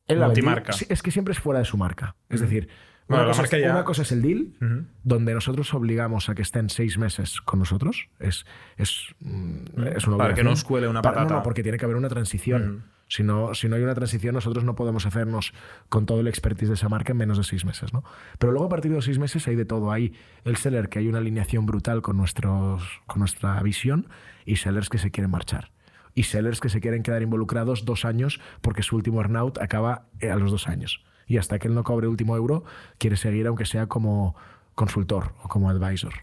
Él 0.07 0.19
la 0.19 0.25
multimarca. 0.25 0.73
Sí, 0.73 0.85
es 0.89 1.01
que 1.03 1.11
siempre 1.11 1.31
es 1.33 1.39
fuera 1.39 1.59
de 1.59 1.65
su 1.65 1.77
marca. 1.77 2.15
Es 2.29 2.41
decir, 2.41 2.67
Bueno, 3.07 3.23
una, 3.25 3.31
cosa 3.33 3.43
es, 3.43 3.51
ya- 3.63 3.71
una 3.71 3.83
cosa 3.83 4.01
es 4.01 4.11
el 4.11 4.21
deal, 4.23 4.87
donde 5.03 5.33
nosotros 5.35 5.71
obligamos 5.75 6.29
a 6.29 6.35
que 6.35 6.41
estén 6.41 6.69
seis 6.69 6.97
meses 6.97 7.41
con 7.41 7.59
nosotros. 7.59 8.09
Es, 8.19 8.45
es, 8.77 9.05
mm, 9.19 9.83
es 9.95 10.07
una 10.07 10.17
Para 10.17 10.33
que 10.33 10.43
no 10.43 10.51
os 10.51 10.63
cuele 10.63 10.87
una 10.87 11.01
Para- 11.03 11.15
no, 11.15 11.21
patata. 11.21 11.35
no, 11.37 11.43
porque 11.43 11.61
tiene 11.63 11.77
que 11.77 11.85
haber 11.85 11.97
una 11.97 12.09
transición. 12.09 12.85
Si, 13.07 13.23
no, 13.23 13.53
si 13.53 13.69
no 13.69 13.75
hay 13.75 13.83
una 13.83 13.93
transición, 13.93 14.33
nosotros 14.33 14.63
no 14.63 14.75
podemos 14.75 15.05
hacernos 15.05 15.53
con 15.89 16.05
todo 16.05 16.21
el 16.21 16.27
expertise 16.27 16.69
de 16.69 16.73
esa 16.73 16.89
marca 16.89 17.11
en 17.11 17.17
menos 17.17 17.37
de 17.37 17.43
seis 17.43 17.63
meses. 17.65 17.93
¿no? 17.93 18.03
Pero 18.39 18.51
luego, 18.51 18.65
a 18.65 18.69
partir 18.69 18.91
de 18.91 18.95
los 18.95 19.05
seis 19.05 19.19
meses, 19.19 19.47
hay 19.47 19.55
de 19.55 19.65
todo. 19.65 19.91
Hay 19.91 20.13
el 20.43 20.57
seller 20.57 20.89
que 20.89 20.99
hay 20.99 21.07
una 21.07 21.19
alineación 21.19 21.65
brutal 21.65 22.01
con, 22.01 22.17
nuestros, 22.17 23.01
con 23.05 23.19
nuestra 23.19 23.61
visión 23.61 24.07
y 24.45 24.55
sellers 24.57 24.89
que 24.89 24.97
se 24.97 25.11
quieren 25.11 25.31
marchar. 25.31 25.71
Y 26.13 26.23
sellers 26.23 26.61
que 26.61 26.69
se 26.69 26.81
quieren 26.81 27.03
quedar 27.03 27.21
involucrados 27.21 27.85
dos 27.85 28.05
años 28.05 28.39
porque 28.61 28.83
su 28.83 28.95
último 28.95 29.19
earnout 29.19 29.59
acaba 29.59 30.07
eh, 30.19 30.31
a 30.31 30.37
los 30.37 30.51
dos 30.51 30.67
años. 30.67 31.03
Y 31.27 31.37
hasta 31.37 31.59
que 31.59 31.67
él 31.67 31.75
no 31.75 31.83
cobre 31.83 32.07
último 32.07 32.35
euro, 32.35 32.63
quiere 32.97 33.17
seguir 33.17 33.47
aunque 33.47 33.65
sea 33.65 33.87
como 33.87 34.35
consultor 34.75 35.33
o 35.43 35.49
como 35.49 35.69
advisor. 35.69 36.13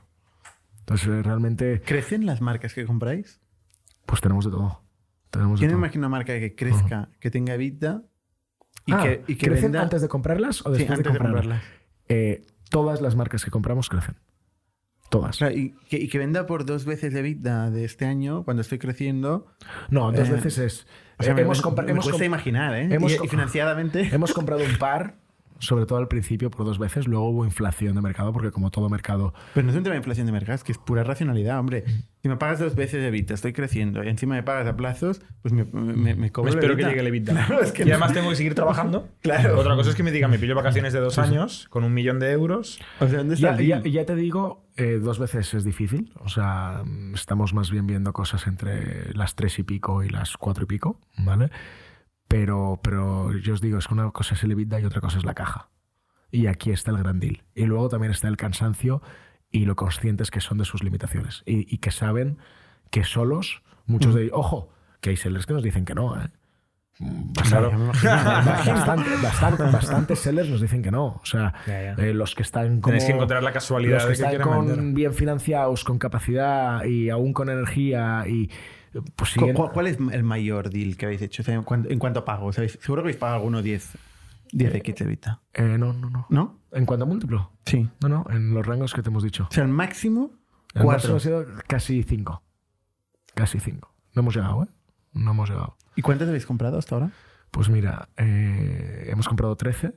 Entonces, 0.80 1.24
realmente, 1.24 1.80
¿Crecen 1.84 2.26
las 2.26 2.40
marcas 2.40 2.74
que 2.74 2.84
compráis? 2.84 3.40
pues 4.06 4.20
tenemos 4.20 4.44
de 4.44 4.50
todo. 4.50 4.81
Tenemos 5.32 5.58
de 5.58 5.66
¿Quién 5.66 5.70
me 5.70 5.72
todo. 5.74 5.84
imagina 5.86 6.06
una 6.06 6.08
marca 6.10 6.38
que 6.38 6.54
crezca, 6.54 7.08
que 7.18 7.30
tenga 7.30 7.56
vida 7.56 8.02
y 8.86 8.92
Ah, 8.92 9.02
que, 9.02 9.24
y 9.26 9.34
que 9.36 9.46
¿Crecen 9.46 9.72
venda... 9.72 9.82
antes 9.82 10.00
de 10.02 10.08
comprarlas 10.08 10.64
o 10.64 10.70
Sí, 10.72 10.78
después 10.78 10.98
antes 11.00 11.12
de 11.12 11.18
de 11.18 11.18
comprarlas? 11.18 11.62
Eh, 12.08 12.42
todas 12.70 13.00
las 13.00 13.16
marcas 13.16 13.44
que 13.44 13.50
compramos 13.50 13.88
crecen. 13.88 14.16
Todas. 15.10 15.40
Y, 15.54 15.74
que, 15.90 15.98
y 15.98 16.08
que 16.08 16.18
venda 16.18 16.46
por 16.46 16.64
dos 16.64 16.84
veces 16.86 17.12
de 17.12 17.20
vida 17.22 17.70
de 17.70 17.84
este 17.84 18.06
año, 18.06 18.44
cuando 18.44 18.62
estoy 18.62 18.78
creciendo. 18.78 19.46
No, 19.90 20.10
dos 20.12 20.28
Eh, 20.28 20.32
veces 20.32 20.58
es. 20.58 20.86
O 21.18 21.22
sea, 21.22 21.32
eh, 21.32 21.34
me, 21.34 21.42
hemos, 21.42 21.58
me- 21.58 21.64
compra- 21.64 21.84
me 21.84 21.90
hemos 21.90 22.04
cuesta 22.06 22.22
comp- 22.22 22.26
imaginar, 22.26 22.74
¿eh? 22.76 22.88
hemos 22.94 23.12
y, 23.12 23.28
financieramente. 23.28 24.08
hemos 24.14 24.32
comprado 24.32 24.64
un 24.64 24.78
par, 24.78 25.16
sobre 25.62 25.86
todo 25.86 25.98
al 25.98 26.08
principio 26.08 26.50
por 26.50 26.66
dos 26.66 26.78
veces, 26.78 27.06
luego 27.06 27.28
hubo 27.30 27.44
inflación 27.44 27.94
de 27.94 28.00
mercado, 28.02 28.32
porque 28.32 28.50
como 28.50 28.70
todo 28.70 28.88
mercado. 28.90 29.32
Pero 29.54 29.64
no 29.64 29.70
es 29.70 29.76
un 29.78 29.84
tema 29.84 29.94
de 29.94 29.98
inflación 29.98 30.26
de 30.26 30.32
mercado, 30.32 30.56
es 30.56 30.64
que 30.64 30.72
es 30.72 30.78
pura 30.78 31.04
racionalidad, 31.04 31.58
hombre. 31.60 31.84
Si 32.22 32.28
me 32.28 32.36
pagas 32.36 32.58
dos 32.60 32.74
veces 32.74 33.02
de 33.02 33.10
vida, 33.10 33.34
estoy 33.34 33.52
creciendo, 33.52 34.02
y 34.04 34.08
encima 34.08 34.34
me 34.34 34.42
pagas 34.42 34.66
a 34.66 34.76
plazos, 34.76 35.22
pues 35.42 35.52
me, 35.54 35.64
me, 35.64 35.94
me 35.94 36.14
Me 36.14 36.30
cobro 36.32 36.50
espero 36.50 36.76
que 36.76 36.84
llegue 36.84 37.00
el 37.00 37.06
EBITDA. 37.06 37.32
Claro, 37.46 37.62
es 37.62 37.72
que 37.72 37.82
y 37.82 37.86
no- 37.86 37.92
además 37.92 38.12
tengo 38.12 38.28
que 38.30 38.36
seguir 38.36 38.54
trabajando. 38.54 39.08
Claro. 39.22 39.58
Otra 39.58 39.74
cosa 39.76 39.90
es 39.90 39.96
que 39.96 40.02
me 40.02 40.10
diga, 40.12 40.26
me 40.28 40.38
pillo 40.38 40.54
vacaciones 40.54 40.92
de 40.92 40.98
dos 41.00 41.18
años 41.18 41.66
con 41.70 41.84
un 41.84 41.94
millón 41.94 42.18
de 42.18 42.32
euros. 42.32 42.80
O 43.00 43.06
sea, 43.08 43.18
¿dónde 43.18 43.34
está 43.36 43.56
Ya, 43.60 43.80
ya- 43.82 44.04
te 44.04 44.16
digo, 44.16 44.66
eh, 44.76 44.98
dos 45.02 45.18
veces 45.18 45.54
es 45.54 45.64
difícil. 45.64 46.12
O 46.20 46.28
sea, 46.28 46.82
mm, 46.84 47.14
estamos 47.14 47.54
más 47.54 47.70
bien 47.70 47.86
viendo 47.86 48.12
cosas 48.12 48.46
entre 48.48 49.14
las 49.14 49.36
tres 49.36 49.58
y 49.60 49.62
pico 49.62 50.02
y 50.02 50.08
las 50.08 50.36
cuatro 50.36 50.64
y 50.64 50.66
pico, 50.66 50.98
¿vale? 51.18 51.50
Pero, 52.28 52.80
pero 52.82 53.32
yo 53.38 53.54
os 53.54 53.60
digo, 53.60 53.78
es 53.78 53.86
que 53.88 53.94
una 53.94 54.10
cosa 54.10 54.34
es 54.34 54.42
el 54.44 54.52
EBITDA 54.52 54.80
y 54.80 54.84
otra 54.84 55.00
cosa 55.00 55.18
es 55.18 55.24
la 55.24 55.34
caja. 55.34 55.68
Y 56.30 56.46
aquí 56.46 56.70
está 56.70 56.90
el 56.90 56.98
gran 56.98 57.20
deal. 57.20 57.42
Y 57.54 57.66
luego 57.66 57.88
también 57.88 58.10
está 58.12 58.28
el 58.28 58.36
cansancio 58.38 59.02
y 59.50 59.66
lo 59.66 59.76
conscientes 59.76 60.30
que 60.30 60.40
son 60.40 60.56
de 60.58 60.64
sus 60.64 60.82
limitaciones. 60.82 61.42
Y, 61.44 61.72
y 61.72 61.78
que 61.78 61.90
saben 61.90 62.38
que 62.90 63.04
solos, 63.04 63.62
muchos 63.86 64.14
de 64.14 64.22
ellos, 64.22 64.32
ojo, 64.34 64.70
que 65.02 65.10
hay 65.10 65.16
sellers 65.16 65.44
que 65.46 65.52
nos 65.52 65.62
dicen 65.62 65.84
que 65.84 65.94
no, 65.94 66.16
¿eh? 66.18 66.28
Claro, 67.48 67.70
imagino. 67.72 68.12
Bastante, 68.12 69.10
bastante, 69.22 69.62
bastantes 69.64 70.18
sellers 70.20 70.48
nos 70.48 70.60
dicen 70.60 70.82
que 70.82 70.90
no. 70.90 71.06
O 71.06 71.24
sea, 71.24 71.52
Ya, 71.66 71.94
ya. 71.96 72.02
eh, 72.04 72.14
los 72.14 72.34
que 72.34 72.42
están 72.42 72.80
como... 72.80 72.92
Tenéis 72.92 73.04
que 73.06 73.12
encontrar 73.12 73.42
la 73.42 73.52
casualidad 73.52 73.94
Los 73.96 74.04
que 74.04 74.10
de 74.10 74.16
que 74.30 74.36
están 74.36 74.48
con 74.48 74.66
vender. 74.68 74.94
bien 74.94 75.14
financiados, 75.14 75.84
con 75.84 75.98
capacidad 75.98 76.84
y 76.84 77.10
aún 77.10 77.32
con 77.32 77.48
energía 77.50 78.24
y 78.28 78.50
pues 79.16 79.34
¿Cu- 79.34 79.40
siguen- 79.46 79.54
cu- 79.54 79.70
¿Cuál 79.72 79.86
es 79.86 79.98
el 80.12 80.22
mayor 80.22 80.70
deal 80.70 80.96
que 80.96 81.06
habéis 81.06 81.22
hecho? 81.22 81.42
O 81.42 81.44
sea, 81.44 81.54
en, 81.54 81.62
cuanto, 81.62 81.90
en 81.90 81.98
cuanto 81.98 82.20
a 82.20 82.24
pago, 82.24 82.52
¿sabéis? 82.52 82.78
Seguro 82.80 83.02
que 83.02 83.06
habéis 83.06 83.16
pagado 83.18 83.38
alguno 83.38 83.62
10, 83.62 83.96
10 84.52 84.74
X 84.76 84.94
de 84.96 85.04
vida. 85.06 85.40
Eh, 85.54 85.76
no, 85.78 85.92
no, 85.92 86.10
no. 86.10 86.26
¿No? 86.28 86.60
¿En 86.72 86.84
cuanto 86.86 87.04
a 87.04 87.08
múltiplo? 87.08 87.50
Sí. 87.64 87.88
No, 88.00 88.08
no, 88.08 88.26
en 88.30 88.52
los 88.54 88.66
rangos 88.66 88.92
que 88.94 89.02
te 89.02 89.08
hemos 89.08 89.22
dicho. 89.22 89.46
O 89.50 89.52
sea, 89.54 89.62
el 89.64 89.70
máximo 89.70 90.32
El 90.74 90.82
Cuatro. 90.82 91.14
máximo 91.14 91.16
ha 91.16 91.20
sido 91.20 91.46
casi 91.66 92.02
cinco. 92.02 92.42
Casi 93.34 93.60
cinco. 93.60 93.94
No 94.14 94.20
hemos 94.20 94.34
llegado, 94.36 94.64
¿eh? 94.64 94.68
No 95.12 95.30
hemos 95.32 95.48
llegado. 95.48 95.76
¿Y 95.96 96.02
cuántas 96.02 96.28
habéis 96.28 96.46
comprado 96.46 96.78
hasta 96.78 96.94
ahora? 96.94 97.10
Pues 97.50 97.68
mira, 97.68 98.08
eh, 98.16 99.08
hemos 99.10 99.28
comprado 99.28 99.56
13 99.56 99.94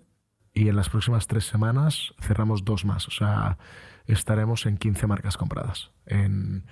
y 0.53 0.67
en 0.69 0.75
las 0.75 0.89
próximas 0.89 1.27
tres 1.27 1.45
semanas 1.45 2.13
cerramos 2.19 2.63
dos 2.65 2.83
más. 2.85 3.07
O 3.07 3.11
sea, 3.11 3.57
estaremos 4.05 4.65
en 4.65 4.77
15 4.77 5.07
marcas 5.07 5.37
compradas. 5.37 5.91
En, 6.05 6.65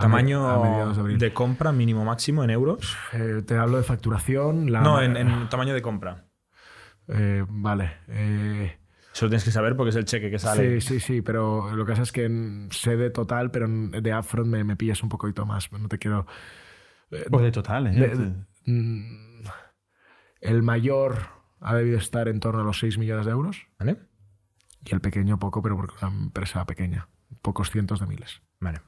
Tamaño 0.00 0.48
a 0.48 0.62
mediados 0.62 0.96
de 0.96 1.00
abril. 1.02 1.18
de 1.18 1.32
compra 1.32 1.72
mínimo 1.72 2.04
máximo 2.04 2.42
en 2.44 2.50
euros. 2.50 2.96
Eh, 3.12 3.42
te 3.46 3.56
hablo 3.56 3.76
de 3.76 3.82
facturación. 3.84 4.70
La, 4.72 4.80
No, 4.80 5.00
en, 5.02 5.16
en 5.16 5.48
tamaño 5.48 5.74
de 5.74 5.82
compra. 5.82 6.24
Eh, 7.08 7.44
vale. 7.48 7.92
eh, 8.08 8.78
Eso 9.12 9.26
lo 9.26 9.30
tienes 9.30 9.44
que 9.44 9.50
saber 9.50 9.76
porque 9.76 9.90
es 9.90 9.96
el 9.96 10.04
cheque 10.04 10.30
que 10.30 10.38
sale. 10.38 10.80
sí, 10.80 10.86
sí, 10.94 11.00
sí, 11.00 11.22
pero 11.22 11.74
lo 11.74 11.84
que 11.84 11.92
pasa 11.92 12.02
es 12.02 12.12
que 12.12 12.24
en- 12.24 12.68
sé 12.70 12.96
de 12.96 13.10
total, 13.10 13.50
pero 13.50 13.66
en- 13.66 13.90
de 13.90 14.16
upfront 14.16 14.48
me, 14.48 14.62
me 14.64 14.76
pillas 14.76 15.02
un 15.02 15.08
poquito 15.08 15.44
más. 15.46 15.70
No 15.72 15.88
te 15.88 15.98
quiero. 15.98 16.26
eh, 17.10 17.24
O 17.30 17.40
de 17.40 17.50
total, 17.52 17.88
¿eh? 17.88 17.90
de- 17.92 18.34
mm, 18.72 19.42
el 20.40 20.62
mayor 20.62 21.18
ha 21.60 21.74
debido 21.74 21.98
estar 21.98 22.28
en 22.28 22.40
torno 22.40 22.60
a 22.60 22.64
los 22.64 22.78
6 22.78 22.96
millones 22.98 23.26
de 23.26 23.32
euros 23.32 23.66
¿Vale? 23.78 23.98
y 24.84 24.94
el 24.94 25.00
pequeño 25.00 25.38
poco, 25.38 25.60
pero 25.60 25.76
porque 25.76 25.96
es 25.96 26.02
una 26.02 26.12
empresa 26.16 26.64
pequeña. 26.64 27.08
Pocos 27.42 27.70
cientos 27.70 28.00
de 28.00 28.06
miles. 28.06 28.40
Vale. 28.60 28.80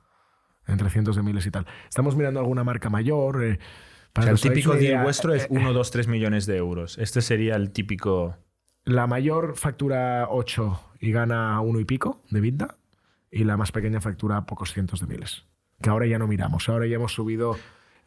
Entre 0.67 0.91
cientos 0.91 1.17
de 1.17 1.23
miles 1.23 1.45
y 1.47 1.51
tal. 1.51 1.67
Estamos 1.89 2.17
mirando 2.17 2.41
alguna 2.41 2.65
marca 2.65 2.89
mayor. 2.91 3.43
eh, 3.45 3.59
O 3.59 4.13
para 4.13 4.27
sea, 4.27 4.35
que 4.35 4.49
el 4.49 4.55
típico 4.55 4.73
deal 4.73 4.83
idea, 4.85 5.03
vuestro 5.03 5.35
es 5.35 5.45
eh, 5.45 5.49
1, 5.51 5.73
2, 5.73 5.91
3 5.91 6.09
millones 6.09 6.47
de 6.47 6.57
euros. 6.57 6.99
Este 6.99 7.21
sería 7.23 7.57
el 7.57 7.71
típico. 7.71 8.37
La 8.85 9.07
mayor 9.07 9.57
factura 9.57 10.27
8 10.31 10.81
y 11.01 11.13
gana 11.13 11.61
uno 11.61 11.79
y 11.81 11.85
pico 11.85 12.23
de 12.31 12.41
vida 12.41 12.77
y 13.31 13.45
la 13.45 13.57
más 13.57 13.73
pequeña 13.73 14.01
factura 14.01 14.45
pocos 14.47 14.73
cientos 14.73 15.01
de 15.01 15.07
miles. 15.07 15.45
Que 15.81 15.91
ahora 15.91 16.07
ya 16.07 16.19
no 16.19 16.27
miramos, 16.29 16.69
ahora 16.69 16.87
ya 16.87 16.97
hemos 16.97 17.13
subido 17.13 17.57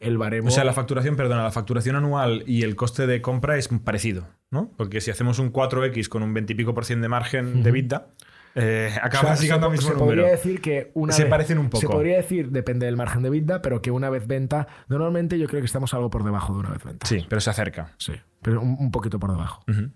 el 0.00 0.18
baremo. 0.18 0.48
O 0.48 0.50
sea, 0.50 0.64
la 0.64 0.72
facturación, 0.74 1.16
perdona, 1.16 1.42
la 1.42 1.50
facturación 1.50 1.96
anual 1.96 2.42
y 2.46 2.62
el 2.62 2.76
coste 2.76 3.06
de 3.06 3.20
compra 3.22 3.56
es 3.56 3.68
parecido, 3.68 4.28
¿no? 4.50 4.70
Porque 4.76 5.00
si 5.00 5.10
hacemos 5.10 5.38
un 5.38 5.52
4X 5.52 6.08
con 6.08 6.22
un 6.22 6.32
20 6.34 6.52
y 6.52 6.56
pico 6.56 6.74
por 6.74 6.84
ciento 6.84 7.02
de 7.02 7.08
margen 7.08 7.62
de 7.62 7.70
vida, 7.72 8.08
eh, 8.56 8.90
O 9.02 9.06
acabas 9.06 9.38
sea, 9.38 9.44
llegando 9.44 9.66
al 9.68 9.72
se, 9.72 9.76
mismo 9.78 9.92
se 9.92 9.98
número. 10.00 10.22
podría 10.22 10.36
decir 10.36 10.60
que 10.60 10.90
una 10.94 11.12
Se 11.12 11.22
vez- 11.22 11.30
parecen 11.30 11.58
un 11.58 11.68
poco. 11.70 11.80
Se 11.82 11.86
podría 11.86 12.16
decir, 12.16 12.50
depende 12.50 12.86
del 12.86 12.96
margen 12.96 13.22
de 13.22 13.30
vida, 13.30 13.62
pero 13.62 13.80
que 13.82 13.90
una 13.92 14.10
vez 14.10 14.26
venta, 14.26 14.66
normalmente 14.88 15.38
yo 15.38 15.46
creo 15.46 15.60
que 15.60 15.66
estamos 15.66 15.94
algo 15.94 16.10
por 16.10 16.24
debajo 16.24 16.52
de 16.54 16.60
una 16.60 16.70
vez 16.70 16.82
venta. 16.82 17.06
Sí, 17.06 17.24
pero 17.28 17.40
se 17.40 17.50
acerca. 17.50 17.92
Sí, 17.98 18.12
pero 18.42 18.60
un, 18.60 18.76
un 18.80 18.90
poquito 18.90 19.18
por 19.20 19.30
debajo. 19.30 19.62
Ujú. 19.68 19.90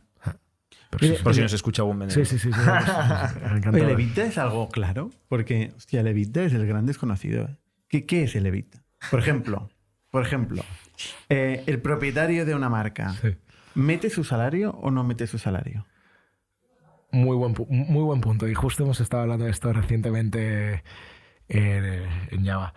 Pero 0.91 1.07
sí, 1.17 1.23
Por 1.23 1.33
si 1.35 1.39
sí. 1.39 1.43
nos 1.43 1.53
escucha 1.53 1.83
algún 1.83 2.01
vendedor. 2.01 2.27
Sí, 2.27 2.39
sí, 2.39 2.51
sí. 2.51 2.53
sí, 2.53 2.61
¿El 3.73 3.91
EBITDA 3.91 4.25
es 4.25 4.39
algo 4.39 4.69
claro? 4.71 5.11
Porque, 5.29 5.73
hostia, 5.77 6.01
el 6.01 6.09
EBITDA 6.09 6.43
es 6.45 6.53
el 6.53 6.67
gran 6.67 6.85
desconocido. 6.85 7.45
¿eh? 7.45 7.57
¿Qué, 7.89 8.07
qué 8.07 8.25
es 8.25 8.35
el 8.35 8.45
EBITDA? 8.47 8.83
Por 9.11 9.21
ejemplo, 9.21 9.71
por 10.11 10.23
ejemplo, 10.27 10.65
eh, 11.29 11.63
el 11.67 11.81
propietario 11.81 12.45
de 12.45 12.57
una 12.57 12.69
marca, 12.69 13.15
Sí. 13.23 13.37
¿mete 13.77 14.11
su 14.11 14.25
salario 14.25 14.73
o 14.83 14.91
no 14.91 15.05
mete 15.05 15.29
su 15.29 15.39
salario? 15.39 15.87
Muy 17.13 17.37
buen, 17.37 17.55
muy 17.69 18.03
buen 18.03 18.21
punto. 18.21 18.49
Y 18.49 18.55
justo 18.55 18.85
hemos 18.85 19.01
estado 19.01 19.23
hablando 19.25 19.45
de 19.45 19.51
esto 19.51 19.73
recientemente 19.73 20.85
en, 21.49 21.85
en 22.31 22.45
Java. 22.47 22.75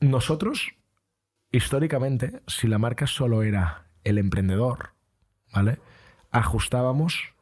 Nosotros, 0.00 0.68
históricamente, 1.52 2.40
si 2.46 2.66
la 2.66 2.78
marca 2.78 3.06
solo 3.06 3.42
era 3.42 3.84
el 4.04 4.16
emprendedor, 4.18 4.94
¿vale? 5.52 5.78
Ajustábamos 6.30 7.34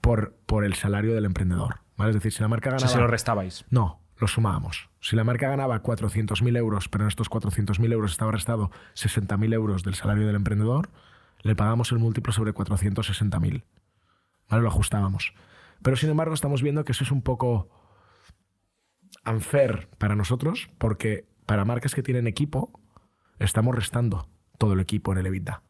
por, 0.00 0.36
por 0.46 0.64
el 0.64 0.74
salario 0.74 1.14
del 1.14 1.24
emprendedor. 1.24 1.80
¿vale? 1.96 2.10
Es 2.10 2.16
decir, 2.16 2.32
si 2.32 2.42
la 2.42 2.48
marca 2.48 2.68
O 2.68 2.72
ganaba. 2.72 2.86
sea, 2.88 2.96
si 2.96 3.00
lo 3.00 3.06
restabais. 3.06 3.64
No, 3.70 4.00
lo 4.18 4.26
sumábamos. 4.26 4.90
Si 5.00 5.16
la 5.16 5.24
marca 5.24 5.48
ganaba 5.48 5.82
400.000 5.82 6.56
euros, 6.58 6.88
pero 6.88 7.04
en 7.04 7.08
estos 7.08 7.30
400.000 7.30 7.92
euros 7.92 8.12
estaba 8.12 8.32
restado 8.32 8.70
60.000 8.94 9.54
euros 9.54 9.82
del 9.82 9.94
salario 9.94 10.26
del 10.26 10.36
emprendedor, 10.36 10.90
le 11.42 11.56
pagamos 11.56 11.92
el 11.92 11.98
múltiplo 11.98 12.32
sobre 12.34 12.52
460.000. 12.52 13.62
¿Vale? 14.50 14.62
Lo 14.62 14.68
ajustábamos. 14.68 15.32
Pero 15.82 15.96
sin 15.96 16.10
embargo, 16.10 16.34
estamos 16.34 16.62
viendo 16.62 16.84
que 16.84 16.92
eso 16.92 17.04
es 17.04 17.10
un 17.10 17.22
poco 17.22 17.70
unfair 19.26 19.88
para 19.98 20.14
nosotros, 20.16 20.70
porque 20.78 21.26
para 21.46 21.64
marcas 21.64 21.94
que 21.94 22.02
tienen 22.02 22.26
equipo, 22.26 22.72
estamos 23.38 23.74
restando 23.74 24.28
todo 24.58 24.74
el 24.74 24.80
equipo 24.80 25.12
en 25.12 25.18
el 25.18 25.26
EBITDA, 25.26 25.62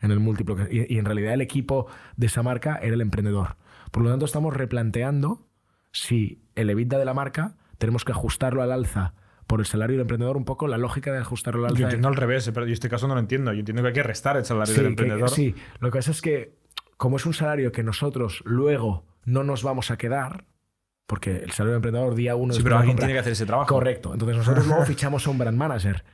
en 0.00 0.10
el 0.10 0.20
múltiplo. 0.20 0.56
y, 0.70 0.86
y 0.94 0.98
en 0.98 1.04
realidad 1.04 1.34
el 1.34 1.40
equipo 1.40 1.86
de 2.16 2.26
esa 2.26 2.42
marca 2.42 2.76
era 2.76 2.94
el 2.94 3.00
emprendedor. 3.00 3.56
Por 3.90 4.02
lo 4.02 4.10
tanto, 4.10 4.24
estamos 4.24 4.54
replanteando 4.54 5.48
si 5.92 6.42
el 6.54 6.70
EBITDA 6.70 6.98
de 6.98 7.04
la 7.04 7.14
marca 7.14 7.56
tenemos 7.78 8.04
que 8.04 8.12
ajustarlo 8.12 8.62
al 8.62 8.72
alza 8.72 9.14
por 9.46 9.60
el 9.60 9.66
salario 9.66 9.94
del 9.94 10.02
emprendedor, 10.02 10.36
un 10.36 10.44
poco 10.44 10.66
la 10.66 10.76
lógica 10.78 11.12
de 11.12 11.18
ajustarlo 11.18 11.60
al 11.64 11.70
alza. 11.70 11.78
Yo 11.80 11.84
entiendo 11.86 12.08
al 12.08 12.16
revés, 12.16 12.50
pero 12.52 12.66
yo 12.66 12.72
este 12.72 12.88
caso 12.88 13.06
no 13.06 13.14
lo 13.14 13.20
entiendo. 13.20 13.52
Yo 13.52 13.60
entiendo 13.60 13.82
que 13.82 13.88
hay 13.88 13.94
que 13.94 14.02
restar 14.02 14.36
el 14.36 14.44
salario 14.44 14.74
Sí, 14.74 14.80
del 14.80 14.96
que- 14.96 15.02
emprendedor. 15.02 15.30
sí, 15.30 15.54
lo 15.80 15.90
que 15.90 15.98
pasa 15.98 16.10
es 16.10 16.20
que 16.22 16.56
como 16.96 17.16
es 17.16 17.26
un 17.26 17.34
salario 17.34 17.72
que 17.72 17.82
nosotros 17.82 18.42
luego 18.44 19.04
no 19.24 19.44
nos 19.44 19.62
vamos 19.62 19.90
a 19.90 19.98
quedar, 19.98 20.44
porque 21.06 21.36
el 21.36 21.50
salario 21.52 21.72
del 21.72 21.76
emprendedor 21.78 22.14
día 22.14 22.34
uno 22.36 22.52
Sí, 22.54 22.62
pero 22.62 22.76
de 22.76 22.80
alguien 22.80 22.96
compra- 22.96 23.06
tiene 23.06 23.12
que 23.14 23.20
hacer 23.20 23.32
ese 23.32 23.46
trabajo. 23.46 23.68
Correcto. 23.74 24.12
Entonces 24.12 24.36
nosotros 24.36 24.66
luego 24.66 24.84
fichamos 24.86 25.26
a 25.26 25.30
un 25.30 25.38
brand 25.38 25.56
manager. 25.56 26.04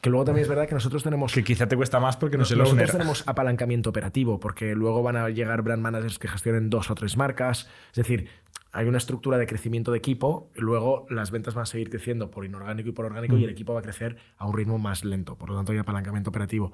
Que 0.00 0.10
luego 0.10 0.24
también 0.24 0.42
es 0.42 0.48
verdad 0.48 0.66
que 0.66 0.74
nosotros 0.74 1.02
tenemos 1.04 1.32
Que 1.32 1.44
quizá 1.44 1.66
te 1.68 1.76
cuesta 1.76 2.00
más 2.00 2.16
porque 2.16 2.36
no 2.36 2.44
se 2.44 2.56
lo 2.56 2.64
nosotros 2.64 2.90
tenemos 2.90 3.28
apalancamiento 3.28 3.90
operativo, 3.90 4.40
porque 4.40 4.74
luego 4.74 5.02
van 5.02 5.16
a 5.16 5.28
llegar 5.28 5.62
brand 5.62 5.82
managers 5.82 6.18
que 6.18 6.28
gestionen 6.28 6.70
dos 6.70 6.90
o 6.90 6.94
tres 6.94 7.16
marcas. 7.16 7.68
Es 7.90 7.96
decir, 7.96 8.28
hay 8.72 8.86
una 8.88 8.98
estructura 8.98 9.38
de 9.38 9.46
crecimiento 9.46 9.92
de 9.92 9.98
equipo, 9.98 10.50
y 10.56 10.60
luego 10.60 11.06
las 11.10 11.30
ventas 11.30 11.54
van 11.54 11.62
a 11.62 11.66
seguir 11.66 11.88
creciendo 11.90 12.30
por 12.30 12.44
inorgánico 12.44 12.88
y 12.88 12.92
por 12.92 13.04
orgánico, 13.04 13.34
Mm. 13.36 13.38
y 13.40 13.44
el 13.44 13.50
equipo 13.50 13.74
va 13.74 13.80
a 13.80 13.82
crecer 13.82 14.16
a 14.38 14.46
un 14.46 14.56
ritmo 14.56 14.78
más 14.78 15.04
lento. 15.04 15.36
Por 15.36 15.50
lo 15.50 15.56
tanto, 15.56 15.72
hay 15.72 15.78
apalancamiento 15.78 16.30
operativo. 16.30 16.72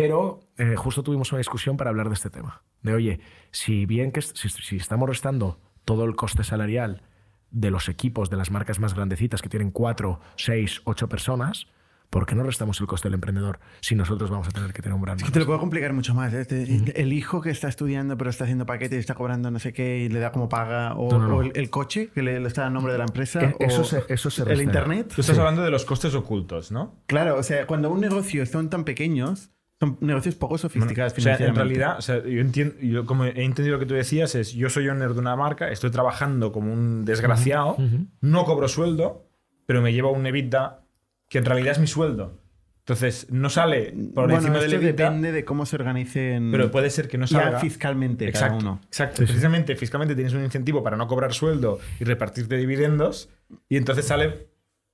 Pero 0.00 0.40
eh, 0.56 0.74
justo 0.76 1.02
tuvimos 1.02 1.30
una 1.32 1.38
discusión 1.38 1.76
para 1.76 1.90
hablar 1.90 2.08
de 2.08 2.14
este 2.14 2.30
tema. 2.30 2.62
De, 2.82 2.94
oye, 2.94 3.20
si 3.50 3.86
bien 3.86 4.12
que 4.12 4.22
si, 4.22 4.48
si 4.48 4.76
estamos 4.76 5.08
restando 5.08 5.60
todo 5.84 6.04
el 6.04 6.14
coste 6.16 6.44
salarial 6.44 7.02
de 7.50 7.70
los 7.70 7.88
equipos 7.88 8.30
de 8.30 8.36
las 8.36 8.50
marcas 8.50 8.78
más 8.78 8.94
grandecitas 8.94 9.42
que 9.42 9.48
tienen 9.48 9.70
cuatro, 9.70 10.20
seis, 10.36 10.82
ocho 10.84 11.08
personas, 11.08 11.66
¿por 12.10 12.26
qué 12.26 12.34
no 12.34 12.42
restamos 12.42 12.80
el 12.80 12.86
coste 12.86 13.08
del 13.08 13.14
emprendedor 13.14 13.58
si 13.80 13.94
nosotros 13.94 14.30
vamos 14.30 14.46
a 14.48 14.50
tener 14.50 14.72
que 14.72 14.80
tener 14.82 14.94
un 14.94 15.00
brand 15.02 15.20
Es 15.20 15.26
que 15.26 15.32
te 15.32 15.40
lo 15.40 15.46
puedo 15.46 15.58
complicar 15.58 15.92
mucho 15.94 16.14
más. 16.14 16.32
¿eh? 16.34 16.44
Te- 16.44 17.00
El 17.00 17.12
hijo 17.12 17.40
que 17.40 17.50
está 17.50 17.68
estudiando 17.68 18.16
pero 18.18 18.30
está 18.30 18.44
haciendo 18.44 18.66
paquete 18.66 18.96
y 18.96 18.98
está 18.98 19.14
cobrando 19.14 19.50
no 19.50 19.58
sé 19.58 19.72
qué 19.72 19.98
y 20.00 20.08
le 20.08 20.20
da 20.20 20.30
como 20.30 20.48
paga, 20.48 20.94
o, 20.94 21.10
No, 21.10 21.18
no, 21.18 21.28
no. 21.28 21.36
o 21.36 21.42
el, 21.42 21.52
el 21.54 21.70
coche 21.70 22.10
que 22.14 22.22
le, 22.22 22.38
le 22.38 22.48
está 22.48 22.66
a 22.66 22.70
nombre 22.70 22.92
de 22.92 22.98
la 22.98 23.04
empresa, 23.06 23.42
Eh, 23.42 23.56
eso 23.60 23.80
o 23.80 23.84
se- 23.84 24.04
eso 24.08 24.30
se 24.30 24.42
el 24.42 24.60
internet. 24.62 25.12
Tú 25.14 25.22
estás 25.22 25.38
hablando 25.38 25.62
de 25.62 25.70
los 25.70 25.84
costes 25.84 26.14
ocultos, 26.14 26.70
¿no? 26.70 26.94
Claro, 27.06 27.36
o 27.38 27.42
sea, 27.42 27.66
cuando 27.66 27.90
un 27.90 28.00
negocio 28.00 28.44
son 28.46 28.68
tan 28.70 28.84
pequeños, 28.84 29.50
son 29.80 29.96
negocios 30.00 30.34
poco 30.34 30.58
sofisticados 30.58 31.14
o 31.16 31.20
sea, 31.20 31.36
en 31.36 31.54
realidad, 31.54 31.98
o 31.98 32.02
sea, 32.02 32.22
yo 32.24 32.40
entiendo, 32.40 32.74
yo 32.80 33.06
como 33.06 33.24
he 33.24 33.44
entendido 33.44 33.76
lo 33.76 33.80
que 33.80 33.86
tú 33.86 33.94
decías, 33.94 34.34
es 34.34 34.52
yo 34.52 34.70
soy 34.70 34.88
owner 34.88 35.14
de 35.14 35.20
una 35.20 35.36
marca, 35.36 35.70
estoy 35.70 35.90
trabajando 35.90 36.50
como 36.52 36.72
un 36.72 37.04
desgraciado, 37.04 37.76
no 38.20 38.44
cobro 38.44 38.68
sueldo, 38.68 39.28
pero 39.66 39.80
me 39.80 39.92
lleva 39.92 40.10
un 40.10 40.26
EBITDA 40.26 40.80
que 41.28 41.38
en 41.38 41.44
realidad 41.44 41.72
es 41.72 41.78
mi 41.78 41.86
sueldo. 41.86 42.40
Entonces, 42.80 43.30
no 43.30 43.50
sale 43.50 43.92
por 44.14 44.24
bueno, 44.24 44.36
encima 44.36 44.58
del 44.60 44.72
EBITDA, 44.72 45.04
depende 45.04 45.30
de 45.30 45.44
cómo 45.44 45.66
se 45.66 45.76
organicen 45.76 46.50
pero 46.50 46.70
puede 46.70 46.88
ser 46.88 47.06
que 47.06 47.18
no 47.18 47.26
salga. 47.26 47.60
fiscalmente 47.60 48.26
Exacto, 48.26 48.58
cada 48.58 48.70
uno. 48.70 48.80
exacto. 48.86 49.16
Precisamente, 49.24 49.76
fiscalmente 49.76 50.14
tienes 50.14 50.32
un 50.32 50.42
incentivo 50.42 50.82
para 50.82 50.96
no 50.96 51.06
cobrar 51.06 51.34
sueldo 51.34 51.78
y 52.00 52.04
repartirte 52.04 52.56
dividendos, 52.56 53.28
y 53.68 53.76
entonces 53.76 54.06
sale, 54.06 54.48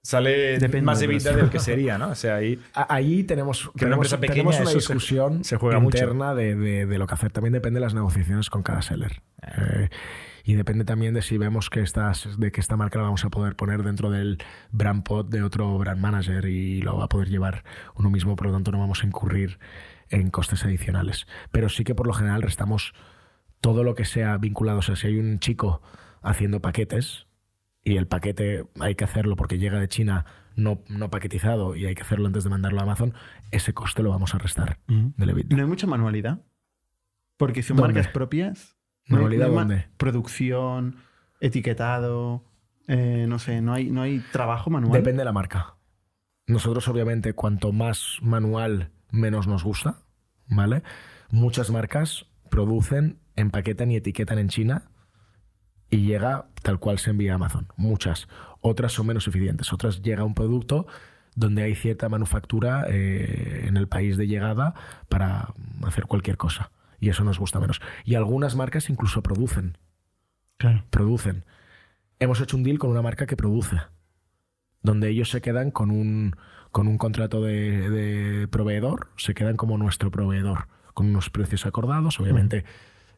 sale 0.04 0.58
Depende 0.58 0.82
más 0.82 1.00
de 1.00 1.06
EBITDA 1.06 1.30
los- 1.32 1.40
del 1.40 1.50
que 1.50 1.58
sería, 1.58 1.96
¿no? 1.98 2.10
O 2.10 2.14
sea, 2.14 2.36
ahí. 2.36 3.24
Tenemos, 3.26 3.62
Que 3.62 3.68
una 3.86 3.96
tenemos, 3.96 3.96
empresa 4.12 4.20
pequeña, 4.20 4.34
tenemos 4.50 4.56
una 4.60 4.66
se- 4.70 4.74
discusión 4.76 5.42
se 5.44 5.56
juega 5.56 5.78
interna 5.78 6.34
de, 6.34 6.54
de- 6.54 6.86
de 6.86 6.98
lo 6.98 7.06
que 7.06 7.14
hacer. 7.14 7.32
También 7.32 7.52
depende 7.54 7.80
de 7.80 7.86
las 7.86 7.94
negociaciones 7.94 8.50
con 8.50 8.62
cada 8.62 8.82
seller. 8.82 9.22
Eh, 9.42 9.88
y 10.44 10.54
depende 10.56 10.84
también 10.84 11.14
de 11.14 11.22
si 11.22 11.38
vemos 11.38 11.70
que, 11.70 11.80
estas, 11.80 12.38
de 12.38 12.52
que 12.52 12.60
esta 12.60 12.76
marca 12.76 12.98
la 12.98 13.04
vamos 13.04 13.24
a 13.24 13.30
poder 13.30 13.56
poner 13.56 13.82
dentro 13.82 14.10
del 14.10 14.36
brand 14.72 15.02
pod 15.02 15.26
de 15.30 15.42
otro 15.42 15.78
brand 15.78 15.98
manager 16.00 16.44
y 16.44 16.82
lo 16.82 16.98
va 16.98 17.06
a 17.06 17.08
poder 17.08 17.30
llevar 17.30 17.64
uno 17.94 18.10
mismo, 18.10 18.36
por 18.36 18.48
lo 18.48 18.52
tanto 18.52 18.70
no 18.70 18.78
vamos 18.78 19.02
a 19.02 19.06
incurrir 19.06 19.58
en 20.10 20.28
costes 20.30 20.62
adicionales. 20.64 21.26
Pero 21.50 21.70
sí 21.70 21.82
que 21.82 21.94
por 21.94 22.06
lo 22.06 22.12
general 22.12 22.42
restamos 22.42 22.92
todo 23.62 23.84
lo 23.84 23.94
que 23.94 24.04
sea 24.04 24.36
vinculado. 24.36 24.80
O 24.80 24.82
sea, 24.82 24.96
si 24.96 25.06
hay 25.06 25.18
un 25.18 25.38
chico 25.38 25.80
haciendo 26.22 26.60
paquetes 26.60 27.26
y 27.84 27.96
el 27.96 28.06
paquete 28.06 28.66
hay 28.80 28.94
que 28.94 29.04
hacerlo 29.04 29.36
porque 29.36 29.58
llega 29.58 29.78
de 29.78 29.88
China 29.88 30.24
no, 30.56 30.80
no 30.88 31.10
paquetizado 31.10 31.76
y 31.76 31.84
hay 31.86 31.94
que 31.94 32.02
hacerlo 32.02 32.26
antes 32.26 32.44
de 32.44 32.50
mandarlo 32.50 32.80
a 32.80 32.84
Amazon, 32.84 33.12
ese 33.50 33.74
coste 33.74 34.02
lo 34.02 34.10
vamos 34.10 34.34
a 34.34 34.38
restar 34.38 34.78
del 34.88 35.30
EBITDA. 35.30 35.56
No 35.56 35.62
hay 35.62 35.68
mucha 35.68 35.86
manualidad. 35.86 36.40
Porque 37.36 37.62
son 37.64 37.76
¿Dónde? 37.76 37.94
marcas 37.94 38.12
propias. 38.12 38.76
no 39.08 39.16
hay- 39.16 39.22
¿Manualidad 39.24 39.46
no 39.46 39.50
hay 39.50 39.56
ma- 39.56 39.60
dónde? 39.62 39.88
Producción, 39.96 40.96
etiquetado. 41.40 42.44
eh, 42.86 43.24
no 43.28 43.38
sé, 43.38 43.60
no 43.62 43.72
hay, 43.72 43.90
no 43.90 44.02
hay 44.02 44.18
trabajo 44.32 44.68
manual. 44.70 44.92
Depende 44.92 45.20
de 45.20 45.24
la 45.24 45.32
marca. 45.32 45.76
Nosotros, 46.46 46.86
obviamente, 46.88 47.32
cuanto 47.32 47.72
más 47.72 48.18
manual, 48.20 48.90
menos 49.10 49.46
nos 49.46 49.64
gusta, 49.64 50.00
¿vale? 50.48 50.82
Muchas 51.30 51.70
marcas 51.70 52.26
producen, 52.50 53.18
empaquetan 53.36 53.90
y 53.90 53.96
etiquetan 53.96 54.38
en 54.38 54.48
China 54.48 54.90
y 55.94 56.02
llega 56.02 56.46
tal 56.62 56.80
cual 56.80 56.98
se 56.98 57.10
envía 57.10 57.32
a 57.32 57.34
Amazon. 57.36 57.68
Muchas. 57.76 58.26
Otras 58.60 58.90
son 58.90 59.06
menos 59.06 59.28
eficientes. 59.28 59.72
Otras 59.72 60.02
llega 60.02 60.24
un 60.24 60.34
producto 60.34 60.88
donde 61.36 61.62
hay 61.62 61.76
cierta 61.76 62.08
manufactura 62.08 62.84
eh, 62.88 63.66
en 63.68 63.76
el 63.76 63.86
país 63.86 64.16
de 64.16 64.26
llegada 64.26 64.74
para 65.08 65.54
hacer 65.86 66.06
cualquier 66.06 66.36
cosa. 66.36 66.72
Y 66.98 67.10
eso 67.10 67.22
nos 67.22 67.38
gusta 67.38 67.60
menos. 67.60 67.80
Y 68.04 68.16
algunas 68.16 68.56
marcas 68.56 68.90
incluso 68.90 69.22
producen. 69.22 69.78
Claro. 70.56 70.84
Producen. 70.90 71.44
Hemos 72.18 72.40
hecho 72.40 72.56
un 72.56 72.64
deal 72.64 72.80
con 72.80 72.90
una 72.90 73.02
marca 73.02 73.26
que 73.26 73.36
produce. 73.36 73.76
Donde 74.82 75.10
ellos 75.10 75.30
se 75.30 75.40
quedan 75.40 75.70
con 75.70 75.92
un, 75.92 76.34
con 76.72 76.88
un 76.88 76.98
contrato 76.98 77.40
de, 77.40 77.88
de 77.88 78.48
proveedor, 78.48 79.10
se 79.16 79.34
quedan 79.34 79.56
como 79.56 79.78
nuestro 79.78 80.10
proveedor, 80.10 80.66
con 80.92 81.06
unos 81.06 81.30
precios 81.30 81.66
acordados. 81.66 82.18
Obviamente, 82.18 82.64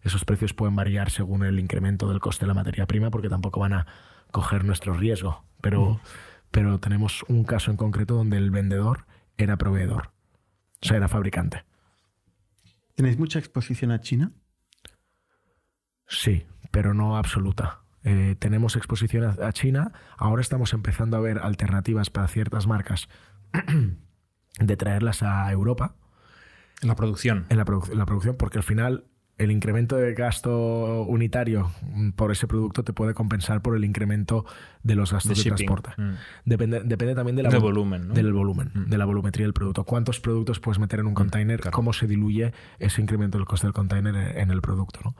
esos 0.09 0.24
precios 0.24 0.54
pueden 0.54 0.76
variar 0.76 1.11
según 1.11 1.44
el 1.44 1.59
incremento 1.59 2.09
del 2.09 2.20
coste 2.20 2.44
de 2.44 2.48
la 2.48 2.54
materia 2.54 2.86
prima, 2.86 3.11
porque 3.11 3.28
tampoco 3.28 3.61
van 3.61 3.72
a 3.74 3.86
coger 4.30 4.64
nuestro 4.64 4.94
riesgo. 4.94 5.44
Pero, 5.61 6.00
pero 6.50 6.78
tenemos 6.80 7.24
un 7.28 7.44
caso 7.44 7.70
en 7.70 7.76
concreto 7.76 8.14
donde 8.14 8.36
el 8.36 8.50
vendedor 8.50 9.07
era 9.36 9.57
proveedor. 9.57 10.11
O 10.82 10.86
sea, 10.86 10.96
era 10.96 11.09
fabricante. 11.09 11.64
¿Tenéis 12.94 13.18
mucha 13.18 13.38
exposición 13.38 13.90
a 13.90 14.00
China? 14.00 14.32
Sí, 16.07 16.46
pero 16.70 16.94
no 16.94 17.16
absoluta. 17.16 17.80
Eh, 18.04 18.36
tenemos 18.38 18.76
exposición 18.76 19.24
a, 19.24 19.46
a 19.46 19.52
China. 19.52 19.92
Ahora 20.16 20.40
estamos 20.40 20.72
empezando 20.72 21.16
a 21.16 21.20
ver 21.20 21.38
alternativas 21.38 22.11
para 22.11 22.28
ciertas 22.28 22.66
marcas 22.66 23.09
de 24.61 24.76
traerlas 24.76 25.22
a 25.22 25.50
Europa 25.50 25.96
En 26.80 26.88
la 26.88 26.94
producción. 26.96 27.46
en 27.48 27.57
la, 27.59 27.64
produ- 27.64 27.90
en 27.90 27.98
la 27.98 28.07
producción, 28.07 28.36
porque 28.36 28.59
al 28.59 28.64
final 28.64 29.04
el 29.39 29.51
incremento 29.51 29.97
de 29.97 30.14
gasto 30.14 31.03
unitario 31.03 31.70
mm, 31.82 32.11
por 32.12 32.32
ese 32.32 32.47
producto 32.47 32.84
te 32.84 32.93
puede 32.95 33.12
compensar 33.12 33.61
por 33.61 33.76
el 33.76 33.84
incremento 33.84 34.47
de 34.82 34.95
los 34.95 35.12
gastos 35.12 35.37
De 35.45 35.51
transporte. 35.51 35.91
Mm. 35.99 36.14
Depende, 36.47 36.80
depende 36.84 37.14
también 37.14 37.37
de 37.37 37.43
la 37.43 37.51
volumen, 37.59 38.09
¿no? 38.09 38.14
del 38.14 38.32
volumen, 38.32 38.70
Mm. 38.74 38.84
de 38.89 38.99
la 38.99 39.05
volumetría 39.05 39.45
del 39.45 39.53
producto. 39.53 39.84
¿Cuántos 39.84 40.20
productos 40.20 40.59
puedes 40.61 40.78
meter 40.78 41.01
en 41.01 41.07
un 41.07 41.14
container? 41.14 41.61
claro. 41.61 41.74
¿Cómo 41.74 41.93
se 41.93 42.07
diluye 42.07 42.53
ese 42.78 43.03
incremento 43.03 43.37
del 43.39 43.47
coste 43.47 43.66
del 43.66 43.74
container 43.74 44.14
en 44.14 44.39
en 44.39 44.51
el 44.51 44.62
producto? 44.62 45.01
¿no? 45.05 45.14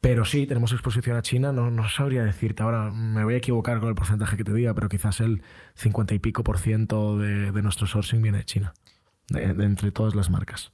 Pero 0.00 0.24
sí, 0.26 0.46
tenemos 0.46 0.72
exposición 0.72 1.16
a 1.16 1.22
China. 1.22 1.50
No, 1.52 1.70
no 1.70 1.88
sabría 1.88 2.24
decirte 2.24 2.62
ahora, 2.62 2.90
me 2.90 3.24
voy 3.24 3.34
a 3.34 3.36
equivocar 3.38 3.80
con 3.80 3.88
el 3.88 3.94
porcentaje 3.94 4.36
que 4.36 4.44
te 4.44 4.52
diga, 4.52 4.74
pero 4.74 4.88
quizás 4.90 5.20
el 5.20 5.42
50 5.76 6.14
y 6.14 6.18
pico 6.18 6.44
por 6.44 6.58
ciento 6.58 7.18
de, 7.18 7.52
de 7.52 7.62
nuestro 7.62 7.86
sourcing 7.86 8.20
viene 8.20 8.38
de 8.38 8.44
China, 8.44 8.74
de- 9.28 9.54
de 9.54 9.64
entre 9.64 9.92
todas 9.92 10.14
las 10.14 10.28
marcas. 10.30 10.72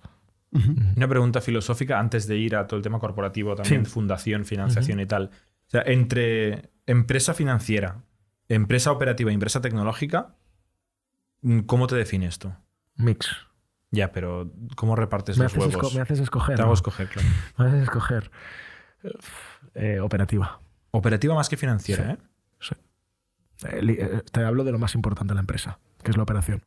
Una 0.96 1.06
pregunta 1.08 1.40
filosófica 1.40 1.98
antes 2.00 2.26
de 2.26 2.36
ir 2.36 2.56
a 2.56 2.66
todo 2.66 2.76
el 2.76 2.82
tema 2.82 2.98
corporativo, 2.98 3.54
también 3.54 3.84
Sí. 3.86 3.90
fundación, 3.92 4.44
financiación 4.44 4.98
y 5.00 5.06
tal. 5.06 5.30
O 5.66 5.70
sea, 5.70 5.82
entre 5.86 6.70
empresa 6.86 7.34
financiera, 7.34 8.02
empresa 8.48 8.90
operativa 8.90 9.30
y 9.30 9.34
empresa 9.34 9.60
tecnológica, 9.60 10.34
mm, 11.42 11.60
¿cómo 11.60 11.86
te 11.86 11.94
define 11.94 12.26
esto? 12.26 12.56
Mix. 12.96 13.30
Ya, 13.92 14.10
pero 14.12 14.50
¿cómo 14.76 14.96
repartes 14.96 15.38
Me 15.38 15.44
los 15.44 15.56
haces, 15.56 15.74
huevos? 15.76 15.94
me 15.94 16.00
haces 16.00 16.18
escoger. 16.20 16.56
Te 16.56 16.62
¿no? 16.62 16.66
hago 16.66 16.74
escoger, 16.74 17.08
claro. 17.08 17.28
Me 17.58 17.66
haces 17.66 17.82
escoger. 17.84 18.30
Eh, 19.74 20.00
operativa. 20.00 20.60
Operativa 20.90 21.34
más 21.34 21.48
que 21.48 21.56
financiera, 21.56 22.04
Sí. 22.04 22.10
¿eh? 22.10 22.18
Sí. 22.60 22.74
Eh, 23.68 23.96
eh, 24.00 24.22
te 24.30 24.40
hablo 24.44 24.64
de 24.64 24.72
lo 24.72 24.78
más 24.78 24.94
importante 24.94 25.30
de 25.30 25.34
la 25.36 25.40
empresa, 25.40 25.78
que 26.02 26.10
es 26.10 26.16
la 26.16 26.22
operación. 26.24 26.62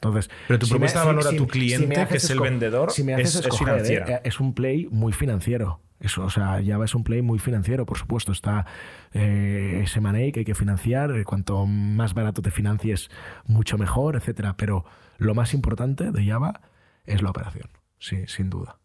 Entonces, 0.00 0.30
Pero 0.46 0.58
tu 0.60 0.66
si 0.66 0.72
me- 0.72 0.78
propuesta 0.78 1.00
de 1.00 1.02
si- 1.02 1.06
valor 1.08 1.26
a 1.26 1.36
tu 1.36 1.46
cliente, 1.48 2.06
que 2.06 2.16
es 2.16 2.30
el 2.30 2.40
vendedor, 2.40 2.90
si 2.92 3.02
me 3.02 3.14
haces 3.14 3.28
es, 3.30 3.34
es 3.36 3.40
escoger, 3.46 3.66
financiera. 3.66 4.06
eh, 4.16 4.20
es 4.24 4.38
un 4.40 4.54
play 4.54 4.86
muy 4.90 5.12
financiero. 5.12 5.80
Eso, 6.00 6.22
o 6.24 6.30
sea, 6.30 6.60
Java 6.64 6.84
es 6.84 6.94
un 6.94 7.02
play 7.02 7.22
muy 7.22 7.40
financiero, 7.40 7.84
por 7.84 7.98
supuesto. 7.98 8.30
Está 8.30 8.64
eh, 9.12 9.80
ese 9.82 10.00
money 10.00 10.30
que 10.30 10.40
hay 10.40 10.44
que 10.44 10.54
financiar. 10.54 11.10
Cuanto 11.24 11.66
más 11.66 12.14
barato 12.14 12.40
te 12.42 12.52
financies, 12.52 13.10
mucho 13.46 13.76
mejor, 13.78 14.14
etcétera. 14.14 14.56
Pero 14.56 14.84
lo 15.16 15.34
más 15.34 15.54
importante 15.54 16.12
de 16.12 16.24
Java 16.24 16.60
es 17.04 17.20
la 17.22 17.30
operación. 17.30 17.68
Sí, 17.98 18.18
sin 18.28 18.48
duda. 18.50 18.78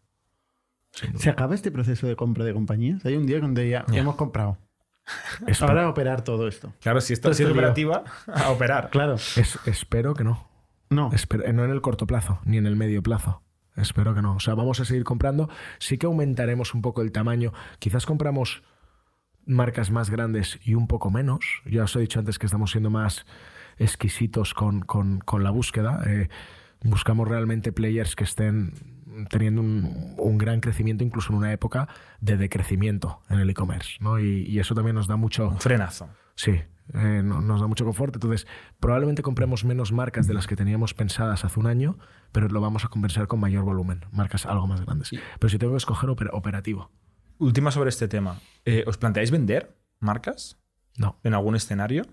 Sin 0.90 1.12
duda. 1.12 1.22
¿Se 1.22 1.30
acaba 1.30 1.54
este 1.54 1.70
proceso 1.70 2.08
de 2.08 2.16
compra 2.16 2.44
de 2.44 2.52
compañías? 2.52 3.04
Hay 3.06 3.14
un 3.16 3.26
día 3.26 3.38
donde 3.38 3.68
ya 3.68 3.84
hemos 3.92 4.16
comprado. 4.16 4.58
Es- 5.46 5.62
Ahora 5.62 5.88
operar 5.88 6.22
todo 6.24 6.48
esto. 6.48 6.72
Claro, 6.80 7.00
si 7.00 7.12
esto 7.12 7.28
Todo 7.28 7.34
si 7.34 7.42
es 7.44 7.48
este 7.48 7.52
lío. 7.54 7.60
operativa, 7.68 8.02
a 8.26 8.50
operar. 8.50 8.90
Claro. 8.90 9.14
es- 9.14 9.58
espero 9.66 10.14
que 10.14 10.24
no. 10.24 10.48
No. 10.90 11.10
Espero- 11.12 11.50
no 11.52 11.64
en 11.64 11.70
el 11.70 11.80
corto 11.80 12.06
plazo, 12.06 12.40
ni 12.44 12.56
en 12.58 12.66
el 12.66 12.76
medio 12.76 13.02
plazo. 13.02 13.42
Espero 13.76 14.14
que 14.14 14.22
no. 14.22 14.36
O 14.36 14.40
sea, 14.40 14.54
vamos 14.54 14.78
a 14.80 14.84
seguir 14.84 15.04
comprando. 15.04 15.48
Sí 15.78 15.98
que 15.98 16.06
aumentaremos 16.06 16.74
un 16.74 16.82
poco 16.82 17.02
el 17.02 17.10
tamaño. 17.12 17.52
Quizás 17.80 18.06
compramos 18.06 18.62
marcas 19.46 19.90
más 19.90 20.10
grandes 20.10 20.58
y 20.64 20.74
un 20.74 20.86
poco 20.86 21.10
menos. 21.10 21.44
Ya 21.66 21.84
os 21.84 21.96
he 21.96 22.00
dicho 22.00 22.18
antes 22.20 22.38
que 22.38 22.46
estamos 22.46 22.70
siendo 22.70 22.90
más 22.90 23.26
exquisitos 23.76 24.54
con, 24.54 24.80
con- 24.80 25.18
con 25.20 25.42
la 25.42 25.50
búsqueda. 25.50 26.02
Eh, 26.06 26.28
buscamos 26.82 27.26
realmente 27.28 27.72
players 27.72 28.14
que 28.16 28.24
estén 28.24 28.72
teniendo 29.30 29.60
un, 29.60 30.14
un 30.18 30.38
gran 30.38 30.60
crecimiento, 30.60 31.04
incluso 31.04 31.32
en 31.32 31.38
una 31.38 31.52
época 31.52 31.88
de 32.20 32.36
decrecimiento 32.36 33.22
en 33.28 33.38
el 33.40 33.50
e-commerce. 33.50 33.96
¿no? 34.00 34.18
Y, 34.18 34.42
y 34.48 34.58
eso 34.60 34.74
también 34.74 34.94
nos 34.96 35.06
da 35.08 35.16
mucho, 35.16 35.48
Un 35.48 35.60
frenazo. 35.60 36.08
Sí, 36.36 36.60
eh, 36.92 37.22
no- 37.24 37.40
nos 37.40 37.60
da 37.60 37.66
mucho 37.66 37.84
confort. 37.84 38.14
Entonces, 38.14 38.46
probablemente 38.80 39.22
compremos 39.22 39.64
menos 39.64 39.92
marcas 39.92 40.26
de 40.26 40.34
las 40.34 40.46
que 40.46 40.56
teníamos 40.56 40.92
pensadas 40.94 41.44
hace 41.44 41.58
un 41.58 41.66
año, 41.66 41.98
pero 42.32 42.48
lo 42.48 42.60
vamos 42.60 42.84
a 42.84 42.88
compensar 42.88 43.26
con 43.26 43.40
mayor 43.40 43.64
volumen, 43.64 44.04
marcas 44.12 44.44
algo 44.46 44.66
más 44.66 44.80
grandes. 44.84 45.10
Pero 45.38 45.48
si 45.48 45.58
tengo 45.58 45.72
que 45.72 45.78
escoger 45.78 46.10
oper- 46.10 46.30
operativo, 46.32 46.90
Última 47.38 47.70
sobre 47.72 47.88
este 47.88 48.06
tema. 48.06 48.38
Eh, 48.64 48.84
¿Os 48.86 48.96
planteáis 48.96 49.30
vender 49.32 49.76
marcas 49.98 50.56
no, 50.96 51.18
en 51.24 51.34
algún 51.34 51.56
escenario? 51.56 52.04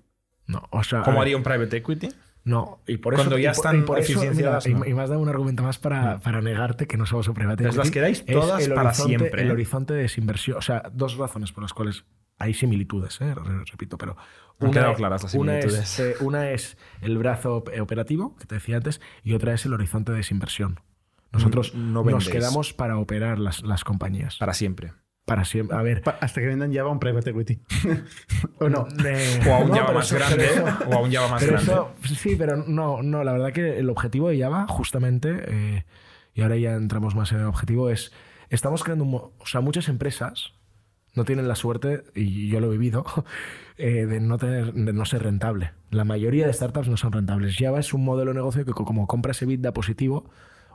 no. 0.47 0.63
O 0.71 0.83
sea, 0.83 1.03
¿Cómo 1.03 1.21
haría 1.21 1.37
un 1.37 1.43
private 1.43 1.77
equity? 1.77 2.09
No, 2.43 2.79
y 2.87 2.97
por 2.97 3.13
Cuando 3.13 3.35
eso, 3.35 3.43
ya 3.43 3.51
están 3.51 3.77
y 3.79 3.81
por 3.83 3.99
eso, 3.99 4.19
mira, 4.33 4.57
y- 4.65 4.73
no. 4.73 4.83
y, 4.85 4.93
me 4.95 5.01
has 5.03 5.09
dado 5.09 5.21
un 5.21 5.29
argumento 5.29 5.61
más 5.61 5.77
para, 5.77 6.17
para 6.19 6.41
negarte 6.41 6.87
que 6.87 6.97
no 6.97 7.05
somos 7.05 7.27
un 7.27 7.35
private 7.35 7.65
las 7.65 7.75
equity. 7.75 7.91
quedáis 7.91 8.23
Es 8.25 8.33
todas 8.33 8.63
el 8.65 8.73
para 8.73 8.89
horizonte- 8.89 9.07
siempre, 9.19 9.41
El 9.43 9.49
¿eh? 9.49 9.51
horizonte 9.51 9.93
de 9.93 10.01
desinversión. 10.01 10.57
O 10.57 10.61
sea, 10.61 10.81
dos 10.91 11.17
razones 11.17 11.51
por 11.51 11.61
las 11.61 11.73
cuales 11.73 12.03
hay 12.41 12.53
similitudes, 12.53 13.19
¿eh? 13.21 13.33
Re- 13.35 13.63
repito, 13.71 13.97
pero. 13.97 14.15
Han 14.59 14.69
quedado 14.71 14.93
claras 14.93 15.23
las 15.23 15.33
una 15.33 15.53
similitudes. 15.59 15.99
es, 15.99 15.99
eh, 15.99 16.15
una 16.23 16.51
es 16.51 16.77
el 17.01 17.17
brazo 17.17 17.55
op- 17.57 17.69
operativo, 17.81 18.35
que 18.37 18.45
te 18.45 18.55
decía 18.55 18.77
antes, 18.77 19.01
y 19.23 19.33
otra 19.33 19.53
es 19.55 19.65
el 19.65 19.73
horizonte 19.73 20.11
de 20.11 20.19
desinversión. 20.19 20.79
Nosotros 21.31 21.73
No 21.73 22.03
nos 22.03 22.29
quedamos 22.29 22.73
para 22.73 22.97
operar 22.97 23.39
las, 23.39 23.63
las 23.63 23.83
compañías. 23.83 24.37
Para 24.37 24.53
siempre. 24.53 24.93
Para 25.25 25.45
siempre. 25.45 25.77
A 25.77 25.81
ver. 25.81 26.01
Pa- 26.03 26.17
Hasta 26.21 26.41
que 26.41 26.47
vendan 26.47 26.73
Java 26.73 26.89
un 26.91 26.99
private 26.99 27.29
equity. 27.31 27.59
¿O 28.59 28.69
no? 28.69 28.87
eh, 29.05 29.39
O 29.47 29.53
a 29.53 29.59
un 29.59 29.69
no, 29.69 29.75
Java 29.77 29.93
más 29.93 30.05
eso- 30.11 30.15
grande. 30.15 30.45
eso- 30.45 30.63
o 30.87 30.93
a 30.93 30.99
un 31.01 31.11
Java 31.11 31.27
más 31.29 31.41
Pero 31.41 31.53
grande. 31.53 31.71
eso- 31.71 31.93
sí, 32.15 32.35
pero 32.35 32.57
no, 32.57 33.01
no, 33.01 33.23
la 33.23 33.31
verdad 33.31 33.53
que 33.53 33.79
el 33.79 33.89
objetivo 33.89 34.29
de 34.29 34.39
Java, 34.39 34.65
justamente, 34.67 35.43
eh, 35.47 35.85
y 36.33 36.41
ahora 36.41 36.57
ya 36.57 36.73
entramos 36.73 37.15
más 37.15 37.31
en 37.31 37.39
el 37.39 37.45
objetivo, 37.45 37.89
es, 37.89 38.11
estamos 38.49 38.83
creando, 38.83 39.05
o 39.05 39.45
sea, 39.45 39.61
muchas 39.61 39.87
empresas 39.89 40.53
no 41.13 41.25
tienen 41.25 41.47
la 41.47 41.55
suerte, 41.55 42.03
y 42.15 42.47
yo 42.49 42.59
lo 42.59 42.67
he 42.67 42.77
vivido, 42.77 43.05
eh, 43.77 44.05
de, 44.05 44.19
no 44.21 44.37
tener, 44.37 44.73
de 44.73 44.93
no 44.93 45.05
ser 45.05 45.23
rentable. 45.23 45.73
La 45.89 46.05
mayoría 46.05 46.47
de 46.47 46.53
startups 46.53 46.87
no 46.87 46.97
son 46.97 47.11
rentables. 47.11 47.55
Java 47.57 47.79
es 47.79 47.93
un 47.93 48.03
modelo 48.05 48.31
de 48.31 48.35
negocio 48.35 48.65
que 48.65 48.71
co- 48.71 48.85
como 48.85 49.07
compras 49.07 49.41
EBITDA 49.41 49.73
positivo, 49.73 50.29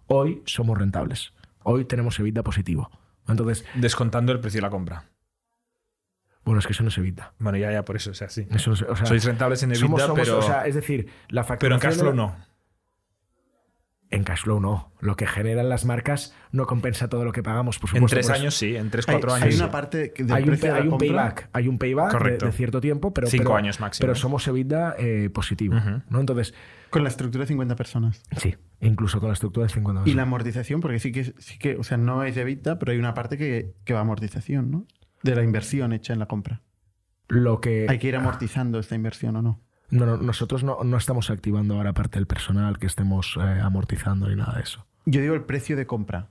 hoy 0.06 0.42
somos 0.46 0.76
rentables. 0.78 1.32
Hoy 1.62 1.84
tenemos 1.84 2.18
EBITDA 2.18 2.42
positivo. 2.42 2.90
Entonces, 3.28 3.64
Descontando 3.74 4.32
el 4.32 4.40
precio 4.40 4.58
de 4.58 4.62
la 4.62 4.70
compra. 4.70 5.04
bueno, 6.44 6.60
es 6.60 6.66
que 6.66 6.72
eso 6.74 6.82
no 6.84 6.90
es 6.90 6.98
EBITDA. 6.98 7.32
Bueno, 7.40 7.58
ya, 7.58 7.72
ya, 7.72 7.84
por 7.84 7.96
eso, 7.96 8.10
o 8.10 8.14
sea, 8.14 8.28
sí. 8.28 8.46
Eso 8.50 8.70
no 8.70 8.74
es- 8.76 8.82
o 8.82 8.94
sea, 8.94 9.06
Sois 9.06 9.24
rentables 9.24 9.62
en 9.64 9.70
EBITDA, 9.72 9.80
somos- 9.86 10.02
somos- 10.02 10.20
pero, 10.20 10.38
o 10.38 10.42
sea, 10.42 10.66
es 10.66 10.74
decir, 10.76 11.08
la 11.28 11.42
pero 11.42 11.74
en 11.74 11.80
facturación 11.80 11.80
cash 11.90 11.98
flow 12.00 12.14
no. 12.14 12.36
En 14.08 14.22
cashflow 14.22 14.60
no. 14.60 14.92
Lo 15.00 15.16
que 15.16 15.26
generan 15.26 15.68
las 15.68 15.84
marcas 15.84 16.32
no 16.52 16.66
compensa 16.66 17.08
todo 17.08 17.24
lo 17.24 17.32
que 17.32 17.42
pagamos, 17.42 17.80
por 17.80 17.90
En 17.90 17.96
supuesto. 17.96 18.14
tres 18.14 18.26
por 18.26 18.34
eso- 18.36 18.42
años 18.42 18.54
sí, 18.54 18.76
en 18.76 18.88
tres, 18.90 19.08
Hay, 19.08 19.14
cuatro 19.14 19.34
hay 19.34 19.42
años. 19.42 19.56
una 19.56 19.64
sí. 19.66 19.72
parte 19.72 19.98
del 20.16 20.32
Hay 20.32 20.44
un, 20.48 20.56
de 20.60 20.70
hay 20.70 20.82
un 20.82 20.90
compra- 20.90 20.98
payback, 20.98 21.50
hay 21.52 21.68
un 21.68 21.78
payback 21.78 22.22
de, 22.22 22.38
de 22.38 22.52
cierto 22.52 22.80
tiempo, 22.80 23.12
pero, 23.12 23.26
Cinco 23.26 23.44
pero- 23.44 23.56
años 23.56 23.80
máximo. 23.80 24.04
pero 24.06 24.14
somos 24.14 24.46
EBITDA 24.46 24.94
eh, 24.98 25.28
positivo. 25.30 25.74
¿no? 26.08 26.20
Entonces, 26.20 26.54
Con 26.90 27.02
la 27.02 27.08
estructura 27.08 27.42
de 27.42 27.48
50 27.48 27.74
personas. 27.74 28.22
sí, 28.36 28.54
incluso 28.80 29.18
con 29.18 29.28
la 29.28 29.34
estructura 29.34 29.66
de 29.66 29.72
50 29.72 30.02
Y 30.08 30.14
la 30.14 30.22
amortización, 30.22 30.80
porque 30.80 31.00
sí 31.00 31.10
que, 31.10 31.24
sí 31.38 31.58
que, 31.58 31.74
o 31.76 31.82
sea, 31.82 31.96
no 31.96 32.22
es 32.22 32.36
de 32.36 32.42
EBITDA, 32.42 32.78
pero 32.78 32.92
hay 32.92 32.98
una 32.98 33.12
parte 33.12 33.36
que, 33.36 33.74
que 33.84 33.92
va 33.92 33.98
a 33.98 34.02
amortización, 34.02 34.70
¿no? 34.70 34.86
De 35.24 35.34
la 35.34 35.42
inversión 35.42 35.92
hecha 35.92 36.12
en 36.12 36.20
la 36.20 36.26
compra. 36.26 36.62
Lo 37.28 37.60
que 37.60 37.86
Hay 37.88 37.98
que 37.98 38.06
ir 38.06 38.14
amortizando 38.14 38.78
esta 38.78 38.94
inversión 38.94 39.34
o 39.34 39.42
no. 39.42 39.60
No, 39.90 40.06
no, 40.06 40.16
nosotros 40.16 40.64
no, 40.64 40.78
no 40.84 40.96
estamos 40.96 41.30
activando 41.30 41.74
ahora 41.76 41.92
parte 41.92 42.18
del 42.18 42.26
personal 42.26 42.78
que 42.78 42.86
estemos 42.86 43.36
eh, 43.40 43.60
amortizando 43.62 44.28
ni 44.28 44.36
nada 44.36 44.54
de 44.54 44.62
eso. 44.62 44.86
Yo 45.04 45.20
digo 45.20 45.34
el 45.34 45.44
precio 45.44 45.76
de 45.76 45.86
compra. 45.86 46.30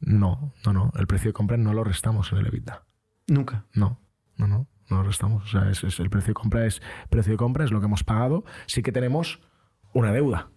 No, 0.00 0.52
no, 0.64 0.72
no. 0.72 0.92
El 0.96 1.06
precio 1.06 1.30
de 1.30 1.32
compra 1.32 1.56
no 1.56 1.72
lo 1.72 1.82
restamos 1.84 2.30
en 2.32 2.38
el 2.38 2.46
EBITDA. 2.48 2.84
Nunca. 3.28 3.64
No, 3.72 4.00
no, 4.36 4.46
no, 4.46 4.68
no 4.90 4.96
lo 4.98 5.02
restamos. 5.04 5.44
O 5.44 5.46
sea, 5.46 5.70
es, 5.70 5.82
es- 5.84 5.98
el 6.00 6.10
precio 6.10 6.28
de 6.28 6.34
compra 6.34 6.66
es 6.66 6.82
precio 7.08 7.32
de 7.32 7.38
compra, 7.38 7.64
es 7.64 7.70
lo 7.72 7.80
que 7.80 7.86
hemos 7.86 8.04
pagado. 8.04 8.44
Sí 8.66 8.82
que 8.82 8.92
tenemos 8.92 9.40
una 9.94 10.12
deuda 10.12 10.50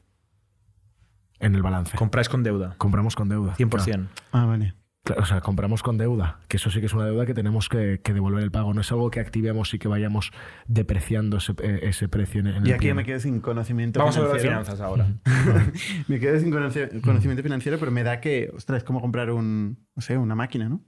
en 1.39 1.55
el 1.55 1.61
balance. 1.61 1.95
Compráis 1.97 2.27
con 2.27 2.43
deuda. 2.43 2.75
Compramos 2.77 3.15
con 3.15 3.29
deuda. 3.29 3.55
100%. 3.55 4.09
Ah, 4.33 4.45
vale. 4.45 4.75
Claro, 5.03 5.23
o 5.23 5.25
sea, 5.25 5.39
compramos 5.41 5.81
con 5.81 5.97
deuda, 5.97 6.41
que 6.49 6.57
eso 6.57 6.69
sí 6.69 6.81
que 6.81 6.85
es 6.87 6.93
una 6.93 7.05
deuda 7.05 7.25
que 7.25 7.33
tenemos 7.33 7.69
que, 7.69 8.01
que 8.03 8.13
devolver 8.13 8.43
el 8.43 8.51
pago. 8.51 8.73
No 8.73 8.81
es 8.81 8.91
algo 8.91 9.09
que 9.09 9.19
activemos 9.21 9.73
y 9.73 9.79
que 9.79 9.87
vayamos 9.87 10.31
depreciando 10.67 11.37
ese, 11.37 11.53
eh, 11.63 11.79
ese 11.83 12.09
precio 12.09 12.41
en, 12.41 12.47
en 12.47 12.65
Y 12.67 12.69
el 12.69 12.75
aquí 12.75 12.87
ya 12.87 12.93
me 12.93 13.05
quedo 13.05 13.19
sin 13.19 13.39
conocimiento 13.39 13.99
Vamos 13.99 14.17
a 14.17 14.19
hablar 14.19 14.33
de 14.35 14.39
financiero. 14.41 14.65
finanzas 14.65 14.85
ahora. 14.85 15.07
me 16.07 16.19
quedo 16.19 16.39
sin 16.39 16.51
conocimiento 16.51 17.41
financiero, 17.41 17.79
pero 17.79 17.91
me 17.91 18.03
da 18.03 18.19
que, 18.19 18.51
ostras, 18.53 18.79
es 18.79 18.83
como 18.83 18.99
comprar 19.01 19.31
un, 19.31 19.85
no 19.95 20.01
sé, 20.01 20.17
una 20.17 20.35
máquina, 20.35 20.67
¿no? 20.69 20.83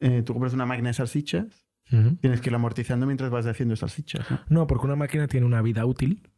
Eh, 0.00 0.22
tú 0.22 0.32
compras 0.32 0.52
una 0.52 0.66
máquina 0.66 0.88
de 0.90 0.94
salsichas, 0.94 1.64
Ujú. 1.92 2.16
tienes 2.16 2.40
que 2.40 2.48
irla 2.48 2.56
amortizando 2.56 3.06
mientras 3.06 3.30
vas 3.30 3.46
haciendo 3.46 3.76
salsichas, 3.76 4.28
¿no? 4.30 4.40
No, 4.48 4.66
porque 4.66 4.84
una 4.86 4.96
máquina 4.96 5.28
tiene 5.28 5.46
una 5.46 5.62
vida 5.62 5.86
útil 5.86 6.28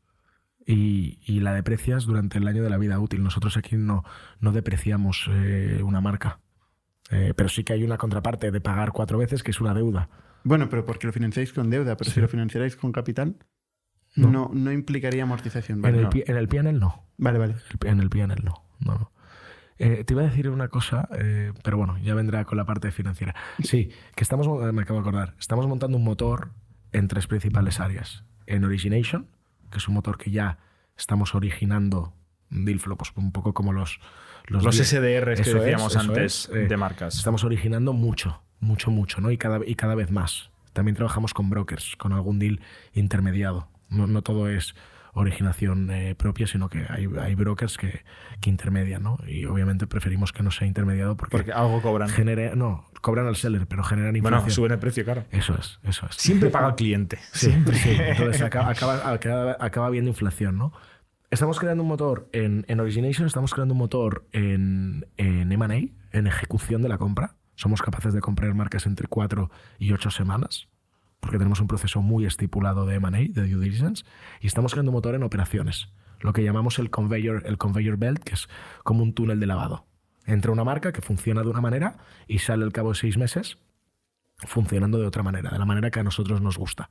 y, 0.66 1.18
y 1.26 1.40
la 1.40 1.54
deprecias 1.54 2.04
durante 2.04 2.38
el 2.38 2.46
año 2.46 2.62
de 2.62 2.70
la 2.70 2.76
vida 2.78 2.98
útil. 3.00 3.22
Nosotros 3.22 3.56
aquí 3.56 3.76
no, 3.76 4.04
no 4.40 4.52
depreciamos 4.52 5.28
eh, 5.30 5.80
una 5.82 6.00
marca. 6.02 6.40
Eh, 7.10 7.34
pero 7.36 7.48
sí 7.48 7.64
que 7.64 7.72
hay 7.74 7.84
una 7.84 7.98
contraparte 7.98 8.50
de 8.50 8.60
pagar 8.60 8.92
cuatro 8.92 9.18
veces, 9.18 9.42
que 9.42 9.50
es 9.50 9.60
una 9.60 9.74
deuda. 9.74 10.08
Bueno, 10.42 10.68
pero 10.68 10.84
porque 10.84 11.06
lo 11.06 11.12
financiáis 11.12 11.52
con 11.52 11.70
deuda, 11.70 11.96
pero 11.96 12.08
Sí. 12.10 12.14
si 12.16 12.20
lo 12.20 12.28
financiarais 12.28 12.76
con 12.76 12.92
capital, 12.92 13.36
no, 14.16 14.30
No. 14.30 14.50
no, 14.52 14.72
implicaría 14.72 15.22
amortización. 15.24 15.84
en, 15.84 15.94
el, 15.94 16.02
no. 16.04 16.10
en 16.14 16.36
el 16.36 16.48
PNL 16.48 16.78
no. 16.78 17.04
vale, 17.18 17.38
vale. 17.38 17.56
En 17.84 18.00
el 18.00 18.08
PNL 18.10 18.42
no. 18.44 18.64
no. 18.80 19.10
Eh, 19.78 20.04
te 20.04 20.14
iba 20.14 20.22
a 20.22 20.26
decir 20.26 20.48
una 20.50 20.68
cosa, 20.68 21.08
eh, 21.18 21.52
pero 21.64 21.76
bueno, 21.76 21.98
ya 21.98 22.14
vendrá 22.14 22.44
con 22.44 22.56
la 22.56 22.64
parte 22.64 22.92
financiera. 22.92 23.34
Sí, 23.62 23.90
que 24.14 24.22
estamos, 24.22 24.46
eh, 24.46 24.72
me 24.72 24.82
acabo 24.82 25.00
de 25.00 25.08
acordar, 25.08 25.34
estamos 25.40 25.66
montando 25.66 25.96
un 25.98 26.04
motor 26.04 26.52
en 26.92 27.08
tres 27.08 27.26
principales 27.26 27.80
áreas. 27.80 28.24
En 28.46 28.64
Origination, 28.64 29.26
que 29.72 29.78
es 29.78 29.88
un 29.88 29.94
motor 29.94 30.16
que 30.16 30.30
ya 30.30 30.58
estamos 30.96 31.34
originando 31.34 32.14
deal 32.50 32.78
flow, 32.78 32.96
pues 32.96 33.10
un 33.16 33.32
poco 33.32 33.52
como 33.52 33.72
los... 33.72 33.98
Los 34.46 34.62
deal- 34.64 34.72
SDRs 34.84 35.40
que 35.40 35.48
es, 35.50 35.54
decíamos 35.54 35.92
eso 35.92 36.00
antes 36.00 36.48
es, 36.48 36.54
eh, 36.54 36.66
de 36.68 36.76
marcas. 36.76 37.16
Estamos 37.16 37.44
originando 37.44 37.92
mucho, 37.92 38.42
mucho, 38.60 38.90
mucho, 38.90 39.20
¿no? 39.20 39.30
Y 39.30 39.38
cada, 39.38 39.60
y 39.66 39.74
cada 39.74 39.94
vez 39.94 40.10
más. 40.10 40.50
También 40.72 40.96
trabajamos 40.96 41.32
con 41.34 41.50
brokers, 41.50 41.94
con 41.96 42.12
algún 42.12 42.38
deal 42.38 42.60
intermediado. 42.92 43.68
No, 43.88 44.06
no 44.06 44.22
todo 44.22 44.48
es 44.48 44.74
originación 45.16 45.90
eh, 45.92 46.14
propia, 46.16 46.46
sino 46.46 46.68
que 46.68 46.84
hay, 46.88 47.06
hay 47.20 47.34
brokers 47.36 47.76
que, 47.78 48.02
que 48.40 48.50
intermedian, 48.50 49.02
¿no? 49.02 49.18
Y 49.26 49.44
obviamente 49.44 49.86
preferimos 49.86 50.32
que 50.32 50.42
no 50.42 50.50
sea 50.50 50.66
intermediado 50.66 51.16
porque, 51.16 51.36
Porque 51.36 51.52
algo 51.52 51.80
cobran. 51.80 52.08
genere, 52.08 52.56
no, 52.56 52.84
cobran 53.00 53.26
al 53.28 53.36
seller, 53.36 53.66
pero 53.68 53.84
generan 53.84 54.12
Bueno, 54.12 54.38
inflación. 54.38 54.50
suben 54.50 54.72
el 54.72 54.78
precio, 54.80 55.04
claro. 55.04 55.24
Eso 55.30 55.54
es, 55.58 55.78
eso 55.84 56.06
es. 56.10 56.16
Siempre 56.16 56.50
paga 56.50 56.68
el 56.68 56.74
cliente. 56.74 57.18
Sí, 57.32 57.52
sí. 57.74 57.90
Entonces 58.00 58.42
acaba, 58.42 58.70
acaba, 58.70 59.08
acaba, 59.12 59.56
acaba 59.60 59.86
habiendo 59.86 60.10
inflación, 60.10 60.58
¿no? 60.58 60.72
Estamos 61.34 61.58
creando 61.58 61.82
un 61.82 61.88
motor 61.88 62.28
en, 62.30 62.64
Origination, 62.78 63.26
estamos 63.26 63.52
creando 63.52 63.74
un 63.74 63.78
motor 63.78 64.24
en, 64.30 65.04
M&A, 65.16 66.16
en 66.16 66.26
ejecución 66.28 66.80
de 66.80 66.88
la 66.88 66.96
compra. 66.96 67.34
Somos 67.56 67.82
capaces 67.82 68.14
de 68.14 68.20
comprar 68.20 68.54
marcas 68.54 68.86
entre 68.86 69.08
4 69.08 69.50
y 69.80 69.90
8 69.90 70.12
semanas, 70.12 70.68
porque 71.18 71.38
tenemos 71.38 71.58
un 71.60 71.66
proceso 71.66 72.02
muy 72.02 72.24
estipulado 72.24 72.86
de 72.86 72.94
M&A, 72.94 73.10
de 73.10 73.48
due 73.48 73.64
diligence, 73.64 74.04
y 74.40 74.46
estamos 74.46 74.74
creando 74.74 74.92
un 74.92 74.94
motor 74.94 75.16
en 75.16 75.24
operaciones, 75.24 75.88
lo 76.20 76.32
que 76.32 76.44
llamamos 76.44 76.78
el 76.78 76.90
conveyor, 76.90 77.42
el 77.46 77.58
conveyor 77.58 77.96
belt, 77.96 78.22
que 78.22 78.34
es 78.34 78.48
como 78.84 79.02
un 79.02 79.12
túnel 79.12 79.40
de 79.40 79.46
lavado. 79.46 79.86
Entra 80.26 80.52
una 80.52 80.62
marca 80.62 80.92
que 80.92 81.02
funciona 81.02 81.42
de 81.42 81.48
una 81.48 81.60
manera 81.60 81.96
y 82.28 82.38
sale 82.38 82.62
al 82.62 82.70
cabo 82.70 82.90
de 82.90 82.94
seis 82.94 83.18
meses 83.18 83.58
funcionando 84.38 84.98
de 84.98 85.06
otra 85.08 85.24
manera, 85.24 85.50
de 85.50 85.58
la 85.58 85.64
manera 85.64 85.90
que 85.90 85.98
a 85.98 86.04
nosotros 86.04 86.40
nos 86.40 86.58
gusta. 86.58 86.90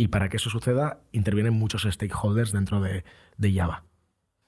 Y 0.00 0.08
para 0.08 0.30
que 0.30 0.38
eso 0.38 0.48
suceda, 0.48 1.02
intervienen 1.12 1.52
muchos 1.52 1.82
stakeholders 1.82 2.52
dentro 2.52 2.80
de, 2.80 3.04
de 3.36 3.52
Java. 3.52 3.84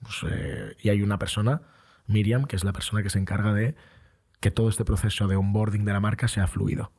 Pues, 0.01 0.25
eh, 0.31 0.75
y 0.81 0.89
hay 0.89 1.03
una 1.03 1.19
persona, 1.19 1.61
Miriam, 2.07 2.47
que 2.47 2.57
es 2.57 2.65
la 2.65 2.73
persona 2.73 3.03
que 3.03 3.11
se 3.11 3.19
encarga 3.19 3.53
de 3.53 3.75
que 4.41 4.51
todo 4.51 4.71
este 4.71 4.87
proceso 4.87 5.29
de 5.29 5.37
onboarding 5.37 5.85
de 5.85 5.93
la 5.93 6.01
marca 6.01 6.27
sea 6.27 6.47
fluido. 6.47 6.91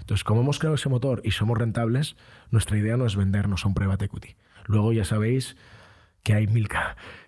Entonces, 0.00 0.22
como 0.22 0.42
hemos 0.42 0.58
creado 0.58 0.74
ese 0.74 0.90
motor 0.90 1.22
y 1.24 1.30
somos 1.30 1.56
rentables, 1.56 2.16
nuestra 2.50 2.76
idea 2.76 2.98
no 2.98 3.06
es 3.06 3.16
vendernos 3.16 3.64
a 3.64 3.68
un 3.68 3.74
private 3.74 4.04
equity. 4.04 4.36
Luego 4.66 4.92
ya 4.92 5.06
sabéis 5.06 5.56
que 6.22 6.34
hay 6.34 6.46
mil... 6.46 6.68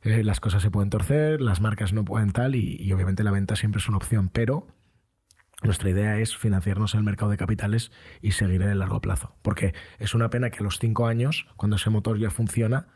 eh, 0.03 0.23
las 0.25 0.41
cosas 0.41 0.63
se 0.63 0.71
pueden 0.71 0.91
torcer, 0.91 1.41
las 1.41 1.63
marcas 1.63 1.95
no 1.95 2.05
pueden 2.05 2.33
tal, 2.33 2.55
y, 2.55 2.77
y 2.79 2.93
obviamente 2.93 3.25
la 3.25 3.31
venta 3.31 3.57
siempre 3.57 3.79
es 3.79 3.89
una 3.89 3.97
opción, 3.97 4.29
pero 4.29 4.67
nuestra 5.63 5.91
idea 5.91 6.19
es 6.19 6.37
financiarnos 6.37 6.95
en 6.95 6.99
el 6.99 7.05
mercado 7.05 7.31
de 7.31 7.37
capitales 7.37 7.91
y 8.23 8.33
seguir 8.33 8.63
en 8.63 8.71
el 8.71 8.79
largo 8.79 9.01
plazo. 9.01 9.35
Porque 9.43 9.75
es 9.99 10.15
una 10.15 10.31
pena 10.31 10.51
que 10.51 10.61
a 10.61 10.63
los 10.63 10.79
cinco 10.79 11.07
años, 11.07 11.47
cuando 11.57 11.77
ese 11.77 11.91
motor 11.91 12.19
ya 12.19 12.31
funciona, 12.31 12.89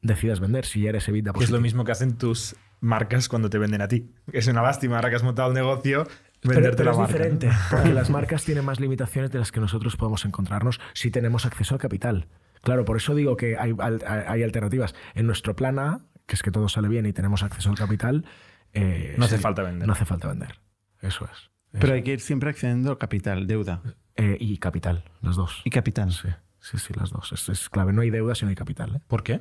decidas 0.00 0.40
vender 0.40 0.64
si 0.64 0.82
ya 0.82 0.90
eres 0.90 1.04
Que 1.06 1.44
es 1.44 1.50
lo 1.50 1.60
mismo 1.60 1.84
que 1.84 1.92
hacen 1.92 2.16
tus 2.16 2.56
marcas 2.80 3.28
cuando 3.28 3.50
te 3.50 3.58
venden 3.58 3.82
a 3.82 3.88
ti. 3.88 4.10
Es 4.32 4.46
una 4.46 4.62
lástima 4.62 4.96
ahora 4.96 5.10
que 5.10 5.16
has 5.16 5.22
montado 5.22 5.48
el 5.48 5.54
negocio, 5.54 6.06
Pero, 6.40 6.54
venderte 6.54 6.76
pero 6.78 6.84
la 6.84 6.90
es 6.92 6.98
marca. 6.98 7.12
¿no? 7.12 7.18
diferente, 7.18 7.50
porque 7.70 7.92
las 7.92 8.10
marcas 8.10 8.44
tienen 8.44 8.64
más 8.64 8.80
limitaciones 8.80 9.30
de 9.30 9.38
las 9.38 9.52
que 9.52 9.60
nosotros 9.60 9.96
podemos 9.96 10.24
encontrarnos 10.24 10.80
si 10.94 11.10
tenemos 11.10 11.44
acceso 11.46 11.74
al 11.74 11.80
capital. 11.80 12.28
Claro, 12.62 12.84
por 12.84 12.96
eso 12.96 13.14
digo 13.14 13.36
que 13.36 13.56
hay 13.58 14.42
alternativas. 14.42 14.94
En 15.14 15.26
nuestro 15.26 15.54
plan 15.56 15.78
A, 15.78 16.00
que 16.26 16.34
es 16.36 16.42
que 16.42 16.50
todo 16.50 16.68
sale 16.68 16.88
bien 16.88 17.06
y 17.06 17.12
tenemos 17.12 17.42
acceso 17.42 17.70
al 17.70 17.76
capital, 17.76 18.24
eh, 18.72 19.14
No 19.18 19.24
hace 19.24 19.38
falta 19.38 19.62
vender. 19.62 19.86
No 19.86 19.92
hace 19.92 20.04
falta 20.04 20.28
vender. 20.28 20.60
Eso 21.00 21.24
es. 21.26 21.50
Pero 21.80 21.94
hay 21.94 22.02
que 22.02 22.12
ir 22.12 22.20
siempre 22.20 22.50
accediendo 22.50 22.90
al 22.90 22.98
capital, 22.98 23.46
deuda 23.46 23.82
Eh, 24.16 24.36
y 24.40 24.58
capital, 24.58 25.04
las 25.22 25.36
dos. 25.36 25.62
y 25.64 25.70
capital. 25.70 26.12
Sí, 26.12 26.28
sí, 26.60 26.78
sí, 26.78 26.92
las 26.94 27.10
dos. 27.10 27.32
Es, 27.32 27.48
es 27.48 27.68
clave. 27.68 27.92
No 27.92 28.02
hay 28.02 28.10
deuda 28.10 28.34
si 28.34 28.44
no 28.44 28.48
hay 28.50 28.54
capital. 28.56 28.96
¿eh? 28.96 29.00
¿Por 29.06 29.22
qué? 29.22 29.40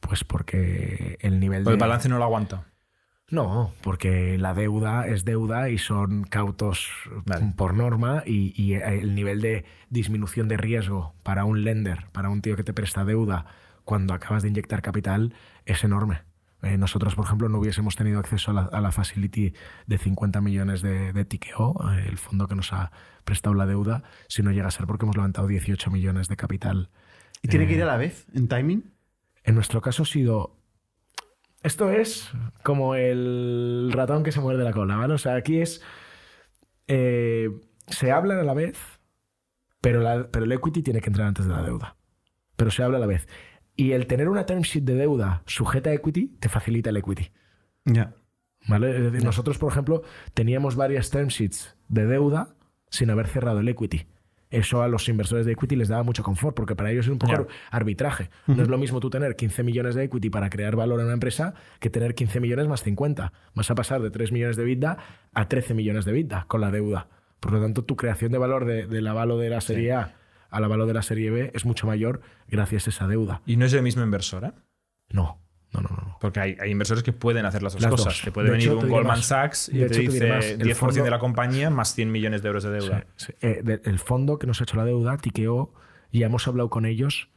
Pues 0.00 0.22
porque 0.24 1.16
el 1.20 1.40
nivel 1.40 1.64
Porque 1.64 1.70
de... 1.76 1.84
el 1.84 1.88
balance 1.88 2.08
no 2.08 2.18
lo 2.18 2.24
aguanta. 2.24 2.66
No, 3.30 3.72
porque 3.82 4.36
la 4.38 4.52
deuda 4.52 5.06
es 5.08 5.24
deuda 5.24 5.70
y 5.70 5.78
son 5.78 6.24
cautos 6.24 6.88
Vale. 7.24 7.54
por 7.56 7.72
norma 7.74 8.22
y, 8.26 8.52
y 8.62 8.74
el 8.74 9.14
nivel 9.14 9.40
de 9.40 9.64
disminución 9.88 10.46
de 10.46 10.58
riesgo 10.58 11.14
para 11.22 11.46
un 11.46 11.64
lender, 11.64 12.06
para 12.12 12.28
un 12.28 12.42
tío 12.42 12.54
que 12.54 12.64
te 12.64 12.74
presta 12.74 13.04
deuda 13.04 13.46
cuando 13.84 14.12
acabas 14.12 14.42
de 14.42 14.50
inyectar 14.50 14.82
capital 14.82 15.34
es 15.64 15.82
enorme. 15.84 16.20
Eh, 16.64 16.78
nosotros, 16.78 17.14
por 17.14 17.24
ejemplo, 17.26 17.48
no 17.48 17.58
hubiésemos 17.58 17.94
tenido 17.96 18.18
acceso 18.18 18.50
a 18.50 18.54
la, 18.54 18.62
a 18.62 18.80
la 18.80 18.90
facility 18.92 19.52
de 19.86 19.98
50 19.98 20.40
millones 20.40 20.80
de, 20.82 21.12
de 21.12 21.24
Tikeo, 21.24 21.74
eh, 21.92 22.06
el 22.08 22.16
fondo 22.18 22.48
que 22.48 22.54
nos 22.54 22.72
ha 22.72 22.90
prestado 23.24 23.54
la 23.54 23.66
deuda, 23.66 24.02
si 24.28 24.42
no 24.42 24.50
llega 24.50 24.68
a 24.68 24.70
ser 24.70 24.86
porque 24.86 25.04
hemos 25.04 25.16
levantado 25.16 25.46
18 25.46 25.90
millones 25.90 26.28
de 26.28 26.36
capital. 26.36 26.90
¿Y 27.42 27.48
tiene 27.48 27.66
Eh, 27.66 27.68
que 27.68 27.74
ir 27.74 27.82
a 27.82 27.86
la 27.86 27.96
vez 27.96 28.26
en 28.34 28.48
timing? 28.48 28.92
En 29.44 29.54
nuestro 29.54 29.80
caso 29.82 30.02
ha 30.04 30.06
sido. 30.06 30.56
Esto 31.62 31.90
es 31.90 32.30
como 32.62 32.94
el 32.94 33.90
ratón 33.92 34.22
que 34.22 34.32
se 34.32 34.40
muerde 34.40 34.64
la 34.64 34.72
cola, 34.72 34.96
¿vale? 34.96 35.14
O 35.14 35.18
sea, 35.18 35.34
aquí 35.36 35.60
es. 35.60 35.82
eh, 36.86 37.50
se 37.86 38.10
hablan 38.12 38.38
a 38.38 38.42
la 38.44 38.54
vez, 38.54 38.78
pero, 39.80 40.00
la- 40.00 40.28
pero 40.30 40.44
el 40.44 40.52
equity 40.52 40.82
tiene 40.82 41.00
que 41.00 41.08
entrar 41.10 41.26
antes 41.28 41.46
de 41.46 41.52
la 41.52 41.62
deuda. 41.62 41.96
Pero 42.56 42.70
se 42.70 42.82
habla 42.82 42.98
a 42.98 43.00
la 43.00 43.06
vez. 43.06 43.28
Y 43.76 43.92
el 43.92 44.06
tener 44.06 44.28
una 44.28 44.46
term 44.46 44.62
sheet 44.62 44.84
de 44.84 44.94
deuda 44.94 45.42
sujeta 45.46 45.90
a 45.90 45.94
equity 45.94 46.28
te 46.38 46.48
facilita 46.48 46.90
el 46.90 46.96
equity. 46.96 47.30
Ya. 47.84 48.14
¿Vale? 48.66 48.96
Es 48.96 49.02
decir, 49.12 49.24
nosotros, 49.24 49.58
por 49.58 49.70
ejemplo, 49.72 50.02
teníamos 50.32 50.74
varias 50.76 51.10
term 51.10 51.28
sheets 51.28 51.76
de 51.88 52.06
deuda 52.06 52.54
sin 52.88 53.10
haber 53.10 53.26
cerrado 53.26 53.60
el 53.60 53.68
equity. 53.68 54.06
Eso 54.50 54.82
a 54.82 54.88
los 54.88 55.08
inversores 55.08 55.44
de 55.46 55.52
equity 55.52 55.74
les 55.74 55.88
daba 55.88 56.04
mucho 56.04 56.22
confort, 56.22 56.54
porque 56.54 56.76
para 56.76 56.92
ellos 56.92 57.06
es 57.06 57.12
un 57.12 57.18
poco 57.18 57.32
arbitraje. 57.72 58.30
No 58.46 58.62
es 58.62 58.68
lo 58.68 58.78
mismo 58.78 59.00
tú 59.00 59.10
tener 59.10 59.34
15 59.34 59.64
millones 59.64 59.96
de 59.96 60.04
equity 60.04 60.30
para 60.30 60.48
crear 60.48 60.76
valor 60.76 61.00
en 61.00 61.06
una 61.06 61.14
empresa 61.14 61.54
que 61.80 61.90
tener 61.90 62.14
15 62.14 62.38
millones 62.38 62.68
más 62.68 62.84
50. 62.84 63.32
Vas 63.54 63.70
a 63.70 63.74
pasar 63.74 64.00
de 64.00 64.10
3 64.10 64.30
millones 64.30 64.56
de 64.56 64.62
vida 64.64 64.96
a 65.32 65.48
13 65.48 65.74
millones 65.74 66.04
de 66.04 66.12
vida 66.12 66.44
con 66.46 66.60
la 66.60 66.70
deuda. 66.70 67.08
Por 67.40 67.52
lo 67.52 67.60
tanto, 67.60 67.82
tu 67.84 67.96
creación 67.96 68.30
de 68.30 68.38
valor 68.38 68.64
de- 68.64 68.86
del 68.86 69.06
avalo 69.08 69.36
de 69.38 69.50
la 69.50 69.60
serie 69.60 69.92
A 69.92 70.14
al 70.56 70.64
avalo 70.64 70.86
de 70.86 70.94
la 70.94 71.02
serie 71.02 71.30
B 71.30 71.50
es 71.54 71.64
mucho 71.64 71.86
mayor 71.86 72.20
gracias 72.48 72.86
a 72.86 72.90
esa 72.90 73.06
deuda. 73.08 73.42
Y 73.46 73.56
no 73.56 73.64
es 73.66 73.72
el 73.72 73.82
mismo 73.82 74.02
inversor, 74.02 74.44
¿eh? 74.44 74.52
No, 75.10 75.40
no, 75.72 75.80
no, 75.80 75.88
no. 75.90 76.18
Porque 76.20 76.40
hay, 76.40 76.56
hay 76.60 76.70
inversores 76.70 77.02
que 77.02 77.12
pueden 77.12 77.44
hacer 77.46 77.62
las 77.62 77.72
dos 77.74 77.82
Las 77.82 77.90
cosas. 77.90 78.06
dos. 78.14 78.22
Te 78.22 78.32
puede 78.32 78.46
De 78.46 78.52
venir 78.52 78.68
hecho, 78.68 78.78
un 78.78 78.88
Goldman 78.88 79.18
más. 79.18 79.26
Sachs 79.26 79.68
y 79.68 79.78
De 79.78 79.88
te 79.88 80.00
hecho, 80.00 80.12
dice 80.12 80.52
El 80.52 80.60
10% 80.60 81.02
de 81.02 81.10
la 81.10 81.18
compañía 81.18 81.68
más 81.70 81.94
100 81.94 82.10
millones 82.12 82.42
de 82.42 82.48
euros 82.48 82.62
de 82.64 82.70
deuda. 82.70 83.06
Sí, 83.16 83.26
sí. 83.26 83.34
Eh, 83.46 83.60
de- 83.64 83.80
el 83.84 83.98
fondo 83.98 84.38
que 84.38 84.46
nos 84.46 84.60
ha 84.60 84.64
hecho 84.64 84.76
la 84.76 84.84
deuda, 84.84 85.16
Tikeo, 85.18 85.74
ya 86.12 86.26
hemos 86.26 86.46
hablado 86.48 86.70
con 86.70 86.86
ellos 86.86 87.28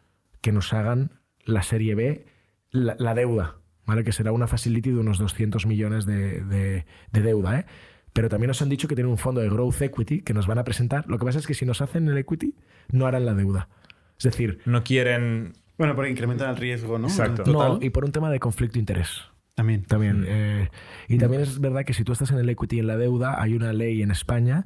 que 0.42 0.52
nos 0.52 0.72
hagan 0.74 1.20
la 1.44 1.64
serie 1.64 1.96
B, 1.96 2.26
la, 2.70 2.96
la 3.00 3.16
deuda, 3.16 3.56
¿vale? 3.86 4.04
Que 4.04 4.12
será 4.12 4.32
una 4.32 4.48
facility 4.48 4.92
de 4.92 4.98
unos 5.00 5.18
200 5.18 5.66
millones 5.66 6.06
de, 6.06 6.42
de- 6.42 6.86
de 7.12 7.22
deuda, 7.22 7.60
¿eh? 7.62 7.66
Pero 8.14 8.30
también 8.30 8.48
nos 8.48 8.62
han 8.62 8.70
dicho 8.70 8.88
que 8.88 8.96
tienen 8.96 9.12
un 9.12 9.18
fondo 9.18 9.42
de 9.42 9.50
growth 9.50 9.82
equity 9.82 10.22
que 10.22 10.34
nos 10.34 10.48
van 10.48 10.58
a 10.58 10.64
presentar. 10.64 11.06
Lo 11.08 11.18
que 11.20 11.26
pasa 11.26 11.40
es 11.40 11.48
que 11.48 11.54
si 11.54 11.66
nos 11.66 11.82
hacen 11.82 12.08
el 12.08 12.18
equity, 12.18 12.56
no 12.92 13.06
harán 13.06 13.26
la 13.26 13.34
deuda. 13.34 13.70
Es 14.18 14.24
decir, 14.24 14.60
No 14.66 14.84
quieren. 14.84 15.54
Bueno, 15.78 15.96
porque 15.96 16.10
incrementan 16.10 16.50
el 16.50 16.58
riesgo, 16.58 16.98
¿no? 16.98 17.08
Exacto. 17.08 17.44
Total. 17.44 17.74
no, 17.74 17.80
y 17.82 17.92
por 17.92 18.04
un 18.06 18.12
tema 18.12 18.32
de 18.32 18.40
conflicto 18.40 18.74
de 18.74 18.80
interés. 18.80 19.22
También. 19.54 19.86
También. 19.86 20.26
eh, 20.28 20.70
y 21.08 21.18
también 21.18 21.42
es 21.44 21.60
verdad 21.60 21.84
que 21.86 21.94
si 21.94 22.04
tú 22.04 22.12
estás 22.12 22.32
en 22.32 22.38
el 22.40 22.50
equity 22.50 22.78
y 22.78 22.80
en 22.80 22.88
la 22.88 22.98
deuda, 22.98 23.42
hay 23.42 23.54
una 23.54 23.74
ley 23.74 24.02
en 24.02 24.12
España 24.12 24.66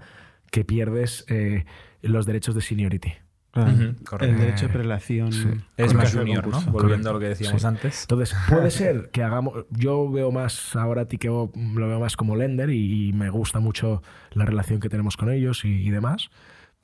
que 0.52 0.64
pierdes 0.66 1.26
eh, 1.30 1.66
los 2.02 2.26
derechos 2.26 2.56
de 2.56 2.62
seniority. 2.62 3.14
El 3.54 4.38
derecho 4.38 4.68
de 4.68 4.74
prelación. 4.74 5.32
sí. 5.34 5.48
Es 5.78 5.94
más 5.94 6.16
junior, 6.16 6.48
¿no? 6.48 6.62
Volviendo 6.72 7.10
a 7.10 7.14
lo 7.14 7.20
que 7.20 7.28
decíamos 7.30 7.62
Sí. 7.62 7.68
antes. 7.68 8.02
Entonces, 8.04 8.36
puede 8.50 8.72
ser 8.72 9.10
que 9.12 9.24
hagamos. 9.24 9.66
Yo 9.72 10.10
veo 10.10 10.32
más 10.32 10.76
ahora 10.76 11.06
Tikeo, 11.06 11.52
lo 11.56 11.88
veo 11.88 12.00
más 12.00 12.16
como 12.16 12.36
lender 12.36 12.70
y, 12.70 13.10
y 13.10 13.14
me 13.14 13.30
gusta 13.30 13.60
mucho 13.60 14.02
la 14.32 14.46
relación 14.46 14.80
que 14.80 14.88
tenemos 14.90 15.18
con 15.18 15.30
ellos 15.32 15.66
y, 15.66 15.70
y 15.86 15.90
demás. 15.90 16.30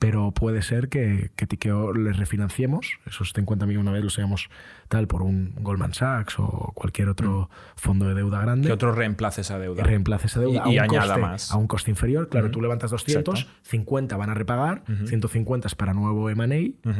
Pero 0.00 0.30
puede 0.30 0.62
ser 0.62 0.88
que, 0.88 1.32
que 1.34 1.48
Tikeo 1.48 1.92
les 1.92 2.16
refinanciemos, 2.18 3.00
esos 3.04 3.32
50 3.32 3.66
millones 3.66 3.82
una 3.82 3.92
vez 3.92 4.04
los 4.04 4.16
hayamos 4.16 4.48
tal 4.86 5.08
por 5.08 5.22
un 5.22 5.54
Goldman 5.60 5.92
Sachs 5.92 6.38
o 6.38 6.70
cualquier 6.74 7.08
otro 7.08 7.50
fondo 7.74 8.06
de 8.06 8.14
deuda 8.14 8.40
grande. 8.40 8.68
Que 8.68 8.72
otro 8.72 8.92
reemplace 8.92 9.40
esa 9.40 9.58
deuda. 9.58 9.82
reemplace 9.82 10.28
esa 10.28 10.38
deuda 10.38 10.62
Y- 10.70 10.78
a, 10.78 10.84
un 10.84 10.90
añada 10.90 11.06
coste, 11.14 11.20
más. 11.20 11.50
a 11.50 11.56
un 11.56 11.66
coste 11.66 11.90
inferior. 11.90 12.28
Claro, 12.28 12.50
tú 12.52 12.60
levantas 12.62 12.92
200, 12.92 13.40
Exacto. 13.40 13.58
50 13.62 14.16
van 14.16 14.30
a 14.30 14.34
repagar, 14.34 14.84
150 15.06 15.66
es 15.66 15.74
para 15.74 15.94
nuevo 15.94 16.30
M&A. 16.30 16.90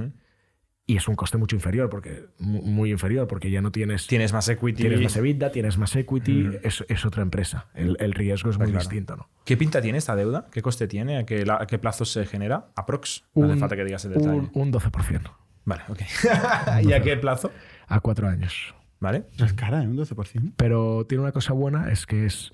Y 0.89 0.97
es 0.97 1.07
un 1.07 1.15
coste 1.15 1.37
mucho 1.39 1.55
inferior, 1.55 1.89
porque 1.91 2.25
mu- 2.39 2.63
muy 2.63 2.91
inferior, 2.91 3.29
porque 3.29 3.51
ya 3.51 3.61
no 3.61 3.71
tienes 3.71 4.07
Tienes 4.09 4.33
más 4.33 4.49
equity. 4.49 4.81
Tienes 4.83 5.01
más 5.03 5.17
EBITDA, 5.17 5.53
tienes 5.53 5.79
más 5.79 5.95
equity, 5.95 6.49
es, 6.65 6.85
es 6.89 7.05
otra 7.05 7.23
empresa. 7.23 7.67
El, 7.75 7.97
el 8.01 8.13
riesgo 8.15 8.51
es 8.51 8.59
muy 8.59 8.67
claro. 8.69 8.81
distinto, 8.81 9.15
¿no? 9.17 9.29
¿Qué 9.45 9.57
pinta 9.57 9.81
tiene 9.81 9.99
esta 9.99 10.17
deuda? 10.17 10.49
¿Qué 10.51 10.63
coste 10.63 10.89
tiene? 10.89 11.19
¿A 11.19 11.25
qué, 11.27 11.47
la- 11.47 11.59
a 11.63 11.67
qué 11.67 11.79
plazo 11.79 12.05
se 12.05 12.27
genera? 12.27 12.71
¿Aprox? 12.75 13.25
No 13.37 13.45
hace 13.45 13.53
Un- 13.53 13.59
falta 13.61 13.77
que 13.77 13.85
digas 13.85 14.05
el 14.07 14.15
detalle. 14.15 14.31
Un, 14.39 14.51
un 14.55 14.73
12%. 14.73 15.31
Vale, 15.65 15.83
ok. 15.89 16.01
¿Y 16.85 16.93
a 16.93 17.03
qué 17.03 17.17
plazo? 17.17 17.53
A 17.87 18.01
cuatro 18.01 18.27
años. 18.27 18.75
¿Vale? 19.01 19.25
Es 19.39 19.53
cara, 19.53 19.85
¿eh? 19.85 19.87
Un 19.87 19.97
12%. 19.97 20.55
Pero 20.57 21.07
tiene 21.07 21.23
una 21.23 21.31
cosa 21.33 21.53
buena, 21.53 21.93
es 21.93 22.05
que 22.07 22.27
es 22.27 22.53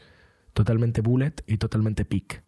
totalmente 0.53 1.01
bullet 1.01 1.33
y 1.47 1.57
totalmente 1.57 2.05
peak. 2.05 2.44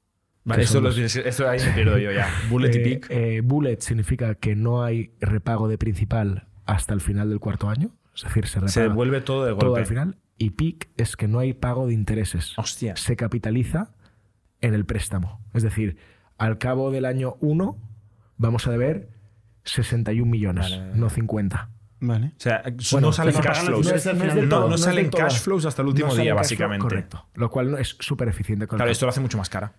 Vale, 0.47 0.62
los- 0.81 0.94
tienes- 0.94 1.16
esto 1.16 1.48
ahí 1.48 1.59
me 1.60 1.73
pierdo 1.73 1.98
yo 1.98 2.12
ya. 2.12 2.28
Bullet 2.51 2.70
y 2.74 2.78
Eh, 2.78 2.82
peak. 2.82 3.06
eh, 3.10 3.40
bullet 3.43 3.81
significa 3.81 4.35
que 4.36 4.55
no 4.56 4.82
hay 4.85 5.10
repago 5.20 5.68
de 5.68 5.77
principal 5.77 6.47
hasta 6.64 6.94
el 6.94 7.01
final 7.01 7.28
del 7.28 7.40
cuarto 7.40 7.68
año. 7.68 7.90
Es 8.14 8.23
decir, 8.23 8.47
se 8.47 8.66
Se 8.68 8.81
devuelve 8.82 9.20
todo 9.20 9.44
de 9.44 9.51
todo 9.55 9.70
golpe. 9.70 9.81
al 9.81 9.86
final. 9.86 10.16
Y 10.39 10.51
peak 10.51 10.89
es 10.97 11.16
que 11.16 11.28
no 11.28 11.39
hay 11.40 11.52
pago 11.52 11.86
de 11.86 11.93
intereses. 11.94 12.59
Hostia. 12.59 12.97
se 12.97 13.16
capitaliza 13.16 13.90
en 14.60 14.73
el 14.74 14.85
préstamo. 14.86 15.40
Es 15.52 15.62
decir, 15.62 15.97
al 16.39 16.59
cabo 16.59 16.90
del 16.90 17.05
año 17.05 17.36
1 17.40 17.77
vamos 18.39 18.66
a 18.66 18.70
deber 18.70 19.09
61 19.64 20.31
millones, 20.31 20.70
Vale. 20.70 20.93
no 20.94 21.10
50. 21.10 21.70
Vale. 21.98 22.27
O 22.28 22.40
sea, 22.40 22.62
Bueno, 22.93 23.09
no 23.09 23.12
salen 23.12 23.35
cash 23.35 23.64
flows. 23.64 23.86
No, 24.48 24.77
salen 24.78 25.10
cash 25.10 25.40
flows 25.40 25.64
hasta 25.64 25.82
el 25.82 25.89
último 25.89 26.14
día, 26.14 26.24
flow, 26.24 26.36
básicamente. 26.36 26.82
Correcto. 26.82 27.27
Lo 27.35 27.51
cual 27.51 27.70
no 27.73 27.78
es 27.78 27.97
súper 28.01 28.28
eficiente 28.28 28.66
con 28.66 28.77
Claro, 28.78 28.90
esto 28.93 29.06
lo 29.06 29.10
hace 29.10 29.20
mucho 29.20 29.39
más 29.39 29.48
cara. 29.48 29.73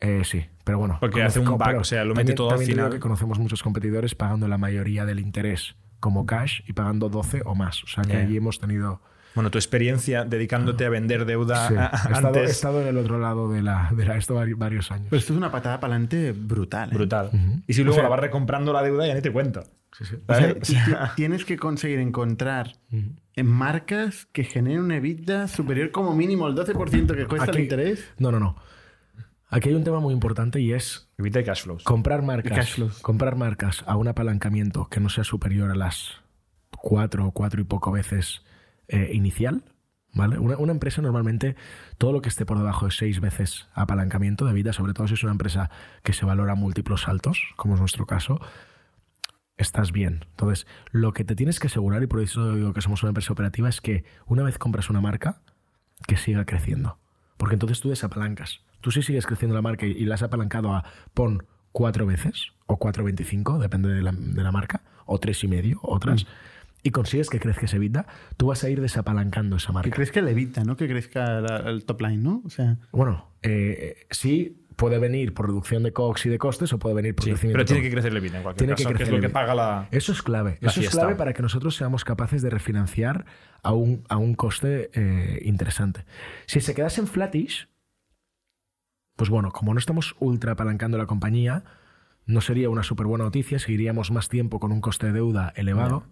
Eh, 0.00 0.22
sí, 0.24 0.44
pero 0.64 0.78
bueno. 0.78 0.98
Porque 1.00 1.22
hace 1.22 1.40
un 1.40 1.58
back, 1.58 1.78
o 1.80 1.84
sea, 1.84 2.04
lo 2.04 2.14
mete 2.14 2.32
todo 2.34 2.50
al 2.52 2.58
final. 2.58 2.90
que 2.92 3.00
conocemos 3.00 3.38
muchos 3.38 3.62
competidores 3.62 4.14
pagando 4.14 4.46
la 4.48 4.58
mayoría 4.58 5.04
del 5.04 5.18
interés 5.20 5.74
como 6.00 6.26
cash 6.26 6.60
y 6.68 6.72
pagando 6.72 7.08
12 7.08 7.42
o 7.44 7.54
más. 7.54 7.82
O 7.82 7.86
sea 7.88 8.04
que 8.04 8.16
allí 8.16 8.36
hemos 8.36 8.60
tenido... 8.60 9.00
Bueno, 9.34 9.50
tu 9.50 9.58
experiencia 9.58 10.24
dedicándote 10.24 10.84
a 10.84 10.88
vender 10.88 11.24
deuda 11.24 11.68
Sí, 11.68 11.74
a- 11.76 11.90
he, 11.92 11.96
estado, 12.12 12.34
he 12.34 12.38
antes. 12.38 12.50
estado 12.50 12.82
en 12.82 12.88
el 12.88 12.96
otro 12.98 13.18
lado 13.18 13.52
de 13.52 13.62
la, 13.62 13.90
de 13.94 14.04
la 14.04 14.16
esto 14.16 14.34
vari- 14.36 14.56
varios 14.56 14.90
años. 14.90 15.06
Pero 15.10 15.18
esto 15.20 15.32
es 15.32 15.36
una 15.36 15.50
patada 15.52 15.78
para 15.80 15.94
adelante 15.94 16.32
brutal. 16.32 16.90
¿eh? 16.90 16.94
Brutal. 16.94 17.30
Y 17.66 17.72
si 17.74 17.82
luego 17.82 17.92
O 17.92 17.94
sea- 17.94 18.04
la 18.04 18.08
vas 18.08 18.20
recomprando 18.20 18.72
la 18.72 18.82
deuda, 18.82 19.06
ya 19.06 19.14
ni 19.14 19.20
te 19.20 19.30
cuento. 19.32 19.64
Sí, 19.92 20.04
sí. 20.62 20.76
Tienes 21.16 21.44
que 21.44 21.56
conseguir 21.56 21.98
encontrar 21.98 22.74
en 22.90 23.46
marcas 23.46 24.26
que 24.32 24.44
generen 24.44 24.80
una 24.80 24.96
EBITDA 24.96 25.48
superior 25.48 25.90
como 25.90 26.14
mínimo 26.14 26.46
al 26.46 26.54
12% 26.54 27.14
que 27.16 27.26
cuesta 27.26 27.46
el 27.46 27.50
Aquí- 27.50 27.62
interés. 27.62 28.08
No, 28.18 28.30
no, 28.32 28.38
no. 28.40 28.56
Aquí 29.50 29.70
hay 29.70 29.74
un 29.74 29.84
tema 29.84 30.00
muy 30.00 30.12
importante 30.12 30.60
y 30.60 30.72
es 30.72 31.08
Evita 31.16 31.38
el 31.38 31.44
cash 31.44 31.62
flows. 31.62 31.84
comprar 31.84 32.20
cash 32.20 32.26
marcas, 32.26 32.70
flows. 32.70 32.98
comprar 33.00 33.36
marcas 33.36 33.82
a 33.86 33.96
un 33.96 34.08
apalancamiento 34.08 34.88
que 34.88 35.00
no 35.00 35.08
sea 35.08 35.24
superior 35.24 35.70
a 35.70 35.74
las 35.74 36.16
cuatro 36.70 37.26
o 37.26 37.32
cuatro 37.32 37.60
y 37.60 37.64
poco 37.64 37.90
veces 37.90 38.42
eh, 38.88 39.10
inicial. 39.12 39.64
¿Vale? 40.14 40.38
Una, 40.38 40.56
una 40.56 40.72
empresa 40.72 41.02
normalmente, 41.02 41.54
todo 41.98 42.12
lo 42.12 42.22
que 42.22 42.30
esté 42.30 42.46
por 42.46 42.56
debajo 42.56 42.86
de 42.86 42.92
seis 42.92 43.20
veces 43.20 43.68
apalancamiento 43.74 44.46
de 44.46 44.54
vida, 44.54 44.72
sobre 44.72 44.94
todo 44.94 45.06
si 45.06 45.14
es 45.14 45.22
una 45.22 45.32
empresa 45.32 45.70
que 46.02 46.14
se 46.14 46.24
valora 46.24 46.52
a 46.52 46.54
múltiplos 46.54 47.08
altos, 47.08 47.42
como 47.56 47.74
es 47.74 47.80
nuestro 47.80 48.06
caso, 48.06 48.40
estás 49.58 49.92
bien. 49.92 50.24
Entonces, 50.30 50.66
lo 50.92 51.12
que 51.12 51.24
te 51.24 51.36
tienes 51.36 51.60
que 51.60 51.66
asegurar, 51.66 52.02
y 52.02 52.06
por 52.06 52.20
eso 52.20 52.54
digo 52.54 52.72
que 52.72 52.80
somos 52.80 53.02
una 53.02 53.10
empresa 53.10 53.34
operativa, 53.34 53.68
es 53.68 53.82
que 53.82 54.04
una 54.26 54.42
vez 54.42 54.56
compras 54.56 54.88
una 54.88 55.02
marca, 55.02 55.42
que 56.06 56.16
siga 56.16 56.46
creciendo. 56.46 56.98
Porque 57.36 57.56
entonces 57.56 57.80
tú 57.80 57.90
desapalancas. 57.90 58.62
Tú 58.80 58.90
si 58.90 59.02
sigues 59.02 59.26
creciendo 59.26 59.54
la 59.54 59.62
marca 59.62 59.86
y, 59.86 60.04
la 60.04 60.14
has 60.14 60.22
apalancado 60.22 60.72
a 60.72 60.84
pon 61.14 61.44
cuatro 61.72 62.06
veces, 62.06 62.52
o 62.66 62.78
4.25, 62.78 63.58
depende 63.58 63.88
de 63.88 64.02
la, 64.02 64.12
de 64.12 64.42
la 64.42 64.52
marca, 64.52 64.82
o 65.06 65.18
tres 65.18 65.42
y 65.44 65.48
medio, 65.48 65.78
otras, 65.82 66.26
y 66.82 66.90
consigues 66.90 67.28
que 67.28 67.40
crezca 67.40 67.66
ese 67.66 67.78
tú 68.36 68.46
vas 68.46 68.64
a 68.64 68.70
ir 68.70 68.80
desapalancando 68.80 69.56
esa 69.56 69.68
Que 69.68 69.72
marca. 69.74 69.90
crezca 69.90 70.20
el 70.20 70.28
EBITDA, 70.28 70.64
¿no? 70.64 70.76
Que 70.76 70.88
crezca 70.88 71.40
la- 71.40 71.70
el 71.70 71.84
top 71.84 72.02
line, 72.02 72.18
¿no? 72.18 72.42
O 72.44 72.50
sea, 72.50 72.78
Bueno, 72.92 73.32
eh, 73.42 74.06
sí 74.10 74.64
puede 74.78 74.98
venir 74.98 75.34
por 75.34 75.46
reducción 75.46 75.82
de 75.82 75.92
COX 75.92 76.26
y 76.26 76.28
de 76.28 76.38
costes 76.38 76.72
o 76.72 76.78
puede 76.78 76.94
venir 76.94 77.14
por 77.14 77.24
Sí, 77.24 77.30
crecimiento 77.30 77.56
pero 77.58 77.64
tiene 77.66 77.82
que 77.82 77.90
crecer 77.90 78.12
el 78.12 78.24
en 78.24 78.30
cualquier 78.42 78.54
Tiene 78.54 78.74
que 78.74 78.82
caso, 78.84 78.88
que, 78.90 78.94
es 78.94 78.98
crecer 78.98 79.14
lo 79.14 79.20
que 79.20 79.28
paga 79.28 79.54
la. 79.54 79.88
Eso 79.90 80.12
es 80.12 80.22
clave. 80.22 80.56
La 80.60 80.70
Eso 80.70 80.80
es 80.80 80.90
clave 80.90 81.16
para 81.16 81.32
que 81.32 81.42
nosotros 81.42 81.74
seamos 81.74 82.04
capaces 82.04 82.42
de 82.42 82.50
refinanciar 82.50 83.26
a 83.64 83.72
un, 83.72 84.04
a 84.08 84.16
un 84.18 84.34
coste 84.34 84.88
eh, 84.94 85.40
interesante. 85.44 86.04
Si 86.46 86.60
se 86.60 86.74
quedase 86.74 87.00
en 87.00 87.08
flatish, 87.08 87.68
pues 89.18 89.28
bueno, 89.28 89.50
como 89.50 89.74
no 89.74 89.78
estamos 89.80 90.14
ultra 90.20 90.52
apalancando 90.52 90.96
la 90.96 91.04
compañía, 91.06 91.64
no 92.24 92.40
sería 92.40 92.70
una 92.70 92.82
súper 92.84 93.06
buena 93.06 93.24
noticia, 93.24 93.58
seguiríamos 93.58 94.10
más 94.12 94.28
tiempo 94.28 94.60
con 94.60 94.70
un 94.72 94.80
coste 94.80 95.08
de 95.08 95.12
deuda 95.14 95.52
elevado, 95.56 96.04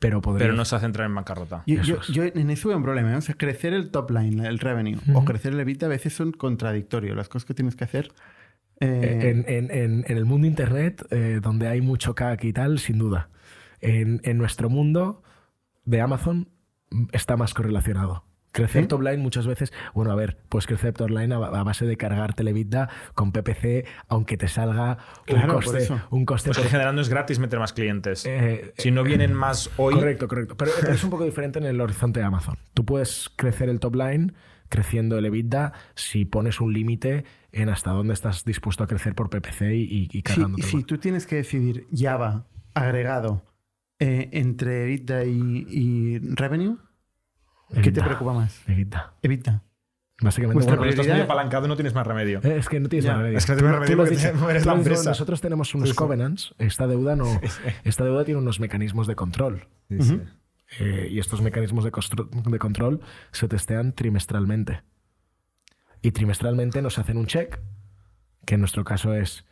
pero 0.00 0.20
podría... 0.20 0.46
Pero 0.48 0.56
no 0.56 0.64
se 0.64 0.74
hace 0.76 0.86
entrar 0.86 1.06
en 1.08 1.14
bancarrota. 1.14 1.62
yo, 1.66 2.00
yo- 2.10 2.24
en 2.24 2.50
eso 2.50 2.68
veo 2.68 2.76
un 2.76 2.82
problema. 2.82 3.12
¿eh? 3.12 3.16
O 3.16 3.20
sea, 3.20 3.36
crecer 3.36 3.72
el 3.74 3.90
top 3.90 4.10
line, 4.10 4.46
el 4.46 4.58
revenue, 4.58 4.98
o 5.14 5.24
crecer 5.24 5.52
el 5.54 5.60
EBITDA 5.60 5.86
a 5.86 5.88
veces 5.88 6.14
son 6.14 6.32
contradictorios. 6.32 7.16
Las 7.16 7.28
cosas 7.28 7.46
que 7.46 7.54
tienes 7.54 7.76
que 7.76 7.84
hacer. 7.84 8.12
eh, 8.80 9.18
En, 9.30 9.44
en- 9.48 9.70
en- 9.70 10.04
en 10.06 10.16
el 10.16 10.24
mundo 10.24 10.46
internet, 10.46 11.06
eh, 11.10 11.40
donde 11.42 11.68
hay 11.68 11.80
mucho 11.80 12.14
CAC 12.14 12.44
y 12.44 12.52
tal, 12.52 12.78
sin 12.78 12.98
duda. 12.98 13.28
En, 13.80 14.20
en 14.24 14.38
nuestro 14.38 14.68
mundo 14.70 15.22
de 15.84 16.00
Amazon 16.00 16.48
mm, 16.90 17.06
está 17.12 17.36
más 17.36 17.54
correlacionado. 17.54 18.24
Crecer 18.52 18.82
¿Sí? 18.82 18.88
top 18.88 19.02
line 19.02 19.18
muchas 19.18 19.46
veces, 19.46 19.72
bueno, 19.94 20.10
a 20.10 20.14
ver, 20.14 20.38
pues 20.48 20.66
crecer 20.66 20.94
top 20.94 21.10
line 21.10 21.34
a, 21.34 21.36
a 21.38 21.62
base 21.62 21.84
de 21.84 21.96
cargarte 21.96 22.42
el 22.42 22.48
EBITDA 22.48 22.88
con 23.14 23.30
PPC, 23.30 23.86
aunque 24.08 24.36
te 24.36 24.48
salga 24.48 24.96
Claro, 25.26 25.56
un 25.56 25.60
coste, 25.62 25.88
un 26.10 26.24
coste 26.24 26.48
Pues 26.50 26.58
por- 26.58 26.66
generando 26.68 27.00
es 27.02 27.08
gratis 27.08 27.38
meter 27.38 27.58
más 27.58 27.72
clientes. 27.72 28.24
eh, 28.26 28.72
si 28.78 28.90
no 28.90 29.02
vienen 29.04 29.34
más 29.34 29.70
hoy. 29.76 29.94
Correcto, 29.94 30.28
correcto. 30.28 30.56
Pero, 30.56 30.70
pero 30.80 30.92
es 30.94 31.04
un 31.04 31.10
poco 31.10 31.24
diferente 31.24 31.58
en 31.58 31.66
el 31.66 31.80
horizonte 31.80 32.20
de 32.20 32.26
Amazon. 32.26 32.56
Tú 32.74 32.84
puedes 32.84 33.30
crecer 33.36 33.68
el 33.68 33.80
top 33.80 33.96
line 33.96 34.32
creciendo 34.70 35.16
el 35.18 35.26
EBITDA 35.26 35.72
si 35.94 36.24
pones 36.24 36.60
un 36.60 36.72
límite 36.72 37.24
en 37.52 37.68
hasta 37.68 37.90
dónde 37.90 38.12
estás 38.14 38.44
dispuesto 38.44 38.82
a 38.84 38.86
crecer 38.86 39.14
por 39.14 39.30
PPC 39.30 39.62
y, 39.72 39.82
y 39.82 40.08
si, 40.10 40.22
cargándote. 40.22 40.62
si 40.62 40.84
tú 40.84 40.98
tienes 40.98 41.26
que 41.26 41.36
decidir 41.36 41.86
Java 41.94 42.46
agregado 42.74 43.44
eh, 43.98 44.28
entre 44.32 44.84
EBITDA 44.84 45.24
y, 45.24 45.66
y 45.68 46.18
revenue, 46.34 46.76
¿qué 47.82 47.92
te 47.92 48.02
preocupa 48.02 48.32
más? 48.32 48.62
EBITDA. 48.68 49.14
EBITDA. 49.22 49.62
Básicamente, 50.20 50.54
Vuestra 50.54 50.74
bueno, 50.76 50.80
Cuando 50.80 50.90
estás 50.90 51.06
muy 51.06 51.12
prioridad- 51.12 51.24
apalancado 51.24 51.68
no 51.68 51.76
tienes 51.76 51.94
más 51.94 52.04
remedio. 52.06 52.40
eh, 52.42 52.56
es 52.58 52.68
que 52.68 52.80
no 52.80 52.88
tienes 52.88 53.04
Ya, 53.04 53.12
más 53.12 53.18
remedio. 53.20 53.38
es 53.38 53.46
que 53.46 53.52
no 53.52 53.58
tienes 53.58 53.70
más 53.72 53.80
remedio 53.88 53.96
porque 53.96 54.16
dicho. 54.16 54.32
te- 54.46 54.50
eres 54.50 54.66
la 54.66 54.72
empresa. 54.74 55.10
Nosotros 55.10 55.40
tenemos 55.40 55.74
unos 55.76 55.88
Sí, 55.90 55.92
sí. 55.92 55.96
covenants. 55.96 56.54
Esta 56.58 56.86
deuda 56.88 57.14
no. 57.14 57.40
Esta 57.84 58.04
deuda 58.04 58.24
tiene 58.24 58.40
unos 58.40 58.58
mecanismos 58.58 59.06
de 59.06 59.14
control. 59.14 59.68
Eh, 60.80 61.08
y 61.10 61.18
estos 61.20 61.40
mecanismos 61.40 61.84
de, 61.84 61.90
control 62.58 63.00
se 63.30 63.46
testean 63.48 63.92
trimestralmente. 63.94 64.82
Y 66.02 66.10
trimestralmente 66.10 66.82
nos 66.82 66.98
hacen 66.98 67.16
un 67.16 67.26
check, 67.26 67.58
que 68.44 68.54
en 68.54 68.60
nuestro 68.60 68.84
caso 68.84 69.14
es 69.14 69.44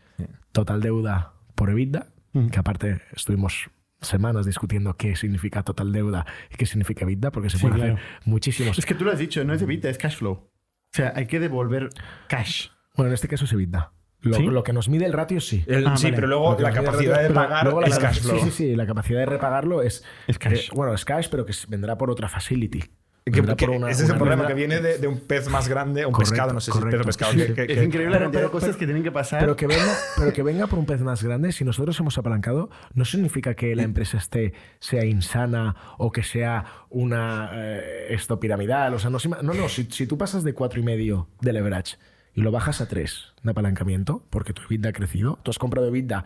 total 0.53 0.81
deuda 0.81 1.33
por 1.55 1.71
EBITDA, 1.71 2.09
que 2.51 2.59
aparte 2.59 3.01
estuvimos 3.15 3.71
semanas 4.07 4.47
discutiendo 4.47 4.97
qué 4.97 5.17
significa 5.17 5.63
total 5.63 5.93
deuda 5.93 6.27
y 6.53 6.57
qué 6.57 6.67
significa 6.67 7.05
EBITDA, 7.05 7.31
porque 7.31 7.51
se 7.51 7.59
Sí, 7.59 7.63
pueden 7.63 7.79
claro. 7.79 7.95
hacer 7.95 8.07
muchísimos. 8.25 8.79
Es 8.79 8.87
que 8.87 8.95
tú 8.95 9.05
lo 9.05 9.13
has 9.13 9.19
dicho, 9.19 9.45
no 9.45 9.53
es 9.55 9.63
EBITDA, 9.63 9.91
es 9.91 9.99
cash 9.99 10.17
flow. 10.17 10.33
O 10.33 10.51
sea, 10.93 11.13
hay 11.17 11.27
que 11.27 11.41
devolver 11.41 11.91
cash. 12.29 12.69
Bueno, 12.95 13.09
en 13.09 13.15
este 13.15 13.29
caso 13.29 13.45
es 13.45 13.53
EBITDA. 13.53 13.93
Lo, 14.23 14.35
¿Sí? 14.37 14.43
lo 14.45 14.63
que 14.65 14.73
nos 14.73 14.89
mide 14.89 15.05
el 15.05 15.13
ratio 15.13 15.41
sí. 15.41 15.63
El- 15.67 15.87
Ah, 15.87 15.97
sí, 15.97 16.05
vale. 16.07 16.17
pero 16.17 16.27
luego 16.29 16.57
la 16.59 16.73
capacidad 16.73 17.17
ratio- 17.17 17.29
de 17.29 17.35
pagar 17.35 17.65
luego 17.65 17.81
la 17.83 17.87
es 17.89 17.99
cash 17.99 18.21
flow. 18.23 18.39
Sí, 18.39 18.45
sí, 18.47 18.51
sí. 18.51 18.75
La 18.77 18.87
capacidad 18.87 19.21
de 19.21 19.27
repagarlo 19.27 19.83
es. 19.83 20.05
Es 20.27 20.39
cash. 20.39 20.69
eh, 20.69 20.71
bueno, 20.75 20.95
es 20.95 21.05
cash, 21.05 21.29
pero 21.31 21.45
que 21.45 21.53
vendrá 21.69 21.97
por 21.99 22.11
otra 22.11 22.29
facility. 22.29 22.83
Que- 23.29 23.33
Vendrá 23.41 23.57
que 23.57 23.67
por 23.67 23.75
una- 23.75 23.91
ese 23.91 24.05
es 24.05 24.11
el 24.11 24.19
problema, 24.19 24.47
que 24.47 24.55
viene 24.55 24.81
de, 24.81 24.99
de 24.99 25.09
un 25.09 25.19
pez 25.19 25.49
más 25.49 25.67
grande, 25.67 26.07
un 26.07 26.13
Correcto, 26.13 26.31
pescado, 26.31 26.53
no 26.53 26.61
sé 26.61 26.71
si 26.71 26.71
es 26.71 26.75
pez 26.77 26.81
o 26.81 26.87
correcto. 26.87 27.07
pescado. 27.07 27.33
Sí, 27.33 27.39
que- 27.39 27.55
que- 27.55 27.63
Es 27.63 27.79
que- 27.79 27.85
increíble 27.85 28.05
la 28.13 28.19
pero- 28.19 28.25
cantidad 28.27 28.43
de 28.45 28.51
cosas 28.51 28.69
pero- 28.69 28.79
que 28.79 28.85
tienen 28.87 29.03
que 29.03 29.11
pasar. 29.11 29.41
Pero 29.41 29.57
que, 29.57 29.67
venga, 29.67 29.93
pero 30.17 30.33
que 30.33 30.43
venga 30.45 30.67
por 30.69 30.79
un 30.79 30.87
pez 30.87 31.01
más 31.01 31.25
grande, 31.25 31.51
si 31.51 31.65
nosotros 31.65 31.99
hemos 31.99 32.17
apalancado, 32.19 32.71
no 32.95 33.05
significa 33.05 33.55
que 33.55 33.75
la 33.75 33.83
empresa 33.83 34.19
esté, 34.19 34.53
sea 34.79 35.05
insana 35.05 35.75
o 35.99 36.13
que 36.13 36.23
sea 36.23 36.67
una 36.89 37.51
eh, 37.53 38.07
esto 38.11 38.39
piramidal. 38.39 38.95
O 38.95 39.01
sea, 39.01 39.11
no, 39.11 39.19
no, 39.43 39.55
no, 39.55 39.69
si, 39.69 39.87
si 39.91 40.07
tú 40.07 40.17
pasas 40.17 40.45
de 40.45 40.55
cuatro 40.55 40.79
y 40.79 40.85
medio 40.85 41.29
de 41.41 41.53
leverage 41.53 41.97
y 42.33 42.43
lo 42.43 42.53
bajas 42.53 42.81
a 42.81 42.87
3 42.87 43.33
de 43.43 43.51
apalancamiento, 43.51 44.25
porque 44.31 44.53
tu 44.53 44.63
EBITDA 44.63 44.91
ha 44.91 44.93
crecido, 44.93 45.41
tú 45.43 45.51
has 45.51 45.59
comprado 45.59 45.89
EBITDA 45.89 46.25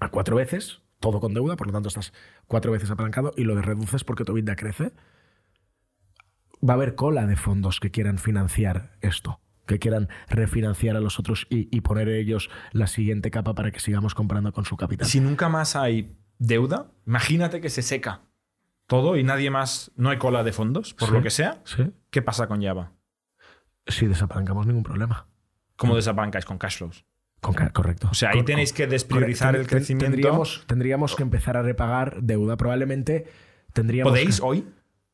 a 0.00 0.08
cuatro 0.10 0.36
veces, 0.36 0.82
todo 1.00 1.18
con 1.18 1.32
deuda, 1.32 1.56
por 1.56 1.66
lo 1.68 1.72
tanto 1.72 1.88
estás 1.88 2.12
cuatro 2.46 2.72
veces 2.72 2.90
apalancado 2.90 3.32
y 3.38 3.44
lo 3.44 3.58
reduces 3.62 4.04
porque 4.04 4.24
tu 4.24 4.34
vida 4.34 4.54
crece, 4.54 4.92
va 6.66 6.74
a 6.74 6.76
haber 6.76 6.94
cola 6.94 7.26
de 7.26 7.36
fondos 7.36 7.80
que 7.80 7.90
quieran 7.90 8.18
financiar 8.18 8.92
esto, 9.00 9.40
que 9.66 9.78
quieran 9.78 10.08
refinanciar 10.28 10.96
a 10.96 11.00
los 11.00 11.18
otros 11.18 11.46
y, 11.50 11.68
y 11.76 11.80
poner 11.82 12.08
ellos 12.08 12.50
la 12.72 12.86
siguiente 12.86 13.30
capa 13.30 13.54
para 13.54 13.70
que 13.70 13.80
sigamos 13.80 14.14
comprando 14.14 14.52
con 14.52 14.64
su 14.64 14.76
capital. 14.76 15.06
Si 15.08 15.20
nunca 15.20 15.48
más 15.48 15.76
hay 15.76 16.16
deuda, 16.38 16.90
imagínate 17.06 17.60
que 17.60 17.70
se 17.70 17.82
seca 17.82 18.22
todo 18.86 19.16
y 19.16 19.24
nadie 19.24 19.50
más, 19.50 19.92
no 19.96 20.10
hay 20.10 20.18
cola 20.18 20.42
de 20.44 20.52
fondos, 20.52 20.92
por 20.94 21.08
Sí. 21.08 21.14
lo 21.14 21.22
que 21.22 21.30
sea. 21.30 21.60
Sí. 21.64 21.90
¿Qué 22.10 22.20
pasa 22.22 22.46
con 22.48 22.62
Java? 22.62 22.92
Si 23.86 24.06
desapalancamos 24.06 24.66
ningún 24.66 24.82
problema. 24.82 25.26
¿Cómo 25.76 25.96
desapalancáis 25.96 26.44
con 26.44 26.58
cash 26.58 26.78
flows? 26.78 27.04
Con 27.40 27.52
ca- 27.54 27.70
correcto. 27.70 28.08
O 28.10 28.14
sea, 28.14 28.30
ahí 28.30 28.36
Con- 28.38 28.46
tenéis 28.46 28.72
que 28.72 28.86
despriorizar 28.86 29.48
correcto. 29.52 29.62
el 29.74 29.78
crecimiento. 29.78 30.04
Tendríamos, 30.12 30.64
tendríamos 30.66 31.16
que 31.16 31.22
empezar 31.22 31.56
a 31.58 31.62
repagar 31.62 32.22
deuda. 32.22 32.56
Probablemente 32.56 33.26
tendríamos. 33.72 34.10
¿Podéis 34.12 34.40
que- 34.40 34.46
hoy? 34.46 34.66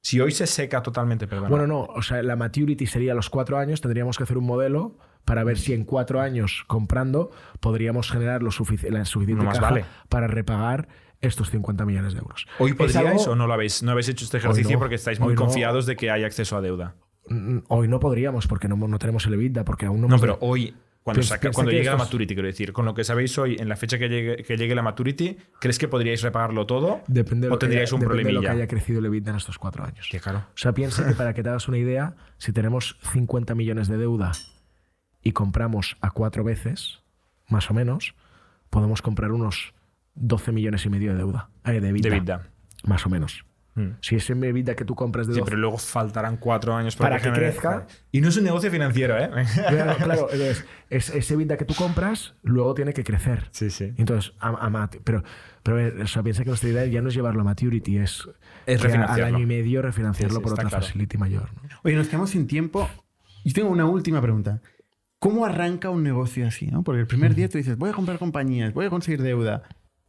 Si 0.02 0.18
hoy 0.20 0.32
se 0.32 0.47
seca 0.47 0.82
totalmente, 0.82 1.27
perdón. 1.27 1.51
Bueno, 1.51 1.66
no. 1.66 1.81
O 1.82 2.02
sea, 2.02 2.22
la 2.22 2.36
maturity 2.36 2.86
sería 2.86 3.14
los 3.14 3.28
cuatro 3.31 3.59
años. 3.59 3.81
Tendríamos 3.81 4.16
que 4.16 4.24
hacer 4.24 4.39
un 4.39 4.47
modelo 4.47 4.97
para 5.24 5.44
ver 5.44 5.59
si 5.59 5.74
en 5.74 5.85
cuatro 5.85 6.20
años 6.20 6.64
comprando 6.66 7.31
podríamos 7.60 8.10
generar 8.10 8.43
lo 8.43 8.51
sufici- 8.51 8.89
la 8.89 9.05
suficiente 9.05 9.44
No 9.44 9.51
más 9.51 9.59
caja 9.59 9.70
vale. 9.72 9.85
para 10.09 10.27
repagar 10.27 10.89
estos 11.20 11.51
50 11.51 11.85
millones 11.85 12.14
de 12.14 12.20
euros. 12.20 12.47
¿Hoy 12.59 12.70
¿Es 12.70 12.77
podríais 12.77 13.20
algo- 13.20 13.32
o 13.32 13.36
no 13.36 13.47
lo 13.47 13.52
habéis? 13.52 13.82
No 13.82 13.90
habéis 13.93 14.09
hecho 14.09 14.24
este 14.24 14.39
ejercicio 14.39 14.72
no. 14.72 14.78
porque 14.78 14.94
estáis 14.94 15.20
muy 15.20 15.35
no. 15.35 15.40
confiados 15.40 15.85
de 15.85 15.97
que 15.97 16.10
hay 16.10 16.24
acceso 16.24 16.56
a 16.56 16.62
deuda. 16.62 16.94
Mm, 17.28 17.59
Hoy 17.68 17.86
no 17.86 18.01
podríamos 18.01 18.47
porque 18.47 18.68
no, 18.68 18.77
no 18.77 18.98
tenemos 18.98 19.27
el 19.27 19.35
EBITDA, 19.35 19.64
porque 19.66 19.85
aún 19.85 20.01
no 20.01 20.09
No, 20.09 20.14
hemos- 20.14 20.20
pero 20.22 20.39
hoy, 20.40 20.74
cuando, 21.02 21.22
saca- 21.22 21.51
cuando 21.52 21.72
llegue 21.72 21.85
la 21.90 21.97
maturity, 21.97 22.35
quiero 22.35 22.47
decir, 22.47 22.72
con 22.72 22.85
lo 22.85 22.93
que 22.94 23.05
sabéis 23.05 23.36
hoy, 23.39 23.56
en 23.59 23.68
la 23.68 23.77
fecha 23.77 23.98
que 23.98 24.09
llegue, 24.09 24.43
que 24.44 24.56
llegue 24.56 24.74
la 24.74 24.82
maturity, 24.82 25.36
¿crees 25.60 25.78
que 25.78 25.89
podríais 25.89 26.22
repagarlo 26.22 26.66
todo? 26.66 27.01
Depende 27.06 27.47
de 27.47 27.52
¿O 27.52 27.55
lo, 27.55 27.59
que 27.59 27.66
haya, 27.66 27.70
tendríais 27.70 27.93
un 27.93 28.01
depende 28.01 28.24
de 28.24 28.32
lo 28.32 28.40
que 28.40 28.47
problemilla? 28.47 28.62
haya 28.64 28.68
crecido 28.68 28.98
el 29.01 29.06
EBITDA 29.06 29.31
en 29.31 29.36
estos 29.36 29.59
cuatro 29.59 29.85
años. 29.85 30.09
O 30.55 30.59
sea, 30.59 30.72
piensa 30.72 31.06
que 31.06 31.14
para 31.14 31.32
que 31.32 31.43
te 31.43 31.48
hagas 31.48 31.68
una 31.68 31.78
idea, 31.78 32.14
si 32.39 32.52
tenemos 32.52 32.98
50 33.12 33.55
millones 33.55 33.89
de 33.89 33.97
deuda 33.97 34.32
y 35.22 35.32
compramos 35.32 35.97
a 36.01 36.10
cuatro 36.10 36.44
veces, 36.44 37.01
más 37.48 37.70
o 37.70 37.74
menos, 37.74 38.14
podemos 38.68 39.01
comprar 39.02 39.32
unos 39.32 39.74
12 40.14 40.52
millones 40.52 40.85
y 40.85 40.90
medio 40.90 41.12
de 41.12 41.18
deuda. 41.18 41.51
eh, 41.64 41.81
de 41.81 41.89
EBITDA. 41.89 42.39
De. 42.39 42.44
Más 42.85 43.05
o 43.06 43.10
menos. 43.10 43.44
Mm. 43.76 43.90
Si 44.01 44.16
ese 44.16 44.32
EBITDA 44.32 44.74
que 44.74 44.84
tú 44.84 44.94
compras 44.97 45.28
de 45.28 45.34
Sí, 45.34 45.38
12... 45.40 45.48
pero 45.48 45.60
luego 45.60 45.78
faltarán 45.78 46.36
cuatro 46.38 46.74
años 46.74 46.97
Para 46.97 47.20
que 47.20 47.30
crezca. 47.30 47.86
Y 48.10 48.20
no 48.20 48.28
es 48.28 48.36
un 48.36 48.42
negocio 48.44 48.68
financiero, 48.70 49.16
¿eh? 49.16 49.30
Claro, 49.68 49.97
claro, 49.97 50.28
entonces, 50.32 50.64
es- 50.90 51.10
ese 51.10 51.34
EBITDA 51.34 51.56
que 51.56 51.64
tú 51.64 51.74
compras 51.74 52.34
luego 52.42 52.74
tiene 52.74 52.92
que 52.92 53.05
crecer. 53.05 53.48
Sí, 53.52 53.70
sí. 53.70 53.92
Entonces, 53.97 54.32
a, 54.40 54.48
a 54.48 54.70
mat- 54.70 54.97
pero, 55.05 55.22
pero 55.62 55.76
a 55.76 55.80
ver, 55.82 56.01
o 56.02 56.06
sea, 56.09 56.22
piensa 56.24 56.42
que 56.42 56.48
nuestra 56.48 56.68
idea 56.68 56.84
ya 56.86 57.01
no 57.01 57.09
es 57.10 57.14
llevarlo 57.14 57.42
a 57.42 57.44
maturity, 57.44 57.98
es, 57.98 58.28
Es 58.66 58.84
al 58.84 59.22
año 59.24 59.38
y 59.38 59.47
medio 59.47 59.82
refinanciarlo 59.82 60.34
Sí, 60.36 60.40
sí, 60.40 60.42
por 60.42 60.52
otra 60.55 60.68
claro. 60.68 60.84
facility 60.84 61.16
mayor. 61.16 61.48
¿no? 61.55 61.68
Oye, 61.84 61.94
nos 61.94 62.09
quedamos 62.09 62.30
sin 62.30 62.47
tiempo. 62.48 62.88
Yo 63.44 63.52
tengo 63.55 63.70
una 63.70 63.86
última 63.86 64.20
pregunta. 64.20 64.60
¿Cómo 65.20 65.44
arranca 65.44 65.90
un 65.90 66.02
negocio 66.02 66.47
así? 66.47 66.66
¿no? 66.66 66.82
Porque 66.82 67.02
el 67.02 67.06
primer 67.06 67.34
día 67.34 67.48
tú 67.48 67.59
dices, 67.59 67.76
voy 67.76 67.90
a 67.90 67.92
comprar 67.92 68.18
compañías, 68.18 68.72
voy 68.74 68.86
a 68.86 68.90
conseguir 68.90 69.22
deuda, 69.22 69.62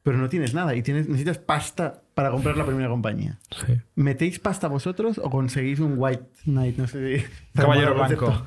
pero 0.03 0.17
no 0.17 0.29
tienes 0.29 0.53
nada 0.53 0.73
y 0.73 0.81
tienes, 0.81 1.07
necesitas 1.07 1.37
pasta 1.37 2.00
para 2.13 2.31
comprar 2.31 2.57
la 2.57 2.65
primera 2.65 2.89
compañía. 2.89 3.39
Sí. 3.65 3.73
¿Metéis 3.95 4.39
pasta 4.39 4.67
vosotros 4.67 5.19
o 5.23 5.29
conseguís 5.29 5.79
un 5.79 5.95
White 5.97 6.25
Knight? 6.45 6.77
No 6.77 6.87
sé 6.87 7.19
si... 7.19 7.25
Caballero 7.53 7.95
blanco. 7.95 8.43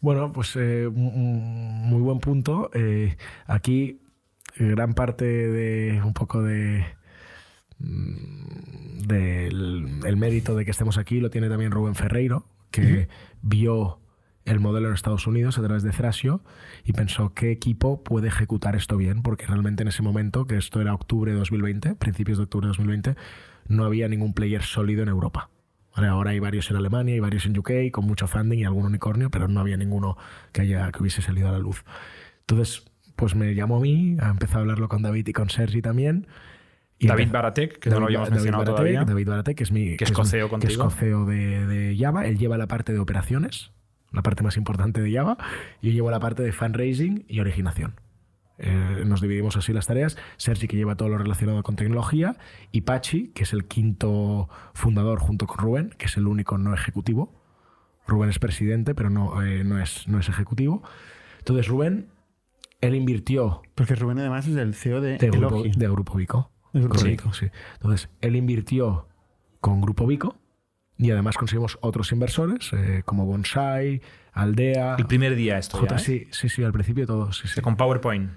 Bueno, 0.00 0.32
pues 0.32 0.56
eh, 0.56 0.88
muy 0.92 2.00
buen 2.00 2.18
punto. 2.18 2.70
Eh, 2.74 3.16
aquí 3.46 4.00
gran 4.56 4.94
parte 4.94 5.24
de 5.24 6.02
un 6.02 6.12
poco 6.12 6.42
de 6.42 6.84
mm, 7.78 9.02
del 9.06 10.00
el 10.04 10.16
mérito 10.16 10.54
de 10.54 10.64
que 10.64 10.70
estemos 10.72 10.98
aquí 10.98 11.20
lo 11.20 11.30
tiene 11.30 11.48
también 11.48 11.70
Rubén 11.70 11.94
Ferreiro, 11.94 12.46
que 12.70 13.08
vio 13.42 14.01
el 14.44 14.58
modelo 14.60 14.88
en 14.88 14.94
Estados 14.94 15.26
Unidos 15.26 15.58
a 15.58 15.62
través 15.62 15.82
de 15.82 15.90
Thrasio 15.90 16.42
y 16.84 16.92
pensó 16.92 17.32
qué 17.34 17.50
equipo 17.52 18.02
puede 18.02 18.28
ejecutar 18.28 18.74
esto 18.76 18.96
bien, 18.96 19.22
porque 19.22 19.46
realmente 19.46 19.82
en 19.82 19.88
ese 19.88 20.02
momento, 20.02 20.46
que 20.46 20.56
esto 20.56 20.80
era 20.80 20.94
octubre 20.94 21.30
de 21.32 21.38
2020, 21.38 21.94
principios 21.94 22.38
de 22.38 22.44
octubre 22.44 22.66
de 22.66 22.68
2020, 22.70 23.14
no 23.68 23.84
había 23.84 24.08
ningún 24.08 24.34
player 24.34 24.62
sólido 24.62 25.02
en 25.02 25.08
Europa. 25.08 25.48
Vale, 25.94 26.08
ahora 26.08 26.30
hay 26.30 26.40
varios 26.40 26.70
en 26.70 26.76
Alemania, 26.76 27.14
hay 27.14 27.20
varios 27.20 27.44
en 27.46 27.56
UK, 27.56 27.70
con 27.92 28.06
mucho 28.06 28.26
funding 28.26 28.58
y 28.58 28.64
algún 28.64 28.86
unicornio, 28.86 29.30
pero 29.30 29.46
no 29.46 29.60
había 29.60 29.76
ninguno 29.76 30.16
que, 30.52 30.62
haya, 30.62 30.90
que 30.90 31.00
hubiese 31.02 31.20
salido 31.22 31.48
a 31.48 31.52
la 31.52 31.58
luz. 31.58 31.84
Entonces, 32.40 32.84
pues 33.14 33.34
me 33.36 33.54
llamó 33.54 33.76
a 33.76 33.80
mí, 33.80 34.16
ha 34.20 34.30
empezado 34.30 34.58
a 34.60 34.62
hablarlo 34.62 34.88
con 34.88 35.02
David 35.02 35.28
y 35.28 35.32
con 35.32 35.50
Sergi 35.50 35.82
también. 35.82 36.26
Y 36.98 37.06
David 37.08 37.24
empezó- 37.24 37.32
Baratek, 37.34 37.78
que 37.78 37.90
no 37.90 38.00
lo 38.00 38.06
habíamos 38.06 38.30
mencionado 38.30 38.62
Baratek, 38.64 38.76
todavía. 38.76 39.04
David 39.04 39.28
Baratek, 39.28 39.56
que 39.58 39.62
es 39.64 39.70
mi 39.72 39.96
Que 39.96 40.04
es 40.04 40.10
mi- 40.10 40.16
coceo 40.16 40.48
que 40.48 40.54
es 40.56 40.60
contigo. 40.78 40.84
coceo 40.84 41.24
de, 41.26 41.66
de 41.66 41.96
Java. 41.98 42.26
Él 42.26 42.38
lleva 42.38 42.56
la 42.56 42.66
parte 42.68 42.92
de 42.92 42.98
operaciones, 42.98 43.70
la 44.12 44.22
parte 44.22 44.42
más 44.42 44.56
importante 44.56 45.00
de 45.00 45.12
Java, 45.12 45.38
y 45.80 45.88
yo 45.88 45.92
llevo 45.94 46.10
la 46.10 46.20
parte 46.20 46.42
de 46.42 46.52
fundraising 46.52 47.24
y 47.28 47.40
originación. 47.40 47.94
Eh, 48.58 49.02
nos 49.06 49.20
dividimos 49.20 49.56
así 49.56 49.72
las 49.72 49.86
tareas. 49.86 50.16
Sergi, 50.36 50.68
que 50.68 50.76
lleva 50.76 50.96
todo 50.96 51.08
lo 51.08 51.18
relacionado 51.18 51.62
con 51.62 51.76
tecnología, 51.76 52.36
y 52.70 52.82
Pachi, 52.82 53.28
que 53.28 53.42
es 53.42 53.52
el 53.52 53.66
quinto 53.66 54.48
fundador 54.74 55.18
junto 55.18 55.46
con 55.46 55.58
Rubén, 55.58 55.90
que 55.98 56.06
es 56.06 56.16
el 56.16 56.26
único 56.26 56.58
no 56.58 56.72
ejecutivo. 56.74 57.42
Rubén 58.06 58.30
es 58.30 58.38
presidente, 58.38 58.94
pero 58.94 59.10
no, 59.10 59.42
eh, 59.42 59.64
no, 59.64 59.80
es, 59.80 60.06
no 60.08 60.18
es 60.18 60.28
ejecutivo. 60.28 60.82
Entonces, 61.38 61.66
Rubén, 61.68 62.08
él 62.80 62.94
invirtió 62.94 63.62
Porque 63.74 63.94
Rubén 63.94 64.18
además 64.18 64.46
es 64.46 64.56
el 64.56 64.74
CEO 64.74 65.00
de, 65.00 65.18
de 65.18 65.30
Grupo, 65.30 65.56
Elogi. 65.56 65.70
de 65.70 65.88
Grupo 65.88 66.14
Vico. 66.16 66.50
De 66.72 66.80
Grupo 66.80 66.96
Correcto, 66.96 67.32
sí. 67.32 67.46
Entonces, 67.74 68.10
él 68.20 68.36
invirtió 68.36 69.08
con 69.60 69.80
Grupo 69.80 70.06
Vico 70.06 70.36
y 71.02 71.10
además 71.10 71.36
conseguimos 71.36 71.78
otros 71.80 72.12
inversores 72.12 72.72
eh, 72.72 73.02
como 73.04 73.26
Bonsai, 73.26 74.00
Aldea, 74.32 74.94
El 74.98 75.06
primer 75.06 75.34
día 75.34 75.58
esto 75.58 75.76
ya, 75.78 75.88
J, 75.88 75.96
¿eh? 75.96 75.98
sí, 75.98 76.28
sí, 76.30 76.48
sí, 76.48 76.62
al 76.62 76.72
principio 76.72 77.06
todo. 77.06 77.32
Sí, 77.32 77.48
sí. 77.48 77.60
Con 77.60 77.76
PowerPoint. 77.76 78.30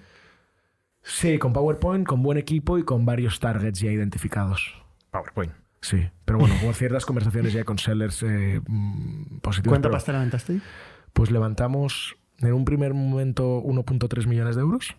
sí, 1.03 1.37
con 1.37 1.53
PowerPoint, 1.53 2.07
con 2.07 2.23
buen 2.23 2.39
equipo 2.39 2.79
y 2.79 2.83
con 2.83 3.05
varios 3.05 3.39
targets 3.39 3.79
ya 3.79 3.91
identificados. 3.91 4.81
PowerPoint. 5.11 5.53
Sí, 5.81 6.09
pero 6.25 6.39
bueno, 6.39 6.55
hubo 6.63 6.73
ciertas 6.73 7.05
conversaciones 7.05 7.53
ya 7.53 7.63
con 7.63 7.77
sellers 7.77 8.23
eh, 8.23 8.59
mm, 8.67 9.37
positivos. 9.41 9.73
¿Cuánta 9.73 9.91
pasta 9.91 10.13
levantasteis? 10.13 10.63
Pues 11.13 11.29
levantamos 11.29 12.17
en 12.39 12.53
un 12.53 12.65
primer 12.65 12.95
momento 12.95 13.61
1.3 13.61 14.25
millones 14.25 14.55
de 14.55 14.61
euros. 14.63 14.95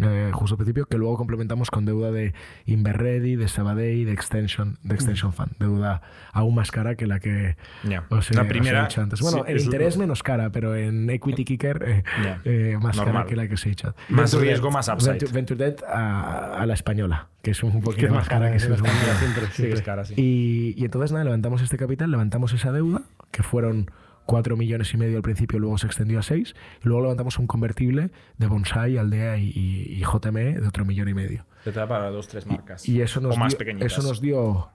Eh, 0.00 0.30
justo 0.32 0.54
al 0.54 0.58
principio, 0.58 0.86
que 0.86 0.96
luego 0.96 1.16
complementamos 1.16 1.70
con 1.70 1.84
deuda 1.84 2.10
de 2.10 2.32
Inverready, 2.66 3.36
de 3.36 3.48
Sabadell, 3.48 4.06
de 4.06 4.12
Extension, 4.12 4.78
de 4.82 4.94
Extension 4.94 5.32
Fund. 5.32 5.52
Deuda 5.58 6.00
aún 6.32 6.54
más 6.54 6.70
cara 6.70 6.94
que 6.94 7.06
la 7.06 7.20
que 7.20 7.56
Ya. 7.84 8.04
os 8.08 8.30
la 8.30 8.40
os 8.42 8.46
he 8.46 8.48
primera. 8.48 8.82
dicho 8.84 9.02
antes. 9.02 9.20
Bueno, 9.20 9.38
sí, 9.44 9.50
en 9.50 9.56
es 9.56 9.64
interés 9.64 9.96
menos 9.98 10.22
cara, 10.22 10.50
pero 10.50 10.74
en 10.76 11.10
Equity 11.10 11.44
Kicker 11.44 11.82
eh, 11.86 12.02
eh, 12.44 12.78
más 12.80 12.96
Normal. 12.96 13.14
cara 13.14 13.26
que 13.28 13.36
la 13.36 13.46
que 13.48 13.54
os 13.54 13.66
he 13.66 13.68
dicho. 13.70 13.94
Más 14.08 14.30
Venture 14.32 14.48
riesgo, 14.48 14.68
Debt- 14.68 14.72
más 14.72 14.88
upside. 14.88 15.10
Venture, 15.12 15.32
Venture 15.32 15.64
Debt 15.64 15.82
a, 15.84 16.54
a 16.62 16.66
la 16.66 16.74
española, 16.74 17.28
que 17.42 17.50
es 17.50 17.62
un 17.62 17.80
poquito 17.82 18.12
más 18.14 18.28
cara, 18.28 18.46
que 18.46 18.54
que 18.54 18.58
se 18.60 18.68
nos 18.70 18.78
siempre. 18.80 19.46
Sí, 19.52 19.62
que 19.64 19.72
es 19.72 19.82
cara, 19.82 20.04
sí. 20.04 20.14
Y, 20.16 20.74
y 20.80 20.84
entonces 20.84 21.12
nada, 21.12 21.24
levantamos 21.24 21.60
este 21.62 21.76
capital, 21.76 22.10
levantamos 22.10 22.52
esa 22.54 22.72
deuda, 22.72 23.02
que 23.30 23.42
fueron 23.42 23.90
4 24.32 24.56
millones 24.56 24.94
y 24.94 24.96
medio 24.96 25.18
al 25.18 25.22
principio, 25.22 25.58
luego 25.58 25.76
se 25.76 25.86
extendió 25.86 26.18
a 26.18 26.22
6, 26.22 26.54
y 26.82 26.88
luego 26.88 27.02
levantamos 27.02 27.38
un 27.38 27.46
convertible 27.46 28.10
de 28.38 28.46
Bonsai, 28.46 28.96
Aldea 28.96 29.36
y, 29.36 29.50
y- 29.54 29.92
y 29.92 30.02
JME 30.04 30.58
de 30.58 30.66
otro 30.66 30.86
millón 30.86 31.08
y 31.10 31.12
medio. 31.14 31.44
Te 31.64 31.72
da 31.72 31.86
para 31.86 32.08
dos, 32.08 32.28
tres 32.28 32.46
marcas. 32.46 32.88
Y 32.88 33.02
eso 33.02 33.20
nos 33.20 33.36
o 33.36 33.38
más 33.38 33.58
dio, 33.58 33.76
eso 33.84 34.00
nos 34.00 34.22
dio 34.22 34.70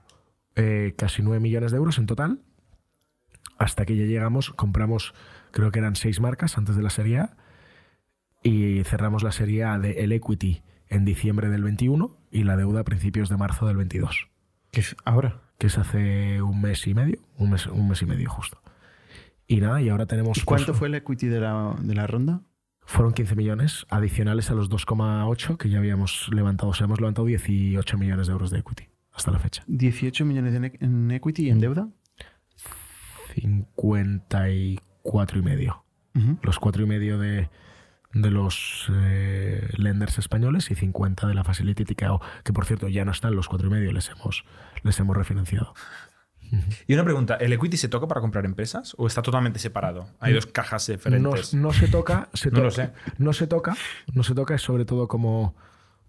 eh, 0.54 0.94
casi 0.96 1.22
9 1.22 1.40
millones 1.40 1.72
de 1.72 1.76
euros 1.78 1.98
en 1.98 2.06
total, 2.06 2.38
hasta 3.58 3.84
que 3.84 3.96
ya 3.96 4.04
llegamos, 4.04 4.50
compramos, 4.50 5.12
creo 5.50 5.72
que 5.72 5.80
eran 5.80 5.96
6 5.96 6.20
marcas 6.20 6.56
antes 6.56 6.76
de 6.76 6.82
la 6.84 6.90
serie 6.90 7.18
A, 7.18 7.36
y 8.44 8.84
cerramos 8.84 9.24
la 9.24 9.32
serie 9.32 9.64
A 9.64 9.76
de 9.80 10.04
el 10.04 10.12
equity 10.12 10.62
en 10.88 11.04
diciembre 11.04 11.48
del 11.48 11.64
21 11.64 12.16
y 12.30 12.44
la 12.44 12.56
deuda 12.56 12.80
a 12.80 12.84
principios 12.84 13.28
de 13.28 13.36
marzo 13.36 13.66
del 13.66 13.76
22 13.76 14.28
Que 14.70 14.80
es 14.82 14.94
ahora. 15.04 15.40
que 15.58 15.66
es 15.66 15.76
hace 15.78 16.40
un 16.42 16.60
mes 16.60 16.86
y 16.86 16.94
medio, 16.94 17.18
un 17.38 17.50
mes, 17.50 17.66
un 17.66 17.88
mes 17.88 18.00
y 18.02 18.06
medio 18.06 18.30
justo. 18.30 18.62
Y 19.48 19.60
nada, 19.60 19.80
y 19.82 19.88
ahora 19.88 20.06
tenemos... 20.06 20.38
¿Y 20.38 20.42
¿Cuánto 20.42 20.66
pues, 20.66 20.78
fue 20.78 20.88
el 20.88 20.94
equity 20.94 21.26
de 21.26 21.40
la, 21.40 21.74
de 21.80 21.94
la 21.94 22.06
ronda? 22.06 22.42
Fueron 22.84 23.12
15 23.12 23.34
millones 23.34 23.86
adicionales 23.90 24.50
a 24.50 24.54
los 24.54 24.70
2,8 24.70 25.56
que 25.56 25.68
ya 25.70 25.78
habíamos 25.78 26.28
levantado. 26.32 26.70
O 26.70 26.74
sea, 26.74 26.84
hemos 26.84 27.00
levantado 27.00 27.26
18 27.26 27.98
millones 27.98 28.26
de 28.28 28.32
euros 28.34 28.50
de 28.50 28.58
equity 28.60 28.88
hasta 29.12 29.30
la 29.30 29.38
fecha. 29.38 29.64
18 29.66 30.24
millones 30.24 30.54
en, 30.54 30.64
e- 30.66 30.78
en 30.80 31.10
equity 31.10 31.46
y 31.46 31.50
en 31.50 31.60
deuda. 31.60 31.88
54 33.34 35.38
y 35.38 35.42
medio. 35.42 35.84
Ujú. 36.14 36.38
Los 36.42 36.58
4 36.58 36.82
y 36.82 36.86
medio 36.86 37.18
de, 37.18 37.50
de 38.12 38.30
los 38.30 38.90
eh, 38.92 39.68
lenders 39.76 40.18
españoles 40.18 40.70
y 40.70 40.74
50 40.74 41.26
de 41.26 41.34
la 41.34 41.44
Facility 41.44 41.94
que 41.94 42.52
por 42.52 42.64
cierto 42.64 42.88
ya 42.88 43.04
no 43.04 43.12
están 43.12 43.36
los 43.36 43.48
4 43.48 43.68
y 43.68 43.70
medio, 43.70 43.92
les 43.92 44.10
hemos, 44.10 44.44
les 44.82 44.98
hemos 44.98 45.16
refinanciado. 45.16 45.74
Y 46.86 46.94
una 46.94 47.04
pregunta, 47.04 47.34
¿el 47.36 47.52
equity 47.52 47.76
se 47.76 47.88
toca 47.88 48.06
para 48.08 48.20
comprar 48.20 48.44
empresas 48.44 48.94
o 48.98 49.06
está 49.06 49.22
totalmente 49.22 49.58
separado? 49.58 50.08
Hay 50.20 50.32
dos 50.32 50.46
cajas 50.46 50.88
No, 50.88 50.94
diferentes. 50.94 51.54
no 51.54 51.72
se 51.72 51.88
toca, 51.88 52.28
se 52.32 52.50
No 52.50 52.56
to- 52.58 52.62
lo 52.64 52.70
sé. 52.70 52.90
No 53.18 53.32
se 53.32 53.46
toca, 53.46 53.76
no 54.14 54.22
se 54.22 54.34
toca, 54.34 54.54
es 54.54 54.62
sobre 54.62 54.84
todo 54.84 55.08
como 55.08 55.54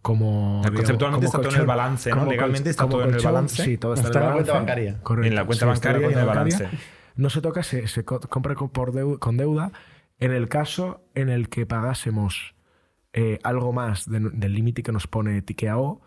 como. 0.01 0.61
Conceptualmente 0.63 1.25
como 1.27 1.37
está 1.37 1.41
todo 1.41 1.55
en 1.55 1.61
el 1.61 1.67
balance, 1.67 2.09
¿no? 2.11 2.25
Legalmente 2.25 2.69
está 2.69 2.87
todo 2.87 3.03
en 3.03 3.13
el 3.15 3.21
balance. 3.21 3.63
Sí, 3.63 3.77
todo 3.77 3.93
está, 3.95 4.07
Está 4.07 4.19
en 4.19 4.23
en 4.25 4.29
el 4.29 4.29
la 4.29 4.33
cuenta 4.35 4.53
balance. 4.53 4.71
bancaria. 4.71 5.03
Correcto. 5.03 5.27
En 5.27 5.35
la 5.35 5.45
cuenta 5.45 5.65
Sí, 5.65 5.69
bancaria 5.69 6.01
y 6.09 6.13
en 6.13 6.19
el 6.19 6.25
bancaria. 6.25 6.57
balance. 6.57 6.77
No 7.17 7.29
se 7.29 7.41
toca, 7.41 7.63
se, 7.63 7.87
se 7.89 8.05
co- 8.05 8.21
compra 8.21 8.55
con, 8.55 8.69
por 8.69 8.93
deu- 8.93 9.19
con 9.19 9.35
deuda. 9.35 9.73
En 10.19 10.31
el 10.31 10.47
caso 10.47 11.01
en 11.15 11.27
el 11.29 11.49
que 11.49 11.65
pagásemos 11.65 12.55
eh, 13.11 13.39
algo 13.43 13.73
más 13.73 14.09
de- 14.09 14.19
del 14.31 14.53
límite 14.53 14.83
que 14.83 14.91
nos 14.93 15.07
pone 15.07 15.41
Tikeo, 15.41 15.99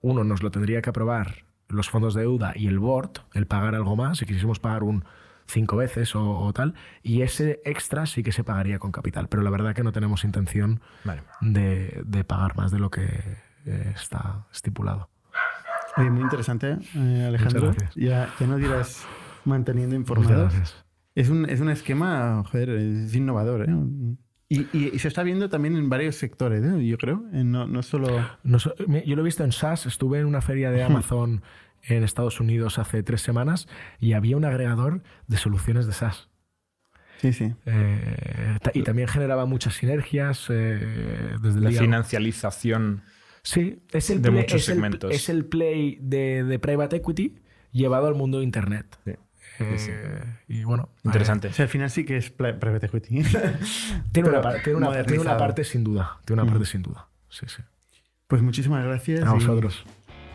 uno 0.00 0.22
nos 0.24 0.42
lo 0.44 0.50
tendría 0.52 0.80
que 0.82 0.90
aprobar 0.90 1.44
los 1.70 1.88
fondos 1.90 2.14
de 2.14 2.22
deuda 2.22 2.52
y 2.54 2.66
el 2.66 2.78
board, 2.78 3.12
el 3.34 3.46
pagar 3.46 3.74
algo 3.74 3.96
más, 3.96 4.18
si 4.18 4.26
quisiésemos 4.26 4.58
pagar 4.58 4.82
un 4.82 5.04
cinco 5.46 5.76
veces 5.76 6.14
o, 6.14 6.38
o 6.38 6.52
tal, 6.52 6.74
y 7.02 7.22
ese 7.22 7.60
extra 7.64 8.06
sí 8.06 8.22
que 8.22 8.30
se 8.32 8.44
pagaría 8.44 8.78
con 8.78 8.92
capital. 8.92 9.28
Pero 9.28 9.42
la 9.42 9.50
verdad 9.50 9.74
que 9.74 9.82
no 9.82 9.90
tenemos 9.92 10.24
intención 10.24 10.80
Vale. 11.04 11.22
de, 11.40 12.02
de 12.06 12.24
pagar 12.24 12.56
más 12.56 12.70
de 12.70 12.78
lo 12.78 12.90
que 12.90 13.08
eh, 13.66 13.92
está 13.94 14.46
estipulado. 14.52 15.08
Oye, 15.96 16.10
muy 16.10 16.22
interesante, 16.22 16.76
eh, 16.94 17.24
Alejandro. 17.26 17.74
Ya, 17.96 18.28
ya 18.38 18.46
nos 18.46 18.58
dirás 18.58 19.04
manteniendo 19.44 19.96
informados. 19.96 20.52
gracias. 20.54 20.84
Es 21.16 21.28
un, 21.28 21.50
es 21.50 21.60
un 21.60 21.68
esquema, 21.68 22.44
joder, 22.48 22.70
es 22.70 23.14
innovador, 23.14 23.68
¿eh? 23.68 23.74
Y, 24.52 24.62
y- 24.76 24.90
y 24.92 24.98
se 24.98 25.06
está 25.08 25.22
viendo 25.22 25.48
también 25.48 25.76
en 25.76 25.88
varios 25.88 26.16
sectores, 26.16 26.62
¿eh? 26.64 26.84
yo 26.86 26.98
creo. 26.98 27.24
En 27.32 27.52
No, 27.52 27.66
no 27.68 27.82
solo... 27.84 28.08
No 28.42 28.58
yo 28.58 29.14
lo 29.16 29.22
he 29.22 29.24
visto 29.24 29.44
en 29.44 29.52
SAS, 29.52 29.86
estuve 29.86 30.18
en 30.18 30.26
una 30.26 30.40
feria 30.42 30.70
de 30.72 30.82
Amazon 30.82 31.42
en 31.84 32.02
Estados 32.02 32.40
Unidos 32.40 32.78
hace 32.80 33.02
tres 33.04 33.22
semanas 33.22 33.68
y 34.00 34.12
había 34.12 34.36
un 34.36 34.44
agregador 34.44 35.02
de 35.28 35.36
soluciones 35.36 35.86
de 35.86 35.92
SAS. 35.92 36.28
Sí, 37.18 37.32
sí. 37.32 37.54
Eh, 37.64 38.58
y 38.74 38.82
también 38.82 39.06
generaba 39.06 39.46
muchas 39.46 39.74
sinergias 39.74 40.46
eh, 40.50 41.36
desde 41.40 41.58
el 41.58 41.64
La 41.64 41.70
financialización. 41.70 43.02
Sí, 43.42 43.82
es 43.92 44.10
el 44.10 44.20
de 44.20 44.30
play, 44.30 44.42
muchos 44.42 44.62
es 44.62 44.68
el- 44.68 44.74
segmentos. 44.74 45.14
es 45.14 45.28
el 45.28 45.44
play 45.46 45.98
de, 46.02 46.44
de 46.44 46.58
private 46.58 46.96
equity 46.96 47.36
llevado 47.72 48.08
al 48.08 48.14
mundo 48.14 48.38
de 48.38 48.44
Internet. 48.44 48.98
Sí. 49.04 49.12
Eh, 49.64 49.78
sí. 49.78 49.90
Y 50.48 50.64
bueno, 50.64 50.88
Interesante. 51.04 51.48
O 51.48 51.52
sea, 51.52 51.64
al 51.64 51.68
final 51.68 51.90
sí 51.90 52.04
que 52.04 52.16
es 52.16 52.30
private 52.30 52.86
equity. 52.86 53.22
tiene, 54.12 54.28
una, 54.28 54.40
tiene, 54.62 54.74
una, 54.78 55.02
tiene 55.04 55.20
una 55.22 55.36
parte 55.36 55.64
sin 55.64 55.84
duda. 55.84 56.18
Tiene 56.24 56.42
una 56.42 56.50
Mm. 56.50 56.54
parte 56.54 56.66
sin 56.66 56.82
duda. 56.82 57.06
Sí, 57.28 57.46
sí. 57.48 57.62
Pues 58.26 58.42
muchísimas 58.42 58.84
gracias. 58.84 59.22
A 59.24 59.30
y- 59.30 59.34
vosotros. 59.34 59.84